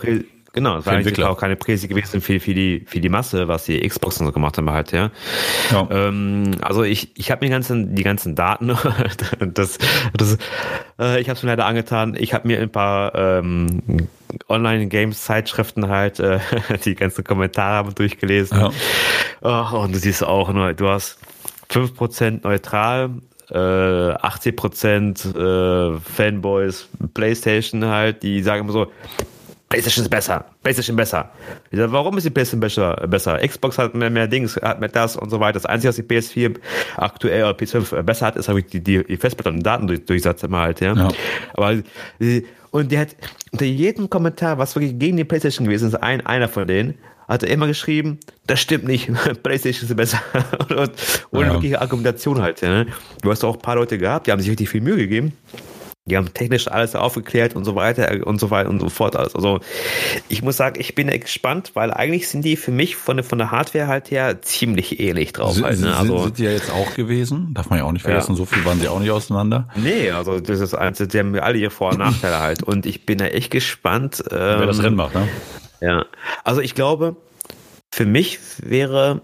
Genau, 0.55 0.77
es 0.77 0.87
war 0.87 0.93
eigentlich 0.93 1.25
auch 1.25 1.39
keine 1.39 1.57
Präse 1.57 1.89
gewesen 1.89 2.21
für, 2.21 2.39
für, 2.39 2.53
die, 2.53 2.85
für 2.87 3.01
die 3.01 3.09
Masse, 3.09 3.49
was 3.49 3.65
die 3.65 3.81
Xboxen 3.81 4.27
so 4.27 4.33
gemacht 4.33 4.59
haben 4.59 4.69
halt, 4.69 4.93
ja. 4.93 5.11
ja. 5.71 5.89
Ähm, 5.91 6.51
also 6.61 6.83
ich, 6.83 7.17
ich 7.17 7.31
habe 7.31 7.43
mir 7.43 7.49
die 7.49 7.53
ganzen, 7.53 7.95
die 7.95 8.03
ganzen 8.03 8.35
Daten, 8.35 8.69
das, 9.55 9.79
das, 10.13 10.37
äh, 10.99 11.19
ich 11.21 11.31
habe 11.31 11.39
es 11.39 11.43
mir 11.43 11.49
leider 11.51 11.65
angetan, 11.65 12.15
ich 12.19 12.35
habe 12.35 12.47
mir 12.47 12.61
ein 12.61 12.71
paar 12.71 13.15
ähm, 13.15 14.09
Online-Games-Zeitschriften 14.49 15.89
halt 15.89 16.21
äh, 16.21 16.41
die 16.85 16.97
ganzen 16.97 17.25
Kommentare 17.25 17.95
durchgelesen. 17.95 18.61
Ja. 18.61 18.71
Oh, 19.41 19.79
und 19.79 19.95
du 19.95 19.99
siehst 19.99 20.23
auch 20.23 20.53
nur, 20.53 20.75
du 20.75 20.87
hast 20.89 21.19
fünf 21.71 21.95
Prozent 21.95 22.45
neutral, 22.45 23.09
äh, 23.51 23.57
80% 23.57 25.95
äh, 25.95 25.99
Fanboys, 25.99 26.91
Playstation 27.15 27.87
halt, 27.87 28.23
die 28.23 28.43
sagen 28.43 28.65
immer 28.65 28.73
so, 28.73 28.93
PlayStation 29.73 30.05
ist 30.05 30.11
besser, 30.11 30.45
PlayStation 30.63 30.97
besser. 30.97 31.31
Ich 31.71 31.79
sag, 31.79 31.91
warum 31.93 32.17
ist 32.19 32.25
die 32.25 32.31
PlayStation 32.31 32.61
besser? 32.61 32.95
besser? 33.09 33.39
Xbox 33.39 33.79
hat 33.79 33.95
mehr, 33.95 34.11
mehr 34.11 34.29
Dings, 34.29 34.57
hat 34.57 34.81
mehr 34.81 34.89
das 34.89 35.17
und 35.17 35.31
so 35.31 35.41
weiter. 35.41 35.55
Das 35.55 35.67
Einzige, 35.67 35.89
was 35.89 35.97
die 35.97 36.03
PS4 36.03 36.57
aktuell 36.97 37.45
oder 37.45 37.59
PS5 37.59 38.03
besser 38.03 38.27
hat, 38.27 38.37
ist 38.37 38.49
halt 38.49 38.73
die, 38.73 38.81
die, 38.81 39.03
die 39.03 39.17
Festplatte 39.17 39.51
und 39.51 39.63
Datendurchsatz 39.63 40.43
immer 40.43 40.61
halt, 40.61 40.81
ja. 40.81 40.95
ja. 40.95 41.09
Aber 41.55 41.79
und 42.71 42.91
der 42.91 43.01
hat 43.01 43.17
unter 43.51 43.65
jedem 43.65 44.09
Kommentar, 44.09 44.59
was 44.59 44.75
wirklich 44.75 44.99
gegen 44.99 45.17
die 45.17 45.25
PlayStation 45.25 45.67
gewesen 45.67 45.89
ist, 45.89 45.95
ein, 45.97 46.25
einer 46.27 46.49
von 46.49 46.67
denen, 46.67 46.95
hat 47.29 47.43
er 47.43 47.51
immer 47.51 47.67
geschrieben, 47.67 48.19
das 48.47 48.61
stimmt 48.61 48.85
nicht, 48.85 49.11
PlayStation 49.43 49.89
ist 49.89 49.97
besser. 49.97 50.21
und, 50.69 50.93
ohne 51.31 51.47
ja. 51.47 51.53
wirkliche 51.53 51.81
Argumentation 51.81 52.43
halt. 52.43 52.61
Ja? 52.61 52.85
Du 53.23 53.31
hast 53.31 53.45
auch 53.45 53.55
ein 53.55 53.63
paar 53.63 53.77
Leute 53.77 53.99
gehabt, 53.99 54.27
die 54.27 54.33
haben 54.33 54.41
sich 54.41 54.51
richtig 54.51 54.69
viel 54.69 54.81
Mühe 54.81 54.97
gegeben. 54.97 55.33
Die 56.05 56.17
haben 56.17 56.35
technisch 56.35 56.67
alles 56.67 56.97
aufgeklärt 56.97 57.55
und 57.55 57.65
so 57.65 57.77
weiter 57.77 58.27
und 58.27 58.41
so 58.41 58.51
weiter 58.51 58.69
und 58.69 58.81
so 58.81 58.89
fort 58.89 59.15
alles. 59.15 59.37
Also 59.37 59.61
ich 60.29 60.43
muss 60.43 60.57
sagen, 60.57 60.81
ich 60.81 60.97
bin 60.97 61.09
gespannt, 61.09 61.73
weil 61.75 61.93
eigentlich 61.93 62.29
sind 62.29 62.45
die 62.45 62.57
für 62.57 62.73
mich 62.73 62.97
von 62.97 63.19
der, 63.19 63.25
von 63.25 63.39
der 63.39 63.53
Hardware 63.53 63.87
halt 63.87 64.11
her 64.11 64.43
ziemlich 64.43 64.99
ähnlich 64.99 65.33
drauf. 65.33 65.55
Sind, 65.55 65.65
halt, 65.65 65.81
ne? 65.81 65.97
also, 65.97 66.17
sind, 66.19 66.25
sind 66.25 66.39
die 66.39 66.45
ja 66.45 66.51
jetzt 66.51 66.73
auch 66.73 66.95
gewesen, 66.95 67.55
darf 67.55 67.71
man 67.71 67.79
ja 67.79 67.85
auch 67.85 67.93
nicht 67.93 68.03
vergessen, 68.03 68.33
ja. 68.33 68.37
so 68.37 68.47
viel 68.47 68.65
waren 68.65 68.81
sie 68.81 68.89
auch 68.89 68.99
nicht 68.99 69.13
auseinander. 69.13 69.69
Nee, 69.77 70.11
also 70.11 70.41
das 70.41 70.59
ist 70.59 70.75
eins, 70.75 70.99
die 70.99 71.19
haben 71.19 71.39
alle 71.39 71.59
ihre 71.59 71.71
Vor- 71.71 71.91
und 71.91 71.99
Nachteile 71.99 72.41
halt. 72.41 72.65
Und 72.65 72.85
ich 72.85 73.07
bin 73.07 73.21
ja 73.21 73.27
echt 73.27 73.53
gespannt. 73.53 74.25
Ähm, 74.29 74.39
Wer 74.59 74.67
das 74.67 74.83
Rennen 74.83 74.97
macht, 74.97 75.15
ne? 75.15 75.29
Ja. 75.81 76.07
Also 76.43 76.63
ich 76.63 76.75
glaube, 76.75 77.15
für 77.93 78.07
mich 78.07 78.41
wäre 78.59 79.21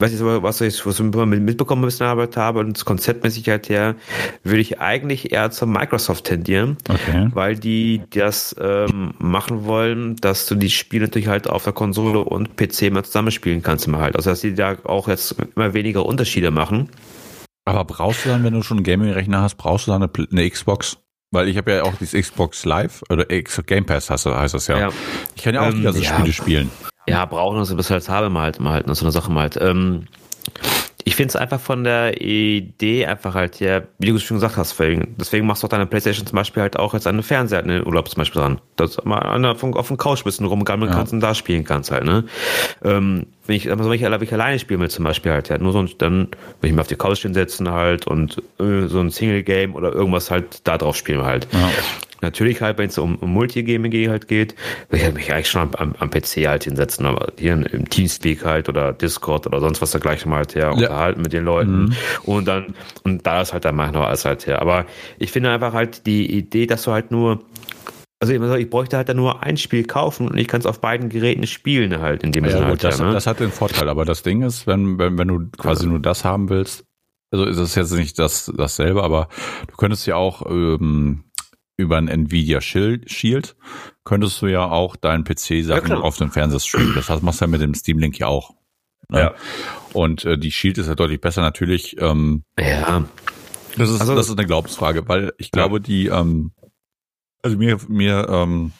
weiß 0.00 0.12
ich, 0.12 0.20
was 0.20 0.60
ich, 0.60 0.84
was 0.84 0.98
ich 0.98 1.04
mitbekommen 1.04 1.84
bisschen 1.84 2.06
Arbeit 2.06 2.36
habe 2.36 2.60
und 2.60 2.76
das 2.76 2.84
Konzept 2.84 3.22
mit 3.22 3.32
Sicherheit 3.32 3.68
her, 3.68 3.94
würde 4.42 4.60
ich 4.60 4.80
eigentlich 4.80 5.32
eher 5.32 5.50
zur 5.50 5.68
Microsoft 5.68 6.24
tendieren, 6.24 6.76
okay. 6.88 7.30
weil 7.32 7.56
die 7.56 8.02
das 8.10 8.56
ähm, 8.60 9.14
machen 9.18 9.64
wollen, 9.66 10.16
dass 10.16 10.46
du 10.46 10.56
die 10.56 10.70
Spiele 10.70 11.06
natürlich 11.06 11.28
halt 11.28 11.48
auf 11.48 11.64
der 11.64 11.72
Konsole 11.72 12.20
und 12.20 12.56
PC 12.56 12.92
mal 12.92 13.04
zusammenspielen 13.04 13.62
kannst 13.62 13.86
immer 13.86 13.98
halt. 13.98 14.16
Also 14.16 14.30
dass 14.30 14.40
die 14.40 14.54
da 14.54 14.76
auch 14.84 15.08
jetzt 15.08 15.36
immer 15.54 15.74
weniger 15.74 16.04
Unterschiede 16.04 16.50
machen. 16.50 16.88
Aber 17.64 17.84
brauchst 17.84 18.24
du 18.24 18.28
dann, 18.28 18.44
wenn 18.44 18.52
du 18.52 18.62
schon 18.62 18.78
einen 18.78 18.84
Gaming-Rechner 18.84 19.40
hast, 19.40 19.54
brauchst 19.54 19.86
du 19.86 19.92
dann 19.92 20.02
eine, 20.02 20.10
eine 20.30 20.50
Xbox? 20.50 20.98
Weil 21.30 21.48
ich 21.48 21.56
habe 21.56 21.72
ja 21.72 21.82
auch 21.82 21.94
dieses 21.94 22.28
Xbox 22.28 22.64
Live 22.64 23.02
oder 23.10 23.30
X 23.30 23.60
Game 23.66 23.86
Pass 23.86 24.10
heißt 24.10 24.26
das 24.26 24.66
ja. 24.66 24.78
ja. 24.78 24.88
Ich 25.34 25.42
kann 25.42 25.54
ja 25.54 25.62
auch 25.62 25.72
ähm, 25.72 25.82
ganzen 25.82 26.02
ja. 26.02 26.14
Spiele 26.14 26.32
spielen. 26.32 26.70
Ja, 27.06 27.24
brauchen 27.26 27.58
uns 27.58 27.70
ein 27.70 27.76
bisschen 27.76 27.94
als 27.94 28.08
habe 28.08 28.30
mal 28.30 28.42
halt, 28.42 28.60
mal 28.60 28.72
halt, 28.72 28.96
so 28.96 29.04
eine 29.04 29.12
Sache 29.12 29.30
mal 29.30 29.42
halt. 29.42 29.58
Ähm, 29.60 30.06
ich 31.06 31.16
finde 31.16 31.28
es 31.28 31.36
einfach 31.36 31.60
von 31.60 31.84
der 31.84 32.20
Idee 32.22 33.04
einfach 33.04 33.34
halt, 33.34 33.60
ja, 33.60 33.82
wie 33.98 34.06
du 34.06 34.18
schon 34.18 34.38
gesagt 34.38 34.56
hast, 34.56 34.70
deswegen, 34.70 35.14
deswegen 35.18 35.46
machst 35.46 35.62
du 35.62 35.66
auch 35.66 35.70
deine 35.70 35.84
Playstation 35.84 36.26
zum 36.26 36.36
Beispiel 36.36 36.62
halt 36.62 36.78
auch 36.78 36.94
jetzt 36.94 37.06
an 37.06 37.16
den 37.16 37.22
Fernseher, 37.22 37.60
in 37.60 37.68
den 37.68 37.86
Urlaub 37.86 38.08
zum 38.08 38.22
Beispiel 38.22 38.40
dran. 38.40 38.58
Dass 38.76 38.96
du 38.96 39.06
mal 39.06 39.18
an, 39.18 39.44
auf, 39.44 39.62
auf 39.62 39.88
dem 39.88 39.98
Couch 39.98 40.24
bist 40.24 40.40
und 40.40 40.46
rumgammeln 40.46 40.90
ja. 40.90 40.96
kannst 40.96 41.12
und 41.12 41.20
da 41.20 41.34
spielen 41.34 41.64
kannst 41.64 41.90
halt, 41.90 42.04
ne? 42.04 42.24
Ähm, 42.82 43.26
wenn 43.46 43.56
ich, 43.56 43.70
also 43.70 43.84
wenn 43.84 43.92
ich, 43.92 44.02
wenn 44.02 44.22
ich 44.22 44.32
alleine 44.32 44.58
spielen 44.58 44.80
will 44.80 44.88
zum 44.88 45.04
Beispiel 45.04 45.32
halt, 45.32 45.50
ja, 45.50 45.58
nur 45.58 45.72
so, 45.72 45.82
dann, 45.82 46.28
wenn 46.62 46.70
ich 46.70 46.74
mir 46.74 46.80
auf 46.80 46.88
die 46.88 46.96
Couch 46.96 47.20
hinsetzen 47.20 47.70
halt 47.70 48.06
und 48.06 48.42
äh, 48.58 48.86
so 48.86 48.98
ein 49.00 49.10
Single-Game 49.10 49.74
oder 49.74 49.92
irgendwas 49.92 50.30
halt 50.30 50.66
da 50.66 50.78
drauf 50.78 50.96
spielen 50.96 51.22
halt. 51.22 51.46
Ja. 51.52 51.68
Natürlich 52.24 52.62
halt, 52.62 52.78
wenn 52.78 52.88
es 52.88 52.96
um, 52.96 53.16
um 53.16 53.32
Multigaming 53.32 53.92
halt 54.08 54.28
geht, 54.28 54.54
will 54.88 55.00
ich 55.00 55.12
mich 55.12 55.32
eigentlich 55.32 55.48
schon 55.48 55.68
am, 55.76 55.94
am, 55.98 56.10
PC 56.10 56.46
halt 56.46 56.64
hinsetzen, 56.64 57.04
aber 57.04 57.32
hier 57.38 57.52
im 57.52 57.88
Teamspeak 57.88 58.44
halt 58.44 58.68
oder 58.68 58.92
Discord 58.92 59.46
oder 59.46 59.60
sonst 59.60 59.82
was 59.82 59.90
dergleichen 59.90 60.32
halt 60.32 60.54
her, 60.54 60.64
ja. 60.64 60.70
unterhalten 60.72 61.20
mit 61.20 61.32
den 61.34 61.44
Leuten 61.44 61.84
mhm. 61.84 61.96
und 62.24 62.48
dann, 62.48 62.74
und 63.02 63.26
da 63.26 63.42
ist 63.42 63.52
halt 63.52 63.66
dann 63.66 63.76
noch 63.76 64.06
alles 64.06 64.24
halt 64.24 64.46
her. 64.46 64.62
Aber 64.62 64.86
ich 65.18 65.30
finde 65.32 65.50
einfach 65.50 65.74
halt 65.74 66.06
die 66.06 66.34
Idee, 66.34 66.66
dass 66.66 66.82
du 66.84 66.92
halt 66.92 67.10
nur 67.10 67.44
also 68.20 68.54
ich 68.54 68.70
bräuchte 68.70 68.96
halt 68.96 69.10
dann 69.10 69.18
nur 69.18 69.42
ein 69.42 69.58
Spiel 69.58 69.84
kaufen 69.84 70.28
und 70.28 70.38
ich 70.38 70.48
kann 70.48 70.60
es 70.60 70.66
auf 70.66 70.80
beiden 70.80 71.10
Geräten 71.10 71.46
spielen 71.46 72.00
halt 72.00 72.22
in 72.22 72.32
dem 72.32 72.44
ja, 72.46 72.52
Sinne. 72.52 72.66
Halt, 72.66 72.82
das, 72.82 72.98
ja, 72.98 73.06
ne? 73.06 73.12
das 73.12 73.26
hat 73.26 73.40
den 73.40 73.50
Vorteil, 73.50 73.88
aber 73.90 74.06
das 74.06 74.22
Ding 74.22 74.40
ist, 74.40 74.66
wenn, 74.66 74.98
wenn, 74.98 75.18
wenn 75.18 75.28
du 75.28 75.50
quasi 75.58 75.84
ja. 75.84 75.90
nur 75.90 76.00
das 76.00 76.24
haben 76.24 76.48
willst, 76.48 76.86
also 77.30 77.44
ist 77.44 77.58
es 77.58 77.74
jetzt 77.74 77.92
nicht 77.92 78.18
das 78.18 78.50
dasselbe, 78.56 79.02
aber 79.02 79.28
du 79.66 79.76
könntest 79.76 80.06
ja 80.06 80.16
auch 80.16 80.48
ähm, 80.48 81.23
über 81.76 81.96
ein 81.98 82.08
Nvidia 82.08 82.60
Shield 82.60 83.56
könntest 84.04 84.40
du 84.42 84.46
ja 84.46 84.70
auch 84.70 84.96
deinen 84.96 85.24
PC-Sachen 85.24 85.90
ja, 85.90 86.00
auf 86.00 86.16
den 86.16 86.30
Fernseher 86.30 86.60
streamen. 86.60 86.94
Das 86.94 87.22
machst 87.22 87.40
du 87.40 87.44
ja 87.44 87.50
mit 87.50 87.60
dem 87.60 87.74
Steam 87.74 87.98
Link 87.98 88.18
ja 88.18 88.26
auch. 88.26 88.54
Ne? 89.08 89.20
Ja. 89.20 89.34
Und 89.92 90.24
äh, 90.24 90.38
die 90.38 90.52
Shield 90.52 90.78
ist 90.78 90.86
ja 90.86 90.94
deutlich 90.94 91.20
besser 91.20 91.40
natürlich. 91.40 92.00
Ähm, 92.00 92.44
ja. 92.58 93.04
Das 93.76 93.90
ist, 93.90 94.00
also, 94.00 94.14
das 94.14 94.28
ist 94.28 94.38
eine 94.38 94.46
Glaubensfrage, 94.46 95.08
weil 95.08 95.32
ich 95.38 95.50
glaube, 95.50 95.80
die, 95.80 96.06
ähm, 96.06 96.52
also 97.42 97.56
mir, 97.56 97.78
mir 97.88 98.28
ähm, 98.28 98.72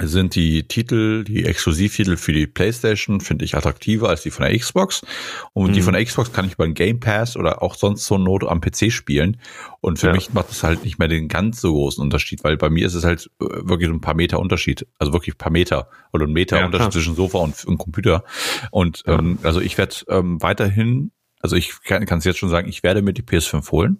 sind 0.00 0.34
die 0.36 0.68
Titel, 0.68 1.24
die 1.24 1.44
Exklusivtitel 1.44 2.16
für 2.16 2.32
die 2.32 2.46
PlayStation, 2.46 3.20
finde 3.20 3.44
ich 3.44 3.56
attraktiver 3.56 4.08
als 4.08 4.22
die 4.22 4.30
von 4.30 4.46
der 4.46 4.56
Xbox. 4.56 5.02
Und 5.54 5.70
mhm. 5.70 5.74
die 5.74 5.82
von 5.82 5.92
der 5.94 6.04
Xbox 6.04 6.32
kann 6.32 6.46
ich 6.46 6.54
über 6.54 6.64
den 6.64 6.74
Game 6.74 7.00
Pass 7.00 7.36
oder 7.36 7.62
auch 7.62 7.74
sonst 7.74 8.06
so 8.06 8.16
Not 8.16 8.44
am 8.44 8.60
PC 8.60 8.92
spielen. 8.92 9.40
Und 9.80 9.98
für 9.98 10.08
ja. 10.08 10.12
mich 10.12 10.32
macht 10.32 10.50
es 10.50 10.62
halt 10.62 10.84
nicht 10.84 10.98
mehr 10.98 11.08
den 11.08 11.28
ganz 11.28 11.60
so 11.60 11.72
großen 11.72 12.02
Unterschied, 12.02 12.44
weil 12.44 12.56
bei 12.56 12.70
mir 12.70 12.86
ist 12.86 12.94
es 12.94 13.04
halt 13.04 13.28
äh, 13.40 13.46
wirklich 13.46 13.90
ein 13.90 14.00
paar 14.00 14.14
Meter 14.14 14.38
Unterschied. 14.38 14.86
Also 14.98 15.12
wirklich 15.12 15.34
ein 15.34 15.38
paar 15.38 15.52
Meter 15.52 15.88
oder 16.12 16.26
ein 16.26 16.32
Meter 16.32 16.58
ja, 16.58 16.66
Unterschied 16.66 16.90
klar. 16.90 16.92
zwischen 16.92 17.16
Sofa 17.16 17.38
und, 17.38 17.64
und 17.64 17.78
Computer. 17.78 18.24
Und 18.70 19.02
ja. 19.06 19.18
ähm, 19.18 19.38
also 19.42 19.60
ich 19.60 19.78
werde 19.78 19.96
ähm, 20.08 20.40
weiterhin, 20.40 21.10
also 21.40 21.56
ich 21.56 21.72
kann 21.82 22.18
es 22.18 22.24
jetzt 22.24 22.38
schon 22.38 22.50
sagen, 22.50 22.68
ich 22.68 22.82
werde 22.82 23.02
mir 23.02 23.12
die 23.12 23.22
PS5 23.22 23.70
holen. 23.72 23.98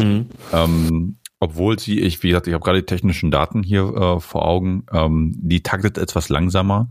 Mhm. 0.00 0.28
Ähm, 0.52 1.16
obwohl 1.40 1.78
sie, 1.78 2.00
ich, 2.00 2.22
wie 2.22 2.28
gesagt, 2.28 2.46
ich 2.46 2.54
habe 2.54 2.64
gerade 2.64 2.80
die 2.80 2.86
technischen 2.86 3.30
Daten 3.30 3.62
hier 3.62 3.94
äh, 3.94 4.20
vor 4.20 4.46
Augen, 4.46 4.86
ähm, 4.92 5.34
die 5.36 5.62
taktet 5.62 5.98
etwas 5.98 6.28
langsamer. 6.28 6.88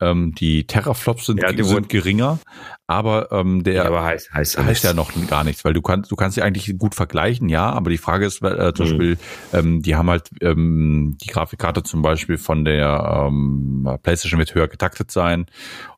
Ähm, 0.00 0.34
die 0.34 0.66
Terraflops 0.66 1.26
sind, 1.26 1.40
ja, 1.42 1.52
die 1.52 1.62
sind 1.62 1.88
geringer, 1.88 2.38
aber 2.86 3.32
ähm, 3.32 3.64
der 3.64 3.74
ja, 3.74 3.84
aber 3.86 4.04
heißt, 4.04 4.32
heißt, 4.32 4.58
heißt 4.58 4.84
ja 4.84 4.92
noch 4.92 5.10
gar 5.26 5.42
nichts, 5.42 5.64
weil 5.64 5.72
du 5.72 5.80
kannst 5.80 6.12
du 6.12 6.16
kannst 6.16 6.34
sie 6.34 6.42
eigentlich 6.42 6.76
gut 6.78 6.94
vergleichen, 6.94 7.48
ja, 7.48 7.70
aber 7.70 7.90
die 7.90 7.98
Frage 7.98 8.26
ist 8.26 8.42
äh, 8.42 8.74
zum 8.74 8.86
mhm. 8.86 8.90
Beispiel, 8.90 9.18
ähm, 9.54 9.82
die 9.82 9.96
haben 9.96 10.10
halt 10.10 10.30
ähm, 10.40 11.16
die 11.22 11.28
Grafikkarte 11.28 11.82
zum 11.82 12.02
Beispiel 12.02 12.36
von 12.36 12.64
der 12.64 13.26
ähm, 13.28 13.88
PlayStation 14.02 14.38
wird 14.38 14.54
höher 14.54 14.68
getaktet 14.68 15.10
sein 15.10 15.46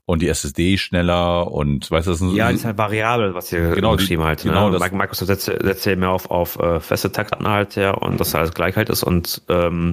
und 0.08 0.22
die 0.22 0.28
SSD 0.28 0.78
schneller 0.78 1.52
und 1.52 1.90
weißt 1.90 2.06
du, 2.06 2.12
das 2.12 2.22
ist 2.22 2.32
ja, 2.32 2.46
das 2.46 2.60
ist 2.60 2.64
halt 2.64 2.78
variabel, 2.78 3.34
was 3.34 3.52
ihr 3.52 3.74
genau 3.74 3.96
geschrieben 3.96 4.22
halt. 4.22 4.42
Genau, 4.42 4.70
ne? 4.70 4.78
Microsoft 4.78 5.26
setzt, 5.26 5.44
setzt 5.44 5.84
ja 5.84 5.96
mehr 5.96 6.08
auf 6.08 6.30
auf 6.30 6.58
äh, 6.58 6.80
feste 6.80 7.12
Taktraten 7.12 7.46
halt 7.46 7.76
ja 7.76 7.90
und 7.90 8.18
dass 8.18 8.34
alles 8.34 8.54
gleich 8.54 8.76
halt 8.76 8.88
ist 8.88 9.02
und 9.02 9.42
ähm, 9.50 9.92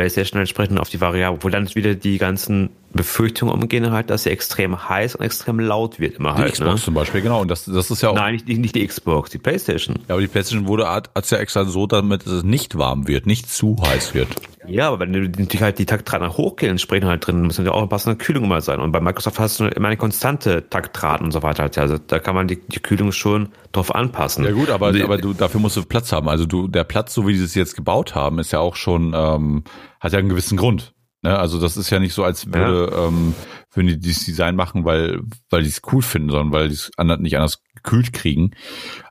PlayStation 0.00 0.40
entsprechend 0.40 0.80
auf 0.80 0.88
die 0.88 0.98
Variable, 1.02 1.38
wo 1.42 1.50
dann 1.50 1.68
wieder 1.74 1.94
die 1.94 2.16
ganzen 2.16 2.70
Befürchtungen 2.94 3.52
umgehen 3.52 3.90
halt, 3.90 4.08
dass 4.08 4.22
sie 4.22 4.30
extrem 4.30 4.88
heiß 4.88 5.16
und 5.16 5.24
extrem 5.24 5.60
laut 5.60 6.00
wird 6.00 6.14
immer 6.16 6.32
die 6.32 6.38
halt. 6.38 6.52
Xbox 6.54 6.70
ne? 6.70 6.84
zum 6.84 6.94
Beispiel, 6.94 7.20
genau. 7.20 7.42
Und 7.42 7.50
das, 7.50 7.66
das 7.66 7.90
ist 7.90 8.02
ja 8.02 8.08
auch. 8.08 8.14
Nein, 8.14 8.40
nicht, 8.46 8.48
nicht 8.48 8.74
die 8.74 8.86
Xbox, 8.86 9.28
die 9.28 9.36
PlayStation. 9.36 9.96
Ja, 10.08 10.14
aber 10.14 10.22
die 10.22 10.28
PlayStation 10.28 10.66
wurde 10.66 10.88
hat's 10.88 11.28
ja 11.28 11.36
extra 11.36 11.66
so, 11.66 11.86
damit 11.86 12.26
es 12.26 12.42
nicht 12.44 12.78
warm 12.78 13.08
wird, 13.08 13.26
nicht 13.26 13.50
zu 13.50 13.76
heiß 13.78 14.14
wird. 14.14 14.28
Ja, 14.66 14.88
aber 14.88 15.00
wenn 15.00 15.12
du 15.12 15.22
natürlich 15.22 15.62
halt 15.62 15.78
die 15.78 15.86
Taktraten 15.86 16.36
hochgehen, 16.36 16.72
entsprechend 16.72 17.08
halt 17.08 17.26
drin, 17.26 17.42
muss 17.42 17.56
ja 17.56 17.70
auch 17.70 17.78
eine 17.78 17.88
passende 17.88 18.16
Kühlung 18.16 18.46
mal 18.46 18.60
sein. 18.60 18.80
Und 18.80 18.92
bei 18.92 19.00
Microsoft 19.00 19.38
hast 19.38 19.60
du 19.60 19.66
immer 19.66 19.88
eine 19.88 19.96
konstante 19.96 20.68
Taktraten 20.68 21.24
und 21.24 21.32
so 21.32 21.42
weiter. 21.42 21.62
Halt. 21.62 21.78
Also 21.78 21.98
da 21.98 22.18
kann 22.18 22.34
man 22.34 22.46
die, 22.46 22.60
die 22.60 22.80
Kühlung 22.80 23.12
schon 23.12 23.48
drauf 23.72 23.94
anpassen. 23.94 24.44
Ja 24.44 24.52
gut, 24.52 24.70
aber, 24.70 24.92
die, 24.92 25.02
aber 25.02 25.16
du, 25.16 25.32
dafür 25.32 25.60
musst 25.60 25.76
du 25.76 25.84
Platz 25.84 26.12
haben. 26.12 26.28
Also 26.28 26.44
du, 26.44 26.68
der 26.68 26.84
Platz, 26.84 27.14
so 27.14 27.26
wie 27.26 27.36
sie 27.36 27.44
es 27.44 27.54
jetzt 27.54 27.74
gebaut 27.74 28.14
haben, 28.14 28.38
ist 28.38 28.52
ja 28.52 28.58
auch 28.58 28.76
schon, 28.76 29.14
ähm, 29.14 29.64
hat 29.98 30.12
ja 30.12 30.18
einen 30.18 30.28
gewissen 30.28 30.58
Grund. 30.58 30.92
Ne? 31.22 31.38
Also 31.38 31.58
das 31.58 31.76
ist 31.76 31.90
ja 31.90 31.98
nicht 31.98 32.14
so, 32.14 32.24
als 32.24 32.46
würde, 32.46 32.90
ja. 32.92 33.06
ähm, 33.06 33.34
würden 33.72 33.88
die 33.88 33.98
dieses 33.98 34.26
Design 34.26 34.56
machen, 34.56 34.84
weil, 34.84 35.20
weil 35.48 35.62
die 35.62 35.68
es 35.68 35.80
cool 35.92 36.02
finden, 36.02 36.30
sondern 36.30 36.52
weil 36.52 36.68
die 36.68 36.74
es 36.74 36.90
nicht 36.98 37.36
anders 37.36 37.62
gekühlt 37.74 38.12
kriegen. 38.12 38.50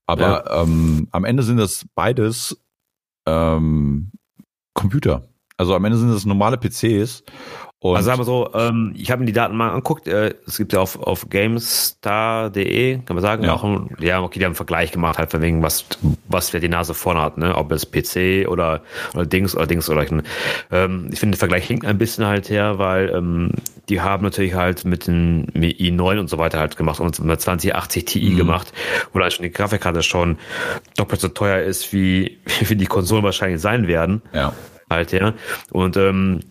Aber 0.06 0.46
ja. 0.46 0.62
ähm, 0.62 1.08
am 1.12 1.26
Ende 1.26 1.44
sind 1.44 1.58
das 1.58 1.86
beides 1.96 2.62
ähm, 3.26 4.12
Computer. 4.74 5.28
Also 5.60 5.76
am 5.76 5.84
Ende 5.84 5.98
sind 5.98 6.14
das 6.14 6.26
normale 6.26 6.58
PCs 6.58 7.24
und 7.82 7.96
also 7.96 8.08
sagen 8.08 8.20
wir 8.20 8.26
so, 8.26 8.50
ähm, 8.56 8.94
ich 8.98 9.12
habe 9.12 9.22
mir 9.22 9.26
die 9.26 9.34
Daten 9.34 9.56
mal 9.56 9.70
angeguckt, 9.70 10.08
äh, 10.08 10.34
es 10.46 10.58
gibt 10.58 10.72
ja 10.74 10.80
auf, 10.80 10.98
auf 11.02 11.30
gamestar.de, 11.30 13.00
kann 13.00 13.16
man 13.16 13.22
sagen, 13.22 13.44
ja. 13.44 13.54
auch 13.54 13.64
ein, 13.64 13.90
ja, 14.00 14.22
okay, 14.22 14.40
die 14.40 14.44
haben 14.44 14.52
einen 14.52 14.56
Vergleich 14.56 14.92
gemacht, 14.92 15.18
halt 15.18 15.32
von 15.32 15.42
wegen, 15.42 15.64
was, 15.64 15.86
was 16.28 16.52
wer 16.52 16.60
die 16.60 16.68
Nase 16.68 16.94
vorne 16.94 17.22
hat, 17.22 17.38
ne? 17.38 17.56
Ob 17.56 17.72
es 17.72 17.90
PC 17.90 18.50
oder, 18.50 18.84
oder 19.14 19.26
Dings 19.26 19.56
oder 19.56 19.66
Dings 19.66 19.90
oder 19.90 20.06
ähm, 20.72 21.10
ich 21.12 21.20
finde, 21.20 21.38
der 21.38 21.40
Vergleich 21.40 21.68
hinkt 21.68 21.86
ein 21.86 21.98
bisschen 21.98 22.26
halt 22.26 22.50
her, 22.50 22.80
weil 22.80 23.10
ähm, 23.16 23.52
die 23.88 24.02
haben 24.02 24.24
natürlich 24.24 24.56
halt 24.56 24.84
mit 24.84 25.08
den 25.08 25.48
mit 25.54 25.78
i9 25.80 26.20
und 26.20 26.30
so 26.30 26.38
weiter 26.38 26.60
halt 26.60 26.76
gemacht 26.76 27.00
und 27.00 27.20
mit 27.24 27.40
2080 27.40 28.04
Ti 28.06 28.30
mhm. 28.30 28.36
gemacht, 28.38 28.74
wo 29.14 29.20
dann 29.20 29.32
schon 29.32 29.44
die 29.44 29.52
Grafikkarte 29.52 30.04
schon 30.04 30.38
doppelt 30.98 31.22
so 31.22 31.30
teuer 31.30 31.62
ist, 31.62 31.94
wie, 31.94 32.40
wie 32.60 32.76
die 32.76 32.88
Konsolen 32.88 33.24
wahrscheinlich 33.24 33.62
sein 33.62 33.88
werden. 33.88 34.22
Ja 34.34 34.54
halt, 34.90 35.12
ja. 35.12 35.34
Und 35.72 35.98
ähm, 35.98 36.42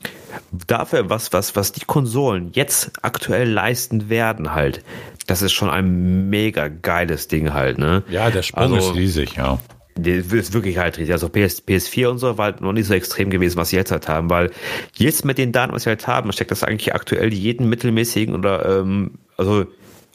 dafür, 0.66 1.10
was, 1.10 1.32
was, 1.32 1.56
was 1.56 1.72
die 1.72 1.84
Konsolen 1.84 2.50
jetzt 2.52 2.92
aktuell 3.02 3.48
leisten 3.48 4.08
werden, 4.08 4.54
halt, 4.54 4.82
das 5.26 5.42
ist 5.42 5.52
schon 5.52 5.70
ein 5.70 6.30
mega 6.30 6.68
geiles 6.68 7.28
Ding 7.28 7.52
halt, 7.52 7.78
ne? 7.78 8.02
Ja, 8.08 8.30
der 8.30 8.42
Sprung 8.42 8.74
also, 8.74 8.90
ist 8.90 8.96
riesig, 8.96 9.36
ja. 9.36 9.58
Der 9.96 10.16
ist 10.16 10.52
wirklich 10.52 10.78
halt 10.78 10.96
riesig. 10.96 11.12
Also 11.12 11.28
PS, 11.28 11.62
PS4 11.66 12.06
und 12.06 12.18
so 12.18 12.38
war 12.38 12.46
halt 12.46 12.60
noch 12.60 12.72
nicht 12.72 12.86
so 12.86 12.94
extrem 12.94 13.30
gewesen, 13.30 13.56
was 13.56 13.70
sie 13.70 13.76
jetzt 13.76 13.90
halt 13.90 14.08
haben, 14.08 14.30
weil 14.30 14.50
jetzt 14.94 15.24
mit 15.24 15.38
den 15.38 15.50
Daten, 15.52 15.72
was 15.72 15.82
sie 15.82 15.90
halt 15.90 16.06
haben, 16.06 16.30
steckt 16.32 16.52
das 16.52 16.62
eigentlich 16.62 16.94
aktuell 16.94 17.32
jeden 17.34 17.68
mittelmäßigen 17.68 18.34
oder 18.34 18.80
ähm, 18.80 19.18
also 19.36 19.66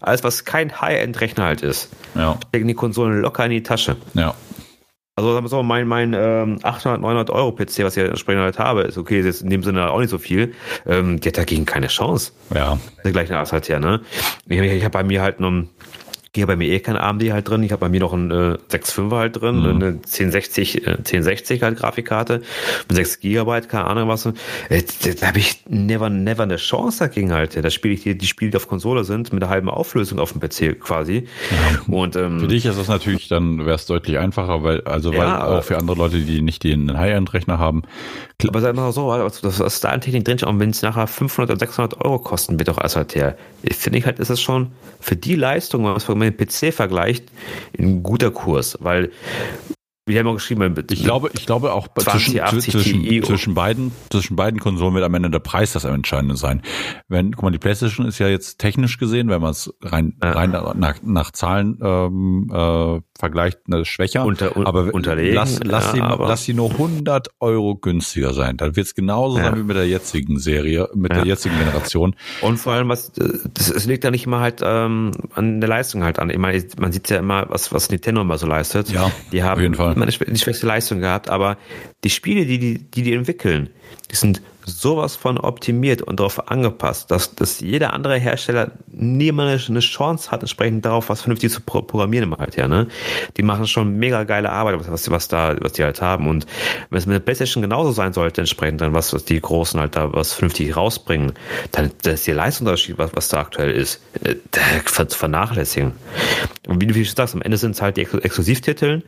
alles, 0.03 0.24
was 0.24 0.45
kein 0.45 0.82
High-End-Rechner 0.82 1.45
halt 1.45 1.61
ist, 1.61 1.89
ja. 2.15 2.38
stecken 2.49 2.67
die 2.67 2.74
Konsolen 2.74 3.21
locker 3.21 3.45
in 3.45 3.51
die 3.51 3.63
Tasche. 3.63 3.95
Ja. 4.13 4.36
Also 5.16 5.32
sagen 5.32 5.45
wir 5.45 5.49
so, 5.49 5.61
mein, 5.61 5.88
mein 5.88 6.16
ähm, 6.18 6.57
800, 6.64 6.99
900 6.99 7.30
Euro 7.30 7.51
PC, 7.51 7.84
was 7.84 7.95
ich 7.95 8.03
entsprechend 8.03 8.41
halt 8.41 8.57
habe, 8.57 8.82
ist 8.82 8.97
okay, 8.97 9.20
ist 9.20 9.28
jetzt 9.28 9.41
in 9.43 9.51
dem 9.51 9.61
Sinne 9.61 9.91
auch 9.91 9.99
nicht 9.99 10.09
so 10.09 10.18
viel. 10.18 10.55
Ähm, 10.88 11.20
die 11.20 11.28
hat 11.28 11.38
dagegen 11.38 11.66
keine 11.68 11.86
Chance. 11.86 12.32
Ja. 12.51 12.80
Der 13.03 13.11
gleiche 13.11 13.38
Art 13.38 13.51
halt 13.51 13.70
her, 13.70 13.80
ne? 13.80 14.01
Ich, 14.47 14.59
ich 14.59 14.84
habe 14.84 14.91
bei 14.91 15.03
mir 15.03 15.22
halt 15.22 15.39
noch 16.34 16.48
gehe 16.48 16.48
bei 16.48 16.56
mir 16.56 16.68
eh 16.68 16.80
kein 16.80 16.98
AMD 16.98 17.32
halt 17.32 17.48
drin. 17.48 17.62
Ich 17.62 17.72
habe 17.72 17.82
bei 17.82 17.90
mir 17.90 18.00
noch 18.00 18.12
einen 18.12 18.32
äh, 18.32 18.58
6.5er 18.72 19.18
halt 19.18 19.40
drin, 19.40 19.60
mhm. 19.60 19.66
eine 19.66 19.86
1060, 19.86 20.88
äh, 20.88 20.90
1060 20.90 21.62
halt 21.62 21.78
Grafikkarte 21.78 22.42
mit 22.90 22.98
6 22.98 23.20
Gigabyte, 23.20 23.70
keine 23.70 23.86
Ahnung 23.86 24.10
was. 24.10 24.26
Äh, 24.26 24.84
da 25.20 25.28
habe 25.28 25.38
ich 25.38 25.64
never, 25.70 26.10
never 26.10 26.44
eine 26.44 26.56
Chance 26.56 27.00
dagegen 27.00 27.32
halt. 27.32 27.64
Da 27.64 27.70
spiele 27.70 27.94
ich 27.94 28.04
die, 28.04 28.18
die 28.18 28.26
Spiele, 28.26 28.52
die 28.52 28.58
auf 28.58 28.68
Konsole 28.68 29.04
sind, 29.04 29.32
mit 29.32 29.44
einer 29.44 29.52
halben 29.52 29.70
Auflösung 29.70 30.20
auf 30.20 30.34
dem 30.34 30.42
PC 30.42 30.80
quasi. 30.80 31.28
Ja. 31.52 31.94
Und 31.94 32.16
ähm, 32.16 32.40
für 32.40 32.48
dich 32.48 32.66
ist 32.66 32.80
das 32.80 32.88
natürlich 32.88 33.28
dann 33.28 33.60
wäre 33.60 33.76
es 33.76 33.86
deutlich 33.86 34.18
einfacher, 34.18 34.64
weil 34.64 34.82
also 34.82 35.12
weil 35.12 35.20
ja, 35.20 35.46
auch 35.46 35.64
für 35.64 35.78
andere 35.78 35.98
Leute, 35.98 36.20
die 36.20 36.42
nicht 36.42 36.64
den 36.64 36.98
High-End-Rechner 36.98 37.60
haben. 37.60 37.84
Aber 38.46 38.60
sag 38.60 38.76
mal 38.76 38.92
so, 38.92 39.12
also 39.12 39.48
das 39.48 39.60
ist 39.60 39.84
da 39.84 39.90
an 39.90 40.02
Technik 40.02 40.26
drin, 40.26 40.40
und 40.44 40.60
wenn 40.60 40.72
es 40.72 40.82
nachher 40.82 41.08
500 41.08 41.52
oder 41.52 41.60
600 41.60 42.02
Euro 42.02 42.20
kosten 42.20 42.60
wird, 42.60 42.70
auch 42.70 42.82
erst 42.82 42.96
halt 42.96 43.16
her. 43.16 43.38
Finde 43.72 44.00
ich 44.00 44.06
halt, 44.06 44.20
ist 44.20 44.30
es 44.30 44.42
schon 44.42 44.72
für 45.00 45.16
die 45.16 45.36
Leistung, 45.36 45.84
wenn 45.84 45.92
man 45.92 46.22
mit 46.24 46.38
PC 46.38 46.74
vergleicht, 46.74 47.26
ein 47.78 48.03
guter 48.03 48.32
Kurs, 48.32 48.78
weil 48.82 49.11
wir 50.06 50.20
haben 50.20 50.28
auch 50.28 50.34
geschrieben, 50.34 50.76
ich 50.91 51.04
glaube, 51.04 51.30
ich 51.34 51.45
glaube 51.45 51.72
auch 51.72 51.88
20, 51.88 52.41
zwischen, 52.45 52.62
zwischen, 52.62 53.24
zwischen, 53.24 53.54
beiden, 53.54 53.93
zwischen 54.10 54.36
beiden 54.36 54.60
Konsolen 54.60 54.93
wird 54.95 55.06
am 55.06 55.14
Ende 55.14 55.30
der 55.30 55.39
Preis 55.39 55.72
das 55.72 55.86
Entscheidende 55.86 56.36
sein. 56.36 56.62
Wenn, 57.08 57.32
guck 57.32 57.43
mal, 57.43 57.51
die 57.51 57.58
PlayStation 57.58 58.06
ist 58.06 58.20
ja 58.20 58.28
jetzt 58.28 58.60
technisch 58.60 58.97
gesehen, 58.97 59.30
wenn 59.30 59.41
man 59.41 59.51
es 59.51 59.74
rein, 59.82 60.18
ja. 60.22 60.32
rein 60.32 60.51
nach, 60.51 60.97
nach 61.04 61.32
Zahlen 61.32 61.80
ähm, 61.82 62.51
äh, 62.54 62.99
vergleicht, 63.18 63.60
eine 63.68 63.86
schwächer. 63.86 64.26
Unter, 64.26 64.58
un, 64.58 64.66
aber 64.66 64.93
unterlegen. 64.93 65.36
Lass, 65.36 65.62
lass, 65.64 65.86
ja, 65.86 65.91
sie, 65.93 66.01
aber 66.01 66.28
lass 66.28 66.43
sie 66.43 66.54
nur 66.54 66.72
100 66.72 67.30
Euro 67.39 67.76
günstiger 67.76 68.34
sein. 68.34 68.58
Dann 68.58 68.76
wird 68.76 68.88
es 68.88 68.95
genauso 68.95 69.38
ja. 69.38 69.45
sein 69.45 69.56
wie 69.58 69.64
mit 69.64 69.78
der 69.78 69.88
jetzigen 69.88 70.38
Serie, 70.38 70.89
mit 70.93 71.14
der 71.14 71.26
jetzigen 71.26 71.58
Generation. 71.58 72.14
Und 72.41 72.58
vor 72.58 72.74
allem, 72.74 72.89
was, 72.89 73.14
das, 73.14 73.70
es 73.70 73.86
liegt 73.86 74.04
ja 74.04 74.12
nicht 74.12 74.26
immer 74.26 74.41
halt 74.41 74.60
ähm, 74.62 75.12
an 75.34 75.62
der 75.62 75.70
Leistung 75.70 76.04
halt 76.04 76.20
an. 76.20 76.30
Ich 76.30 76.38
meine, 76.38 76.62
man 76.78 76.91
sieht 76.91 77.10
ja 77.10 77.20
immer, 77.20 77.45
was, 77.49 77.72
was 77.72 77.89
Nintendo 77.89 78.20
immer 78.20 78.38
so 78.38 78.47
leistet. 78.47 78.89
Ja, 78.89 79.10
die 79.32 79.43
haben, 79.43 79.54
auf 79.54 79.62
jeden 79.62 79.76
Fall 79.76 79.93
immer 79.96 80.06
die 80.06 80.38
schwächste 80.38 80.68
Leistung 80.68 81.00
gehabt, 81.00 81.30
aber 81.30 81.58
die 82.04 82.10
Spiele, 82.10 82.46
die 82.46 82.60
die, 82.60 82.80
die, 82.80 83.04
die 83.04 83.14
entwickeln, 83.14 83.70
die 84.12 84.16
sind 84.16 84.41
sowas 84.66 85.16
von 85.16 85.38
optimiert 85.38 86.01
und 86.01 86.20
darauf 86.20 86.49
angepasst, 86.49 87.11
dass, 87.11 87.36
dass 87.36 87.59
jeder 87.59 87.93
andere 87.93 88.18
Hersteller 88.18 88.72
niemals 88.88 89.70
eine 89.70 89.80
Chance 89.80 90.32
hat, 90.32 90.41
entsprechend 90.41 90.86
darauf 90.86 91.09
was 91.09 91.22
vernünftig 91.22 91.51
zu 91.51 91.61
programmieren 91.61 92.36
halt, 92.38 92.55
ja, 92.55 92.68
ne? 92.68 92.88
Die 93.38 93.43
machen 93.43 93.68
schon 93.68 93.97
mega 93.97 94.24
geile 94.24 94.51
Arbeit, 94.51 94.80
was, 94.88 95.11
was 95.11 95.28
da, 95.28 95.55
was 95.59 95.74
die 95.74 95.84
halt 95.84 96.01
haben. 96.01 96.28
Und 96.28 96.45
wenn 96.89 96.97
es 96.97 97.05
mit 97.05 97.16
der 97.16 97.20
PlayStation 97.20 97.61
genauso 97.61 97.91
sein 97.91 98.14
sollte, 98.14 98.41
entsprechend 98.41 98.82
dann 98.82 98.93
was, 98.93 99.14
was 99.14 99.26
die 99.26 99.39
Großen 99.39 99.80
halt 99.80 99.95
da 99.95 100.14
was 100.14 100.34
vernünftig 100.34 100.76
rausbringen, 100.76 101.34
dann 101.72 101.91
ist 102.03 102.28
die 102.28 102.32
Leistungsunterschied, 102.32 102.97
was, 102.97 103.11
was 103.16 103.30
da 103.30 103.39
aktuell 103.39 103.72
ist, 103.72 104.01
äh, 104.24 104.36
vernachlässigen. 105.09 105.93
Und 106.68 106.82
wie 106.82 106.88
du 106.88 106.93
schon 106.93 107.16
sagst, 107.16 107.36
am 107.36 107.41
Ende 107.41 107.57
sind 107.57 107.72
es 107.72 107.82
halt 107.82 107.97
die 107.97 108.01
Exklusivtitel, 108.01 109.03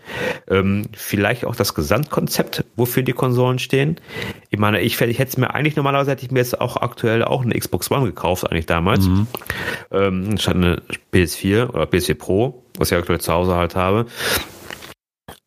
ähm, 0.49 0.87
vielleicht 0.93 1.45
auch 1.45 1.55
das 1.55 1.73
Gesamtkonzept, 1.73 2.65
wofür 2.75 3.03
die 3.03 3.13
Konsolen 3.13 3.59
stehen. 3.59 3.99
Ich 4.49 4.59
meine, 4.59 4.81
ich, 4.81 4.99
ich 4.99 5.19
hätte 5.19 5.29
es 5.29 5.37
mir 5.37 5.44
mir 5.45 5.53
eigentlich 5.53 5.75
normalerweise 5.75 6.11
hätte 6.11 6.25
ich 6.25 6.31
mir 6.31 6.39
jetzt 6.39 6.59
auch 6.59 6.77
aktuell 6.77 7.23
auch 7.23 7.43
eine 7.43 7.57
Xbox 7.57 7.91
One 7.91 8.05
gekauft, 8.05 8.49
eigentlich 8.49 8.65
damals. 8.65 9.07
Mhm. 9.07 9.27
Ähm, 9.91 10.37
statt 10.37 10.55
eine 10.55 10.81
PS4 11.13 11.69
oder 11.69 11.83
PS4 11.85 12.15
Pro, 12.15 12.63
was 12.77 12.91
ich 12.91 12.97
aktuell 12.97 13.21
zu 13.21 13.33
Hause 13.33 13.55
halt 13.55 13.75
habe. 13.75 14.05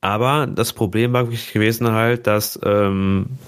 Aber 0.01 0.46
das 0.46 0.72
Problem 0.72 1.12
war 1.12 1.26
wirklich 1.26 1.53
gewesen 1.53 1.90
halt, 1.90 2.26
dass 2.26 2.59
ähm, 2.62 3.38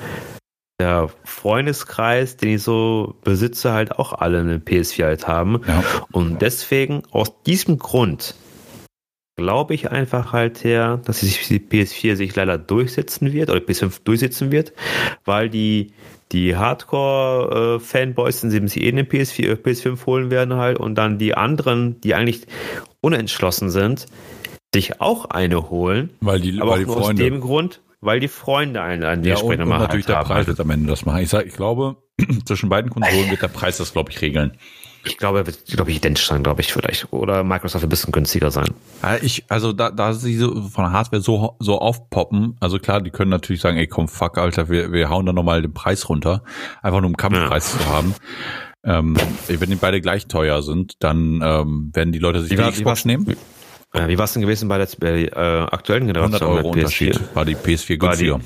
der 0.81 1.11
Freundeskreis, 1.25 2.37
den 2.37 2.57
ich 2.57 2.63
so 2.63 3.15
besitze, 3.23 3.73
halt 3.73 3.99
auch 3.99 4.13
alle 4.15 4.41
eine 4.41 4.59
PS4 4.59 5.05
halt 5.05 5.29
haben. 5.29 5.61
Ja. 5.67 5.85
Und 6.11 6.43
deswegen, 6.43 7.03
aus 7.13 7.43
diesem 7.43 7.79
Grund, 7.79 8.35
glaube 9.37 9.75
ich 9.75 9.91
einfach 9.91 10.33
halt 10.33 10.65
her, 10.65 11.01
dass 11.05 11.21
die 11.21 11.61
PS4 11.61 12.17
sich 12.17 12.35
leider 12.37 12.59
durchsetzen 12.59 13.33
wird 13.33 13.51
oder 13.51 13.61
PS5 13.61 14.03
durchsetzen 14.05 14.53
wird, 14.53 14.73
weil 15.25 15.49
die 15.49 15.93
die 16.33 16.57
Hardcore-Fanboys 16.57 18.41
sind 18.41 18.69
sich 18.69 18.83
eh 18.83 18.89
in 18.89 18.97
den 18.97 19.07
PS4, 19.07 19.57
PS5 19.57 20.07
holen 20.07 20.31
werden 20.31 20.55
halt 20.55 20.79
und 20.79 20.95
dann 20.95 21.19
die 21.19 21.35
anderen, 21.35 22.01
die 22.01 22.15
eigentlich 22.15 22.47
unentschlossen 23.01 23.71
sind, 23.71 24.07
sich 24.73 25.01
auch 25.01 25.25
eine 25.27 25.71
holen. 25.71 26.11
Weil 26.21 26.41
die, 26.41 26.61
aber 26.61 26.73
weil 26.73 26.79
die 26.81 26.85
Freunde. 26.85 27.01
aus 27.01 27.15
dem 27.17 27.41
Grund, 27.41 27.81
weil 28.01 28.21
die 28.21 28.29
Freunde 28.29 28.81
einen 28.81 29.03
an 29.03 29.23
die 29.23 29.31
ja, 29.31 29.39
und, 29.39 29.61
und 29.61 29.69
natürlich 29.69 30.07
halt 30.07 30.29
der 30.29 30.35
Preis 30.35 30.47
wird 30.47 30.61
am 30.61 30.71
Ende 30.71 30.89
das 30.89 31.05
machen. 31.05 31.23
Ich 31.23 31.29
sag, 31.29 31.47
ich 31.47 31.55
glaube, 31.55 31.97
zwischen 32.45 32.69
beiden 32.69 32.91
Konsolen 32.91 33.31
wird 33.31 33.43
der 33.43 33.49
Preis 33.49 33.79
das, 33.79 33.93
glaube 33.93 34.11
ich, 34.11 34.21
regeln. 34.21 34.53
Ich 35.05 35.17
glaube, 35.17 35.39
er 35.39 35.47
wird, 35.47 35.65
glaube 35.67 35.91
ich, 35.91 35.97
identisch 35.97 36.27
sein, 36.27 36.43
glaube 36.43 36.61
ich, 36.61 36.73
vielleicht. 36.73 37.13
Oder 37.13 37.43
Microsoft 37.43 37.85
ein 37.85 37.89
bisschen 37.89 38.13
günstiger 38.13 38.51
sein. 38.51 38.69
Ich, 39.23 39.45
also 39.49 39.73
da, 39.73 39.91
da 39.91 40.13
sie 40.13 40.37
so 40.37 40.63
von 40.69 40.85
der 40.85 40.93
Hardware 40.93 41.23
so, 41.23 41.57
so 41.59 41.79
aufpoppen, 41.79 42.57
also 42.61 42.79
klar, 42.79 43.01
die 43.01 43.11
können 43.11 43.31
natürlich 43.31 43.63
sagen, 43.63 43.79
ey 43.79 43.87
komm, 43.87 44.09
fuck, 44.09 44.37
Alter, 44.37 44.69
wir, 44.69 44.93
wir 44.93 45.09
hauen 45.09 45.25
da 45.25 45.33
nochmal 45.33 45.63
den 45.63 45.73
Preis 45.73 46.09
runter. 46.09 46.43
Einfach 46.83 47.01
nur 47.01 47.09
um 47.09 47.17
Kampfpreis 47.17 47.73
ja. 47.73 47.79
zu 47.79 47.89
haben. 47.89 48.15
Ähm, 48.83 49.17
wenn 49.49 49.71
die 49.71 49.77
beide 49.77 50.01
gleich 50.01 50.27
teuer 50.27 50.63
sind, 50.63 51.03
dann 51.03 51.41
ähm, 51.43 51.91
werden 51.93 52.13
die 52.13 52.19
Leute 52.19 52.41
sich 52.41 52.57
die 52.57 52.71
Xbox 52.71 53.05
nehmen. 53.05 53.37
Äh, 53.93 54.09
wie 54.09 54.19
war 54.19 54.25
es 54.25 54.33
denn 54.33 54.43
gewesen 54.43 54.69
bei 54.69 54.79
der, 54.79 54.89
bei 54.99 55.23
der 55.23 55.37
äh, 55.37 55.61
aktuellen 55.75 56.07
Generation? 56.07 56.35
100 56.35 56.43
Euro 56.43 56.71
Unterschied. 56.71 57.19
War 57.35 57.45
die 57.45 57.57
PS4 57.57 57.97
günstiger. 57.97 58.41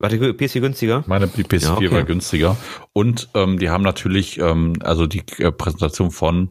War 0.00 0.08
die, 0.08 0.20
war 0.20 0.32
die 0.32 0.46
PS4 0.46 0.60
günstiger? 0.60 1.04
Meine 1.08 1.26
die 1.26 1.42
PS4 1.42 1.64
ja, 1.64 1.74
okay. 1.74 1.90
war 1.90 2.04
günstiger. 2.04 2.56
Und 2.92 3.28
ähm, 3.34 3.58
die 3.58 3.68
haben 3.68 3.82
natürlich, 3.82 4.38
ähm, 4.38 4.74
also 4.80 5.06
die 5.06 5.22
äh, 5.38 5.50
Präsentation 5.50 6.12
von 6.12 6.50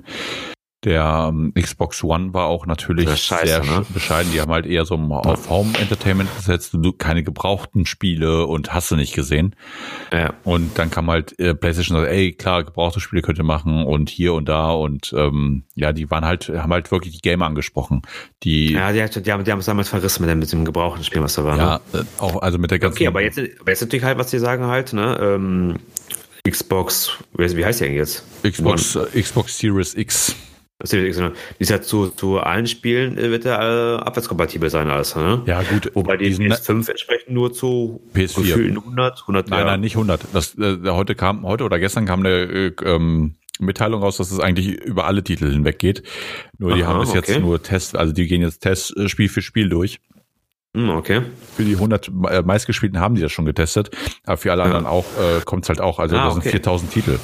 der 0.88 1.28
ähm, 1.30 1.54
Xbox 1.54 2.02
One 2.02 2.34
war 2.34 2.46
auch 2.46 2.66
natürlich 2.66 3.10
scheiße, 3.10 3.46
sehr 3.46 3.64
ne? 3.64 3.86
bescheiden. 3.90 4.32
Die 4.32 4.40
haben 4.40 4.52
halt 4.52 4.66
eher 4.66 4.86
so 4.86 4.96
auf 4.96 5.50
Home 5.50 5.78
Entertainment 5.78 6.34
gesetzt, 6.38 6.74
du 6.74 6.94
keine 6.94 7.24
gebrauchten 7.24 7.86
Spiele 7.86 8.48
und 8.48 8.74
hast 8.74 8.90
du 8.90 8.96
nicht 8.96 9.14
gesehen. 9.14 9.54
Ja. 10.14 10.34
Und 10.46 10.80
dann 10.80 10.90
kam 10.90 11.10
halt 11.10 11.38
äh, 11.40 11.54
PlayStation 11.54 11.98
sagt, 11.98 12.10
ey, 12.10 12.32
klar, 12.32 12.64
gebrauchte 12.64 13.02
Spiele 13.02 13.22
könnt 13.22 13.38
ihr 13.38 13.44
machen 13.44 13.84
und 13.84 14.10
hier 14.10 14.34
und 14.34 14.48
da 14.48 14.72
und 14.72 15.14
ähm, 15.14 15.64
ja, 15.76 15.92
die 15.92 16.10
waren 16.10 16.24
halt, 16.24 16.48
haben 16.48 16.72
halt 16.72 16.90
wirklich 16.90 17.14
die 17.14 17.22
Gamer 17.22 17.48
angesprochen. 17.48 18.04
Die, 18.44 18.72
ja, 18.72 18.94
die, 18.94 19.22
die 19.22 19.32
haben, 19.34 19.44
die 19.44 19.52
haben 19.52 19.60
es 19.60 19.66
damals 19.66 19.90
verrissen 19.90 20.22
mit 20.22 20.32
dem, 20.32 20.40
mit 20.40 20.52
dem 20.54 20.64
gebrauchten 20.64 21.04
Spiel, 21.04 21.22
was 21.22 21.36
da 21.36 21.44
war. 21.44 21.58
Ja, 21.58 21.82
ne? 21.92 22.00
Äh, 22.00 22.04
auch 22.22 22.42
also 22.42 22.58
mit 22.60 22.72
der 22.72 22.80
ganzen. 22.80 22.96
Okay, 22.96 23.08
aber 23.08 23.22
jetzt, 23.22 23.38
aber 23.38 23.72
jetzt 23.72 23.82
natürlich 23.82 24.06
halt, 24.06 24.18
was 24.18 24.30
die 24.30 24.40
sagen 24.40 24.68
halt, 24.68 24.94
ne? 24.94 25.18
Ähm, 25.22 25.76
Xbox, 26.50 27.12
wie 27.34 27.44
heißt 27.66 27.82
die 27.82 27.86
eigentlich 27.86 27.98
jetzt? 27.98 28.24
Xbox, 28.44 28.96
One. 28.96 29.08
Xbox 29.14 29.58
Series 29.58 29.94
X. 29.96 30.34
Das 30.80 30.94
ist 30.94 31.70
ja 31.70 31.82
zu, 31.82 32.10
zu 32.10 32.40
allen 32.40 32.68
Spielen 32.68 33.18
äh, 33.18 33.32
wird 33.32 33.46
er 33.46 33.98
äh, 33.98 34.00
abwärtskompatibel 34.04 34.70
sein 34.70 34.90
alles, 34.90 35.16
ne? 35.16 35.42
Ja, 35.48 35.64
gut. 35.64 35.90
Wobei 35.96 36.18
die 36.18 36.36
PS5 36.36 36.90
entsprechend 36.92 37.34
nur 37.34 37.52
zu 37.52 38.00
PS4. 38.14 38.76
100, 38.78 39.22
100 39.22 39.50
Nein, 39.50 39.66
nein, 39.66 39.82
nicht 39.82 39.96
100. 39.96 40.22
Das, 40.34 40.56
äh, 40.60 40.78
heute 40.86 41.16
kam, 41.16 41.44
heute 41.48 41.64
oder 41.64 41.80
gestern 41.80 42.06
kam 42.06 42.20
eine 42.20 42.44
äh, 42.44 42.72
ähm, 42.86 43.36
Mitteilung 43.60 44.04
raus, 44.04 44.18
dass 44.18 44.32
es 44.32 44.40
eigentlich 44.40 44.68
über 44.68 45.06
alle 45.08 45.24
Titel 45.24 45.50
hinweg 45.52 45.80
geht. 45.80 46.04
Nur 46.60 46.76
die 46.76 46.84
Aha, 46.84 46.94
haben 46.94 47.00
bis 47.00 47.14
jetzt 47.16 47.30
okay. 47.32 47.40
nur 47.40 47.64
Test, 47.64 47.96
also 47.96 48.14
die 48.14 48.28
gehen 48.28 48.44
jetzt 48.44 48.60
Test 48.60 48.96
äh, 48.98 49.10
Spiel 49.10 49.30
für 49.30 49.42
Spiel 49.42 49.70
durch. 49.70 50.00
Hm, 50.76 50.92
okay. 50.92 51.24
Für 51.56 51.64
die 51.64 51.74
100 51.74 52.12
äh, 52.30 52.42
meistgespielten 52.44 53.00
haben 53.00 53.16
die 53.16 53.22
das 53.22 53.32
schon 53.32 53.46
getestet, 53.46 53.90
aber 54.26 54.38
für 54.38 54.52
alle 54.52 54.62
Ja. 54.62 54.66
anderen 54.66 54.86
auch 54.86 55.06
äh, 55.20 55.42
kommt's 55.44 55.70
halt 55.70 55.82
auch. 55.82 55.98
Also 55.98 56.18
Ah, 56.18 56.26
das 56.26 56.34
sind 56.36 56.42
okay. 56.42 56.52
4000 56.52 56.92
Titel. 56.92 57.18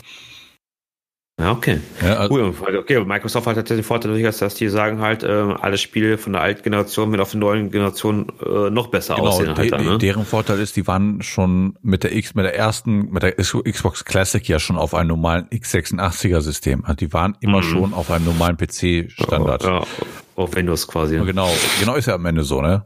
Ja, 1.40 1.52
okay. 1.52 1.80
Ja, 2.02 2.18
also, 2.18 2.36
Cool. 2.36 2.54
Okay, 2.78 3.04
Microsoft 3.04 3.48
hat 3.48 3.70
den 3.70 3.84
Vorteil, 3.84 4.22
dass 4.22 4.54
die 4.56 4.70
sagen 4.70 5.02
halt, 5.02 5.24
äh, 5.24 5.28
alle 5.28 5.80
Spiele 5.80 6.20
von 6.20 6.34
der 6.34 6.44
alten 6.44 6.62
Generation 6.62 7.10
mit 7.10 7.20
auf 7.20 7.32
der 7.32 7.40
neuen 7.40 7.72
Generation 7.72 8.28
äh, 8.46 8.70
noch 8.70 8.88
besser 8.88 9.16
genau, 9.16 9.30
aussehen 9.30 9.48
halt 9.50 9.60
de, 9.60 9.70
dann, 9.72 9.84
ne? 9.86 9.98
deren 9.98 10.26
Vorteil 10.26 10.60
ist, 10.60 10.76
die 10.76 10.86
waren 10.86 11.24
schon 11.24 11.76
mit 11.82 12.04
der 12.04 12.16
X, 12.16 12.36
mit 12.36 12.46
der 12.46 12.56
ersten, 12.56 13.10
mit 13.12 13.24
der 13.24 13.34
Xbox 13.34 14.06
Classic 14.06 14.48
ja 14.48 14.60
schon 14.60 14.78
auf 14.78 14.94
einem 14.94 15.08
normalen 15.10 15.48
x86er 15.50 16.42
System. 16.42 16.86
Also 16.86 16.98
die 16.98 17.12
waren 17.14 17.36
immer 17.40 17.60
Mhm. 17.60 17.64
schon 17.64 17.94
auf 17.96 18.12
einem 18.12 18.26
normalen 18.26 18.56
PC-Standard. 18.56 19.64
Ja, 19.64 19.84
auf 20.36 20.56
Windows 20.56 20.88
quasi. 20.88 21.18
Genau, 21.18 21.50
genau 21.80 21.96
ist 21.96 22.06
ja 22.06 22.14
am 22.14 22.26
Ende 22.28 22.44
so, 22.44 22.62
ne? 22.62 22.86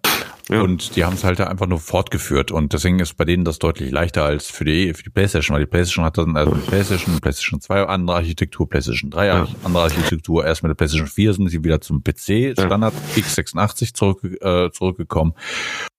Ja. 0.50 0.62
Und 0.62 0.96
die 0.96 1.04
haben 1.04 1.16
es 1.16 1.24
halt 1.24 1.42
einfach 1.42 1.68
nur 1.68 1.80
fortgeführt 1.80 2.52
und 2.52 2.72
deswegen 2.72 3.00
ist 3.00 3.16
bei 3.18 3.26
denen 3.26 3.44
das 3.44 3.60
deutlich 3.60 3.92
leichter 3.92 4.24
als 4.24 4.50
für 4.50 4.64
die, 4.64 4.94
für 4.94 5.04
die 5.04 5.10
PlayStation, 5.10 5.56
weil 5.56 5.64
die 5.64 5.70
PlayStation 5.70 6.06
hat 6.06 6.18
dann 6.18 6.38
also 6.38 6.54
die 6.54 6.62
PlayStation, 6.62 7.20
PlayStation 7.20 7.60
2 7.60 7.84
andere 7.88 8.18
Architektur, 8.18 8.70
PlayStation 8.70 9.12
3 9.12 9.26
Ja. 9.28 9.48
andere 9.64 9.84
Architektur. 9.84 10.46
Erst 10.46 10.64
mit 10.64 10.70
der 10.70 10.76
PlayStation 10.76 11.08
4 11.08 11.34
sind 11.34 11.50
sie 11.50 11.64
wieder 11.64 11.82
zum 11.82 12.02
PC 12.02 12.54
Standard 12.54 12.94
x86 13.16 13.94
zurück, 13.94 14.24
äh, 14.24 14.72
zurückgekommen. 14.72 15.34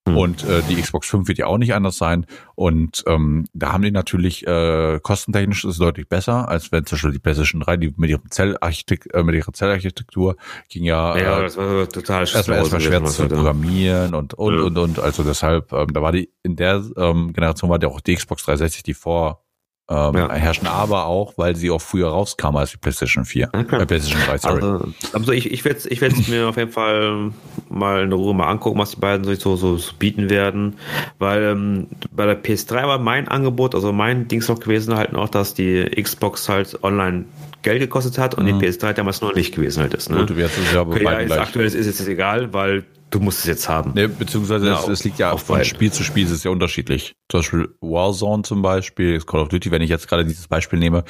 Hm. 0.08 0.16
Und 0.16 0.44
äh, 0.44 0.62
die 0.68 0.80
Xbox 0.80 1.08
5 1.08 1.28
wird 1.28 1.38
ja 1.38 1.46
auch 1.46 1.58
nicht 1.58 1.74
anders 1.74 1.96
sein. 1.96 2.26
Und 2.54 3.04
ähm, 3.06 3.46
da 3.52 3.72
haben 3.72 3.82
die 3.82 3.90
natürlich 3.90 4.46
äh, 4.46 5.00
kostentechnisch 5.02 5.64
ist 5.64 5.72
es 5.72 5.78
deutlich 5.78 6.08
besser, 6.08 6.48
als 6.48 6.72
wenn 6.72 6.86
zum 6.86 6.96
Beispiel 6.96 7.12
die 7.12 7.18
PlayStation 7.18 7.60
3, 7.60 7.76
die 7.76 7.94
mit 7.96 8.10
ihrem 8.10 8.30
Zellarchitekt, 8.30 9.12
äh, 9.14 9.22
mit 9.22 9.34
ihrer 9.34 9.52
Zellarchitektur 9.52 10.36
ging 10.68 10.84
ja, 10.84 11.16
Ja, 11.16 11.38
äh, 11.38 11.42
das 11.42 11.56
war 11.56 11.88
total 11.88 12.20
erstmal 12.20 12.58
erstmal 12.58 12.80
schwer 12.80 13.04
zu 13.04 13.28
programmieren 13.28 14.14
und 14.14 14.34
und 14.34 14.54
Ja. 14.54 14.62
und 14.62 14.78
und 14.78 14.98
also 14.98 15.22
deshalb 15.22 15.72
ähm, 15.72 15.92
da 15.92 16.02
war 16.02 16.12
die 16.12 16.30
in 16.42 16.56
der 16.56 16.82
ähm, 16.96 17.32
Generation 17.32 17.70
war 17.70 17.80
ja 17.80 17.88
auch 17.88 18.00
die 18.00 18.14
Xbox 18.14 18.44
360 18.44 18.82
die 18.82 18.94
vor 18.94 19.44
ähm, 19.90 20.14
Ja. 20.16 20.32
herrschen 20.32 20.66
aber 20.66 21.06
auch 21.06 21.34
weil 21.36 21.56
sie 21.56 21.70
auch 21.70 21.80
früher 21.80 22.08
rauskam 22.08 22.56
als 22.56 22.72
die 22.72 22.76
PlayStation 22.76 23.24
4 23.24 23.48
Okay. 23.54 23.80
äh, 23.82 23.86
PlayStation 23.86 24.20
3 24.22 24.38
sorry 24.38 24.62
Also, 24.62 24.92
also 25.12 25.32
ich, 25.32 25.50
ich 25.50 25.64
werde 25.64 25.80
ich 25.88 26.00
werd's 26.00 26.26
mir 26.28 26.48
auf 26.48 26.56
jeden 26.56 26.72
Fall 26.72 27.32
mal 27.70 28.02
in 28.02 28.12
Ruhe 28.12 28.34
mal 28.34 28.48
angucken, 28.48 28.78
was 28.78 28.90
die 28.92 29.00
beiden 29.00 29.24
sich 29.24 29.40
so, 29.40 29.56
so, 29.56 29.76
so 29.76 29.92
bieten 29.98 30.28
werden. 30.30 30.76
Weil 31.18 31.42
ähm, 31.42 31.86
bei 32.12 32.26
der 32.26 32.42
PS3 32.42 32.86
war 32.86 32.98
mein 32.98 33.28
Angebot, 33.28 33.74
also 33.74 33.92
mein 33.92 34.28
Dings 34.28 34.48
noch 34.48 34.60
gewesen 34.60 34.94
halt 34.96 35.12
noch, 35.12 35.28
dass 35.28 35.54
die 35.54 35.84
Xbox 36.02 36.48
halt 36.48 36.82
online 36.82 37.24
Geld 37.62 37.80
gekostet 37.80 38.18
hat 38.18 38.34
und 38.34 38.44
Mhm. 38.44 38.58
die 38.60 38.66
PS3 38.66 38.92
damals 38.92 39.20
noch 39.20 39.34
nicht 39.34 39.54
gewesen 39.54 39.82
halt 39.82 39.94
ist. 39.94 40.10
Ne? 40.10 40.26
gut 40.26 40.36
jetzt 40.36 40.56
ist 40.58 40.66
es 40.66 40.72
ja 40.72 40.82
okay, 40.82 41.02
ja, 41.04 41.20
jetzt 41.20 41.32
aktuell 41.38 41.66
ist 41.66 41.74
es 41.74 41.86
jetzt 41.98 42.08
egal, 42.08 42.52
weil 42.52 42.84
du 43.10 43.20
musst 43.20 43.40
es 43.40 43.46
jetzt 43.46 43.68
haben. 43.68 43.92
Ne, 43.94 44.08
beziehungsweise 44.08 44.66
Ja, 44.68 44.80
es, 44.80 44.88
es 44.88 45.04
liegt 45.04 45.18
ja 45.18 45.32
auf 45.32 45.42
von 45.42 45.56
beiden. 45.56 45.68
Spiel 45.68 45.92
zu 45.92 46.04
Spiel, 46.04 46.26
es 46.26 46.30
ist 46.32 46.44
ja 46.44 46.50
unterschiedlich. 46.50 47.14
Zum 47.30 47.40
Beispiel 47.40 47.68
Warzone 47.80 48.42
zum 48.42 48.62
Beispiel, 48.62 49.20
Call 49.20 49.40
of 49.40 49.48
Duty, 49.48 49.70
wenn 49.70 49.82
ich 49.82 49.90
jetzt 49.90 50.08
gerade 50.08 50.24
dieses 50.24 50.48
Beispiel 50.48 50.78
nehme, 50.78 51.04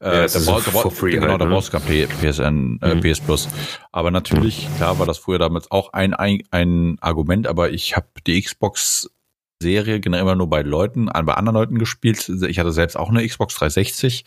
äh, 0.00 0.04
Ja, 0.06 0.10
da, 0.12 0.24
es 0.24 0.34
ist 0.36 0.46
brauch, 0.46 0.62
da, 0.64 0.70
brauch, 0.70 0.92
free 0.92 1.12
genau, 1.12 1.28
halt, 1.28 1.40
da 1.40 1.44
ne? 1.46 1.50
brauchst 1.52 1.72
du 1.72 1.78
kein 1.78 2.08
PSN, 2.08 2.78
äh, 2.82 2.94
Mhm. 2.94 3.00
PS 3.00 3.20
Plus. 3.20 3.48
Aber 3.90 4.10
natürlich, 4.10 4.68
klar 4.76 4.98
war 4.98 5.06
das 5.06 5.18
früher 5.18 5.38
damals 5.38 5.70
auch 5.70 5.92
ein, 5.92 6.14
ein, 6.14 6.42
ein 6.50 6.96
Argument, 7.00 7.46
aber 7.46 7.70
ich 7.70 7.96
habe 7.96 8.06
die 8.26 8.40
Xbox 8.40 9.10
Serie 9.62 10.00
generell 10.00 10.22
immer 10.22 10.34
nur 10.34 10.50
bei 10.50 10.62
Leuten, 10.62 11.06
bei 11.06 11.34
anderen 11.34 11.54
Leuten 11.54 11.78
gespielt. 11.78 12.28
Ich 12.48 12.58
hatte 12.58 12.72
selbst 12.72 12.96
auch 12.96 13.10
eine 13.10 13.26
Xbox 13.26 13.54
360 13.54 14.24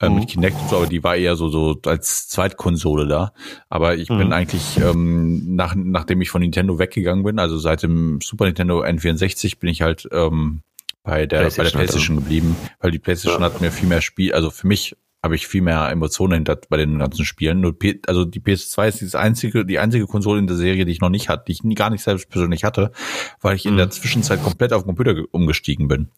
äh, 0.00 0.08
Mhm. 0.08 0.14
mit 0.16 0.28
Kinect 0.28 0.56
und 0.62 0.68
so, 0.70 0.76
aber 0.76 0.86
die 0.86 1.02
war 1.04 1.16
eher 1.16 1.36
so, 1.36 1.48
so 1.48 1.78
als 1.86 2.28
Zweitkonsole 2.28 3.06
da. 3.06 3.32
Aber 3.68 3.96
ich 3.96 4.08
bin 4.08 4.26
Mhm. 4.28 4.32
eigentlich, 4.32 4.78
ähm, 4.78 5.54
nach, 5.54 5.74
nachdem 5.76 6.20
ich 6.20 6.30
von 6.30 6.40
Nintendo 6.42 6.78
weggegangen 6.78 7.24
bin, 7.24 7.38
also 7.38 7.58
seit 7.58 7.82
dem 7.82 8.20
Super 8.22 8.46
Nintendo 8.46 8.82
N64 8.82 9.58
bin 9.58 9.70
ich 9.70 9.82
halt 9.82 10.08
ähm, 10.12 10.62
bei 11.04 11.26
der, 11.26 11.38
bei 11.38 11.44
der 11.44 11.50
PlayStation, 11.50 11.72
PlayStation 11.78 12.16
geblieben, 12.16 12.56
weil 12.80 12.90
die 12.90 12.98
PlayStation 12.98 13.42
Ja. 13.42 13.46
hat 13.46 13.60
mir 13.60 13.70
viel 13.72 13.88
mehr 13.88 14.00
Spiel, 14.02 14.32
also 14.32 14.50
für 14.50 14.66
mich 14.66 14.96
habe 15.24 15.36
ich 15.36 15.46
viel 15.46 15.62
mehr 15.62 15.88
Emotionen 15.88 16.32
hinter 16.34 16.56
bei 16.68 16.76
den 16.78 16.98
ganzen 16.98 17.24
Spielen. 17.24 17.60
Nur 17.60 17.78
P 17.78 18.00
also 18.08 18.24
die 18.24 18.40
PS2 18.40 18.88
ist 18.88 19.00
die 19.02 19.16
einzige, 19.16 19.64
die 19.64 19.78
einzige 19.78 20.06
Konsole 20.08 20.40
in 20.40 20.48
der 20.48 20.56
Serie, 20.56 20.84
die 20.84 20.90
ich 20.90 21.00
noch 21.00 21.10
nicht 21.10 21.28
hatte, 21.28 21.44
die 21.46 21.52
ich 21.52 21.62
nie, 21.62 21.76
gar 21.76 21.90
nicht 21.90 22.02
selbst 22.02 22.28
persönlich 22.28 22.64
hatte, 22.64 22.90
weil 23.40 23.54
ich 23.54 23.64
in 23.64 23.74
Mhm. 23.74 23.78
der 23.78 23.90
Zwischenzeit 23.90 24.42
komplett 24.42 24.72
auf 24.72 24.82
den 24.82 24.86
Computer 24.88 25.14
ge- 25.14 25.26
umgestiegen 25.30 25.86
bin. 25.86 26.08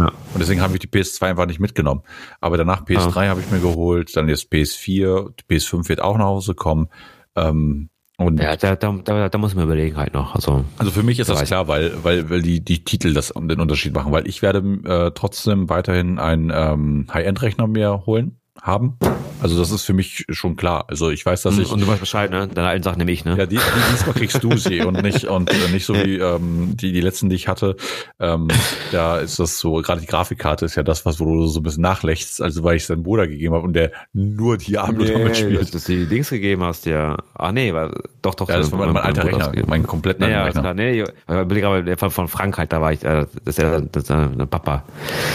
Ja. 0.00 0.08
Und 0.32 0.38
deswegen 0.40 0.60
habe 0.60 0.74
ich 0.74 0.78
die 0.80 0.86
PS2 0.86 1.22
einfach 1.22 1.46
nicht 1.46 1.60
mitgenommen. 1.60 2.02
Aber 2.40 2.56
danach 2.56 2.84
PS3 2.84 3.28
habe 3.28 3.40
ich 3.40 3.50
mir 3.50 3.60
geholt, 3.60 4.16
dann 4.16 4.28
jetzt 4.28 4.52
PS4, 4.52 5.32
die 5.34 5.54
PS5 5.54 5.88
wird 5.88 6.00
auch 6.00 6.16
nach 6.16 6.26
Hause 6.26 6.54
kommen. 6.54 6.88
Ähm, 7.34 7.90
und 8.16 8.40
Ja, 8.40 8.56
da, 8.56 8.74
da, 8.74 8.92
da, 9.04 9.28
da 9.28 9.38
muss 9.38 9.54
man 9.54 9.64
überlegen 9.64 9.96
halt 9.96 10.12
noch. 10.12 10.34
Also, 10.34 10.64
also 10.76 10.90
für 10.90 11.04
mich 11.04 11.20
ist 11.20 11.30
das 11.30 11.44
klar, 11.44 11.68
weil, 11.68 11.92
weil, 12.02 12.28
weil 12.30 12.42
die, 12.42 12.64
die 12.64 12.84
Titel 12.84 13.14
das 13.14 13.28
den 13.28 13.60
Unterschied 13.60 13.94
machen, 13.94 14.10
weil 14.12 14.26
ich 14.26 14.42
werde 14.42 14.58
äh, 14.84 15.12
trotzdem 15.14 15.68
weiterhin 15.68 16.18
einen 16.18 16.50
ähm, 16.52 17.06
High-End-Rechner 17.12 17.68
mir 17.68 18.06
holen, 18.06 18.40
haben. 18.62 18.96
Also 19.40 19.58
das 19.58 19.70
ist 19.70 19.84
für 19.84 19.92
mich 19.92 20.24
schon 20.30 20.56
klar. 20.56 20.86
Also 20.88 21.10
ich 21.10 21.24
weiß, 21.24 21.42
dass 21.42 21.58
ich 21.58 21.70
und 21.70 21.80
du 21.80 21.86
weißt 21.86 22.00
Bescheid, 22.00 22.30
ne? 22.30 22.48
Deine 22.48 22.68
alten 22.68 22.82
Sachen 22.82 22.98
nehme 22.98 23.12
ich, 23.12 23.24
ne? 23.24 23.36
ja, 23.38 23.46
die, 23.46 23.56
die, 23.56 23.92
diesmal 23.92 24.14
kriegst 24.14 24.42
du 24.42 24.56
sie 24.56 24.80
und 24.80 25.00
nicht 25.02 25.26
und 25.26 25.50
äh, 25.50 25.70
nicht 25.72 25.86
so 25.86 25.94
wie 25.94 26.18
ähm, 26.18 26.76
die 26.76 26.92
die 26.92 27.00
letzten, 27.00 27.28
die 27.28 27.36
ich 27.36 27.46
hatte. 27.46 27.76
Ähm, 28.18 28.48
da 28.90 29.18
ist 29.18 29.38
das 29.38 29.58
so. 29.58 29.74
Gerade 29.74 30.00
die 30.00 30.06
Grafikkarte 30.06 30.64
ist 30.64 30.74
ja 30.74 30.82
das, 30.82 31.06
was 31.06 31.20
wo 31.20 31.24
du 31.24 31.46
so 31.46 31.60
ein 31.60 31.62
bisschen 31.62 31.82
nachlächst, 31.82 32.42
also 32.42 32.64
weil 32.64 32.76
ich 32.76 32.86
seinen 32.86 33.04
Bruder 33.04 33.28
gegeben 33.28 33.54
habe 33.54 33.64
und 33.64 33.74
der 33.74 33.92
nur 34.12 34.56
Diablo 34.56 35.04
damit 35.04 35.30
dass, 35.30 35.38
spielt. 35.38 35.74
dass 35.74 35.84
du 35.84 35.92
die 35.92 36.06
Dings 36.06 36.30
gegeben 36.30 36.64
hast, 36.64 36.86
ja. 36.86 37.16
Ach 37.34 37.52
nee, 37.52 37.72
war, 37.72 37.92
doch, 38.22 38.34
doch. 38.34 38.48
Ja, 38.48 38.58
das 38.58 38.72
war 38.72 38.78
mein, 38.80 38.92
mein 38.92 39.04
alter 39.04 39.24
Rechner, 39.24 39.52
mein 39.66 39.86
kompletten 39.86 40.26
Nee, 40.26 40.32
ja, 40.32 40.42
alten 40.42 40.60
klar, 40.60 40.74
Rechner. 40.74 41.44
nee, 41.46 41.58
ich 41.58 41.64
aber 41.64 41.82
der 41.82 41.96
Fall 41.96 42.10
von 42.10 42.26
Frank 42.26 42.58
halt, 42.58 42.72
da 42.72 42.80
war 42.80 42.92
ich, 42.92 43.04
äh, 43.04 43.26
das 43.44 43.56
ist 43.56 43.58
ja 43.58 43.80
das 43.80 44.02
ist 44.04 44.10
ja 44.10 44.16
ein 44.16 44.48
Papa. 44.48 44.84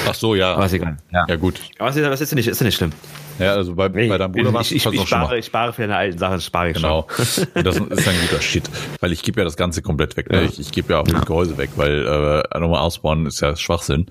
Ach 0.07 0.13
so, 0.13 0.35
ja. 0.35 0.55
Aber 0.55 0.65
ist 0.65 0.73
egal. 0.73 0.97
Ja. 1.11 1.25
Ja 1.27 1.35
gut. 1.35 1.61
Aber 1.79 1.89
es 1.89 1.95
ist, 1.95 2.31
ja 2.31 2.35
nicht, 2.35 2.47
ist 2.47 2.59
ja 2.59 2.65
nicht 2.65 2.75
schlimm. 2.75 2.91
Ja, 3.39 3.53
also 3.53 3.75
bei, 3.75 3.89
bei 3.89 4.17
deinem 4.17 4.31
Bruder 4.31 4.53
war 4.53 4.61
es 4.61 4.71
ich, 4.71 4.85
ich, 4.85 4.93
ich, 4.93 5.07
spare, 5.07 5.37
ich 5.39 5.45
spare 5.45 5.73
für 5.73 5.81
deine 5.83 5.95
alten 5.97 6.17
Sachen, 6.17 6.39
spare 6.41 6.69
ich 6.69 6.75
Genau. 6.75 7.07
schon. 7.09 7.47
Und 7.55 7.65
das 7.65 7.77
ist 7.77 8.07
ein 8.07 8.15
guter 8.21 8.41
Shit, 8.41 8.69
weil 8.99 9.11
ich 9.11 9.23
gebe 9.23 9.39
ja 9.41 9.45
das 9.45 9.57
Ganze 9.57 9.81
komplett 9.81 10.15
weg. 10.17 10.29
Ne? 10.29 10.41
Ja. 10.41 10.43
Ich, 10.47 10.59
ich 10.59 10.71
gebe 10.71 10.93
ja 10.93 10.99
auch 10.99 11.07
das 11.07 11.25
Gehäuse 11.25 11.57
weg, 11.57 11.71
weil 11.75 12.05
äh, 12.53 12.59
nochmal 12.59 12.79
ausbauen 12.81 13.25
ist 13.25 13.41
ja 13.41 13.55
Schwachsinn. 13.55 14.07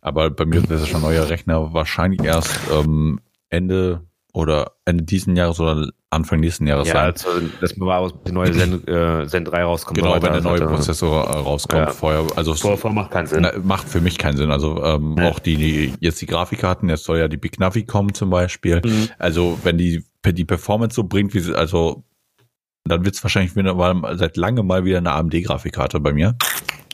Aber 0.00 0.30
bei 0.30 0.44
mir 0.44 0.58
ist 0.60 0.70
das 0.70 0.88
schon 0.88 1.00
ein 1.00 1.02
neuer 1.10 1.28
Rechner 1.28 1.72
wahrscheinlich 1.72 2.22
erst 2.22 2.58
ähm, 2.72 3.20
Ende 3.50 4.02
oder 4.32 4.72
Ende 4.84 5.04
diesen 5.04 5.36
Jahres 5.36 5.60
oder 5.60 5.88
Anfang 6.12 6.40
nächsten 6.40 6.66
Jahres 6.66 6.88
Ja, 6.88 6.94
sein. 6.94 7.04
also, 7.12 7.28
das 7.60 7.78
war 7.80 7.98
aus 8.00 8.12
die 8.26 8.32
neue 8.32 8.52
Zen, 8.52 8.86
äh, 8.86 9.26
Zen 9.26 9.44
3 9.44 9.62
rauskommt. 9.64 9.98
Genau, 9.98 10.14
wenn 10.14 10.32
der 10.32 10.40
neue 10.42 10.58
das 10.58 10.60
hat, 10.60 10.60
äh, 10.60 10.74
Prozessor 10.76 11.24
äh, 11.26 11.32
rauskommt 11.38 11.86
Ja. 11.86 11.90
vorher. 11.92 12.26
Also 12.36 12.54
Vor, 12.54 12.76
vor 12.76 12.92
macht 12.92 13.10
keinen 13.10 13.26
Sinn. 13.26 13.40
na, 13.42 13.52
macht 13.62 13.88
für 13.88 14.00
mich 14.00 14.18
keinen 14.18 14.36
Sinn. 14.36 14.50
Also 14.50 14.82
ähm, 14.84 15.14
Nee. 15.14 15.26
auch 15.28 15.38
die, 15.38 15.56
die 15.56 15.94
jetzt 16.00 16.20
die 16.20 16.26
Grafikkarten, 16.26 16.88
jetzt 16.88 17.04
soll 17.04 17.18
ja 17.18 17.28
die 17.28 17.36
Big 17.38 17.58
Navi 17.58 17.84
kommen 17.84 18.14
zum 18.14 18.30
Beispiel. 18.30 18.82
Mhm. 18.84 19.08
Also 19.18 19.58
wenn 19.62 19.78
die 19.78 20.04
die 20.24 20.44
Performance 20.44 20.94
so 20.94 21.04
bringt, 21.04 21.34
wie 21.34 21.40
sie, 21.40 21.54
also 21.56 22.04
dann 22.84 23.04
wird 23.04 23.14
es 23.14 23.22
wahrscheinlich 23.24 23.56
wieder 23.56 23.74
mal, 23.74 24.16
seit 24.18 24.36
langem 24.36 24.66
mal 24.66 24.84
wieder 24.84 24.98
eine 24.98 25.12
AMD-Grafikkarte 25.12 25.98
bei 26.00 26.12
mir. 26.12 26.36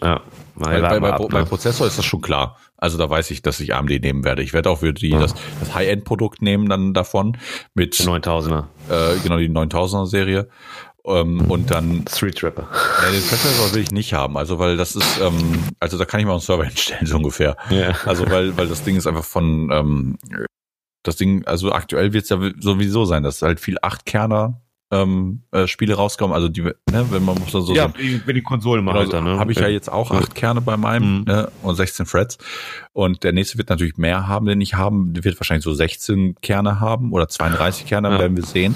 Ja, 0.03 0.21
Weil, 0.55 0.81
bei, 0.83 1.01
bei, 1.01 1.13
ab, 1.13 1.23
bei 1.31 1.41
ne? 1.41 1.47
Prozessor 1.47 1.87
ist 1.87 1.99
das 1.99 2.05
schon 2.05 2.21
klar. 2.21 2.57
Also 2.77 2.99
da 2.99 3.11
weiß 3.11 3.31
ich, 3.33 3.43
dass 3.43 3.59
ich 3.61 3.75
AMD 3.75 3.91
nehmen 4.01 4.25
werde. 4.25 4.43
Ich 4.43 4.53
werde 4.53 4.71
auch 4.71 4.79
für 4.81 4.93
die 4.93 5.11
Ja. 5.11 5.19
das, 5.19 5.35
das 5.61 5.75
High-End-Produkt 5.75 6.43
nehmen 6.43 6.69
dann 6.69 6.95
davon 6.95 7.37
mit 7.75 7.95
9000er. 7.95 8.67
äh, 8.89 9.19
genau 9.23 9.39
die 9.39 9.49
9000er 9.49 10.07
Serie. 10.07 10.49
Ähm, 11.05 11.51
und 11.51 11.71
dann 11.71 12.05
Street 12.09 12.37
Trapper. 12.39 12.69
ja, 13.03 13.11
den 13.11 13.23
Prozessor 13.23 13.73
will 13.75 13.83
ich 13.83 13.91
nicht 13.91 14.13
haben. 14.13 14.37
Also 14.37 14.59
weil 14.59 14.77
das 14.77 14.95
ist, 14.95 15.21
ähm, 15.21 15.65
also 15.81 15.97
da 15.99 16.05
kann 16.05 16.21
ich 16.21 16.27
mal 16.27 16.33
einen 16.33 16.41
Server 16.41 16.65
hinstellen 16.67 17.07
so 17.07 17.17
ungefähr. 17.17 17.57
Ja. 17.71 17.95
Also 18.05 18.29
weil 18.31 18.57
weil 18.57 18.69
das 18.69 18.85
Ding 18.85 18.97
ist 18.97 19.07
einfach 19.07 19.25
von 19.25 19.71
ähm, 19.73 20.19
das 21.05 21.17
Ding, 21.17 21.45
also 21.47 21.73
aktuell 21.73 22.13
wird 22.13 22.25
es 22.25 22.31
ja 22.31 22.39
sowieso 22.61 23.05
sein, 23.05 23.23
dass 23.23 23.41
halt 23.43 23.59
viel 23.61 23.79
Achtkerner 23.81 24.61
ähm, 24.91 25.43
äh, 25.53 25.67
Spiele 25.67 25.95
rauskommen. 25.95 26.35
Also 26.35 26.49
die, 26.49 26.63
ne, 26.63 26.75
wenn 27.11 27.25
man 27.25 27.39
muss 27.39 27.53
da 27.53 27.61
so 27.61 27.75
ja, 27.75 27.89
so- 27.89 27.95
wenn 28.27 28.35
die 28.35 28.43
Konsolen 28.43 28.85
machen 28.85 28.99
halt 29.01 29.13
dann, 29.13 29.25
ne? 29.25 29.39
habe 29.39 29.53
ich 29.53 29.59
ja 29.59 29.69
jetzt 29.69 29.91
auch 29.93 30.11
acht 30.11 30.35
Kerne 30.35 30.61
bei 30.63 30.77
meinem 30.77 31.19
Mhm. 31.21 31.25
ne, 31.27 31.51
und 31.63 31.75
16 31.75 32.07
Threads. 32.07 32.39
Und 32.93 33.23
der 33.23 33.33
nächste 33.33 33.59
wird 33.59 33.69
natürlich 33.69 33.97
mehr 33.99 34.29
haben, 34.29 34.47
den 34.47 34.61
ich 34.61 34.75
haben. 34.75 35.13
Der 35.15 35.25
wird 35.25 35.39
wahrscheinlich 35.39 35.65
so 35.65 35.75
16 35.75 36.37
Kerne 36.41 36.81
haben 36.81 37.13
oder 37.13 37.29
32 37.29 37.87
Kerne, 37.87 38.11
Ja. 38.11 38.19
werden 38.19 38.37
wir 38.37 38.45
sehen. 38.45 38.75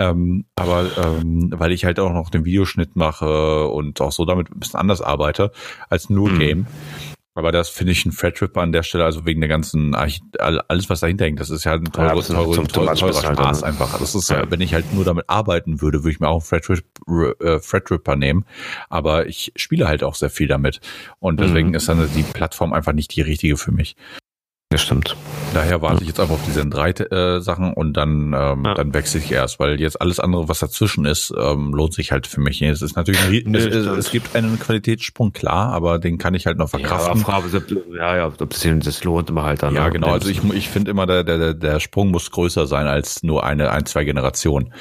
Ähm, 0.00 0.44
aber 0.54 0.86
ähm, 0.96 1.52
weil 1.56 1.72
ich 1.72 1.84
halt 1.84 1.98
auch 1.98 2.12
noch 2.12 2.30
den 2.30 2.44
Videoschnitt 2.44 2.94
mache 2.94 3.66
und 3.66 4.00
auch 4.00 4.12
so 4.12 4.24
damit 4.24 4.48
ein 4.50 4.60
bisschen 4.60 4.78
anders 4.78 5.02
arbeite 5.02 5.50
als 5.88 6.08
nur 6.08 6.30
Mhm. 6.30 6.66
Aber 7.38 7.52
das 7.52 7.68
finde 7.68 7.92
ich 7.92 8.04
ein 8.04 8.10
Threadripper 8.10 8.60
an 8.62 8.72
der 8.72 8.82
Stelle, 8.82 9.04
also 9.04 9.24
wegen 9.24 9.40
der 9.40 9.48
ganzen, 9.48 9.94
Arch 9.94 10.20
alles 10.40 10.90
was 10.90 10.98
dahinter 10.98 11.24
hängt, 11.24 11.38
das 11.38 11.50
ist 11.50 11.62
ja 11.62 11.74
ein 11.74 11.84
teure, 11.84 12.08
Ja, 12.08 12.14
teure, 12.20 12.24
zum- 12.50 12.54
zum 12.54 12.66
teure, 12.68 12.96
teurer 12.96 13.22
halt, 13.22 13.38
Spaß 13.38 13.60
ne? 13.60 13.66
einfach. 13.68 13.96
Das 13.96 14.16
ist, 14.16 14.28
Ja. 14.28 14.40
äh, 14.40 14.50
wenn 14.50 14.60
ich 14.60 14.74
halt 14.74 14.92
nur 14.92 15.04
damit 15.04 15.26
arbeiten 15.28 15.80
würde, 15.80 16.02
würde 16.02 16.10
ich 16.10 16.18
mir 16.18 16.26
auch 16.26 16.44
einen 16.50 17.34
äh, 17.40 17.60
Threadripper 17.60 18.16
nehmen. 18.16 18.44
Aber 18.88 19.26
ich 19.28 19.52
spiele 19.54 19.86
halt 19.86 20.02
auch 20.02 20.16
sehr 20.16 20.30
viel 20.30 20.48
damit. 20.48 20.80
Und 21.20 21.38
deswegen 21.38 21.68
Mhm. 21.68 21.74
ist 21.76 21.88
dann 21.88 22.10
die 22.12 22.24
Plattform 22.24 22.72
einfach 22.72 22.92
nicht 22.92 23.14
die 23.14 23.22
richtige 23.22 23.56
für 23.56 23.70
mich. 23.70 23.94
Das 24.70 24.82
stimmt. 24.82 25.16
Daher 25.54 25.80
warte 25.80 26.02
ich 26.02 26.08
jetzt 26.08 26.20
einfach 26.20 26.34
auf 26.34 26.44
diese 26.44 26.66
drei 26.66 26.90
äh, 26.90 27.40
Sachen 27.40 27.72
und 27.72 27.94
dann, 27.94 28.34
ähm, 28.36 28.64
Ja. 28.66 28.74
dann 28.74 28.92
wechsle 28.92 29.18
ich 29.18 29.32
erst, 29.32 29.58
weil 29.58 29.80
jetzt 29.80 29.98
alles 29.98 30.20
andere, 30.20 30.46
was 30.50 30.58
dazwischen 30.58 31.06
ist, 31.06 31.32
ähm, 31.38 31.72
lohnt 31.72 31.94
sich 31.94 32.12
halt 32.12 32.26
für 32.26 32.42
mich. 32.42 32.60
nicht. 32.60 32.70
Es 32.70 32.82
ist 32.82 32.94
natürlich, 32.94 33.46
ein, 33.46 33.54
es, 33.54 33.64
es, 33.64 33.86
es 33.86 34.10
gibt 34.10 34.36
einen 34.36 34.58
Qualitätssprung, 34.58 35.32
klar, 35.32 35.72
aber 35.72 35.98
den 35.98 36.18
kann 36.18 36.34
ich 36.34 36.44
halt 36.44 36.58
noch 36.58 36.70
Ja, 36.74 36.78
aber 36.80 36.88
verkraften. 36.88 37.20
Frage, 37.22 37.56
ob- 37.56 37.94
ja, 37.96 38.16
ja, 38.18 38.26
ob 38.26 38.36
das, 38.36 38.60
das 38.84 39.04
lohnt 39.04 39.30
immer 39.30 39.44
halt 39.44 39.62
dann. 39.62 39.74
Ja, 39.74 39.86
ne? 39.86 39.92
genau. 39.92 40.08
Also 40.08 40.28
ich, 40.28 40.44
ich 40.52 40.68
finde 40.68 40.90
immer, 40.90 41.06
der, 41.06 41.24
der, 41.24 41.54
der 41.54 41.80
Sprung 41.80 42.10
muss 42.10 42.30
größer 42.30 42.66
sein 42.66 42.86
als 42.86 43.22
nur 43.22 43.44
eine, 43.44 43.70
ein, 43.70 43.86
zwei 43.86 44.04
Generationen. 44.04 44.74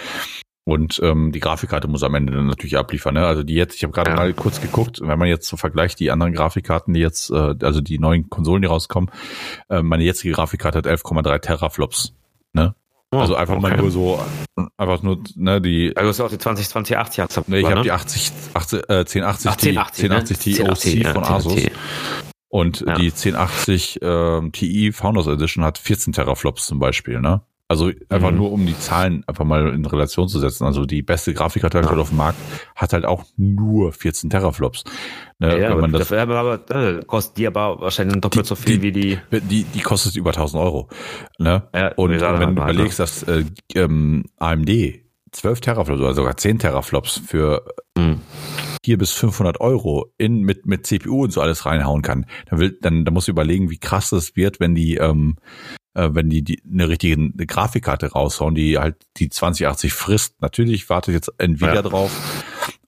Und 0.67 0.99
ähm, 1.01 1.31
die 1.31 1.39
Grafikkarte 1.39 1.87
muss 1.87 2.03
am 2.03 2.13
Ende 2.13 2.33
dann 2.33 2.47
natürlich 2.47 2.77
abliefern. 2.77 3.13
Ne? 3.13 3.25
Also 3.25 3.41
die 3.41 3.53
jetzt, 3.53 3.73
ich 3.75 3.83
habe 3.83 3.93
gerade 3.93 4.09
Ja. 4.09 4.17
mal 4.17 4.33
kurz 4.33 4.59
geguckt, 4.59 4.99
wenn 5.01 5.17
man 5.17 5.29
jetzt 5.29 5.47
so 5.47 5.55
vergleicht 5.55 5.97
die 6.01 6.11
anderen 6.11 6.33
Grafikkarten, 6.33 6.93
die 6.93 6.99
jetzt, 6.99 7.29
äh, 7.31 7.55
also 7.61 7.79
die 7.79 7.99
neuen 7.99 8.29
Konsolen, 8.29 8.61
die 8.63 8.67
rauskommen, 8.67 9.09
äh, 9.69 9.81
meine 9.81 10.03
jetzige 10.03 10.33
Grafikkarte 10.33 10.79
hat 10.79 10.85
11,3 10.85 11.39
Teraflops. 11.39 12.11
Ne? 12.51 12.75
Oh, 13.13 13.19
also 13.19 13.35
einfach 13.35 13.57
mal 13.61 13.71
okay. 13.71 13.81
nur 13.81 13.91
so, 13.91 14.19
einfach 14.75 15.01
nur, 15.03 15.23
ne, 15.37 15.61
die, 15.61 15.95
Also 15.95 16.03
du 16.03 16.09
hast 16.09 16.19
auch 16.19 16.29
die 16.35 16.37
20, 16.37 16.67
2080 16.67 17.19
hast 17.21 17.47
ne, 17.47 17.59
ich 17.59 17.63
ne? 17.63 17.71
habe 17.71 17.83
die 17.83 17.93
80, 17.93 18.33
80 18.53 18.79
äh, 18.89 18.93
1080, 19.05 19.49
Ach, 19.49 19.55
Ti- 19.55 19.69
1080, 19.69 20.09
ne? 20.09 20.15
1080 20.17 20.37
Ti 20.37 20.49
1080, 20.63 21.05
OC 21.07 21.13
von 21.13 21.23
ja, 21.23 21.29
Asus. 21.29 21.53
1080. 21.53 21.77
Und 22.49 22.79
Ja. 22.85 22.95
die 22.95 23.11
1080 23.11 23.99
ähm, 24.01 24.51
Ti 24.51 24.91
Founders 24.91 25.27
Edition 25.27 25.63
hat 25.63 25.77
14 25.77 26.11
Teraflops 26.11 26.65
zum 26.67 26.79
Beispiel, 26.79 27.21
ne? 27.21 27.39
Also 27.69 27.91
einfach 28.07 28.31
Mhm. 28.31 28.37
nur 28.37 28.51
um 28.53 28.65
die 28.65 28.79
Zahlen 28.79 29.23
einfach 29.27 29.43
mal 29.43 29.73
in 29.73 29.85
Relation 29.85 30.29
zu 30.29 30.39
setzen. 30.39 30.63
Also 30.65 30.85
die 30.85 31.01
beste 31.01 31.33
Grafikkarte 31.33 31.79
aktuell 31.79 31.99
auf 31.99 32.09
dem 32.09 32.17
Markt 32.17 32.37
hat 32.75 32.93
halt 32.93 33.03
auch 33.05 33.25
nur 33.35 33.91
14 33.91 34.29
Teraflops. 34.29 34.85
Ne? 35.39 35.49
Ja, 35.49 35.55
Wenn 35.57 35.71
aber 35.73 35.81
man 35.81 35.91
das, 35.91 36.07
dafür 36.07 36.21
aber, 36.37 36.61
äh, 36.69 37.03
kostet 37.05 37.37
die 37.37 37.47
aber 37.47 37.81
wahrscheinlich 37.81 38.21
doppelt 38.21 38.45
Die- 38.45 38.47
so 38.49 38.55
viel 38.55 38.81
wie 38.81 38.91
die. 38.93 39.17
die, 39.31 39.63
die 39.65 39.79
kostet 39.81 40.15
über 40.15 40.31
1000 40.31 40.63
Euro. 40.63 40.87
Ne? 41.39 41.67
Ja, 41.75 41.89
Und 41.95 42.11
gesagt, 42.11 42.39
wenn 42.39 42.55
du 42.55 42.61
halt, 42.63 42.73
überlegst, 42.73 42.99
dass 42.99 43.23
äh, 43.23 43.43
ähm, 43.75 44.23
AMD 44.37 45.01
12 45.33 45.59
Teraflops 45.59 45.99
oder 45.99 46.13
sogar 46.13 46.37
10 46.37 46.59
Teraflops 46.59 47.21
für 47.27 47.65
Hm. 47.97 48.21
4 48.85 48.97
bis 48.97 49.11
500 49.11 49.59
Euro 49.59 50.13
in 50.17 50.41
mit 50.43 50.65
mit 50.65 50.85
CPU 50.87 51.23
und 51.25 51.31
so 51.33 51.41
alles 51.41 51.65
reinhauen 51.65 52.01
kann, 52.01 52.25
dann 52.49 52.59
will 52.59 52.77
dann 52.81 53.03
da 53.03 53.11
musst 53.11 53.27
du 53.27 53.31
überlegen, 53.33 53.69
wie 53.69 53.77
krass 53.79 54.11
das 54.11 54.37
wird, 54.37 54.61
wenn 54.61 54.73
die 54.75 54.95
ähm, 54.95 55.35
äh, 55.97 56.13
wenn 56.13 56.29
die, 56.29 56.43
die 56.43 56.61
eine 56.71 56.87
richtige 56.87 57.15
eine 57.15 57.45
Grafikkarte 57.45 58.11
raushauen, 58.11 58.55
die 58.55 58.77
halt 58.77 58.95
die 59.17 59.29
2080 59.29 59.93
frisst. 59.93 60.41
Natürlich 60.41 60.89
wartet 60.89 61.15
jetzt 61.15 61.33
Nvidia 61.39 61.75
Ja. 61.75 61.81
drauf 61.81 62.11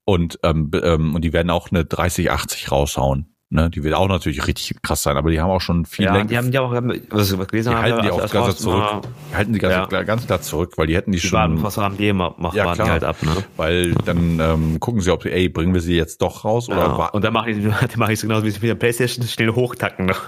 und 0.06 0.40
ähm, 0.44 0.72
ähm, 0.81 1.15
und 1.15 1.23
die 1.23 1.34
werden 1.34 1.49
auch 1.49 1.72
eine 1.72 1.86
3080 1.86 2.72
raushauen. 2.72 3.36
Ne, 3.52 3.68
die 3.72 3.84
wird 3.84 3.96
auch 3.96 4.08
natürlich 4.08 4.46
richtig 4.46 4.80
krass 4.84 5.02
sein, 5.02 5.18
aber 5.18 5.32
die 5.32 5.42
haben 5.42 5.50
auch 5.50 5.60
schon 5.60 5.84
viel 5.88 6.06
Ja, 6.06 6.14
länger. 6.14 6.26
die 6.28 6.38
haben 6.38 6.52
die 6.52 6.60
auch, 6.60 6.72
was 6.72 7.32
ich 7.32 7.48
gelesen 7.48 7.72
Die 7.72 7.76
habe, 7.76 7.82
halten 7.94 8.04
die 8.04 8.12
auch 8.12 8.30
ganz 8.30 8.58
zurück. 8.58 9.02
Die 9.32 9.36
halten 9.36 9.54
die 9.54 9.60
ganz, 9.60 9.92
Ja. 9.92 10.04
ganz 10.04 10.28
klar 10.28 10.40
zurück, 10.42 10.74
weil 10.78 10.86
die 10.86 10.96
hätten 10.96 11.12
die, 11.12 11.20
Die 11.20 11.28
schon, 11.28 11.64
was 11.64 11.80
AMD 11.80 12.00
macht, 12.14 12.36
Ja, 12.54 12.66
warten 12.66 12.74
die 12.74 12.84
klar. 12.84 12.90
halt 12.90 13.04
ab, 13.04 13.16
ne? 13.24 13.36
weil 13.58 13.94
dann 14.06 14.40
ähm, 14.40 14.80
gucken 14.80 15.02
sie, 15.02 15.10
ob 15.12 15.24
sie, 15.24 15.32
ey, 15.32 15.50
bringen 15.50 15.74
wir 15.74 15.82
sie 15.82 15.96
jetzt 15.96 16.22
doch 16.22 16.46
raus 16.46 16.70
oder 16.70 16.78
Ja. 16.78 16.98
wa- 17.00 17.08
Und 17.08 17.24
dann 17.24 17.34
mache 17.34 17.50
ich, 17.50 17.64
dann 17.64 17.90
mache 17.96 18.14
ich 18.14 18.20
so 18.20 18.28
genauso 18.28 18.46
wie 18.46 18.52
mit 18.52 18.62
der 18.62 18.76
Playstation, 18.76 19.26
schnell 19.26 19.50
hochtacken 19.50 20.06
noch. 20.06 20.22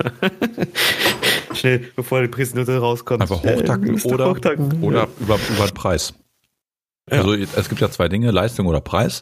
schnell, 1.54 1.92
bevor 1.96 2.22
die 2.24 2.28
Präsentation 2.28 2.78
rauskommt. 2.80 3.22
einfach 3.22 3.44
hochtacken 3.44 3.98
ihr 3.98 4.06
oder, 4.08 4.30
hochtacken. 4.32 4.82
oder 4.82 5.08
über, 5.20 5.38
über 5.56 5.66
den 5.68 5.74
Preis. 5.76 6.16
Ja. 7.12 7.20
Also 7.20 7.34
es 7.34 7.70
gibt 7.70 7.82
ja 7.82 7.92
zwei 7.92 8.08
Dinge, 8.08 8.32
Leistung 8.32 8.66
oder 8.66 8.82
Preis. 8.82 9.22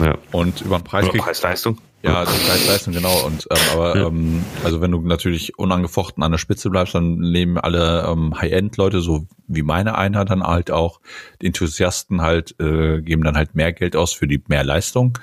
Ja. 0.00 0.18
Und 0.32 0.60
über 0.60 0.78
den 0.78 0.84
Preis 0.84 1.08
Oder 1.08 1.18
Preis-Leistung. 1.18 1.78
Ja, 2.04 2.24
die 2.24 2.30
Preis-Leistung, 2.46 2.92
genau. 2.94 3.24
Und 3.24 3.48
ähm, 3.50 3.58
aber 3.72 3.96
Ja. 3.96 4.06
ähm, 4.08 4.44
also 4.62 4.80
wenn 4.80 4.90
du 4.90 5.00
natürlich 5.00 5.58
unangefochten 5.58 6.22
an 6.22 6.32
der 6.32 6.38
Spitze 6.38 6.68
bleibst, 6.70 6.94
dann 6.94 7.16
nehmen 7.16 7.56
alle 7.58 8.06
ähm, 8.06 8.38
High-End-Leute, 8.40 9.00
so 9.00 9.26
wie 9.46 9.62
meine 9.62 9.96
Einheit, 9.96 10.30
dann 10.30 10.42
halt 10.42 10.70
auch 10.70 11.00
die 11.40 11.46
Enthusiasten 11.46 12.20
halt, 12.22 12.54
äh, 12.60 13.00
geben 13.00 13.24
dann 13.24 13.36
halt 13.36 13.54
mehr 13.54 13.72
Geld 13.72 13.96
aus 13.96 14.12
für 14.12 14.26
die 14.26 14.42
mehr 14.48 14.64
Leistung. 14.64 15.18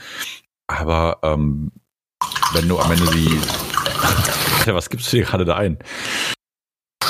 Aber 0.67 1.19
ähm, 1.23 1.71
wenn 2.53 2.67
du 2.67 2.79
am 2.79 2.91
Ende 2.91 3.05
die 3.11 3.29
Alter, 4.59 4.75
was 4.75 4.89
gibst 4.89 5.11
du 5.13 5.17
dir 5.17 5.23
gerade 5.23 5.45
da 5.45 5.55
ein? 5.55 5.77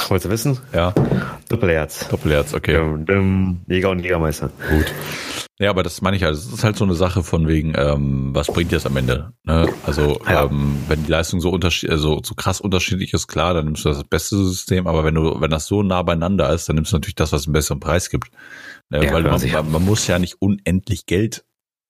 Wolltest 0.10 0.26
du 0.26 0.30
wissen? 0.30 0.60
Ja, 0.74 0.94
Doppelherz. 1.50 2.08
Doppelherz, 2.10 2.54
okay. 2.54 2.74
Dum. 3.06 3.62
Jäger 3.68 3.90
und 3.90 4.00
Jägermeister. 4.00 4.50
Gut. 4.70 4.94
Ja, 5.62 5.70
aber 5.70 5.84
das 5.84 6.02
meine 6.02 6.18
ich 6.18 6.24
halt. 6.24 6.34
Es 6.34 6.52
ist 6.52 6.64
halt 6.64 6.76
so 6.76 6.86
eine 6.86 6.96
Sache 6.96 7.22
von 7.22 7.48
wegen, 7.48 7.74
ähm, 7.78 8.34
was 8.34 8.48
bringt 8.48 8.72
dir 8.72 8.78
das 8.78 8.88
am 8.88 8.98
Ende? 8.98 9.32
Ne? 9.44 9.70
Also 9.86 10.20
Ja. 10.28 10.46
ähm, 10.46 10.78
wenn 10.88 11.04
die 11.04 11.12
Leistung 11.12 11.40
so 11.40 11.52
unterschied 11.52 11.92
also 11.92 12.20
so 12.24 12.34
krass 12.34 12.60
unterschiedlich 12.60 13.14
ist, 13.14 13.28
klar, 13.28 13.54
dann 13.54 13.66
nimmst 13.66 13.86
du 13.86 13.90
das 13.90 14.04
beste 14.04 14.38
System. 14.44 14.88
Aber 14.88 15.04
wenn 15.04 15.14
du, 15.14 15.40
wenn 15.40 15.52
das 15.52 15.68
so 15.68 15.84
nah 15.84 16.02
beieinander 16.02 16.52
ist, 16.52 16.68
dann 16.68 16.78
nimmst 16.78 16.92
du 16.92 16.96
natürlich 16.96 17.14
das, 17.14 17.32
was 17.32 17.46
einen 17.46 17.54
besseren 17.54 17.80
Preis 17.80 18.10
gibt. 18.10 18.32
Ne? 18.90 19.06
Ja, 19.06 19.14
Weil 19.14 19.22
man, 19.22 19.40
man, 19.52 19.72
man 19.72 19.86
muss 19.86 20.08
ja 20.08 20.18
nicht 20.18 20.38
unendlich 20.40 21.06
Geld 21.06 21.46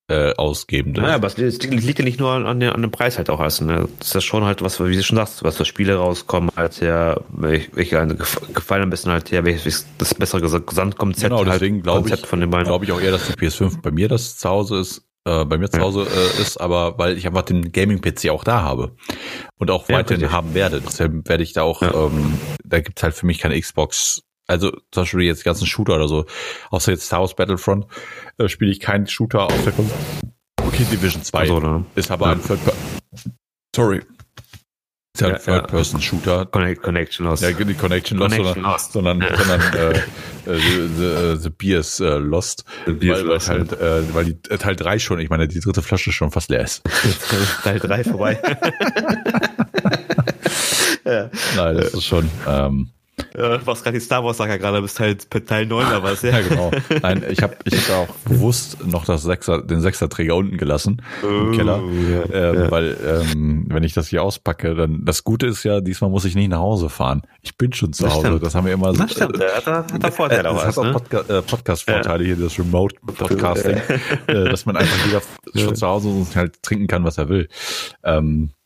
äh, 0.09 0.33
ausgeben. 0.35 0.91
Naja, 0.93 1.15
aber 1.15 1.27
es 1.27 1.37
liegt, 1.37 1.99
ja 1.99 2.03
nicht 2.05 2.19
nur 2.19 2.31
an, 2.31 2.59
den, 2.59 2.69
an 2.71 2.81
dem 2.81 2.91
Preis 2.91 3.17
halt 3.17 3.29
auch 3.29 3.39
erst. 3.39 3.61
Ne? 3.61 3.87
Das 3.99 4.09
ist 4.09 4.13
ja 4.15 4.21
schon 4.21 4.43
halt 4.43 4.61
was, 4.61 4.79
wie 4.83 4.95
du 4.95 5.03
schon 5.03 5.15
sagst, 5.17 5.43
was 5.43 5.55
für 5.57 5.65
Spiele 5.65 5.95
rauskommen, 5.95 6.49
halt 6.55 6.81
ja, 6.81 7.19
welche 7.29 7.97
gef- 8.01 8.53
gefallen 8.53 8.83
am 8.83 8.89
besten 8.89 9.09
halt 9.11 9.31
ja, 9.31 9.45
welches 9.45 9.85
das 9.97 10.13
bessere 10.13 10.41
Ges- 10.41 10.59
Gesamtkonzept 10.65 11.29
Genau, 11.31 11.43
deswegen 11.45 11.75
halt, 11.75 11.83
glaube 11.83 12.09
ich, 12.09 12.25
von 12.25 12.39
den 12.41 12.49
beiden. 12.49 12.67
glaube 12.67 12.85
ich 12.85 12.91
auch 12.91 12.99
eher, 12.99 13.11
dass 13.11 13.27
die 13.27 13.33
PS5 13.33 13.81
bei 13.81 13.91
mir 13.91 14.09
das 14.09 14.37
zu 14.37 14.49
Hause 14.49 14.79
ist, 14.79 15.03
äh, 15.25 15.45
bei 15.45 15.57
mir 15.57 15.69
zu. 15.69 15.79
Hause 15.79 16.01
äh, 16.07 16.41
ist, 16.41 16.59
aber 16.59 16.97
weil 16.97 17.17
ich 17.17 17.25
einfach 17.27 17.43
den 17.43 17.71
Gaming-PC 17.71 18.29
auch 18.31 18.43
da 18.43 18.63
habe 18.63 18.95
und 19.59 19.71
auch 19.71 19.87
Ja, 19.87 19.95
weiterhin 19.97 20.21
richtig. 20.23 20.35
haben 20.35 20.53
werde. 20.55 20.81
Deshalb 20.81 21.29
werde 21.29 21.43
ich 21.43 21.53
da 21.53 21.61
auch, 21.61 21.81
Ja. 21.83 21.93
ähm, 21.93 22.37
da 22.65 22.79
gibt's 22.81 23.01
halt 23.03 23.13
für 23.13 23.25
mich 23.27 23.37
keine 23.39 23.57
Xbox. 23.59 24.23
Also 24.51 24.71
zum 24.91 25.03
Beispiel 25.03 25.21
jetzt 25.21 25.39
die 25.41 25.45
ganzen 25.45 25.65
Shooter 25.65 25.95
oder 25.95 26.07
so, 26.07 26.25
außer 26.69 26.91
jetzt 26.91 27.05
Star 27.05 27.21
Wars 27.21 27.35
Battlefront, 27.35 27.85
äh, 28.37 28.47
spiele 28.49 28.71
ich 28.71 28.79
keinen 28.79 29.07
Shooter 29.07 29.43
auf 29.45 29.63
der 29.63 29.71
Konsole. 29.73 29.97
Okay, 30.61 30.85
Division 30.91 31.23
2 31.23 31.47
so, 31.47 31.59
ne? 31.59 31.85
ist 31.95 32.11
aber 32.11 32.27
Ja. 32.27 32.31
ein 32.33 32.43
Third 32.43 32.59
Sorry. 33.75 34.01
Ist 35.13 35.23
halt 35.23 35.33
Ja, 35.33 35.53
ein 35.53 35.53
ja. 35.55 35.59
Third-Person-Shooter. 35.59 36.45
Connect, 36.45 36.81
Connection 36.83 37.27
aus. 37.27 37.41
Ja, 37.41 37.51
die 37.51 37.73
Connection 37.73 38.17
Lost, 38.17 38.35
Connection 38.37 38.63
sondern, 38.63 38.71
Lost. 38.71 38.91
sondern, 38.93 39.21
Ja. 39.21 39.37
sondern 39.37 39.61
äh, 39.73 39.91
äh, 40.45 40.57
the, 40.59 40.87
the, 40.97 41.37
the 41.43 41.49
Beer 41.49 41.79
is 41.79 41.99
äh, 41.99 42.17
Lost. 42.17 42.63
The 42.85 42.93
Beer 42.93 43.15
weil, 43.15 43.21
lost, 43.23 43.49
halt, 43.49 43.73
äh, 43.73 44.13
weil 44.13 44.25
die 44.25 44.37
äh, 44.49 44.57
Teil 44.57 44.75
3 44.77 44.99
schon, 44.99 45.19
ich 45.19 45.29
meine, 45.29 45.47
die 45.49 45.59
dritte 45.59 45.81
Flasche 45.81 46.11
schon 46.13 46.31
fast 46.31 46.49
leer 46.49 46.61
ist. 46.63 46.81
Teil 47.63 47.79
3 47.79 48.03
vorbei. 48.05 48.39
ja. 51.05 51.29
Nein, 51.57 51.75
das 51.77 51.93
ist 51.93 52.05
schon, 52.05 52.29
ähm, 52.47 52.89
Ja, 53.37 53.57
du 53.57 53.65
machst 53.65 53.83
gerade 53.83 53.97
die 53.97 54.03
Star 54.03 54.23
Wars 54.23 54.37
Saga 54.37 54.57
gerade 54.57 54.81
bis 54.81 54.93
Teil, 54.93 55.15
Teil 55.15 55.65
9 55.65 55.85
da 55.89 56.03
was, 56.03 56.21
ja 56.21 56.39
genau. 56.41 56.71
Nein, 57.01 57.23
ich 57.29 57.41
habe 57.41 57.55
ich 57.65 57.89
hab 57.89 58.09
auch 58.09 58.15
bewusst 58.25 58.85
noch 58.85 59.05
das 59.05 59.23
Sechser, 59.23 59.61
den 59.61 59.81
Sechserträger 59.81 60.35
unten 60.35 60.57
gelassen 60.57 61.01
im 61.23 61.49
Oh, 61.49 61.55
Keller. 61.55 61.77
ja, 61.81 62.33
ähm, 62.51 62.55
ja. 62.55 62.71
Weil 62.71 62.97
ähm, 63.33 63.65
wenn 63.69 63.83
ich 63.83 63.93
das 63.93 64.07
hier 64.07 64.23
auspacke, 64.23 64.75
dann 64.75 65.03
das 65.05 65.23
Gute 65.23 65.47
ist 65.47 65.63
ja, 65.63 65.81
diesmal 65.81 66.09
muss 66.09 66.25
ich 66.25 66.35
nicht 66.35 66.49
nach 66.49 66.59
Hause 66.59 66.89
fahren. 66.89 67.21
Ich 67.41 67.57
bin 67.57 67.73
schon 67.73 67.93
zu 67.93 68.03
Das 68.03 68.13
Hause. 68.13 68.27
stimmt. 68.27 68.43
Das 68.45 68.55
haben 68.55 68.65
wir 68.65 68.73
immer 68.73 68.93
so. 68.93 69.01
Das 69.01 69.11
stimmt, 69.11 69.39
der 69.39 69.55
hat, 69.55 69.67
da- 69.67 69.85
hat 69.91 70.03
da 70.03 70.11
Vorteile 70.11 70.49
auch 70.49 70.63
das 70.63 70.77
was, 70.77 70.77
hat 70.77 70.77
auch 70.77 70.85
ne? 70.85 70.91
Podca 70.93 71.37
äh, 71.37 71.41
Podcast-Vorteile 71.41 72.23
hier, 72.25 72.35
das 72.35 72.57
Remote-Podcasting, 72.59 73.77
äh, 74.27 74.33
dass 74.49 74.65
man 74.65 74.77
einfach 74.77 75.05
jeder 75.05 75.21
schon 75.65 75.75
zu 75.75 75.87
Hause 75.87 76.09
und 76.09 76.35
halt 76.35 76.61
trinken 76.63 76.87
kann, 76.87 77.03
was 77.03 77.17
er 77.17 77.29
will. 77.29 77.47
Ähm, 78.03 78.49
Ja. 78.51 78.60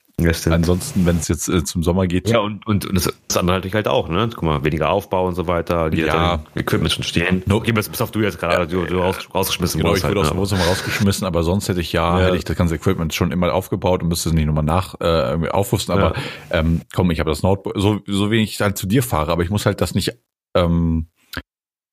Ansonsten, 0.49 1.05
wenn 1.05 1.17
es 1.17 1.27
jetzt 1.27 1.49
äh, 1.49 1.63
zum 1.63 1.83
Sommer 1.83 2.07
geht, 2.07 2.29
Ja, 2.29 2.39
und, 2.39 2.65
und, 2.65 2.85
und 2.85 2.95
das, 2.95 3.13
das 3.27 3.37
andere 3.37 3.55
halt 3.61 3.73
halt 3.73 3.87
auch, 3.87 4.07
ne? 4.07 4.29
Guck 4.33 4.43
mal, 4.43 4.63
weniger 4.63 4.89
Aufbau 4.89 5.27
und 5.27 5.35
so 5.35 5.47
weiter, 5.47 5.89
die 5.89 5.99
Ja. 6.01 6.07
ja. 6.07 6.43
Equipment 6.55 6.91
schon 6.93 7.03
stehen. 7.03 7.43
No. 7.45 7.57
Okay, 7.57 7.73
bis, 7.73 7.89
bis 7.89 8.01
auf 8.01 8.11
du 8.11 8.21
jetzt 8.21 8.39
gerade, 8.39 8.65
du, 8.65 8.85
du 8.85 8.99
raus, 8.99 9.17
rausgeschmissen 9.33 9.81
Genau, 9.81 9.93
ich 9.93 10.03
wurdest 10.03 10.07
würde 10.09 10.21
aus 10.21 10.25
halt, 10.27 10.33
dem 10.33 10.35
ne? 10.37 10.41
Wohnzimmer 10.41 10.63
rausgeschmissen, 10.69 11.27
aber 11.27 11.43
sonst 11.43 11.67
hätte 11.67 11.81
ich 11.81 11.91
ja, 11.91 12.19
Ja. 12.19 12.25
hätte 12.27 12.37
ich 12.37 12.45
das 12.45 12.55
ganze 12.55 12.75
Equipment 12.75 13.13
schon 13.13 13.31
immer 13.31 13.53
aufgebaut 13.53 14.03
und 14.03 14.09
müsste 14.09 14.29
es 14.29 14.35
nicht 14.35 14.45
nochmal 14.45 14.63
nach 14.63 14.95
äh, 15.01 15.05
irgendwie 15.05 15.51
aufrüsten. 15.51 15.93
Aber 15.93 16.13
ähm, 16.49 16.81
komm, 16.93 17.11
ich 17.11 17.19
habe 17.19 17.29
das 17.29 17.43
Notebook, 17.43 17.73
so, 17.75 17.99
so 18.07 18.31
wenig 18.31 18.51
ich 18.53 18.61
halt 18.61 18.77
zu 18.77 18.87
dir 18.87 19.03
fahre, 19.03 19.31
aber 19.33 19.43
ich 19.43 19.49
muss 19.49 19.65
halt 19.65 19.81
das 19.81 19.95
nicht 19.95 20.13
ähm, 20.55 21.09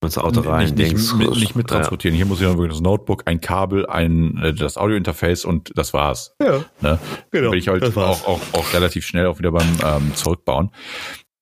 ins 0.03 0.19
Auto 0.19 0.41
rein, 0.41 0.65
nicht, 0.65 0.77
nicht, 0.77 0.91
Dings, 0.93 1.15
mit, 1.15 1.31
nicht 1.31 1.57
mit 1.57 1.71
ja. 1.71 1.77
transportieren. 1.77 2.17
Hier 2.17 2.27
muss 2.27 2.41
ich 2.41 2.47
wirklich 2.47 2.71
das 2.71 2.81
Notebook, 2.81 3.23
ein 3.27 3.41
Kabel, 3.41 3.87
ein 3.87 4.37
äh, 4.39 4.53
das 4.53 4.77
Audiointerface 4.77 5.45
und 5.45 5.73
das 5.77 5.93
war's. 5.93 6.35
Ja, 6.41 6.65
Ne? 6.81 6.99
genau. 7.31 7.51
bin 7.51 7.59
ich 7.59 7.69
halt 7.69 7.97
auch, 7.97 8.27
auch, 8.27 8.41
auch 8.53 8.73
relativ 8.75 9.07
schnell 9.07 9.27
auch 9.27 9.39
wieder 9.39 9.53
beim 9.53 9.69
ähm, 9.85 10.15
Zurückbauen. 10.15 10.71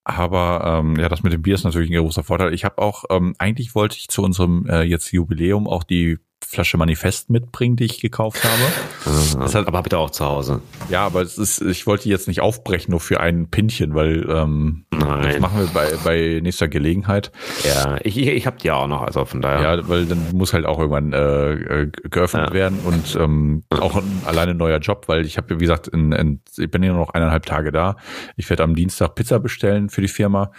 Aber 0.05 0.81
ähm, 0.81 0.97
ja, 0.97 1.09
das 1.09 1.23
mit 1.23 1.33
dem 1.33 1.43
Bier 1.43 1.55
ist 1.55 1.65
natürlich 1.65 1.91
ein 1.91 2.03
großer 2.03 2.25
Vorteil. 2.25 2.55
Ich 2.55 2.65
habe 2.65 2.79
auch, 2.79 3.05
ähm, 3.11 3.35
eigentlich 3.39 3.75
wollte 3.75 3.97
ich 3.97 4.09
zu 4.09 4.23
unserem 4.23 4.67
äh, 4.67 4.83
jetzt 4.83 5.13
Jubiläum 5.13 5.69
auch 5.69 5.85
die 5.85 6.19
Flasche 6.51 6.77
Manifest 6.79 7.31
mitbringen, 7.31 7.77
die 7.77 7.85
ich 7.85 8.01
gekauft 8.01 8.43
habe. 8.43 8.63
Das 9.41 9.55
hat, 9.55 9.67
aber 9.69 9.79
habt 9.79 9.93
ihr 9.93 9.99
auch 9.99 10.11
zu 10.11 10.25
Hause? 10.27 10.61
Ja, 10.91 11.07
aber 11.07 11.23
es 11.23 11.39
ist, 11.39 11.63
ich 11.63 11.87
wollte 11.87 12.05
die 12.05 12.09
jetzt 12.11 12.27
nicht 12.29 12.41
aufbrechen, 12.41 12.91
nur 12.91 13.01
für 13.01 13.21
ein 13.21 13.49
Pinchen, 13.49 13.95
weil 13.95 14.29
ähm, 14.29 14.85
Nein. 14.91 15.23
das 15.23 15.39
machen 15.41 15.61
wir 15.61 15.67
bei, 15.69 15.89
bei 16.05 16.41
nächster 16.43 16.69
Gelegenheit. 16.69 17.31
Ja, 17.65 17.97
ich, 18.03 18.19
ich, 18.19 18.27
ich 18.29 18.47
hab 18.47 18.59
die 18.59 18.67
ja 18.67 18.75
auch 18.75 18.89
noch, 18.89 19.03
also 19.03 19.25
von 19.25 19.41
daher. 19.41 19.77
Ja, 19.77 19.89
weil 19.89 20.07
dann 20.07 20.27
muss 20.33 20.53
halt 20.53 20.67
auch 20.67 20.79
irgendwann 20.79 21.13
äh, 21.13 21.53
äh, 21.83 21.91
geöffnet 22.11 22.49
Ja. 22.49 22.53
werden 22.55 22.81
und 22.85 23.17
ähm, 23.17 23.63
auch 23.71 23.97
ein, 23.97 24.23
alleine 24.27 24.51
ein 24.51 24.57
neuer 24.57 24.79
Job, 24.79 25.05
weil 25.07 25.25
ich 25.25 25.37
habe, 25.39 25.55
wie 25.55 25.65
gesagt, 25.65 25.89
in, 25.89 26.13
in, 26.13 26.41
ich 26.59 26.71
bin 26.71 26.83
ja 26.83 26.91
nur 26.93 27.01
noch 27.01 27.15
eineinhalb 27.15 27.47
Tage 27.47 27.71
da. 27.73 27.97
Ich 28.37 28.51
werde 28.51 28.65
am 28.65 28.75
Dienstag 28.75 29.15
Pizza 29.15 29.39
bestellen 29.39 29.89
für 29.89 30.01
die 30.03 30.09
Firma. 30.09 30.51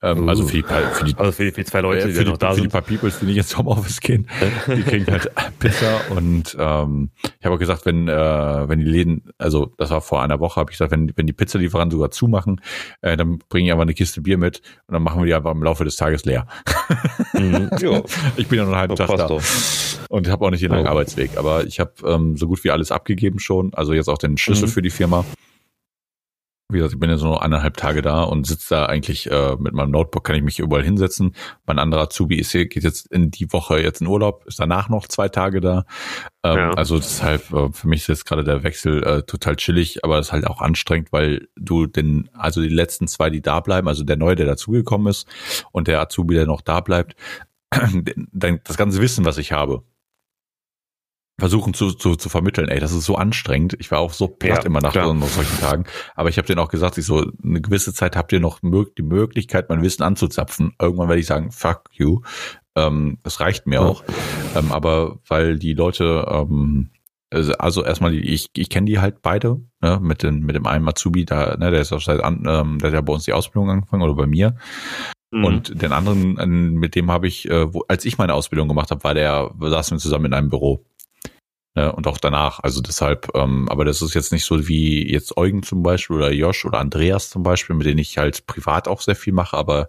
Ähm, 0.00 0.24
Uh. 0.24 0.28
Also 0.28 0.46
für 0.46 0.56
die, 0.58 0.62
für 0.62 1.04
die 1.06 1.16
Also 1.16 1.32
für 1.32 1.44
die, 1.44 1.50
für 1.50 1.60
die 1.62 1.64
zwei 1.64 1.80
Leute, 1.80 2.04
äh, 2.04 2.06
die 2.08 2.12
für, 2.14 2.24
die, 2.24 2.30
noch 2.30 2.36
da 2.36 2.50
für 2.50 2.54
die 2.56 2.60
sind. 2.62 2.72
paar 2.72 2.82
Peoples, 2.82 3.18
die 3.18 3.26
nicht 3.26 3.36
ins 3.38 3.58
Homeoffice 3.58 4.00
gehen, 4.00 4.28
die 4.68 4.82
kriegen 4.82 5.06
halt 5.10 5.28
Pizza 5.58 6.00
und 6.10 6.56
ähm, 6.58 7.10
ich 7.40 7.44
habe 7.44 7.56
auch 7.56 7.58
gesagt, 7.58 7.84
wenn 7.84 8.06
äh, 8.06 8.12
wenn 8.68 8.78
die 8.78 8.84
Läden, 8.86 9.24
also 9.38 9.72
das 9.76 9.90
war 9.90 10.00
vor 10.00 10.22
einer 10.22 10.38
Woche, 10.38 10.60
habe 10.60 10.70
ich 10.70 10.78
gesagt, 10.78 10.92
wenn 10.92 11.12
wenn 11.16 11.26
die 11.26 11.32
Pizzalieferanten 11.32 11.96
sogar 11.98 12.12
zumachen, 12.12 12.60
äh, 13.00 13.16
dann 13.16 13.38
bringe 13.48 13.66
ich 13.66 13.72
einfach 13.72 13.82
eine 13.82 13.94
Kiste 13.94 14.20
Bier 14.20 14.38
mit 14.38 14.62
und 14.86 14.94
dann 14.94 15.02
machen 15.02 15.20
wir 15.20 15.26
die 15.26 15.34
einfach 15.34 15.50
im 15.50 15.62
Laufe 15.64 15.84
des 15.84 15.96
Tages 15.96 16.24
leer. 16.24 16.46
Mhm. 17.32 17.70
Ich 18.36 18.46
bin 18.48 18.58
ja 18.58 18.64
nur 18.64 18.72
einen 18.74 18.80
halben 18.80 18.96
Tag 18.96 19.08
da 19.16 19.26
doch. 19.26 19.42
und 20.10 20.28
habe 20.28 20.44
auch 20.46 20.50
nicht 20.50 20.62
den 20.62 20.70
langen 20.70 20.86
Oh. 20.86 20.90
Arbeitsweg, 20.90 21.36
aber 21.36 21.64
ich 21.64 21.80
habe 21.80 21.92
ähm, 22.06 22.36
so 22.36 22.46
gut 22.46 22.62
wie 22.64 22.70
alles 22.70 22.92
abgegeben 22.92 23.38
schon, 23.40 23.74
also 23.74 23.92
jetzt 23.92 24.08
auch 24.08 24.18
den 24.18 24.36
Schlüssel 24.38 24.66
Mhm. 24.68 24.72
für 24.72 24.82
die 24.82 24.90
Firma. 24.90 25.24
Wie 26.70 26.76
gesagt, 26.76 26.92
ich 26.92 27.00
bin 27.00 27.08
jetzt 27.08 27.22
nur 27.22 27.42
eineinhalb 27.42 27.78
Tage 27.78 28.02
da 28.02 28.24
und 28.24 28.46
sitze 28.46 28.74
da 28.74 28.86
eigentlich 28.86 29.30
äh, 29.30 29.56
mit 29.58 29.72
meinem 29.72 29.90
Notebook, 29.90 30.22
kann 30.22 30.36
ich 30.36 30.42
mich 30.42 30.58
überall 30.58 30.82
hinsetzen. 30.84 31.34
Mein 31.64 31.78
anderer 31.78 32.02
Azubi 32.02 32.36
ist 32.36 32.52
hier, 32.52 32.66
geht 32.66 32.82
jetzt 32.82 33.10
in 33.10 33.30
die 33.30 33.50
Woche 33.54 33.80
jetzt 33.80 34.02
in 34.02 34.06
Urlaub, 34.06 34.44
ist 34.44 34.60
danach 34.60 34.90
noch 34.90 35.08
zwei 35.08 35.30
Tage 35.30 35.62
da. 35.62 35.86
Ähm, 36.44 36.56
Ja. 36.58 36.70
Also 36.72 36.98
deshalb, 36.98 37.50
äh, 37.54 37.72
für 37.72 37.88
mich 37.88 38.02
ist 38.02 38.08
jetzt 38.08 38.26
gerade 38.26 38.44
der 38.44 38.64
Wechsel 38.64 39.02
äh, 39.02 39.22
total 39.22 39.56
chillig, 39.56 40.04
aber 40.04 40.18
es 40.18 40.26
ist 40.26 40.32
halt 40.32 40.46
auch 40.46 40.60
anstrengend, 40.60 41.10
weil 41.10 41.48
du 41.56 41.86
den, 41.86 42.28
also 42.34 42.60
die 42.60 42.68
letzten 42.68 43.08
zwei, 43.08 43.30
die 43.30 43.40
da 43.40 43.60
bleiben, 43.60 43.88
also 43.88 44.04
der 44.04 44.16
Neue, 44.18 44.36
der 44.36 44.44
dazugekommen 44.44 45.06
ist 45.06 45.26
und 45.72 45.88
der 45.88 46.02
Azubi, 46.02 46.34
der 46.34 46.44
noch 46.44 46.60
da 46.60 46.80
bleibt, 46.80 47.16
das 48.32 48.76
ganze 48.76 49.00
Wissen, 49.00 49.24
was 49.24 49.38
ich 49.38 49.52
habe, 49.52 49.84
versuchen 51.38 51.72
zu, 51.72 51.92
zu, 51.92 52.16
zu 52.16 52.28
vermitteln. 52.28 52.68
Ey, 52.68 52.80
das 52.80 52.92
ist 52.92 53.04
so 53.04 53.14
anstrengend. 53.16 53.76
Ich 53.78 53.90
war 53.90 54.00
auch 54.00 54.12
so 54.12 54.26
platt 54.26 54.58
Ja, 54.58 54.66
immer 54.66 54.80
nach 54.80 54.92
klar. 54.92 55.14
solchen 55.28 55.60
Tagen. 55.60 55.84
Aber 56.16 56.28
ich 56.28 56.36
habe 56.36 56.46
denen 56.46 56.58
auch 56.58 56.68
gesagt, 56.68 56.98
ich 56.98 57.06
so, 57.06 57.24
eine 57.44 57.60
gewisse 57.60 57.94
Zeit 57.94 58.16
habt 58.16 58.32
ihr 58.32 58.40
noch 58.40 58.60
die 58.60 59.02
Möglichkeit, 59.02 59.68
mein 59.68 59.82
Wissen 59.82 60.02
anzuzapfen. 60.02 60.74
Irgendwann 60.80 61.08
werde 61.08 61.20
ich 61.20 61.26
sagen, 61.26 61.52
fuck 61.52 61.84
you. 61.92 62.20
Ähm, 62.74 63.18
das 63.22 63.40
reicht 63.40 63.66
mir 63.66 63.76
Ja. 63.76 63.86
auch. 63.86 64.02
Ähm, 64.56 64.72
aber 64.72 65.18
weil 65.28 65.58
die 65.58 65.74
Leute, 65.74 66.26
ähm, 66.28 66.90
also 67.30 67.52
also 67.54 67.84
erstmal, 67.84 68.14
ich, 68.14 68.48
ich 68.56 68.70
kenne 68.70 68.86
die 68.86 68.98
halt 68.98 69.22
beide, 69.22 69.60
ne, 69.80 70.00
mit, 70.02 70.22
den, 70.22 70.40
mit 70.40 70.56
dem 70.56 70.66
einen 70.66 70.88
Azubi, 70.88 71.24
da, 71.24 71.56
ne, 71.56 71.70
der 71.70 71.82
ist 71.82 71.92
auch 71.92 72.00
seit 72.00 72.22
an, 72.24 72.44
ähm, 72.48 72.78
der 72.78 72.88
hat 72.88 72.94
ja 72.94 73.00
bei 73.02 73.12
uns 73.12 73.24
die 73.24 73.32
Ausbildung 73.34 73.70
angefangen 73.70 74.02
oder 74.02 74.14
bei 74.14 74.26
mir. 74.26 74.56
Mhm. 75.30 75.44
Und 75.44 75.82
den 75.82 75.92
anderen, 75.92 76.38
äh, 76.38 76.46
mit 76.46 76.94
dem 76.94 77.10
habe 77.10 77.28
ich, 77.28 77.48
äh, 77.50 77.72
wo, 77.72 77.84
als 77.86 78.04
ich 78.06 78.16
meine 78.18 78.34
Ausbildung 78.34 78.66
gemacht 78.66 78.90
habe, 78.90 79.04
war 79.04 79.14
der, 79.14 79.50
saßen 79.60 79.96
wir 79.96 80.00
zusammen 80.00 80.26
in 80.26 80.32
einem 80.34 80.48
Büro. 80.48 80.84
Ne, 81.74 81.92
und 81.92 82.06
auch 82.06 82.18
danach. 82.18 82.60
Also 82.60 82.80
deshalb, 82.80 83.28
ähm, 83.34 83.68
aber 83.68 83.84
das 83.84 84.00
ist 84.02 84.14
jetzt 84.14 84.32
nicht 84.32 84.44
so 84.44 84.66
wie 84.66 85.08
jetzt 85.12 85.36
Eugen 85.36 85.62
zum 85.62 85.82
Beispiel 85.82 86.16
oder 86.16 86.32
Josh 86.32 86.64
oder 86.64 86.78
Andreas 86.80 87.28
zum 87.30 87.42
Beispiel, 87.42 87.76
mit 87.76 87.86
denen 87.86 87.98
ich 87.98 88.16
halt 88.18 88.46
privat 88.46 88.88
auch 88.88 89.00
sehr 89.02 89.14
viel 89.14 89.34
mache, 89.34 89.56
aber 89.56 89.88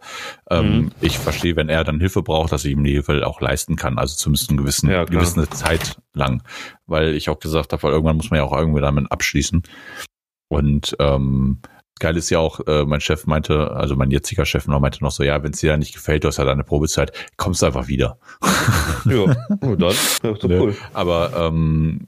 ähm, 0.52 0.82
Mhm. 0.82 0.90
ich 1.00 1.18
verstehe, 1.18 1.56
wenn 1.56 1.70
er 1.70 1.84
dann 1.86 2.00
Hilfe 2.00 2.22
braucht, 2.22 2.52
dass 2.52 2.66
ich 2.66 2.74
ihm 2.74 2.84
die 2.84 2.92
Hilfe 2.92 3.26
auch 3.26 3.40
leisten 3.42 3.76
kann. 3.78 3.98
Also 3.98 4.16
zumindest 4.16 4.50
eine 4.50 4.62
gewissen, 4.62 4.90
Ja, 4.90 5.06
gewisse 5.06 5.50
Zeit 5.50 5.98
lang. 6.14 6.44
Weil 6.86 7.16
ich 7.16 7.30
auch 7.30 7.40
gesagt 7.40 7.72
habe, 7.72 7.82
weil 7.82 7.92
irgendwann 7.94 8.18
muss 8.18 8.30
man 8.30 8.40
ja 8.40 8.44
auch 8.44 8.56
irgendwie 8.56 8.82
damit 8.82 9.10
abschließen. 9.12 9.64
Und 10.50 10.96
ähm, 11.00 11.60
geil 12.00 12.18
ist 12.18 12.30
ja 12.30 12.40
auch, 12.40 12.60
äh, 12.68 12.86
mein 12.86 13.02
Chef 13.02 13.26
meinte, 13.28 13.72
also 13.72 13.96
mein 13.96 14.12
jetziger 14.12 14.46
Chef 14.46 14.68
noch 14.68 14.80
meinte 14.80 15.04
noch 15.04 15.12
so, 15.12 15.24
ja, 15.24 15.42
wenn 15.44 15.52
es 15.54 15.60
dir 15.60 15.72
da 15.72 15.78
nicht 15.78 15.94
gefällt, 15.94 16.24
du 16.24 16.28
hast 16.30 16.38
ja 16.38 16.46
deine 16.46 16.64
Probezeit, 16.64 17.12
kommst 17.38 17.62
du 17.62 17.66
einfach 17.68 17.88
wieder. 17.88 18.18
ja, 19.06 19.36
oh, 19.62 19.76
dann, 19.76 19.78
das 19.80 19.96
ist 19.96 20.24
doch 20.24 20.44
Ne? 20.50 20.62
cool. 20.62 20.76
Aber 20.94 21.32
ähm, 21.36 22.08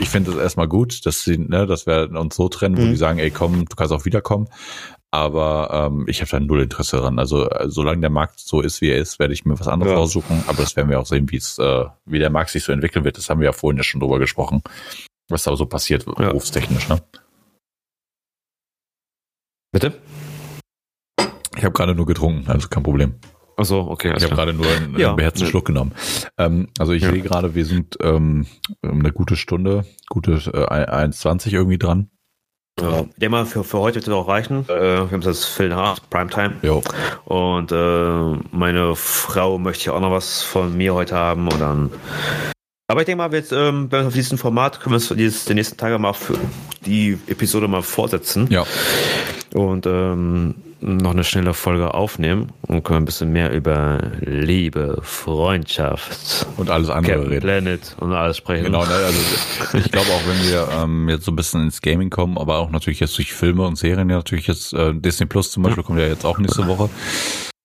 ich 0.00 0.08
finde 0.10 0.32
es 0.32 0.36
erstmal 0.36 0.68
gut, 0.68 1.06
dass 1.06 1.22
sie, 1.24 1.38
ne, 1.38 1.66
dass 1.66 1.86
wir 1.86 2.10
uns 2.12 2.36
so 2.36 2.48
trennen, 2.48 2.76
wo 2.76 2.82
Mhm. 2.82 2.90
die 2.90 2.96
sagen, 2.96 3.18
ey, 3.18 3.30
komm, 3.30 3.64
du 3.64 3.76
kannst 3.76 3.92
auch 3.92 4.04
wiederkommen. 4.04 4.48
Aber 5.10 5.88
ähm, 5.90 6.04
ich 6.06 6.20
habe 6.20 6.30
da 6.30 6.38
null 6.38 6.60
Interesse 6.62 6.98
dran. 6.98 7.18
Also 7.18 7.48
äh, 7.48 7.70
solange 7.70 8.02
der 8.02 8.10
Markt 8.10 8.40
so 8.40 8.60
ist, 8.60 8.82
wie 8.82 8.90
er 8.90 8.98
ist, 8.98 9.18
werde 9.18 9.32
ich 9.32 9.46
mir 9.46 9.58
was 9.58 9.66
anderes 9.66 9.92
Ja. 9.92 9.98
aussuchen. 9.98 10.44
Aber 10.46 10.58
das 10.62 10.76
werden 10.76 10.90
wir 10.90 11.00
auch 11.00 11.06
sehen, 11.06 11.30
wie 11.30 11.38
es, 11.38 11.58
äh, 11.58 11.84
wie 12.04 12.18
der 12.18 12.28
Markt 12.28 12.50
sich 12.50 12.62
so 12.64 12.72
entwickeln 12.72 13.04
wird. 13.06 13.16
Das 13.16 13.30
haben 13.30 13.40
wir 13.40 13.46
ja 13.46 13.52
vorhin 13.52 13.78
ja 13.78 13.84
schon 13.84 14.00
drüber 14.00 14.18
gesprochen, 14.18 14.62
was 15.28 15.44
da 15.44 15.56
so 15.56 15.64
passiert, 15.64 16.04
Ja. 16.06 16.12
berufstechnisch. 16.12 16.88
Ne? 16.90 17.00
Bitte? 19.72 19.94
Ich 21.56 21.64
habe 21.64 21.72
gerade 21.72 21.94
nur 21.94 22.06
getrunken, 22.06 22.48
also 22.50 22.68
kein 22.68 22.82
Problem. 22.82 23.14
Achso, 23.56 23.80
okay. 23.90 24.14
Ich 24.16 24.22
habe 24.22 24.34
gerade 24.36 24.52
nur 24.52 24.66
einen, 24.66 24.96
Ja. 24.98 25.08
einen 25.08 25.16
beherzten. 25.16 25.46
Schluck 25.46 25.64
genommen. 25.66 25.92
Ähm, 26.38 26.68
also 26.78 26.92
ich 26.92 27.02
Ja. 27.02 27.10
sehe 27.10 27.22
gerade, 27.22 27.54
wir 27.56 27.64
sind 27.64 27.96
ähm, 28.00 28.46
eine 28.82 29.12
gute 29.12 29.34
Stunde, 29.36 29.84
gute 30.08 30.32
äh, 30.32 30.66
1,20 30.68 31.52
irgendwie 31.52 31.78
dran. 31.78 32.08
Ja, 32.80 33.02
denke 33.16 33.30
mal, 33.30 33.44
für, 33.44 33.64
für 33.64 33.78
heute 33.80 33.96
wird 33.96 34.06
es 34.06 34.12
auch 34.12 34.28
reichen. 34.28 34.64
Äh, 34.68 35.00
wir 35.00 35.10
haben 35.10 35.20
das 35.20 35.58
nach 35.58 35.76
acht, 35.78 36.08
Primetime. 36.10 36.54
Jo. 36.62 36.80
Und 37.24 37.72
äh, 37.72 38.38
meine 38.52 38.94
Frau 38.94 39.58
möchte 39.58 39.86
ja 39.86 39.94
auch 39.94 40.00
noch 40.00 40.12
was 40.12 40.42
von 40.44 40.76
mir 40.76 40.94
heute 40.94 41.16
haben 41.16 41.48
und 41.48 41.58
dann. 41.60 41.90
Aber 42.86 43.00
ich 43.00 43.06
denke 43.06 43.18
mal, 43.18 43.32
wir 43.32 43.40
jetzt, 43.40 43.50
ähm, 43.52 43.88
wenn 43.90 44.02
wir 44.02 44.06
auf 44.06 44.14
diesem 44.14 44.38
Format 44.38 44.78
können 44.78 44.92
wir 44.92 44.96
uns 44.98 45.08
dieses, 45.08 45.44
die 45.46 45.54
nächsten 45.54 45.76
Tage 45.76 45.98
mal 45.98 46.12
für 46.12 46.38
die 46.86 47.18
Episode 47.26 47.66
mal 47.66 47.82
fortsetzen 47.82 48.46
Ja. 48.48 48.64
Und 49.54 49.86
ähm, 49.86 50.54
noch 50.80 51.10
eine 51.10 51.24
schnelle 51.24 51.54
Folge 51.54 51.94
aufnehmen 51.94 52.52
und 52.62 52.84
können 52.84 53.02
ein 53.02 53.04
bisschen 53.04 53.32
mehr 53.32 53.52
über 53.52 54.00
Liebe, 54.20 55.00
Freundschaft, 55.02 56.46
Und 56.56 56.70
alles 56.70 56.88
andere 56.88 57.14
Captain 57.14 57.32
reden. 57.32 57.40
Planet 57.42 57.96
und 58.00 58.12
alles 58.12 58.36
sprechen. 58.36 58.64
Genau, 58.64 58.84
ne, 58.84 58.92
also 58.92 59.18
ich 59.76 59.90
glaube 59.90 60.06
auch, 60.08 60.22
wenn 60.26 60.50
wir 60.50 60.68
ähm, 60.80 61.08
jetzt 61.08 61.24
so 61.24 61.32
ein 61.32 61.36
bisschen 61.36 61.64
ins 61.64 61.82
Gaming 61.82 62.10
kommen, 62.10 62.38
aber 62.38 62.58
auch 62.58 62.70
natürlich 62.70 63.00
jetzt 63.00 63.16
durch 63.18 63.32
Filme 63.32 63.66
und 63.66 63.76
Serien, 63.76 64.08
ja 64.08 64.16
natürlich 64.16 64.46
jetzt 64.46 64.72
äh, 64.72 64.94
Disney 64.94 65.26
Plus 65.26 65.50
zum 65.50 65.64
Beispiel 65.64 65.82
kommt 65.82 65.98
ja 65.98 66.06
jetzt 66.06 66.24
auch 66.24 66.38
nächste 66.38 66.66
Woche. 66.68 66.88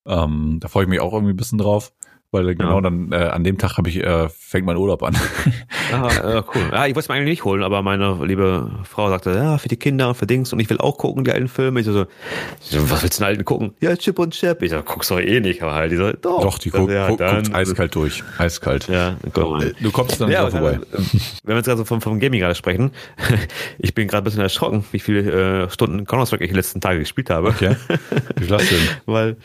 Ähm, 0.07 0.57
da 0.60 0.68
freue 0.68 0.84
ich 0.84 0.89
mich 0.89 0.99
auch 0.99 1.14
irgendwie 1.14 1.34
ein 1.34 1.38
bisschen 1.38 1.60
drauf, 1.60 1.93
weil 2.34 2.55
genau 2.55 2.76
Ja. 2.76 2.81
dann 2.81 3.11
äh, 3.11 3.15
an 3.15 3.43
dem 3.43 3.57
Tag 3.57 3.77
habe 3.77 3.89
ich 3.89 4.03
äh, 4.03 4.27
fängt 4.30 4.65
mein 4.65 4.77
Urlaub 4.77 5.03
an. 5.03 5.15
Ah, 5.91 6.07
äh, 6.38 6.43
cool. 6.53 6.61
Ja, 6.72 6.85
ich 6.88 6.95
wollte 6.95 6.99
es 7.01 7.07
mir 7.10 7.15
eigentlich 7.15 7.30
nicht 7.30 7.43
holen, 7.45 7.64
aber 7.64 7.81
meine 7.81 8.19
liebe 8.26 8.69
Frau 8.84 9.10
sagte, 9.10 9.31
ja, 9.31 9.57
für 9.57 9.68
die 9.69 9.77
Kinder 9.77 10.10
und 10.10 10.15
für 10.15 10.27
Dings 10.27 10.51
und 10.53 10.60
ich 10.60 10.69
will 10.69 10.77
auch 10.80 10.97
gucken, 10.97 11.23
die 11.23 11.31
alten 11.31 11.47
Filme. 11.47 11.80
Ich 11.80 11.85
so, 11.85 12.05
so 12.60 12.89
was 12.91 13.03
willst 13.03 13.19
du 13.19 13.23
denn 13.23 13.27
alten 13.30 13.45
gucken? 13.45 13.73
Ja, 13.80 13.95
Chip 13.95 14.19
und 14.19 14.34
Chap. 14.34 14.61
Ich 14.64 14.72
so, 14.72 14.81
guck's 14.84 15.07
doch 15.07 15.19
eh 15.19 15.39
nicht, 15.39 15.61
aber 15.61 15.73
halt. 15.76 15.91
Die 15.91 15.95
so, 15.97 16.11
doch. 16.14 16.41
Doch, 16.41 16.57
die 16.60 16.69
guckt, 16.69 16.91
ja, 16.91 17.14
dann- 17.15 17.43
guckt 17.43 17.55
eiskalt 17.55 17.95
durch. 17.95 18.23
Eiskalt. 18.38 18.88
Ja, 18.88 19.15
guck 19.34 19.49
mal. 19.51 19.68
Äh, 19.68 19.73
Du 19.81 19.91
kommst 19.91 20.19
dann 20.19 20.30
Ja, 20.31 20.43
nicht 20.43 20.51
vorbei. 20.51 20.73
äh, 20.73 20.97
wenn 21.43 21.53
wir 21.53 21.55
jetzt 21.57 21.65
gerade 21.65 21.77
so 21.77 21.85
vom, 21.85 22.01
vom 22.01 22.19
Gaming 22.19 22.39
gerade 22.39 22.55
sprechen, 22.55 22.91
ich 23.80 23.93
bin 23.93 24.07
gerade 24.07 24.23
ein 24.23 24.26
bisschen 24.26 24.41
erschrocken, 24.41 24.84
wie 24.91 24.99
viele 24.99 25.64
äh, 25.65 25.69
Stunden 25.69 26.05
Counter-Strike 26.05 26.43
ich 26.43 26.49
die 26.51 26.55
letzten 26.55 26.81
Tage 26.81 26.99
gespielt 26.99 27.30
habe. 27.30 27.49
Okay. 27.49 27.76
Wie 28.38 28.45
viel 28.45 28.55
hast 28.55 28.72
du 28.72 28.76
denn? 28.76 28.88
Weil 29.05 29.38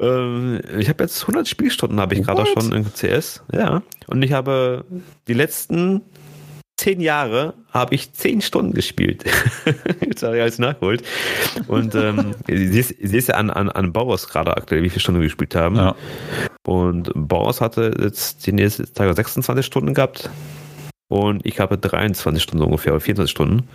ähm, 0.00 0.60
ich 0.78 0.88
habe 0.88 1.02
jetzt 1.02 1.22
100 1.22 1.46
Spielstunden 1.48 2.00
habe 2.00 2.14
ich 2.14 2.22
gerade 2.22 2.29
What? 2.38 2.48
schon 2.48 2.72
in 2.72 2.84
CS. 2.92 3.42
Ja. 3.52 3.82
Und 4.06 4.22
ich 4.22 4.32
habe 4.32 4.84
die 5.28 5.34
letzten 5.34 6.02
zehn 6.80 7.00
Jahre 7.00 7.54
habe 7.72 7.94
ich 7.94 8.12
zehn 8.14 8.40
Stunden 8.40 8.72
gespielt. 8.72 9.24
Jetzt 10.00 10.22
habe 10.22 10.36
ich 10.36 10.42
alles 10.42 10.58
nachgeholt. 10.58 11.02
Und 11.68 11.94
ähm, 11.94 12.34
siehst, 12.48 12.94
siehst 13.00 13.28
ja 13.28 13.34
an, 13.34 13.50
an, 13.50 13.68
an 13.68 13.92
Bauers 13.92 14.28
gerade 14.28 14.56
aktuell, 14.56 14.82
wie 14.82 14.88
viele 14.88 15.00
Stunden 15.00 15.20
wir 15.20 15.26
gespielt 15.26 15.54
haben. 15.54 15.76
Ja. 15.76 15.94
Und 16.66 17.12
Bauers 17.14 17.60
hatte 17.60 17.94
jetzt 18.00 18.46
die 18.46 18.52
nächsten 18.52 18.92
Tage 18.94 19.12
26 19.14 19.64
Stunden 19.64 19.92
gehabt. 19.92 20.30
Und 21.10 21.44
ich 21.44 21.58
habe 21.58 21.76
23 21.76 22.40
Stunden 22.40 22.64
ungefähr, 22.64 22.92
oder 22.92 23.00
24 23.00 23.28
Stunden. 23.30 23.68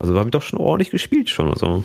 Also 0.00 0.12
da 0.12 0.18
habe 0.18 0.28
ich 0.28 0.32
doch 0.32 0.42
schon 0.42 0.58
ordentlich 0.58 0.90
gespielt 0.90 1.30
schon. 1.30 1.48
Also. 1.48 1.84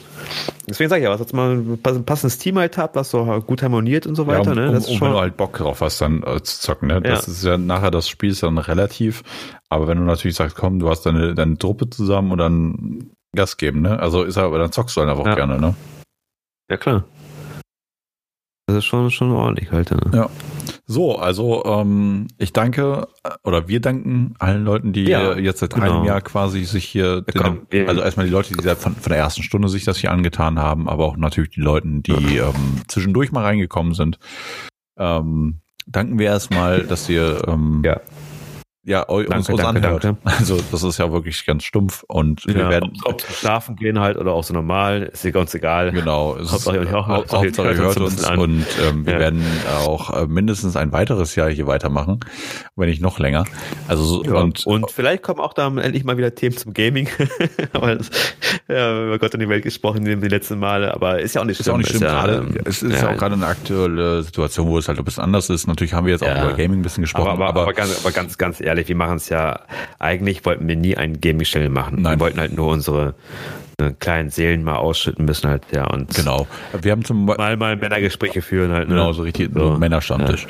Deswegen 0.68 0.90
sage 0.90 1.02
ich 1.02 1.04
ja, 1.06 1.12
was 1.12 1.20
jetzt 1.20 1.34
mal 1.34 1.52
ein 1.58 2.06
passendes 2.06 2.40
Team 2.40 2.58
halt 2.58 2.76
habt, 2.78 2.96
was 2.96 3.12
so 3.12 3.24
gut 3.46 3.62
harmoniert 3.62 4.08
und 4.08 4.16
so 4.16 4.24
Ja, 4.24 4.30
weiter. 4.40 4.52
um, 4.52 4.58
ne? 4.58 4.68
um, 4.70 4.74
Das 4.74 4.86
ist 4.86 4.90
um, 4.90 4.98
schon, 4.98 5.08
wenn 5.10 5.14
du 5.14 5.20
halt 5.22 5.38
Bock 5.38 5.54
drauf 5.58 5.82
hast, 5.82 6.02
dann 6.02 6.24
äh, 6.24 6.42
zu 6.42 6.60
zocken. 6.60 6.88
Ne? 6.88 7.02
Das 7.02 7.28
Ja. 7.28 7.32
ist 7.32 7.44
ja 7.44 7.58
nachher 7.60 7.92
das 7.92 8.10
Spiel 8.10 8.32
ist 8.32 8.42
dann 8.42 8.58
relativ. 8.58 9.22
Aber 9.70 9.88
wenn 9.88 10.00
du 10.00 10.06
natürlich 10.06 10.36
sagst, 10.36 10.56
komm, 10.58 10.80
du 10.80 10.90
hast 10.90 11.04
deine, 11.06 11.36
deine 11.36 11.56
Truppe 11.60 11.88
zusammen 11.90 12.32
und 12.32 12.40
dann 12.40 13.12
Gas 13.36 13.58
geben, 13.58 13.82
ne? 13.82 14.00
Also 14.00 14.24
ist 14.24 14.40
aber 14.40 14.58
dann 14.58 14.72
zockst 14.72 14.98
du 14.98 15.02
halt 15.02 15.12
einfach 15.12 15.28
Ja. 15.28 15.36
gerne, 15.36 15.60
ne? 15.60 15.76
ja 16.72 16.78
klar. 16.78 17.04
Das 18.66 18.78
ist 18.78 18.86
schon, 18.86 19.12
schon 19.12 19.32
ordentlich 19.32 19.72
halt. 19.72 19.92
Ne? 19.92 20.00
Ja. 20.14 20.30
So, 20.92 21.20
also 21.20 21.64
ähm, 21.66 22.26
ich 22.40 22.52
danke 22.52 23.08
äh, 23.24 23.30
oder 23.44 23.68
wir 23.68 23.80
danken 23.80 24.34
allen 24.40 24.66
Leuten, 24.66 24.92
die 24.92 25.04
Ja, 25.04 25.38
jetzt 25.38 25.60
seit 25.60 25.76
genau. 25.76 25.98
einem 25.98 26.04
Jahr 26.04 26.20
quasi 26.22 26.64
sich 26.64 26.84
hier, 26.86 27.24
wir- 27.70 27.88
also 27.88 28.02
erstmal 28.02 28.26
die 28.26 28.32
Leute, 28.32 28.56
die 28.56 28.64
seit 28.64 28.80
von, 28.80 28.96
von 28.96 29.10
der 29.12 29.20
ersten 29.20 29.44
Stunde 29.44 29.70
sich 29.70 29.86
das 29.86 29.98
hier 30.00 30.10
angetan 30.12 30.58
haben, 30.58 30.90
aber 30.90 31.06
auch 31.06 31.16
natürlich 31.16 31.52
die 31.52 31.62
Leuten, 31.62 32.02
die 32.02 32.38
ähm, 32.38 32.82
zwischendurch 32.88 33.32
mal 33.32 33.44
reingekommen 33.44 33.94
sind. 33.94 34.18
Ähm, 34.98 35.60
danken 35.86 36.18
wir 36.18 36.26
erstmal, 36.26 36.82
dass 36.88 37.08
ihr 37.08 37.48
ähm, 37.48 37.84
Ja. 37.86 38.02
Ja, 38.90 39.04
uns, 39.04 39.28
Danke, 39.30 39.52
uns 39.54 39.62
danke, 39.62 39.88
anhört. 39.88 40.04
danke. 40.04 40.20
Also 40.26 40.60
das 40.72 40.84
ist 40.84 40.98
ja 40.98 41.12
wirklich 41.12 41.46
ganz 41.46 41.64
stumpf 41.64 42.04
und 42.08 42.46
wir 42.48 42.58
Ja, 42.58 42.70
werden 42.70 42.92
ob, 43.06 43.14
ob 43.14 43.22
Schlafen 43.22 43.76
gehen 43.76 44.00
halt 44.00 44.18
oder 44.18 44.32
auch 44.34 44.44
so 44.44 44.54
normal, 44.54 45.04
ist 45.14 45.24
dir 45.24 45.32
ganz 45.32 45.54
egal. 45.54 45.92
Genau, 45.92 46.36
es 46.36 46.46
ist, 46.46 46.52
Hauptsache, 46.54 46.76
ihr 46.78 46.82
hört- 46.90 46.92
Hau- 46.92 47.08
Hauptsache, 47.08 47.46
Hauptsache 47.46 47.76
hört 47.76 47.98
uns 48.00 48.26
uns 48.28 48.38
und 48.38 48.66
ähm, 48.88 49.06
wir 49.06 49.14
Ja. 49.14 49.20
werden 49.20 49.44
auch 49.86 50.10
äh, 50.16 50.26
mindestens 50.28 50.76
ein 50.76 50.92
weiteres 50.92 51.36
Jahr 51.36 51.50
hier 51.50 51.68
weitermachen, 51.68 52.20
wenn 52.76 52.90
nicht 52.90 53.02
noch 53.02 53.20
länger. 53.20 53.46
Also 53.88 54.04
so, 54.04 54.24
Ja, 54.24 54.34
und, 54.42 54.66
und, 54.66 54.90
vielleicht 54.92 55.22
kommen 55.24 55.40
auch 55.40 55.54
da 55.54 55.68
endlich 55.68 56.04
mal 56.04 56.18
wieder 56.18 56.34
Themen 56.34 56.58
zum 56.58 56.74
Gaming. 56.74 57.08
aber 57.74 57.96
das, 57.96 58.10
ja, 58.68 59.06
über 59.06 59.20
Gott 59.20 59.34
in 59.36 59.40
die 59.40 59.50
Welt 59.50 59.64
gesprochen 59.64 60.04
den 60.06 60.22
letzten 60.22 60.58
Male, 60.60 60.94
aber 60.94 61.20
ist 61.20 61.36
ja 61.36 61.42
auch 61.42 61.46
nicht 61.46 61.60
ist 61.60 61.70
auch 61.70 61.78
nicht 61.78 61.90
schlimm. 61.90 62.02
gerade, 62.02 62.34
ähm, 62.38 62.58
es 62.66 62.82
ist 62.82 63.02
ja. 63.02 63.12
auch 63.12 63.18
gerade 63.18 63.36
eine 63.36 63.46
aktuelle 63.46 64.24
Situation, 64.24 64.68
wo 64.68 64.78
es 64.78 64.88
halt 64.88 64.98
ein 64.98 65.06
bisschen 65.06 65.24
anders 65.24 65.50
ist. 65.50 65.68
Natürlich 65.68 65.94
haben 65.94 66.06
wir 66.06 66.14
jetzt 66.14 66.24
auch 66.24 66.32
über 66.32 66.54
Gaming 66.54 66.80
ein 66.80 66.82
bisschen 66.82 67.02
gesprochen, 67.04 67.28
aber, 67.28 67.48
aber, 67.50 67.50
aber, 67.50 67.62
aber, 67.64 67.74
ganz, 67.74 68.00
aber 68.04 68.12
ganz, 68.12 68.38
ganz 68.38 68.62
ehrlich, 68.62 68.79
wir 68.88 68.96
machen 68.96 69.18
es 69.18 69.30
ja, 69.30 69.60
eigentlich 70.00 70.46
wollten 70.46 70.68
wir 70.68 70.76
nie 70.76 70.96
einen 70.96 71.20
Gaming-Channel 71.20 71.70
machen. 71.70 72.02
Nein. 72.02 72.14
Wir 72.18 72.20
wollten 72.22 72.40
halt 72.40 72.56
nur 72.56 72.68
unsere 72.68 73.16
äh, 73.80 73.92
kleinen 74.00 74.30
Seelen 74.30 74.64
mal 74.64 74.76
ausschütten 74.78 75.26
müssen 75.26 75.50
halt, 75.50 75.64
ja, 75.72 75.86
und 75.88 76.14
genau. 76.16 76.48
Wir 76.82 76.92
haben 76.92 77.04
zum 77.04 77.26
mal, 77.26 77.58
mal 77.58 77.76
Männergespräche 77.76 78.42
führen 78.42 78.72
halt, 78.72 78.88
ne? 78.90 78.96
genau 78.96 79.12
so 79.14 79.24
richtig 79.24 79.52
So. 79.54 79.72
Männerstammtisch. 79.78 80.48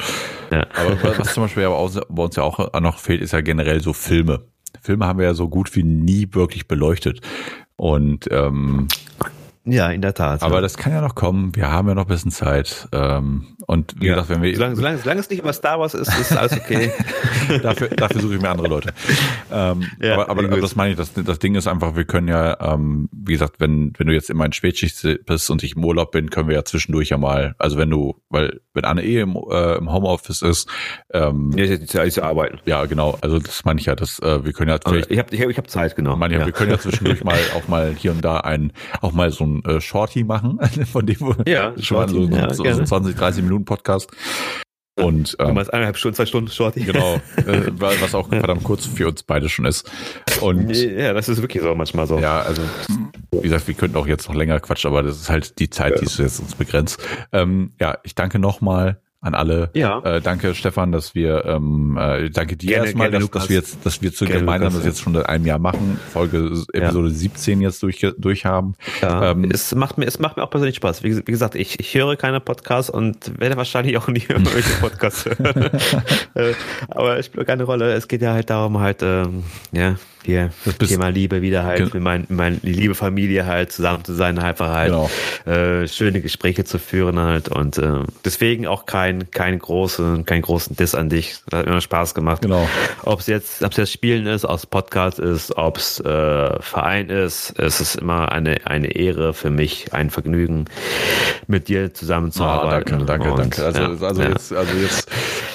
Ja. 0.51 0.65
Aber 0.76 1.01
was- 1.03 1.19
was 1.19 1.34
zum 1.34 1.43
Beispiel 1.43 1.64
aber 1.64 1.77
auch, 1.77 1.91
bei 2.10 2.23
uns 2.23 2.35
ja 2.35 2.43
auch 2.43 2.80
noch 2.81 2.99
fehlt, 2.99 3.22
ist 3.22 3.34
ja 3.34 3.41
generell 3.41 3.81
so 3.81 3.93
Filme. 3.93 4.41
Filme 4.81 5.06
haben 5.07 5.19
wir 5.19 5.26
ja 5.26 5.34
so 5.34 5.49
gut 5.49 5.76
wie 5.76 5.84
nie 5.84 6.27
wirklich 6.31 6.68
beleuchtet. 6.68 7.22
Und 7.76 8.27
ähm, 8.31 8.88
Ja, 9.71 9.89
in 9.91 10.01
der 10.01 10.13
Tat. 10.13 10.41
aber 10.43 10.55
ja. 10.55 10.61
das 10.61 10.77
kann 10.77 10.91
ja 10.91 11.01
noch 11.01 11.15
kommen. 11.15 11.55
Wir 11.55 11.71
haben 11.71 11.87
ja 11.87 11.95
noch 11.95 12.05
ein 12.05 12.07
bisschen 12.07 12.31
Zeit. 12.31 12.87
Ähm, 12.91 13.55
und 13.67 13.95
wie 13.99 14.07
ja. 14.07 14.15
gesagt, 14.15 14.29
wenn 14.29 14.41
wir 14.41 14.55
solange, 14.55 14.75
solange, 14.75 14.97
solange 14.97 15.19
es 15.19 15.29
nicht 15.29 15.39
über 15.39 15.53
Star 15.53 15.79
Wars 15.79 15.93
ist, 15.93 16.07
ist 16.19 16.35
alles 16.35 16.53
okay. 16.53 16.91
dafür, 17.61 17.89
dafür 17.89 18.21
suche 18.21 18.35
ich 18.35 18.41
mir 18.41 18.49
andere 18.49 18.67
Leute. 18.67 18.93
Ähm, 19.51 19.85
Ja, 20.01 20.13
aber, 20.13 20.29
aber, 20.29 20.43
aber 20.45 20.61
das 20.61 20.75
meine 20.75 20.91
ich, 20.91 20.97
das, 20.97 21.13
das 21.13 21.39
Ding 21.39 21.55
ist 21.55 21.67
einfach, 21.67 21.95
wir 21.95 22.05
können 22.05 22.27
ja, 22.27 22.57
ähm, 22.73 23.09
wie 23.11 23.33
gesagt, 23.33 23.59
wenn, 23.59 23.93
wenn 23.97 24.07
du 24.07 24.13
jetzt 24.13 24.29
immer 24.29 24.45
in 24.45 24.53
Spätschicht 24.53 25.25
bist 25.25 25.49
und 25.49 25.63
ich 25.63 25.75
im 25.75 25.83
Urlaub 25.83 26.11
bin, 26.11 26.29
können 26.29 26.47
wir 26.47 26.55
ja 26.55 26.65
zwischendurch 26.65 27.09
ja 27.09 27.17
mal, 27.17 27.55
also 27.57 27.77
wenn 27.77 27.89
du, 27.89 28.15
weil 28.29 28.61
wenn 28.73 28.85
Anne 28.85 29.03
eh 29.03 29.19
im, 29.19 29.37
äh, 29.49 29.77
im 29.77 29.91
Homeoffice 29.91 30.41
ist, 30.41 30.69
ähm, 31.13 31.51
ja, 31.55 31.65
ich, 31.65 31.71
ich, 31.81 31.95
ich 31.95 32.23
arbeiten. 32.23 32.59
ja 32.65 32.85
genau, 32.85 33.17
also 33.21 33.39
das 33.39 33.65
meine 33.65 33.79
ich 33.79 33.87
ja, 33.87 33.95
dass 33.95 34.19
äh, 34.19 34.45
wir 34.45 34.53
können 34.53 34.69
ja 34.69 34.75
Also 34.75 34.89
vielleicht 34.89 35.11
ich 35.11 35.19
habe 35.19 35.35
ich 35.35 35.41
hab, 35.41 35.49
ich 35.49 35.57
hab 35.57 35.69
Zeit 35.69 35.95
genommen. 35.95 36.19
meine, 36.19 36.33
ja. 36.33 36.39
ja. 36.41 36.45
wir 36.45 36.53
können 36.53 36.71
ja 36.71 36.79
zwischendurch 36.79 37.23
mal 37.23 37.37
auch 37.55 37.67
mal 37.67 37.93
hier 37.97 38.11
und 38.11 38.23
da 38.23 38.37
ein, 38.37 38.71
auch 39.01 39.11
mal 39.11 39.31
so 39.31 39.45
ein 39.45 39.59
äh, 39.65 39.81
Shorty 39.81 40.23
machen, 40.23 40.60
von 40.91 41.06
dem 41.06 41.19
wir 41.19 41.36
Ja, 41.48 41.73
schon 41.81 42.07
so, 42.10 42.22
ja, 42.36 42.49
so, 42.49 42.56
so 42.56 42.64
gerne. 42.64 42.84
20, 42.84 43.15
30 43.15 43.44
Minuten 43.44 43.65
Podcast. 43.65 44.10
Und 44.99 45.38
Du 45.40 45.45
ähm, 45.45 45.56
meinst 45.56 45.72
eineinhalb 45.73 45.95
Stunden, 45.98 46.15
zwei 46.15 46.26
Stunden 46.26 46.49
Shorty. 46.52 46.81
genau, 46.81 47.15
äh, 47.38 47.72
was 47.77 48.14
auch 48.14 48.27
verdammt 48.27 48.65
kurz 48.65 48.86
für 48.86 49.07
uns 49.07 49.23
beide 49.23 49.48
schon 49.48 49.64
ist. 49.65 49.90
Und 50.41 50.76
Ja, 50.76 51.14
das 51.14 51.30
ist 51.30 51.41
wirklich 51.41 51.64
so 51.64 51.73
manchmal 51.73 52.06
so. 52.06 52.19
ja, 52.19 52.41
also 52.41 52.61
wie 53.31 53.41
gesagt, 53.41 53.68
wir 53.68 53.76
könnten 53.76 53.95
auch 53.95 54.07
jetzt 54.07 54.27
noch 54.27 54.36
länger 54.36 54.60
quatschen, 54.60 54.90
aber 54.90 55.03
das 55.03 55.15
ist 55.22 55.30
halt 55.30 55.57
die 55.60 55.69
Zeit, 55.69 56.02
die 56.02 56.06
ist 56.06 56.19
jetzt 56.19 56.40
uns 56.41 56.56
begrenzt. 56.56 57.02
Ähm, 57.31 57.72
ja, 57.80 57.98
ich 58.03 58.14
danke 58.15 58.40
nochmal 58.40 58.99
an 59.21 59.35
alle. 59.35 59.69
Ja. 59.73 59.99
Äh, 59.99 60.21
danke 60.21 60.55
Stefan, 60.55 60.91
dass 60.93 61.13
wir 61.13 61.43
ähm, 61.45 61.97
äh, 61.99 62.29
danke 62.29 62.55
dir 62.55 62.67
Gerne, 62.69 62.85
erstmal, 62.85 63.09
gerne, 63.11 63.25
dass, 63.25 63.31
dass 63.41 63.49
wir 63.49 63.55
jetzt, 63.57 63.85
dass 63.85 64.01
wir 64.01 64.13
zu 64.13 64.25
Gerne, 64.25 64.39
gemeinsam 64.39 64.67
Lukas, 64.69 64.75
das 64.77 64.83
ja. 64.85 64.89
jetzt 64.91 65.01
schon 65.01 65.13
seit 65.13 65.27
einem 65.27 65.45
Jahr 65.45 65.59
machen, 65.59 65.99
Folge 66.13 66.51
Episode 66.73 67.09
17 67.09 67.59
jetzt 67.61 67.83
durch 67.83 68.05
durch 68.17 68.45
haben. 68.45 68.75
Ja, 69.01 69.31
Ähm, 69.31 69.49
es 69.51 69.75
macht 69.75 69.97
mir, 69.97 70.05
es 70.05 70.19
macht 70.19 70.37
mir 70.37 70.43
auch 70.43 70.49
persönlich 70.49 70.77
Spaß. 70.77 71.03
Wie, 71.03 71.17
wie 71.17 71.21
gesagt, 71.31 71.55
ich, 71.55 71.79
ich 71.79 71.93
höre 71.95 72.15
keine 72.15 72.39
Podcasts 72.39 72.89
und 72.89 73.37
werde 73.39 73.57
wahrscheinlich 73.57 73.97
auch 73.97 74.07
nie 74.07 74.23
irgendwelche 74.29 74.73
Podcasts 74.79 75.25
hören. 75.25 75.69
Äh, 76.35 76.53
Aber 76.89 77.17
es 77.17 77.25
spielt 77.25 77.47
keine 77.47 77.63
Rolle. 77.63 77.91
Es 77.93 78.07
geht 78.07 78.21
ja 78.21 78.33
halt 78.33 78.49
darum, 78.49 78.79
halt, 78.79 79.01
ähm, 79.01 79.43
ja, 79.71 79.95
hier, 80.23 80.51
bist- 80.77 80.91
Thema 80.91 81.09
Liebe 81.09 81.41
wieder 81.41 81.63
halt, 81.63 81.93
mit 81.93 82.03
mein, 82.03 82.25
meine 82.29 82.59
liebe 82.61 82.93
Familie 82.93 83.45
halt 83.45 83.71
zusammen 83.71 84.03
zu 84.05 84.13
sein, 84.13 84.37
einfach 84.37 84.69
halt, 84.69 84.91
Genau. 84.91 85.09
äh, 85.45 85.87
schöne 85.87 86.21
Gespräche 86.21 86.63
zu 86.65 86.77
führen 86.77 87.17
halt 87.19 87.49
und 87.49 87.77
äh, 87.77 88.01
deswegen 88.25 88.67
auch 88.67 88.85
kein, 88.85 89.09
kein 89.31 89.60
großen, 89.60 90.26
keinen 90.26 90.41
großen 90.41 90.76
Diss 90.76 90.95
an 90.95 91.10
dich. 91.10 91.36
Das 91.49 91.60
hat 91.60 91.65
mir 91.65 91.72
immer 91.73 91.81
Spaß 91.81 92.14
gemacht. 92.14 92.41
Genau. 92.41 92.68
Ob 93.03 93.19
es 93.19 93.27
jetzt, 93.27 93.64
ob 93.64 93.72
es 93.72 93.77
jetzt 93.77 93.91
Spielen 93.91 94.26
ist, 94.27 94.45
ob 94.45 94.57
es 94.57 94.65
Podcast 94.65 95.19
ist, 95.19 95.57
ob 95.57 95.77
es 95.77 95.99
äh, 95.99 96.61
Verein 96.61 97.10
ist, 97.10 97.53
es 97.60 97.81
ist 97.81 97.95
immer 97.95 98.31
eine, 98.31 98.65
eine 98.65 98.88
Ehre 98.95 99.34
für 99.34 99.49
mich, 99.49 99.94
ein 99.94 100.10
Vergnügen, 100.10 100.65
mit 101.48 101.68
dir 101.68 101.86
Ah, 101.86 101.94
zusammenzuarbeiten. 101.94 103.06
danke, 103.06 103.06
danke, 103.06 103.31
Und, 103.31 103.40
danke. 103.40 103.65
Also, 103.65 103.80
ja, 103.81 104.07
also 104.07 104.22
ja. 104.22 104.30
jetzt, 104.30 104.53
also 104.53 104.73
jetzt, 104.77 105.10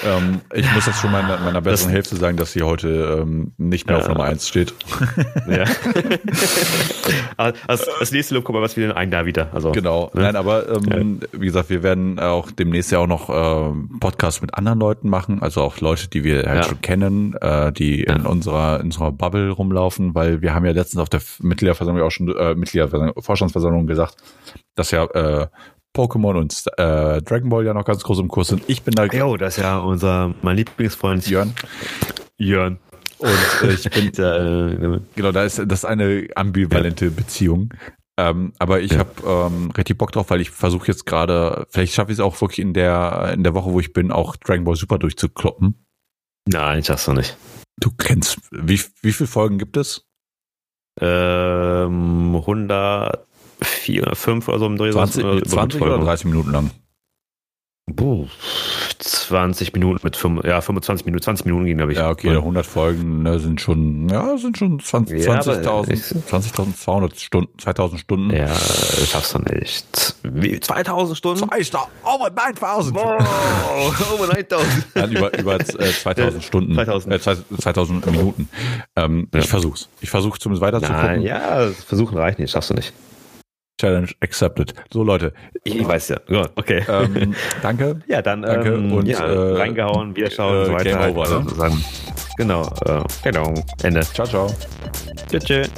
ähm, 0.05 0.41
ich 0.53 0.71
muss 0.73 0.85
das 0.85 0.99
schon 0.99 1.11
meiner, 1.11 1.37
meiner 1.39 1.61
besseren 1.61 1.91
Hälfte 1.91 2.15
sagen, 2.17 2.37
dass 2.37 2.51
sie 2.53 2.63
heute 2.63 3.19
ähm, 3.21 3.53
nicht 3.57 3.87
mehr 3.87 3.97
auf 3.97 4.03
Ja. 4.03 4.09
Nummer 4.09 4.25
eins 4.25 4.47
steht. 4.47 4.73
Ja. 5.47 5.65
als, 7.37 7.87
als 7.99 8.11
nächste 8.11 8.35
Lob 8.35 8.43
kommt 8.43 8.59
was 8.61 8.75
wieder 8.77 8.95
ein 8.95 9.11
Jahr 9.11 9.25
wieder. 9.25 9.49
Also, 9.53 9.71
Genau. 9.71 10.11
Ne? 10.13 10.21
Nein, 10.23 10.35
aber 10.35 10.67
ähm, 10.69 11.19
wie 11.31 11.45
gesagt, 11.45 11.69
wir 11.69 11.83
werden 11.83 12.19
auch 12.19 12.51
demnächst 12.51 12.91
ja 12.91 12.99
auch 12.99 13.07
noch 13.07 13.29
ähm, 13.45 13.99
Podcasts 13.99 14.41
mit 14.41 14.53
anderen 14.55 14.79
Leuten 14.79 15.09
machen, 15.09 15.41
also 15.41 15.61
auch 15.61 15.79
Leute, 15.79 16.07
die 16.09 16.23
wir 16.23 16.43
halt 16.43 16.63
Ja. 16.63 16.63
schon 16.63 16.81
kennen, 16.81 17.33
äh, 17.41 17.71
die 17.71 18.03
in 18.03 18.25
unserer 18.25 18.79
in 18.79 18.87
unserer 18.87 19.11
Bubble 19.11 19.49
rumlaufen, 19.51 20.15
weil 20.15 20.41
wir 20.41 20.53
haben 20.53 20.65
ja 20.65 20.71
letztens 20.71 21.01
auf 21.01 21.09
der 21.09 21.21
Mitgliederversammlung 21.41 22.05
auch 22.05 22.11
schon 22.11 22.27
äh, 22.35 22.55
Mitgliederversammlung, 22.55 23.21
Vorstandsversammlung 23.21 23.87
gesagt, 23.87 24.15
dass 24.75 24.91
ja 24.91 25.05
äh, 25.05 25.47
Pokémon 25.95 26.35
und 26.37 26.53
äh, 26.77 27.21
Dragon 27.21 27.49
Ball 27.49 27.65
ja 27.65 27.73
noch 27.73 27.85
ganz 27.85 28.03
groß 28.03 28.19
im 28.19 28.27
Kurs 28.27 28.49
sind. 28.49 28.63
Ich 28.67 28.83
bin 28.83 28.93
da 28.95 29.05
Jo, 29.05 29.37
das 29.37 29.57
ist 29.57 29.63
ja 29.63 29.77
unser, 29.77 30.33
mein 30.41 30.57
Lieblingsfreund 30.57 31.25
Jörn 31.29 31.53
Jörn. 32.37 32.79
und 33.19 33.29
äh, 33.63 33.73
ich 33.73 33.89
bin 33.89 34.11
Der, 34.11 34.35
äh, 34.35 34.99
Genau, 35.15 35.31
da 35.31 35.43
ist 35.43 35.57
das 35.59 35.79
ist 35.79 35.85
eine 35.85 36.27
ambivalente 36.35 37.11
Beziehung. 37.11 37.69
Ähm, 38.17 38.53
aber 38.59 38.79
ich 38.79 38.91
Ja. 38.93 38.99
habe 38.99 39.11
ähm, 39.53 39.71
richtig 39.71 39.97
Bock 39.97 40.11
drauf, 40.13 40.29
weil 40.29 40.39
ich 40.41 40.49
versuche 40.49 40.87
jetzt 40.87 41.05
gerade, 41.05 41.67
vielleicht 41.69 41.93
schaffe 41.93 42.11
ich 42.11 42.17
es 42.17 42.23
auch 42.23 42.39
wirklich 42.39 42.59
in 42.59 42.73
der 42.73 43.31
in 43.33 43.43
der 43.43 43.53
Woche, 43.53 43.71
wo 43.73 43.79
ich 43.79 43.91
bin, 43.93 44.11
auch 44.11 44.35
Dragon 44.37 44.63
Ball 44.63 44.75
Super 44.75 44.97
durchzukloppen. 44.99 45.85
nein, 46.47 46.79
ich 46.79 46.85
sag's 46.85 47.07
noch 47.07 47.15
nicht. 47.15 47.35
Du 47.77 47.91
kennst, 47.91 48.39
wie, 48.51 48.79
wie 49.01 49.11
viele 49.11 49.27
Folgen 49.27 49.57
gibt 49.57 49.75
es? 49.75 50.07
Ähm, 51.01 52.35
104, 52.35 54.15
5 54.15 54.47
oder 54.47 54.59
so 54.59 54.65
im 54.67 54.77
Dreh. 54.77 54.91
20, 54.91 55.21
so, 55.21 55.31
äh, 55.37 55.43
20 55.43 55.81
oder 55.81 55.97
30 55.99 56.25
Minuten 56.25 56.51
lang? 56.51 56.71
Puh, 57.95 58.25
20 58.97 59.73
Minuten 59.73 59.99
mit 60.01 60.15
5, 60.15 60.43
ja, 60.43 60.59
25 60.59 61.05
Minuten, 61.05 61.21
20 61.23 61.45
Minuten 61.45 61.65
ging, 61.65 61.77
glaube 61.77 61.91
ich. 61.91 61.99
Ja, 61.99 62.09
okay, 62.09 62.31
100 62.35 62.65
Folgen 62.65 63.21
ne, 63.21 63.37
sind 63.37 63.61
schon, 63.61 64.09
ja, 64.09 64.35
sind 64.39 64.57
schon 64.57 64.79
20 64.79 65.23
Ja, 65.23 65.33
aber 65.33 65.41
20.000, 65.53 65.91
ich- 65.91 66.01
20.200 66.01 67.19
Stunden, 67.19 67.59
2000 67.59 68.01
Stunden. 68.01 68.35
Ja, 68.35 68.47
ich 69.03 69.09
schaff's 69.11 69.33
doch 69.33 69.41
nicht. 69.45 70.15
Wie, 70.23 70.59
2000 70.59 71.15
Stunden? 71.15 71.43
Over 71.43 72.31
9000! 72.31 72.97
Oh, 72.97 73.01
over 74.15 74.27
9000. 74.33 74.95
Nein, 74.95 75.11
über, 75.11 75.37
über 75.37 75.59
äh, 75.59 75.63
2000 75.63 76.43
Stunden. 76.43 76.73
2000. 76.73 77.13
Äh, 77.13 77.19
2000 77.59 78.05
Minuten. 78.07 78.49
Ähm, 78.95 79.27
Ja. 79.31 79.41
Ich 79.41 79.47
versuch's. 79.47 79.89
Ich 80.01 80.09
versuche 80.09 80.39
zumindest 80.39 80.63
weiter 80.63 80.81
zu 80.81 80.91
Nein, 80.91 81.21
ja, 81.21 81.67
versuchen 81.69 82.17
reicht 82.17 82.39
nicht, 82.39 82.49
schaffst 82.49 82.71
du 82.71 82.73
nicht. 82.73 82.93
Challenge 83.79 84.09
accepted. 84.21 84.73
So 84.91 85.03
Leute, 85.03 85.33
Ich, 85.63 85.85
weiß 85.85 86.09
ja. 86.09 86.17
ja 86.29 86.47
okay. 86.55 86.83
ähm, 86.87 87.35
danke. 87.61 87.99
ja, 88.07 88.21
dann 88.21 88.41
danke 88.41 88.69
ähm, 88.73 88.93
und, 88.93 89.05
ja, 89.05 89.25
äh, 89.25 89.57
reingehauen, 89.57 90.15
wieder 90.15 90.31
schauen 90.31 90.61
äh, 90.61 90.65
so 90.65 90.73
weiter. 90.73 90.83
Game 90.91 90.99
halt. 90.99 91.15
over, 91.17 91.39
ne? 91.41 91.45
Dann- 91.57 91.83
Genau, 92.37 92.63
äh, 92.85 93.01
genau, 93.23 93.53
Ende. 93.81 94.01
Ciao, 94.01 94.27
ciao. 94.27 94.53
Tschüss. 95.29 95.45
tschüss. 95.45 95.69